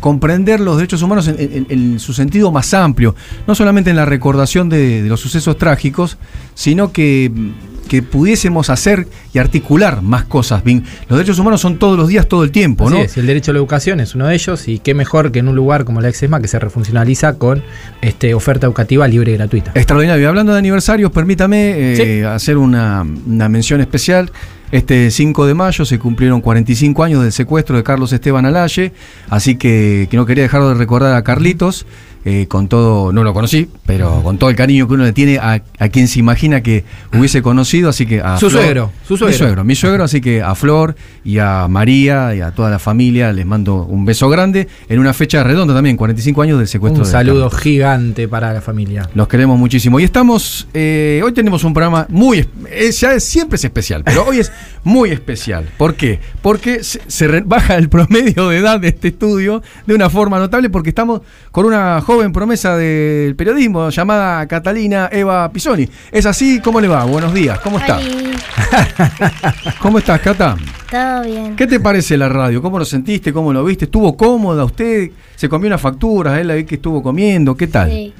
comprender 0.00 0.60
los 0.60 0.76
derechos 0.76 1.02
humanos 1.02 1.28
en, 1.28 1.98
su 1.98 2.12
sentido 2.12 2.52
más 2.52 2.72
amplio, 2.72 3.14
no 3.46 3.54
solamente 3.54 3.90
en 3.90 3.96
la 3.96 4.04
recordación 4.04 4.68
de, 4.68 5.02
de 5.02 5.08
los 5.08 5.20
sucesos 5.20 5.58
trágicos, 5.58 6.18
sino 6.54 6.92
que, 6.92 7.30
mm, 7.34 7.50
que 7.88 8.02
pudiésemos 8.02 8.70
hacer 8.70 9.08
y 9.32 9.38
articular 9.38 10.02
más 10.02 10.24
cosas. 10.24 10.62
Los 10.64 11.18
derechos 11.18 11.38
humanos 11.38 11.60
son 11.60 11.78
todos 11.78 11.96
los 11.96 12.08
días, 12.08 12.28
todo 12.28 12.44
el 12.44 12.50
tiempo, 12.50 12.86
Así 12.86 12.94
¿no? 12.94 13.00
es, 13.02 13.16
el 13.16 13.26
derecho 13.26 13.50
a 13.50 13.54
la 13.54 13.58
educación 13.58 14.00
es 14.00 14.14
uno 14.14 14.26
de 14.26 14.34
ellos 14.34 14.68
y 14.68 14.78
qué 14.78 14.94
mejor 14.94 15.32
que 15.32 15.40
en 15.40 15.48
un 15.48 15.56
lugar 15.56 15.84
como 15.84 16.00
la 16.00 16.08
Exesma 16.08 16.40
que 16.40 16.48
se 16.48 16.58
refuncionaliza 16.58 17.38
con 17.38 17.62
este, 18.02 18.34
oferta 18.34 18.66
educativa 18.66 19.08
libre 19.08 19.32
y 19.32 19.36
gratuita. 19.36 19.72
Extraordinario. 19.74 20.22
Y 20.22 20.26
hablando 20.26 20.52
de 20.52 20.58
aniversarios, 20.58 21.10
permítame 21.10 21.94
eh, 21.94 22.26
hacer 22.26 22.58
una, 22.58 23.04
una 23.26 23.48
mención 23.48 23.80
especial. 23.80 24.30
Este 24.70 25.10
5 25.10 25.46
de 25.46 25.54
mayo 25.54 25.86
se 25.86 25.98
cumplieron 25.98 26.42
45 26.42 27.02
años 27.02 27.22
del 27.22 27.32
secuestro 27.32 27.76
de 27.76 27.82
Carlos 27.82 28.12
Esteban 28.12 28.44
Alaye, 28.44 28.92
así 29.30 29.56
que, 29.56 30.08
que 30.10 30.16
no 30.18 30.26
quería 30.26 30.42
dejar 30.42 30.62
de 30.62 30.74
recordar 30.74 31.14
a 31.14 31.24
Carlitos, 31.24 31.86
eh, 32.30 32.46
con 32.46 32.68
todo, 32.68 33.10
no 33.10 33.24
lo 33.24 33.32
conocí, 33.32 33.68
pero 33.86 34.22
con 34.22 34.36
todo 34.36 34.50
el 34.50 34.56
cariño 34.56 34.86
que 34.86 34.92
uno 34.94 35.04
le 35.04 35.12
tiene 35.14 35.38
a, 35.38 35.62
a 35.78 35.88
quien 35.88 36.08
se 36.08 36.18
imagina 36.18 36.60
que 36.62 36.84
hubiese 37.16 37.40
conocido, 37.40 37.88
así 37.88 38.04
que 38.04 38.20
a 38.20 38.36
Su 38.36 38.50
Flor- 38.50 38.62
suegro, 38.62 38.92
su 39.06 39.14
Mi 39.24 39.32
suegro. 39.32 39.64
mi 39.64 39.74
suegro, 39.74 40.04
así 40.04 40.20
que 40.20 40.42
a 40.42 40.54
Flor 40.54 40.94
y 41.24 41.38
a 41.38 41.66
María 41.68 42.34
y 42.34 42.42
a 42.42 42.50
toda 42.50 42.68
la 42.68 42.78
familia 42.78 43.32
les 43.32 43.46
mando 43.46 43.84
un 43.84 44.04
beso 44.04 44.28
grande 44.28 44.68
en 44.90 44.98
una 44.98 45.14
fecha 45.14 45.42
redonda 45.42 45.72
también, 45.74 45.96
45 45.96 46.42
años 46.42 46.58
del 46.58 46.68
secuestro 46.68 47.00
Un 47.02 47.06
de 47.06 47.10
saludo 47.12 47.50
gigante 47.50 48.28
para 48.28 48.52
la 48.52 48.60
familia. 48.60 49.08
Los 49.14 49.26
queremos 49.28 49.58
muchísimo. 49.58 49.98
Y 49.98 50.04
estamos, 50.04 50.68
eh, 50.74 51.22
hoy 51.24 51.32
tenemos 51.32 51.64
un 51.64 51.72
programa 51.72 52.06
muy, 52.10 52.40
es- 52.40 52.48
eh, 52.70 52.90
ya 52.92 53.14
es- 53.14 53.24
siempre 53.24 53.56
es 53.56 53.64
especial, 53.64 54.04
pero 54.04 54.26
hoy 54.26 54.40
es 54.40 54.52
muy 54.84 55.10
especial. 55.10 55.68
¿Por 55.76 55.94
qué? 55.94 56.20
Porque 56.42 56.82
se, 56.84 57.00
se 57.06 57.28
re- 57.28 57.42
baja 57.44 57.76
el 57.76 57.88
promedio 57.88 58.48
de 58.48 58.58
edad 58.58 58.80
de 58.80 58.88
este 58.88 59.08
estudio 59.08 59.62
de 59.86 59.94
una 59.94 60.08
forma 60.10 60.38
notable 60.38 60.70
porque 60.70 60.88
estamos 60.90 61.20
con 61.50 61.64
una 61.66 62.00
joven 62.00 62.32
promesa 62.32 62.76
del 62.76 63.34
periodismo 63.36 63.90
llamada 63.90 64.46
Catalina 64.46 65.08
Eva 65.12 65.50
Pisoni. 65.52 65.88
¿Es 66.12 66.26
así? 66.26 66.60
¿Cómo 66.60 66.80
le 66.80 66.88
va? 66.88 67.04
Buenos 67.04 67.32
días. 67.34 67.58
¿Cómo 67.60 67.78
está? 67.78 67.98
¿Cómo 69.80 69.98
estás, 69.98 70.20
Cata? 70.20 70.56
Todo 70.90 71.22
bien. 71.22 71.56
¿Qué 71.56 71.66
te 71.66 71.80
parece 71.80 72.16
la 72.16 72.28
radio? 72.28 72.62
¿Cómo 72.62 72.78
lo 72.78 72.84
sentiste? 72.84 73.32
¿Cómo 73.32 73.52
lo 73.52 73.64
viste? 73.64 73.84
¿Estuvo 73.86 74.16
cómoda 74.16 74.64
usted? 74.64 75.10
¿Se 75.36 75.48
comió 75.48 75.66
unas 75.66 75.80
facturas? 75.80 76.38
Él 76.38 76.48
la 76.48 76.54
vi 76.54 76.64
que 76.64 76.76
estuvo 76.76 77.02
comiendo. 77.02 77.56
¿Qué 77.56 77.66
tal? 77.66 77.90
Sí. 77.90 78.12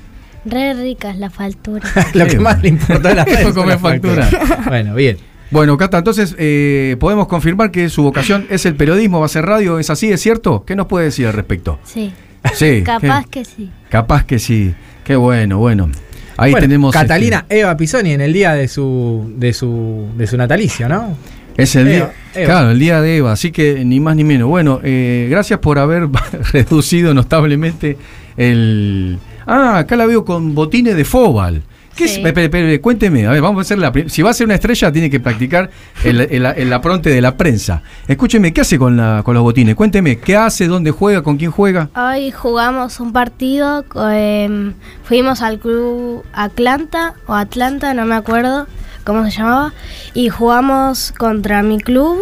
Re 0.45 0.73
ricas 0.75 1.19
las 1.19 1.35
facturas. 1.35 1.91
Lo 2.15 2.27
que 2.27 2.39
más 2.39 2.63
le 2.63 2.69
importó 2.69 3.09
a 3.09 3.15
la 3.15 3.25
comer 3.55 3.79
factura. 3.79 4.29
Bueno, 4.67 4.95
bien. 4.95 5.19
Bueno, 5.51 5.77
Cata, 5.79 5.99
entonces 5.99 6.35
eh, 6.39 6.97
podemos 7.01 7.27
confirmar 7.27 7.71
que 7.71 7.89
su 7.89 8.03
vocación 8.03 8.47
es 8.51 8.67
el 8.67 8.75
periodismo, 8.75 9.21
va 9.21 9.27
a 9.27 9.31
ser 9.31 9.47
radio, 9.47 9.79
¿es 9.79 9.89
así? 9.91 10.11
¿Es 10.11 10.21
cierto? 10.21 10.65
¿Qué 10.67 10.77
nos 10.77 10.87
puede 10.87 11.07
decir 11.07 11.27
al 11.27 11.33
respecto? 11.33 11.79
Sí. 11.85 12.13
Sí. 12.55 12.83
Capaz 12.85 13.27
que 13.27 13.45
sí. 13.45 13.71
Capaz 13.89 14.25
que 14.25 14.39
sí. 14.39 14.75
Qué 15.05 15.17
bueno, 15.17 15.59
bueno. 15.59 15.89
Ahí 16.37 16.53
Bueno, 16.53 16.67
tenemos. 16.67 16.93
Catalina 16.93 17.39
este, 17.49 17.61
Eva 17.61 17.77
Pisoni 17.77 18.13
en 18.13 18.21
el 18.21 18.33
día 18.33 18.53
de 18.55 18.69
su, 18.69 19.33
de 19.37 19.53
su, 19.53 20.07
de 20.17 20.27
su 20.27 20.37
natalicio, 20.37 20.89
¿no? 20.89 21.17
es 21.57 21.75
el 21.75 21.89
Eva, 21.89 21.97
día. 21.97 22.13
Eva. 22.43 22.45
Claro, 22.47 22.71
el 22.71 22.79
día 22.79 23.01
de 23.01 23.17
Eva, 23.17 23.33
así 23.33 23.51
que 23.51 23.85
ni 23.85 23.99
más 23.99 24.15
ni 24.15 24.23
menos. 24.23 24.49
Bueno, 24.49 24.81
eh, 24.85 25.27
gracias 25.29 25.59
por 25.59 25.79
haber 25.79 26.09
reducido 26.53 27.15
notablemente 27.15 27.97
el. 28.37 29.19
Ah, 29.47 29.79
acá 29.79 29.97
la 29.97 30.07
veo 30.07 30.25
con 30.25 30.55
botines 30.55 30.95
de 30.95 31.05
Fobal. 31.05 31.63
¿Qué 31.99 32.05
es? 32.05 32.81
Cuénteme, 32.81 33.27
a 33.27 33.31
ver, 33.33 33.43
vamos 33.43 33.59
a 33.59 33.63
hacer 33.63 33.79
la. 33.79 33.93
Si 34.07 34.23
va 34.23 34.31
a 34.31 34.33
ser 34.35 34.47
una 34.47 34.55
estrella, 34.55 34.93
tiene 34.93 35.11
que 35.11 35.21
practicar 35.21 35.69
el, 36.05 36.21
el, 36.21 36.47
el 36.47 36.73
apronte 36.73 37.11
de 37.11 37.21
la 37.21 37.37
prensa. 37.37 37.83
Escúcheme, 38.07 38.53
¿qué 38.53 38.61
hace 38.61 38.79
con, 38.79 38.97
la, 38.97 39.23
con 39.25 39.35
los 39.35 39.43
botines? 39.43 39.75
Cuénteme, 39.75 40.19
¿qué 40.19 40.37
hace? 40.37 40.67
¿Dónde 40.69 40.91
juega? 40.93 41.23
¿Con 41.23 41.37
quién 41.37 41.51
juega? 41.51 41.91
Hoy 41.97 42.31
jugamos 42.31 43.01
un 43.01 43.13
partido, 43.13 43.85
em, 44.13 44.75
fuimos 45.03 45.43
al 45.43 45.59
club 45.59 46.23
Atlanta 46.33 47.15
o 47.27 47.35
Atlanta, 47.35 47.93
no 47.95 48.07
me 48.07 48.15
acuerdo 48.15 48.67
cómo 49.05 49.25
se 49.25 49.31
llamaba, 49.39 49.73
y 50.15 50.29
jugamos 50.29 51.13
contra 51.19 51.63
mi 51.63 51.79
club 51.81 52.19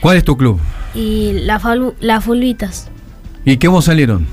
¿Cuál 0.00 0.16
es 0.18 0.24
tu 0.24 0.36
club? 0.36 0.60
y 0.94 1.32
la, 1.44 1.60
Falu- 1.60 1.94
la 2.00 2.20
Fulvitas. 2.20 2.88
¿Y 3.44 3.56
cómo 3.58 3.80
salieron? 3.82 4.26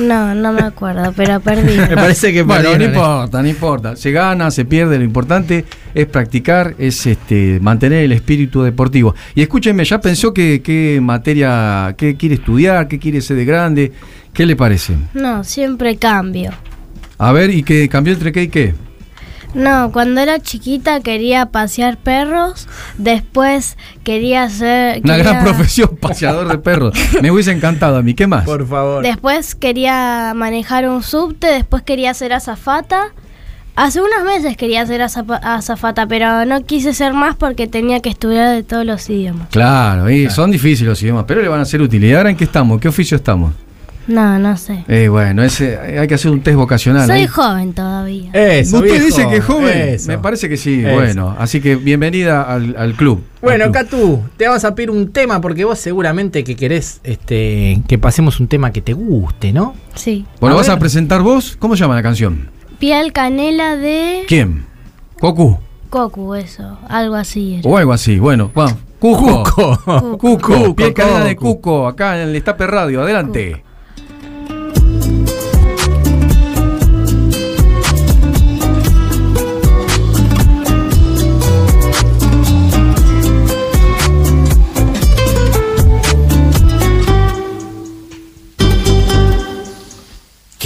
No, 0.00 0.34
no 0.34 0.52
me 0.52 0.62
acuerdo, 0.62 1.12
pero 1.16 1.40
perdí. 1.40 1.76
Bueno, 2.42 2.70
no 2.78 2.84
importa, 2.94 3.42
no 3.42 3.48
importa. 3.48 3.96
Se 3.96 4.10
gana, 4.10 4.50
se 4.50 4.64
pierde. 4.64 4.98
Lo 4.98 5.04
importante 5.04 5.64
es 5.94 6.06
practicar, 6.06 6.74
es 6.78 7.06
este 7.06 7.58
mantener 7.60 8.04
el 8.04 8.12
espíritu 8.12 8.62
deportivo. 8.62 9.14
Y 9.34 9.42
escúcheme, 9.42 9.84
¿ya 9.84 10.00
pensó 10.00 10.32
que- 10.34 10.60
qué 10.62 10.98
materia, 11.02 11.94
qué 11.96 12.16
quiere 12.16 12.36
estudiar, 12.36 12.88
qué 12.88 12.98
quiere 12.98 13.20
ser 13.20 13.36
de 13.36 13.44
grande? 13.44 13.92
¿Qué 14.32 14.46
le 14.46 14.56
parece? 14.56 14.94
No, 15.14 15.42
siempre 15.44 15.96
cambio. 15.96 16.52
A 17.18 17.32
ver, 17.32 17.50
¿y 17.50 17.62
qué 17.62 17.88
cambió 17.88 18.12
entre 18.14 18.30
qué 18.32 18.42
y 18.44 18.48
qué? 18.48 18.74
No, 19.58 19.90
cuando 19.90 20.20
era 20.20 20.38
chiquita 20.38 21.00
quería 21.00 21.46
pasear 21.46 21.98
perros, 21.98 22.68
después 22.96 23.76
quería 24.04 24.48
ser... 24.48 25.00
Una 25.02 25.16
gran 25.16 25.44
profesión, 25.44 25.96
paseador 26.00 26.46
de 26.46 26.58
perros. 26.58 26.94
Me 27.20 27.32
hubiese 27.32 27.50
encantado 27.50 27.96
a 27.96 28.02
mí. 28.02 28.14
¿Qué 28.14 28.28
más? 28.28 28.44
Por 28.44 28.66
favor. 28.68 29.02
Después 29.02 29.56
quería 29.56 30.32
manejar 30.36 30.88
un 30.88 31.02
subte, 31.02 31.48
después 31.48 31.82
quería 31.82 32.14
ser 32.14 32.32
azafata, 32.32 33.12
Hace 33.74 34.00
unos 34.00 34.24
meses 34.24 34.56
quería 34.56 34.84
ser 34.86 35.02
azafata, 35.02 36.08
pero 36.08 36.44
no 36.44 36.64
quise 36.64 36.92
ser 36.92 37.14
más 37.14 37.36
porque 37.36 37.68
tenía 37.68 38.00
que 38.00 38.08
estudiar 38.08 38.52
de 38.52 38.64
todos 38.64 38.84
los 38.84 39.08
idiomas. 39.08 39.50
Claro, 39.50 40.10
y 40.10 40.28
son 40.30 40.50
difíciles 40.50 40.88
los 40.88 41.00
idiomas, 41.00 41.26
pero 41.28 41.42
le 41.42 41.46
van 41.46 41.60
a 41.60 41.64
ser 41.64 41.80
útiles. 41.80 42.10
¿Y 42.10 42.12
ahora 42.12 42.30
en 42.30 42.36
qué 42.36 42.42
estamos? 42.42 42.74
¿En 42.74 42.80
qué 42.80 42.88
oficio 42.88 43.16
estamos? 43.16 43.54
No, 44.08 44.38
no 44.38 44.56
sé. 44.56 44.84
Eh, 44.88 45.08
bueno, 45.08 45.44
ese, 45.44 45.78
hay 45.78 46.08
que 46.08 46.14
hacer 46.14 46.30
un 46.30 46.40
test 46.40 46.56
vocacional. 46.56 47.06
Soy 47.06 47.20
ahí. 47.20 47.26
joven 47.26 47.74
todavía. 47.74 48.30
Eso, 48.32 48.78
Usted 48.78 48.90
viejo, 48.90 49.04
dice 49.06 49.28
que 49.28 49.36
es 49.36 49.44
joven. 49.44 49.78
eso. 49.90 50.08
Me 50.08 50.18
parece 50.18 50.48
que 50.48 50.56
sí. 50.56 50.82
Eso. 50.84 50.94
Bueno, 50.94 51.36
así 51.38 51.60
que 51.60 51.76
bienvenida 51.76 52.42
al, 52.42 52.74
al 52.78 52.94
club. 52.94 53.22
Bueno, 53.42 53.64
Al 53.66 53.70
club. 53.70 53.82
Catu, 53.84 54.22
te 54.38 54.46
vamos 54.48 54.64
a 54.64 54.74
pedir 54.74 54.90
un 54.90 55.12
tema 55.12 55.40
porque 55.42 55.64
vos 55.64 55.78
seguramente 55.78 56.42
que 56.42 56.56
querés 56.56 57.00
este, 57.04 57.82
que 57.86 57.98
pasemos 57.98 58.40
un 58.40 58.48
tema 58.48 58.72
que 58.72 58.80
te 58.80 58.94
guste, 58.94 59.52
¿no? 59.52 59.74
Sí. 59.94 60.24
Bueno, 60.40 60.54
A 60.54 60.58
vas 60.58 60.68
ver. 60.68 60.76
a 60.76 60.78
presentar 60.80 61.20
vos. 61.20 61.56
¿Cómo 61.58 61.76
se 61.76 61.80
llama 61.84 61.94
la 61.94 62.02
canción? 62.02 62.48
Piel 62.78 63.12
canela 63.12 63.76
de 63.76 64.24
¿Quién? 64.26 64.64
Cocu. 65.20 65.58
Cocu, 65.90 66.34
eso. 66.34 66.78
Algo 66.88 67.14
así 67.14 67.56
era. 67.60 67.68
O 67.68 67.76
algo 67.76 67.92
así. 67.92 68.18
Bueno, 68.18 68.50
vamos. 68.54 68.74
Cuco. 68.98 69.44
Cuco. 69.44 69.78
Cuco. 70.18 70.38
Cuco, 70.38 70.74
Pie 70.74 70.92
cadena 70.94 71.24
de 71.24 71.36
Cuco. 71.36 71.86
Acá 71.86 72.16
en 72.16 72.28
el 72.28 72.32
Destape 72.32 72.66
Radio. 72.66 73.02
Adelante. 73.02 73.64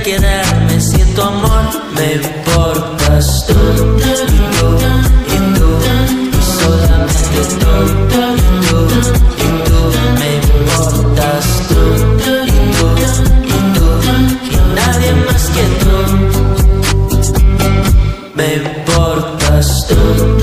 de 0.00 0.10
quedarme 0.10 0.80
sin 0.80 1.14
tu 1.14 1.22
amor. 1.22 1.64
Me 1.96 2.14
importas 2.14 3.46
tú 3.46 3.54
y 3.54 4.08
tú 4.56 4.68
y 5.26 5.38
tú 5.56 5.68
y 6.20 6.42
solamente 6.58 7.40
tú 7.60 7.72
y 7.80 7.94
tú 8.66 8.78
y 9.36 9.48
tú. 9.66 9.78
Me 10.18 10.28
importas 10.36 11.44
tú 11.68 11.82
y 12.18 12.48
tú 12.76 12.86
y 13.46 13.58
tú 13.74 13.86
y 14.44 14.58
nadie 14.74 15.10
más 15.26 15.44
que 15.54 15.64
tú. 15.80 15.96
Me 18.34 18.46
importas 18.54 19.68
tú 19.88 20.39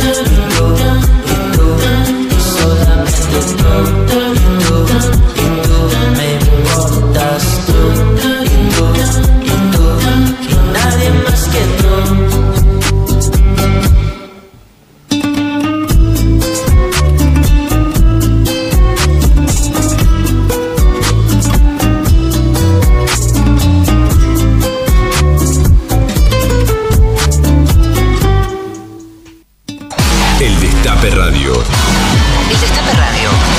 Destape 31.08 31.22
Radio. 31.22 31.54
El 32.52 32.60
Destape 32.60 32.92
Radio. 32.92 33.57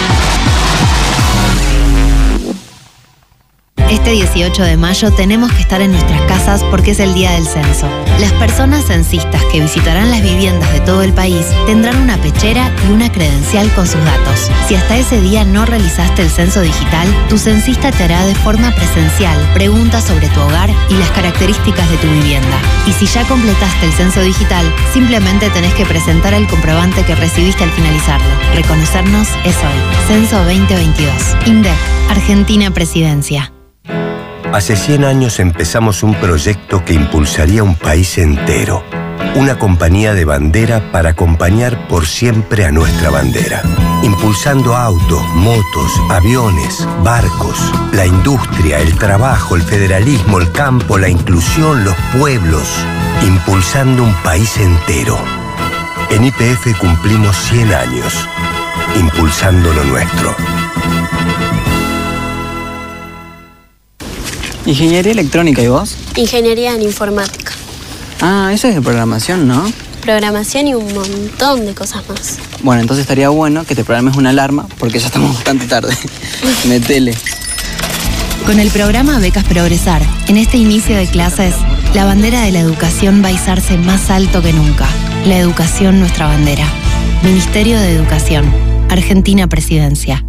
Este 4.09 4.25
18 4.25 4.63
de 4.63 4.77
mayo 4.79 5.11
tenemos 5.11 5.53
que 5.53 5.61
estar 5.61 5.83
en 5.83 5.93
nuestras 5.93 6.23
casas 6.23 6.65
porque 6.71 6.93
es 6.93 6.99
el 6.99 7.13
día 7.13 7.33
del 7.33 7.47
censo. 7.47 7.87
Las 8.21 8.33
personas 8.33 8.87
censistas 8.87 9.45
que 9.53 9.61
visitarán 9.61 10.11
las 10.11 10.23
viviendas 10.23 10.73
de 10.73 10.81
todo 10.81 11.03
el 11.03 11.13
país 11.13 11.45
tendrán 11.67 11.99
una 11.99 12.17
pechera 12.17 12.73
y 12.89 12.93
una 12.93 13.13
credencial 13.13 13.71
con 13.75 13.87
sus 13.87 14.03
datos. 14.03 14.51
Si 14.67 14.77
hasta 14.77 14.97
ese 14.97 15.21
día 15.21 15.45
no 15.45 15.67
realizaste 15.67 16.23
el 16.23 16.31
censo 16.31 16.63
digital, 16.63 17.07
tu 17.29 17.37
censista 17.37 17.91
te 17.91 18.05
hará 18.05 18.25
de 18.25 18.35
forma 18.37 18.75
presencial 18.75 19.37
preguntas 19.53 20.05
sobre 20.05 20.31
tu 20.31 20.41
hogar 20.41 20.71
y 20.89 20.95
las 20.95 21.11
características 21.11 21.91
de 21.91 21.99
tu 21.99 22.07
vivienda. 22.07 22.59
Y 22.87 22.93
si 22.93 23.05
ya 23.05 23.29
completaste 23.29 23.85
el 23.85 23.93
censo 23.93 24.23
digital, 24.23 24.65
simplemente 24.95 25.51
tenés 25.51 25.75
que 25.75 25.85
presentar 25.85 26.33
el 26.33 26.47
comprobante 26.47 27.05
que 27.05 27.15
recibiste 27.15 27.63
al 27.63 27.71
finalizarlo. 27.73 28.31
Reconocernos 28.55 29.29
es 29.45 29.57
hoy. 29.59 30.07
Censo 30.07 30.39
2022. 30.45 31.13
INDEC. 31.45 31.77
Argentina 32.09 32.71
Presidencia. 32.71 33.53
Hace 34.53 34.77
100 34.77 35.05
años 35.05 35.41
empezamos 35.41 36.03
un 36.03 36.15
proyecto 36.15 36.83
que 36.83 36.95
impulsaría 36.95 37.62
un 37.62 37.75
país 37.75 38.16
entero. 38.16 38.83
Una 39.35 39.59
compañía 39.59 40.15
de 40.15 40.25
bandera 40.25 40.91
para 40.91 41.11
acompañar 41.11 41.87
por 41.87 42.07
siempre 42.07 42.65
a 42.65 42.73
nuestra 42.73 43.11
bandera. 43.11 43.62
Impulsando 44.03 44.75
autos, 44.75 45.23
motos, 45.35 45.93
aviones, 46.09 46.89
barcos, 47.05 47.59
la 47.93 48.07
industria, 48.07 48.79
el 48.79 48.97
trabajo, 48.97 49.55
el 49.55 49.62
federalismo, 49.62 50.39
el 50.39 50.51
campo, 50.51 50.97
la 50.97 51.11
inclusión, 51.11 51.85
los 51.85 51.95
pueblos. 52.19 52.66
Impulsando 53.27 54.03
un 54.03 54.15
país 54.23 54.57
entero. 54.57 55.19
En 56.09 56.25
IPF 56.25 56.75
cumplimos 56.81 57.37
100 57.37 57.75
años. 57.75 58.27
Impulsando 58.99 59.75
lo 59.75 59.85
nuestro. 59.85 60.35
Ingeniería 64.69 65.12
electrónica, 65.12 65.62
¿y 65.62 65.69
vos? 65.69 65.97
Ingeniería 66.16 66.74
en 66.74 66.82
informática, 66.82 67.53
Ah, 68.20 68.51
eso 68.53 68.69
es 68.69 68.74
de 68.74 68.82
programación, 68.82 69.49
¿no? 69.49 69.65
programación 70.03 70.66
y 70.69 70.74
un 70.74 70.93
montón 70.95 71.65
de 71.66 71.74
cosas 71.74 72.03
más. 72.09 72.39
Bueno, 72.62 72.81
entonces 72.82 73.03
estaría 73.03 73.28
bueno 73.31 73.65
que 73.65 73.74
te 73.74 73.85
programes 73.85 74.16
una 74.16 74.31
alarma 74.31 74.66
porque 74.78 74.99
ya 74.99 75.07
estamos 75.07 75.35
bastante 75.35 75.66
tarde. 75.66 75.95
Metele. 76.69 77.15
Con 78.47 78.59
el 78.61 78.70
programa 78.70 79.19
Becas 79.19 79.45
Progresar, 79.45 80.03
en 80.28 80.36
este 80.36 80.57
inicio 80.59 80.97
de 80.97 81.07
clases, 81.07 81.55
la 81.95 82.05
bandera 82.05 82.43
de 82.43 82.53
la 82.53 82.61
educación 82.61 83.23
va 83.23 83.28
a 83.28 83.32
izarse 83.32 83.77
más 83.78 84.11
alto 84.11 84.43
que 84.43 84.53
nunca. 84.53 84.86
La 85.27 85.39
educación 85.39 85.99
nuestra 86.01 86.27
bandera. 86.27 86.66
Ministerio 87.23 87.78
de 87.78 87.93
Educación. 87.93 88.45
Argentina 88.90 89.47
Presidencia. 89.47 90.24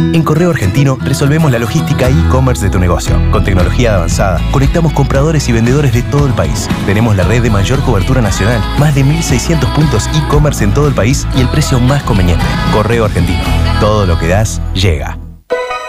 En 0.00 0.22
Correo 0.22 0.50
Argentino 0.50 0.96
resolvemos 1.00 1.52
la 1.52 1.58
logística 1.58 2.08
e-commerce 2.08 2.64
de 2.64 2.70
tu 2.70 2.78
negocio. 2.78 3.20
Con 3.30 3.44
tecnología 3.44 3.96
avanzada, 3.96 4.40
conectamos 4.50 4.94
compradores 4.94 5.46
y 5.48 5.52
vendedores 5.52 5.92
de 5.92 6.02
todo 6.02 6.26
el 6.26 6.32
país. 6.32 6.68
Tenemos 6.86 7.14
la 7.16 7.24
red 7.24 7.42
de 7.42 7.50
mayor 7.50 7.80
cobertura 7.84 8.22
nacional, 8.22 8.60
más 8.78 8.94
de 8.94 9.04
1.600 9.04 9.72
puntos 9.74 10.08
e-commerce 10.14 10.64
en 10.64 10.72
todo 10.72 10.88
el 10.88 10.94
país 10.94 11.26
y 11.36 11.42
el 11.42 11.48
precio 11.48 11.78
más 11.78 12.02
conveniente. 12.02 12.44
Correo 12.72 13.04
Argentino. 13.04 13.38
Todo 13.78 14.06
lo 14.06 14.18
que 14.18 14.26
das, 14.26 14.62
llega. 14.72 15.18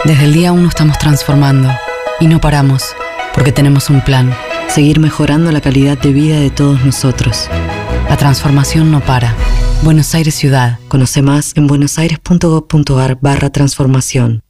Desde 0.03 0.25
el 0.25 0.33
día 0.33 0.51
1 0.51 0.67
estamos 0.67 0.97
transformando 0.99 1.69
y 2.19 2.27
no 2.27 2.41
paramos, 2.41 2.93
porque 3.33 3.53
tenemos 3.53 3.89
un 3.89 4.01
plan, 4.01 4.35
seguir 4.67 4.99
mejorando 4.99 5.51
la 5.53 5.61
calidad 5.61 5.97
de 5.97 6.11
vida 6.11 6.37
de 6.37 6.49
todos 6.49 6.83
nosotros. 6.83 7.49
La 8.09 8.17
transformación 8.17 8.91
no 8.91 8.99
para. 8.99 9.33
Buenos 9.83 10.13
Aires 10.13 10.35
Ciudad. 10.35 10.77
Conoce 10.87 11.23
más 11.23 11.53
en 11.55 11.65
buenosaires.gov.ar 11.65 13.17
barra 13.19 13.49
transformación. 13.49 14.43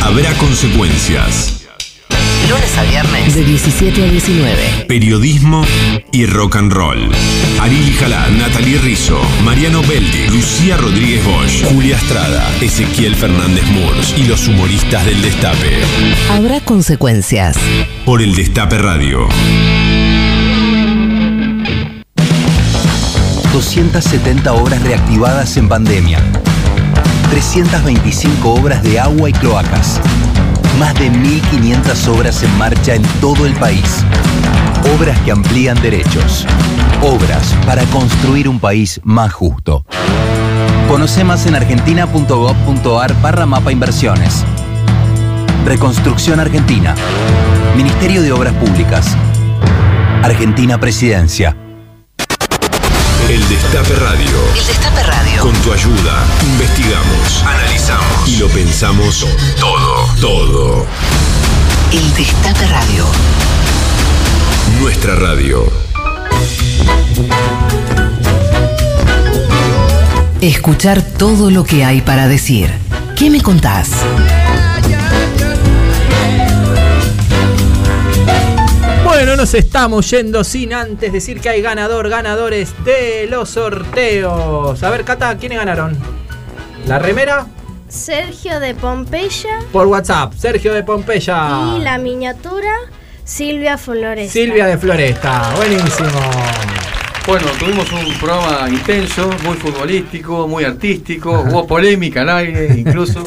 Habrá 0.00 0.32
consecuencias. 0.34 1.66
Lunes 2.48 2.78
a 2.78 2.84
viernes. 2.84 3.34
De 3.34 3.42
17 3.42 4.04
a 4.04 4.06
19. 4.06 4.84
Periodismo 4.86 5.64
y 6.12 6.26
rock 6.26 6.56
and 6.56 6.72
roll. 6.72 7.10
Ariel 7.60 7.92
Jalá, 7.94 8.28
Natalie 8.28 8.78
Rizzo, 8.78 9.18
Mariano 9.42 9.82
Beldi, 9.82 10.28
Lucía 10.28 10.76
Rodríguez 10.76 11.24
Bosch, 11.24 11.64
Julia 11.72 11.96
Estrada, 11.96 12.48
Ezequiel 12.60 13.16
Fernández 13.16 13.64
Murs 13.70 14.14
y 14.16 14.24
los 14.24 14.46
humoristas 14.46 15.04
del 15.04 15.20
Destape. 15.20 15.80
Habrá 16.30 16.60
consecuencias. 16.60 17.56
Por 18.04 18.22
el 18.22 18.36
Destape 18.36 18.78
Radio. 18.78 19.26
270 23.54 24.52
obras 24.52 24.82
reactivadas 24.82 25.56
en 25.56 25.68
pandemia. 25.68 26.18
325 27.30 28.52
obras 28.52 28.82
de 28.82 28.98
agua 28.98 29.30
y 29.30 29.32
cloacas. 29.32 30.00
Más 30.80 30.92
de 30.94 31.08
1.500 31.12 32.08
obras 32.08 32.42
en 32.42 32.58
marcha 32.58 32.96
en 32.96 33.02
todo 33.20 33.46
el 33.46 33.54
país. 33.54 34.04
Obras 34.98 35.16
que 35.20 35.30
amplían 35.30 35.80
derechos. 35.80 36.48
Obras 37.00 37.54
para 37.64 37.84
construir 37.84 38.48
un 38.48 38.58
país 38.58 39.00
más 39.04 39.32
justo. 39.32 39.86
Conoce 40.88 41.22
más 41.22 41.46
en 41.46 41.54
argentina.gov.ar 41.54 43.22
barra 43.22 43.46
mapa 43.46 43.70
inversiones. 43.70 44.44
Reconstrucción 45.64 46.40
Argentina. 46.40 46.96
Ministerio 47.76 48.20
de 48.20 48.32
Obras 48.32 48.54
Públicas. 48.54 49.16
Argentina 50.24 50.80
Presidencia. 50.80 51.56
El 53.28 53.48
Destape 53.48 53.94
Radio. 53.94 54.38
El 54.54 54.66
Destape 54.66 55.02
Radio. 55.02 55.40
Con 55.40 55.52
tu 55.62 55.72
ayuda, 55.72 56.24
investigamos, 56.44 57.42
analizamos 57.42 58.28
y 58.28 58.36
lo 58.36 58.48
pensamos 58.48 59.26
todo, 59.58 60.06
todo. 60.20 60.86
El 61.90 62.14
Destape 62.14 62.66
Radio. 62.66 63.06
Nuestra 64.80 65.14
radio. 65.14 65.72
Escuchar 70.40 71.00
todo 71.00 71.50
lo 71.50 71.64
que 71.64 71.84
hay 71.84 72.02
para 72.02 72.28
decir. 72.28 72.70
¿Qué 73.16 73.30
me 73.30 73.40
contás? 73.40 73.90
Bueno, 79.24 79.38
nos 79.38 79.54
estamos 79.54 80.10
yendo 80.10 80.44
sin 80.44 80.74
antes 80.74 81.10
decir 81.10 81.40
que 81.40 81.48
hay 81.48 81.62
ganador, 81.62 82.10
ganadores 82.10 82.74
de 82.84 83.26
los 83.26 83.48
sorteos. 83.48 84.82
A 84.82 84.90
ver, 84.90 85.02
Cata, 85.02 85.38
¿quiénes 85.38 85.56
ganaron? 85.56 85.96
¿La 86.86 86.98
remera? 86.98 87.46
Sergio 87.88 88.60
de 88.60 88.74
Pompeya 88.74 89.60
Por 89.72 89.86
WhatsApp, 89.86 90.34
Sergio 90.34 90.74
de 90.74 90.82
Pompeya. 90.82 91.74
y 91.74 91.80
la 91.80 91.96
miniatura 91.96 92.74
Silvia 93.24 93.78
Flores. 93.78 94.30
Silvia 94.30 94.66
de 94.66 94.76
Floresta, 94.76 95.54
buenísimo. 95.56 96.20
Bueno, 97.26 97.46
tuvimos 97.58 97.90
un 97.90 98.12
programa 98.20 98.68
intenso, 98.68 99.30
muy 99.44 99.56
futbolístico, 99.56 100.46
muy 100.46 100.64
artístico, 100.64 101.30
hubo 101.48 101.66
polémica 101.66 102.20
al 102.20 102.28
aire 102.28 102.74
incluso, 102.78 103.24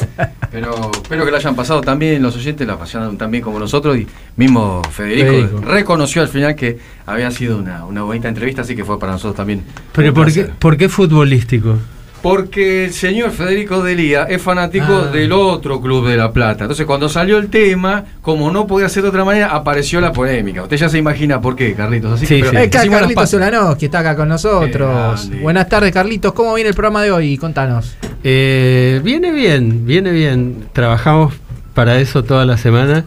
pero 0.52 0.92
espero 0.94 1.24
que 1.24 1.30
la 1.32 1.38
hayan 1.38 1.56
pasado 1.56 1.80
también 1.80 2.22
los 2.22 2.36
oyentes, 2.36 2.64
la 2.64 2.78
pasaron 2.78 3.18
tan 3.18 3.28
bien 3.32 3.42
como 3.42 3.58
nosotros 3.58 3.98
y 3.98 4.06
mismo 4.36 4.82
Federico, 4.92 5.30
Federico. 5.30 5.60
reconoció 5.62 6.22
al 6.22 6.28
final 6.28 6.54
que 6.54 6.78
había 7.06 7.28
sido 7.32 7.58
una, 7.58 7.84
una 7.86 8.04
bonita 8.04 8.28
entrevista, 8.28 8.62
así 8.62 8.76
que 8.76 8.84
fue 8.84 9.00
para 9.00 9.12
nosotros 9.12 9.34
también. 9.34 9.64
Pero 9.92 10.14
¿por 10.14 10.32
qué. 10.32 10.44
¿por 10.44 10.76
qué 10.76 10.88
futbolístico? 10.88 11.76
Porque 12.22 12.86
el 12.86 12.92
señor 12.92 13.30
Federico 13.30 13.82
Delía 13.82 14.24
es 14.24 14.42
fanático 14.42 15.04
Ah. 15.08 15.10
del 15.12 15.30
otro 15.32 15.80
club 15.80 16.08
de 16.08 16.16
La 16.16 16.32
Plata. 16.32 16.64
Entonces, 16.64 16.84
cuando 16.84 17.08
salió 17.08 17.38
el 17.38 17.48
tema, 17.48 18.04
como 18.22 18.50
no 18.50 18.66
podía 18.66 18.88
ser 18.88 19.04
de 19.04 19.10
otra 19.10 19.24
manera, 19.24 19.48
apareció 19.54 20.00
la 20.00 20.12
polémica. 20.12 20.62
Usted 20.62 20.76
ya 20.78 20.88
se 20.88 20.98
imagina 20.98 21.40
por 21.40 21.54
qué, 21.54 21.74
Carlitos. 21.74 22.14
Así 22.14 22.26
pero 22.26 22.50
Eh, 22.50 22.52
las 22.54 22.68
Carlitos 22.68 23.12
paces. 23.14 23.30
Solano, 23.30 23.76
que 23.78 23.84
está 23.86 24.00
acá 24.00 24.16
con 24.16 24.28
nosotros. 24.28 25.30
Buenas 25.40 25.68
tardes, 25.68 25.92
Carlitos. 25.92 26.32
¿Cómo 26.32 26.54
viene 26.54 26.70
el 26.70 26.74
programa 26.74 27.02
de 27.04 27.12
hoy? 27.12 27.36
Contanos. 27.38 27.96
Eh, 28.24 29.00
viene 29.04 29.30
bien, 29.30 29.86
viene 29.86 30.10
bien. 30.10 30.64
Trabajamos 30.72 31.34
para 31.72 32.00
eso 32.00 32.24
toda 32.24 32.44
la 32.44 32.56
semana, 32.58 33.04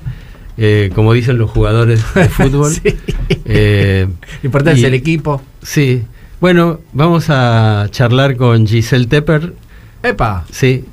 eh, 0.58 0.90
como 0.96 1.12
dicen 1.12 1.38
los 1.38 1.52
jugadores 1.52 2.02
de 2.16 2.30
fútbol. 2.30 2.72
Eh, 3.46 4.08
Lo 4.42 4.48
importante 4.48 4.80
y- 4.80 4.84
es 4.84 4.88
el 4.88 4.94
equipo. 4.94 5.42
Sí. 5.62 6.04
Bueno, 6.42 6.80
vamos 6.94 7.26
a 7.30 7.88
charlar 7.92 8.36
con 8.36 8.66
Giselle 8.68 9.06
Tepper. 9.08 9.54
¡Epa! 10.04 10.44
Sí. 10.52 10.86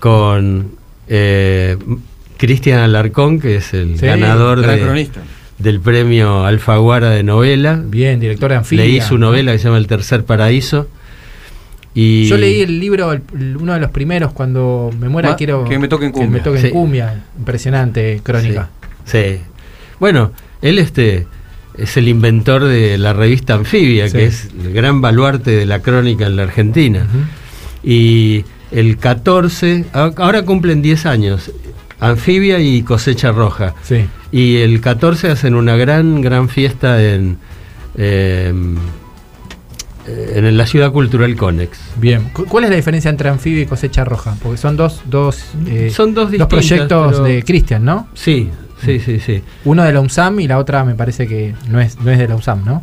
Con 0.00 0.72
eh, 1.08 1.76
Cristian 2.36 2.80
Alarcón, 2.80 3.38
que 3.40 3.56
es 3.56 3.72
el 3.74 3.98
Sí, 3.98 4.06
ganador 4.06 4.60
de- 4.60 5.08
del 5.58 5.80
premio 5.80 6.44
Alfaguara 6.44 7.10
de 7.10 7.22
novela. 7.22 7.80
Bien, 7.84 8.18
director 8.20 8.50
de 8.50 8.56
Anfibia. 8.56 8.84
Leí 8.84 9.00
su 9.00 9.18
novela 9.18 9.52
que 9.52 9.58
se 9.58 9.64
llama 9.64 9.78
El 9.78 9.86
Tercer 9.86 10.24
Paraíso. 10.24 10.88
Y 11.94 12.26
Yo 12.28 12.36
leí 12.36 12.60
el 12.62 12.78
libro, 12.78 13.12
el- 13.12 13.56
uno 13.58 13.74
de 13.74 13.80
los 13.80 13.90
primeros, 13.90 14.32
cuando 14.32 14.90
me 15.00 15.08
muera 15.08 15.34
quiero 15.36 15.64
que 15.64 15.78
me 15.78 15.88
toquen 15.88 16.12
que 16.12 16.18
me 16.20 16.24
cumbia. 16.26 16.42
toquen 16.42 16.62
Sí. 16.62 16.70
cumbia. 16.70 17.24
Impresionante 17.38 18.20
crónica. 18.22 18.68
Sí. 19.04 19.38
Bueno, 19.98 20.32
él 20.60 20.78
este 20.78 21.26
es 21.78 21.96
el 21.96 22.08
inventor 22.08 22.64
de 22.64 22.98
la 22.98 23.12
revista 23.12 23.54
Anfibia, 23.54 24.08
Sí. 24.08 24.16
que 24.18 24.24
es 24.26 24.48
el 24.64 24.72
gran 24.72 25.00
baluarte 25.00 25.52
de 25.52 25.64
la 25.66 25.80
crónica 25.80 26.26
en 26.26 26.36
la 26.36 26.42
Argentina. 26.44 27.06
Y 27.82 28.44
el 28.70 28.98
14, 28.98 29.84
a- 29.92 30.10
ahora 30.16 30.42
cumplen 30.44 30.82
10 30.82 31.06
años, 31.06 31.52
Anfibia 32.00 32.58
y 32.60 32.82
Cosecha 32.82 33.32
Roja. 33.32 33.74
Sí. 33.82 34.04
Y 34.32 34.56
el 34.56 34.80
14 34.80 35.30
hacen 35.30 35.54
una 35.54 35.76
gran, 35.76 36.20
gran 36.20 36.48
fiesta 36.48 37.02
en, 37.02 37.38
eh, 37.96 38.52
en 40.06 40.56
la 40.56 40.66
ciudad 40.66 40.90
cultural 40.92 41.36
Conex. 41.36 41.78
Bien. 41.96 42.30
Cu- 42.32 42.46
¿Cuál 42.46 42.64
es 42.64 42.70
la 42.70 42.76
diferencia 42.76 43.10
entre 43.10 43.28
Anfibia 43.28 43.62
y 43.62 43.66
Cosecha 43.66 44.04
Roja? 44.04 44.36
Porque 44.42 44.56
son 44.58 44.76
dos, 44.76 45.02
dos, 45.06 45.42
eh, 45.66 45.90
Son 45.94 46.14
dos 46.14 46.30
distintas, 46.30 46.48
proyectos 46.48 47.12
pero- 47.12 47.24
de 47.24 47.42
Cristian, 47.42 47.84
¿no? 47.84 48.08
Sí, 48.14 48.48
sí, 48.84 49.00
sí, 49.00 49.20
sí. 49.20 49.42
Uno 49.64 49.84
de 49.84 49.92
la 49.92 50.00
UNSAM 50.00 50.40
y 50.40 50.48
la 50.48 50.58
otra 50.58 50.84
me 50.84 50.94
parece 50.94 51.26
que 51.26 51.54
no 51.68 51.80
es, 51.80 51.98
no 52.00 52.10
es 52.10 52.18
de 52.18 52.28
la 52.28 52.36
UNSAM, 52.36 52.64
¿no? 52.64 52.82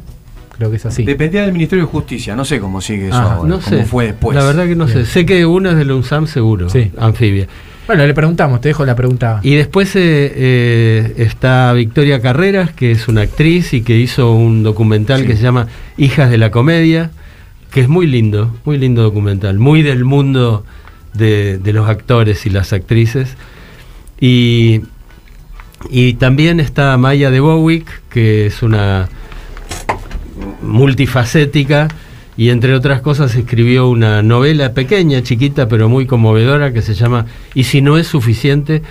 Creo 0.57 0.69
que 0.69 0.77
es 0.77 0.85
así. 0.85 1.03
Dependía 1.03 1.41
del 1.41 1.51
Ministerio 1.51 1.85
de 1.85 1.91
Justicia, 1.91 2.35
no 2.35 2.45
sé 2.45 2.59
cómo 2.59 2.79
sigue 2.79 3.07
eso 3.09 3.17
Ah, 3.17 3.33
ahora, 3.35 3.49
No 3.49 3.59
cómo 3.59 3.77
sé. 3.77 3.85
fue 3.85 4.05
después. 4.05 4.37
La 4.37 4.43
verdad 4.43 4.65
que 4.67 4.75
no 4.75 4.87
sé. 4.87 5.05
Sé 5.05 5.25
que 5.25 5.45
una 5.45 5.71
es 5.71 5.77
de 5.77 5.85
la 5.85 5.95
UNSAM 5.95 6.27
seguro. 6.27 6.69
Sí. 6.69 6.91
Anfibia. 6.97 7.47
Bueno, 7.87 8.07
le 8.07 8.13
preguntamos, 8.15 8.61
te 8.61 8.69
dejo 8.69 8.83
la 8.85 8.95
pregunta. 8.95 9.41
Y 9.43 9.55
después 9.55 9.95
eh, 9.95 10.31
eh, 10.35 11.13
está 11.17 11.71
Victoria 11.73 12.19
Carreras, 12.21 12.71
que 12.71 12.91
es 12.91 13.07
una 13.07 13.21
actriz 13.21 13.73
y 13.73 13.81
que 13.81 13.97
hizo 13.97 14.31
un 14.31 14.63
documental 14.63 15.25
que 15.27 15.35
se 15.35 15.43
llama 15.43 15.67
Hijas 15.97 16.31
de 16.31 16.37
la 16.39 16.49
Comedia, 16.49 17.11
que 17.69 17.81
es 17.81 17.87
muy 17.89 18.07
lindo, 18.07 18.55
muy 18.63 18.77
lindo 18.79 19.03
documental, 19.03 19.59
muy 19.59 19.83
del 19.83 20.03
mundo 20.03 20.65
de, 21.13 21.59
de 21.59 21.73
los 21.73 21.87
actores 21.87 22.45
y 22.47 22.49
las 22.49 22.73
actrices. 22.73 23.35
Y, 24.19 24.81
y 25.89 26.13
también 26.13 26.59
está 26.59 26.97
Maya 26.97 27.31
de 27.31 27.39
Bowick, 27.39 28.01
que 28.09 28.45
es 28.47 28.61
una 28.63 29.07
multifacética 30.61 31.87
y 32.37 32.49
entre 32.49 32.73
otras 32.73 33.01
cosas 33.01 33.35
escribió 33.35 33.87
una 33.87 34.21
novela 34.21 34.73
pequeña, 34.73 35.21
chiquita, 35.23 35.67
pero 35.67 35.87
muy 35.87 36.05
conmovedora 36.05 36.73
que 36.73 36.81
se 36.81 36.93
llama 36.93 37.25
Y 37.53 37.63
si 37.63 37.81
no 37.81 37.97
es 37.97 38.07
suficiente. 38.07 38.81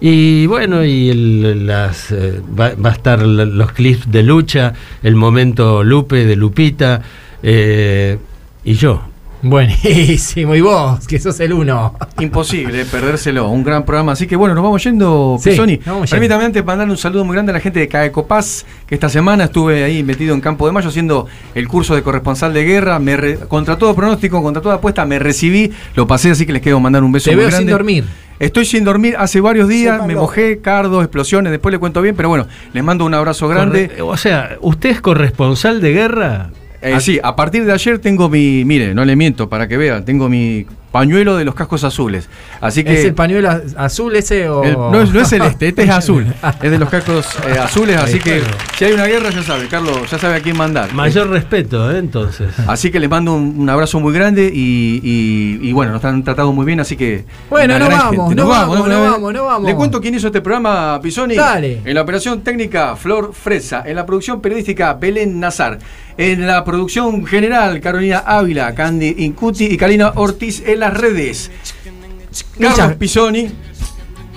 Y 0.00 0.46
bueno, 0.46 0.84
y 0.84 1.10
el- 1.10 1.66
las, 1.66 2.10
eh, 2.10 2.40
va, 2.58 2.72
va 2.74 2.90
a 2.90 2.92
estar 2.92 3.22
los 3.22 3.72
clips 3.72 4.10
de 4.10 4.22
lucha, 4.24 4.74
el 5.02 5.14
momento 5.14 5.84
Lupe 5.84 6.24
de 6.26 6.36
Lupita 6.36 7.02
eh, 7.42 8.18
y 8.64 8.74
yo. 8.74 9.02
Buenísimo, 9.42 10.54
y 10.54 10.60
vos, 10.60 11.06
que 11.06 11.18
sos 11.18 11.38
el 11.40 11.52
uno. 11.52 11.94
Imposible 12.20 12.84
perdérselo, 12.84 13.48
un 13.48 13.64
gran 13.64 13.84
programa. 13.84 14.12
Así 14.12 14.26
que 14.26 14.36
bueno, 14.36 14.54
nos 14.54 14.62
vamos 14.62 14.82
yendo, 14.84 15.36
Sí, 15.40 15.50
Pisoni. 15.50 15.78
Permítame 16.08 16.44
antes 16.44 16.64
mandarle 16.64 16.92
un 16.92 16.98
saludo 16.98 17.24
muy 17.24 17.34
grande 17.34 17.50
a 17.50 17.54
la 17.54 17.60
gente 17.60 17.80
de 17.80 17.88
Caecopaz, 17.88 18.64
que 18.86 18.94
esta 18.94 19.08
semana 19.08 19.44
estuve 19.44 19.82
ahí 19.84 20.02
metido 20.02 20.34
en 20.34 20.40
Campo 20.40 20.66
de 20.66 20.72
Mayo 20.72 20.88
haciendo 20.88 21.26
el 21.54 21.66
curso 21.68 21.94
de 21.94 22.02
corresponsal 22.02 22.54
de 22.54 22.64
guerra. 22.64 22.98
Me 22.98 23.16
re- 23.16 23.36
contra 23.48 23.76
todo 23.76 23.94
pronóstico, 23.94 24.42
contra 24.42 24.62
toda 24.62 24.76
apuesta, 24.76 25.04
me 25.04 25.18
recibí, 25.18 25.72
lo 25.96 26.06
pasé, 26.06 26.30
así 26.30 26.46
que 26.46 26.52
les 26.52 26.62
quiero 26.62 26.78
mandar 26.80 27.02
un 27.02 27.12
beso 27.12 27.30
Te 27.30 27.36
muy 27.36 27.40
veo 27.42 27.50
grande. 27.50 27.64
sin 27.64 27.70
dormir. 27.72 28.04
Estoy 28.38 28.64
sin 28.64 28.82
dormir 28.84 29.14
hace 29.18 29.40
varios 29.40 29.68
días, 29.68 30.04
me 30.06 30.14
mojé, 30.16 30.60
cardos, 30.60 31.02
explosiones, 31.04 31.50
después 31.52 31.72
le 31.72 31.78
cuento 31.78 32.00
bien, 32.02 32.16
pero 32.16 32.28
bueno, 32.28 32.46
les 32.72 32.82
mando 32.82 33.04
un 33.04 33.14
abrazo 33.14 33.46
grande. 33.48 33.88
Corre- 33.88 34.02
o 34.02 34.16
sea, 34.16 34.56
¿usted 34.60 34.90
es 34.90 35.00
corresponsal 35.00 35.80
de 35.80 35.92
guerra? 35.92 36.50
Eh, 36.82 37.00
sí, 37.00 37.20
a 37.22 37.36
partir 37.36 37.64
de 37.64 37.72
ayer 37.72 37.98
tengo 38.00 38.28
mi, 38.28 38.64
mire, 38.64 38.92
no 38.92 39.04
le 39.04 39.14
miento 39.14 39.48
para 39.48 39.68
que 39.68 39.76
vean, 39.76 40.04
tengo 40.04 40.28
mi 40.28 40.66
pañuelo 40.92 41.36
de 41.36 41.44
los 41.44 41.54
cascos 41.54 41.82
azules. 41.84 42.28
Así 42.60 42.84
que 42.84 43.00
¿Es 43.00 43.04
el 43.06 43.14
pañuelo 43.14 43.48
az- 43.50 43.74
azul 43.76 44.14
ese 44.14 44.48
o.? 44.48 44.62
el- 44.62 44.74
no, 44.74 45.00
es, 45.02 45.12
no 45.12 45.20
es 45.20 45.28
celeste, 45.28 45.68
este 45.68 45.82
es 45.84 45.90
azul. 45.90 46.26
Es 46.62 46.70
de 46.70 46.78
los 46.78 46.88
cascos 46.88 47.26
eh, 47.48 47.58
azules, 47.58 47.96
así 47.96 48.18
que 48.20 48.42
si 48.78 48.84
hay 48.84 48.92
una 48.92 49.06
guerra 49.06 49.30
ya 49.30 49.42
sabe, 49.42 49.66
Carlos, 49.68 50.08
ya 50.10 50.18
sabe 50.18 50.36
a 50.36 50.40
quién 50.40 50.56
mandar. 50.56 50.92
Mayor 50.94 51.28
respeto, 51.30 51.90
¿eh? 51.90 51.98
entonces. 51.98 52.48
Así 52.68 52.90
que 52.90 53.00
les 53.00 53.08
mando 53.10 53.34
un, 53.34 53.54
un 53.58 53.68
abrazo 53.70 53.98
muy 53.98 54.12
grande 54.12 54.50
y, 54.52 55.00
y- 55.02 55.68
y 55.68 55.72
bueno, 55.72 55.92
nos 55.92 56.04
han 56.04 56.22
tratado 56.22 56.52
muy 56.52 56.64
bien, 56.66 56.78
así 56.80 56.96
que. 56.96 57.24
Bueno, 57.50 57.74
gran 57.74 57.88
vamos, 57.90 58.10
gente. 58.28 58.34
nos 58.36 58.48
vamos, 58.48 58.78
nos 58.88 58.88
vamos, 59.10 59.32
nos 59.32 59.46
vamos. 59.46 59.68
Le 59.68 59.74
cuento 59.74 60.00
quién 60.00 60.14
hizo 60.14 60.26
este 60.26 60.40
programa, 60.42 61.00
Pisoni. 61.02 61.34
Dale. 61.36 61.80
En 61.84 61.94
la 61.94 62.02
operación 62.02 62.42
técnica, 62.42 62.94
Flor 62.96 63.32
Fresa. 63.32 63.82
En 63.86 63.96
la 63.96 64.04
producción 64.04 64.40
periodística, 64.40 64.92
Belén 64.94 65.40
Nazar. 65.40 65.78
En 66.18 66.46
la 66.46 66.62
producción 66.62 67.24
general, 67.24 67.80
Carolina 67.80 68.18
Ávila, 68.26 68.74
Candy 68.74 69.14
Incuti 69.20 69.64
y 69.64 69.76
Karina 69.78 70.12
Ortiz 70.16 70.62
en 70.66 70.80
las 70.82 70.94
redes. 71.00 71.50
Carlos 72.58 72.70
Muchas- 72.78 72.94
Pisoni. 72.96 73.48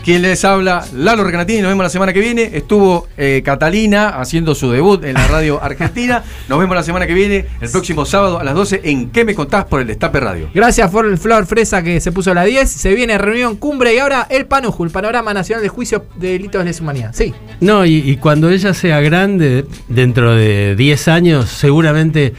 Quien 0.03 0.21
les 0.21 0.45
habla, 0.45 0.85
Lalo 0.93 1.23
Recanatini, 1.23 1.61
nos 1.61 1.69
vemos 1.69 1.83
la 1.83 1.89
semana 1.89 2.13
que 2.13 2.19
viene. 2.19 2.51
Estuvo 2.53 3.07
eh, 3.17 3.41
Catalina 3.43 4.09
haciendo 4.09 4.53
su 4.53 4.69
debut 4.69 5.03
en 5.03 5.15
la 5.15 5.25
radio 5.27 5.59
argentina. 5.63 6.23
Nos 6.47 6.59
vemos 6.59 6.75
la 6.75 6.83
semana 6.83 7.07
que 7.07 7.15
viene, 7.15 7.47
el 7.59 7.71
próximo 7.71 8.05
sábado 8.05 8.37
a 8.39 8.43
las 8.43 8.53
12 8.53 8.81
en 8.83 9.09
¿Qué 9.09 9.25
me 9.25 9.33
contás? 9.33 9.65
por 9.65 9.81
el 9.81 9.87
Destape 9.87 10.19
Radio. 10.19 10.51
Gracias 10.53 10.91
por 10.91 11.07
el 11.07 11.17
Flor 11.17 11.47
Fresa 11.47 11.81
que 11.81 11.99
se 11.99 12.11
puso 12.11 12.29
a 12.29 12.33
las 12.35 12.45
10. 12.45 12.69
Se 12.69 12.93
viene 12.93 13.17
reunión 13.17 13.55
cumbre 13.55 13.95
y 13.95 13.97
ahora 13.97 14.27
el 14.29 14.45
PANUJU, 14.45 14.83
el 14.83 14.91
Panorama 14.91 15.33
Nacional 15.33 15.63
de 15.63 15.69
Juicio 15.69 16.05
de 16.17 16.33
Delitos 16.33 16.59
de 16.59 16.65
Lesa 16.65 16.83
Humanidad. 16.83 17.09
Sí. 17.15 17.33
No, 17.61 17.83
y, 17.83 17.95
y 18.07 18.17
cuando 18.17 18.51
ella 18.51 18.75
sea 18.75 18.99
grande, 19.01 19.65
dentro 19.87 20.35
de 20.35 20.75
10 20.75 21.07
años, 21.07 21.49
seguramente 21.49 22.35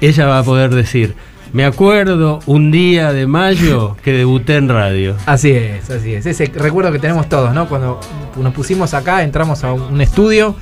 ella 0.00 0.24
va 0.24 0.38
a 0.38 0.42
poder 0.42 0.74
decir, 0.74 1.14
me 1.52 1.64
acuerdo 1.64 2.40
un 2.46 2.70
día 2.70 3.12
de 3.12 3.26
mayo 3.26 3.96
que 4.02 4.12
debuté 4.12 4.56
en 4.56 4.68
radio. 4.68 5.16
Así 5.26 5.50
es, 5.50 5.90
así 5.90 6.14
es. 6.14 6.26
Ese 6.26 6.46
recuerdo 6.54 6.92
que 6.92 6.98
tenemos 6.98 7.28
todos, 7.28 7.52
¿no? 7.54 7.68
Cuando 7.68 8.00
nos 8.36 8.54
pusimos 8.54 8.94
acá, 8.94 9.22
entramos 9.22 9.64
a 9.64 9.72
un 9.72 10.00
estudio 10.00 10.54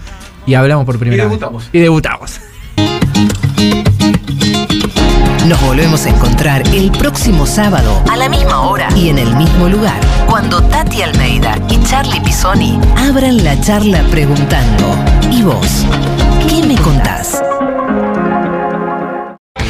y 0.47 0.55
hablamos 0.55 0.86
por 0.86 0.98
primera 0.98 1.24
Y 1.24 1.27
vez. 1.27 1.31
debutamos. 1.39 1.69
Y 1.73 1.78
debutamos. 1.81 2.40
Nos 5.47 5.60
volvemos 5.62 6.05
a 6.05 6.10
encontrar 6.10 6.62
el 6.74 6.90
próximo 6.90 7.47
sábado 7.47 8.02
a 8.10 8.16
la 8.16 8.28
misma 8.28 8.60
hora 8.69 8.89
y 8.94 9.09
en 9.09 9.19
el 9.19 9.35
mismo 9.36 9.69
lugar, 9.69 9.98
cuando 10.27 10.62
Tati 10.62 11.01
Almeida 11.02 11.56
y 11.70 11.82
Charlie 11.85 12.20
Pisoni 12.20 12.78
abran 12.98 13.43
la 13.43 13.59
charla 13.60 14.02
preguntando, 14.10 14.94
¿y 15.31 15.43
vos? 15.43 15.86
¿Qué 16.48 16.66
me 16.66 16.77
contás? 16.77 17.43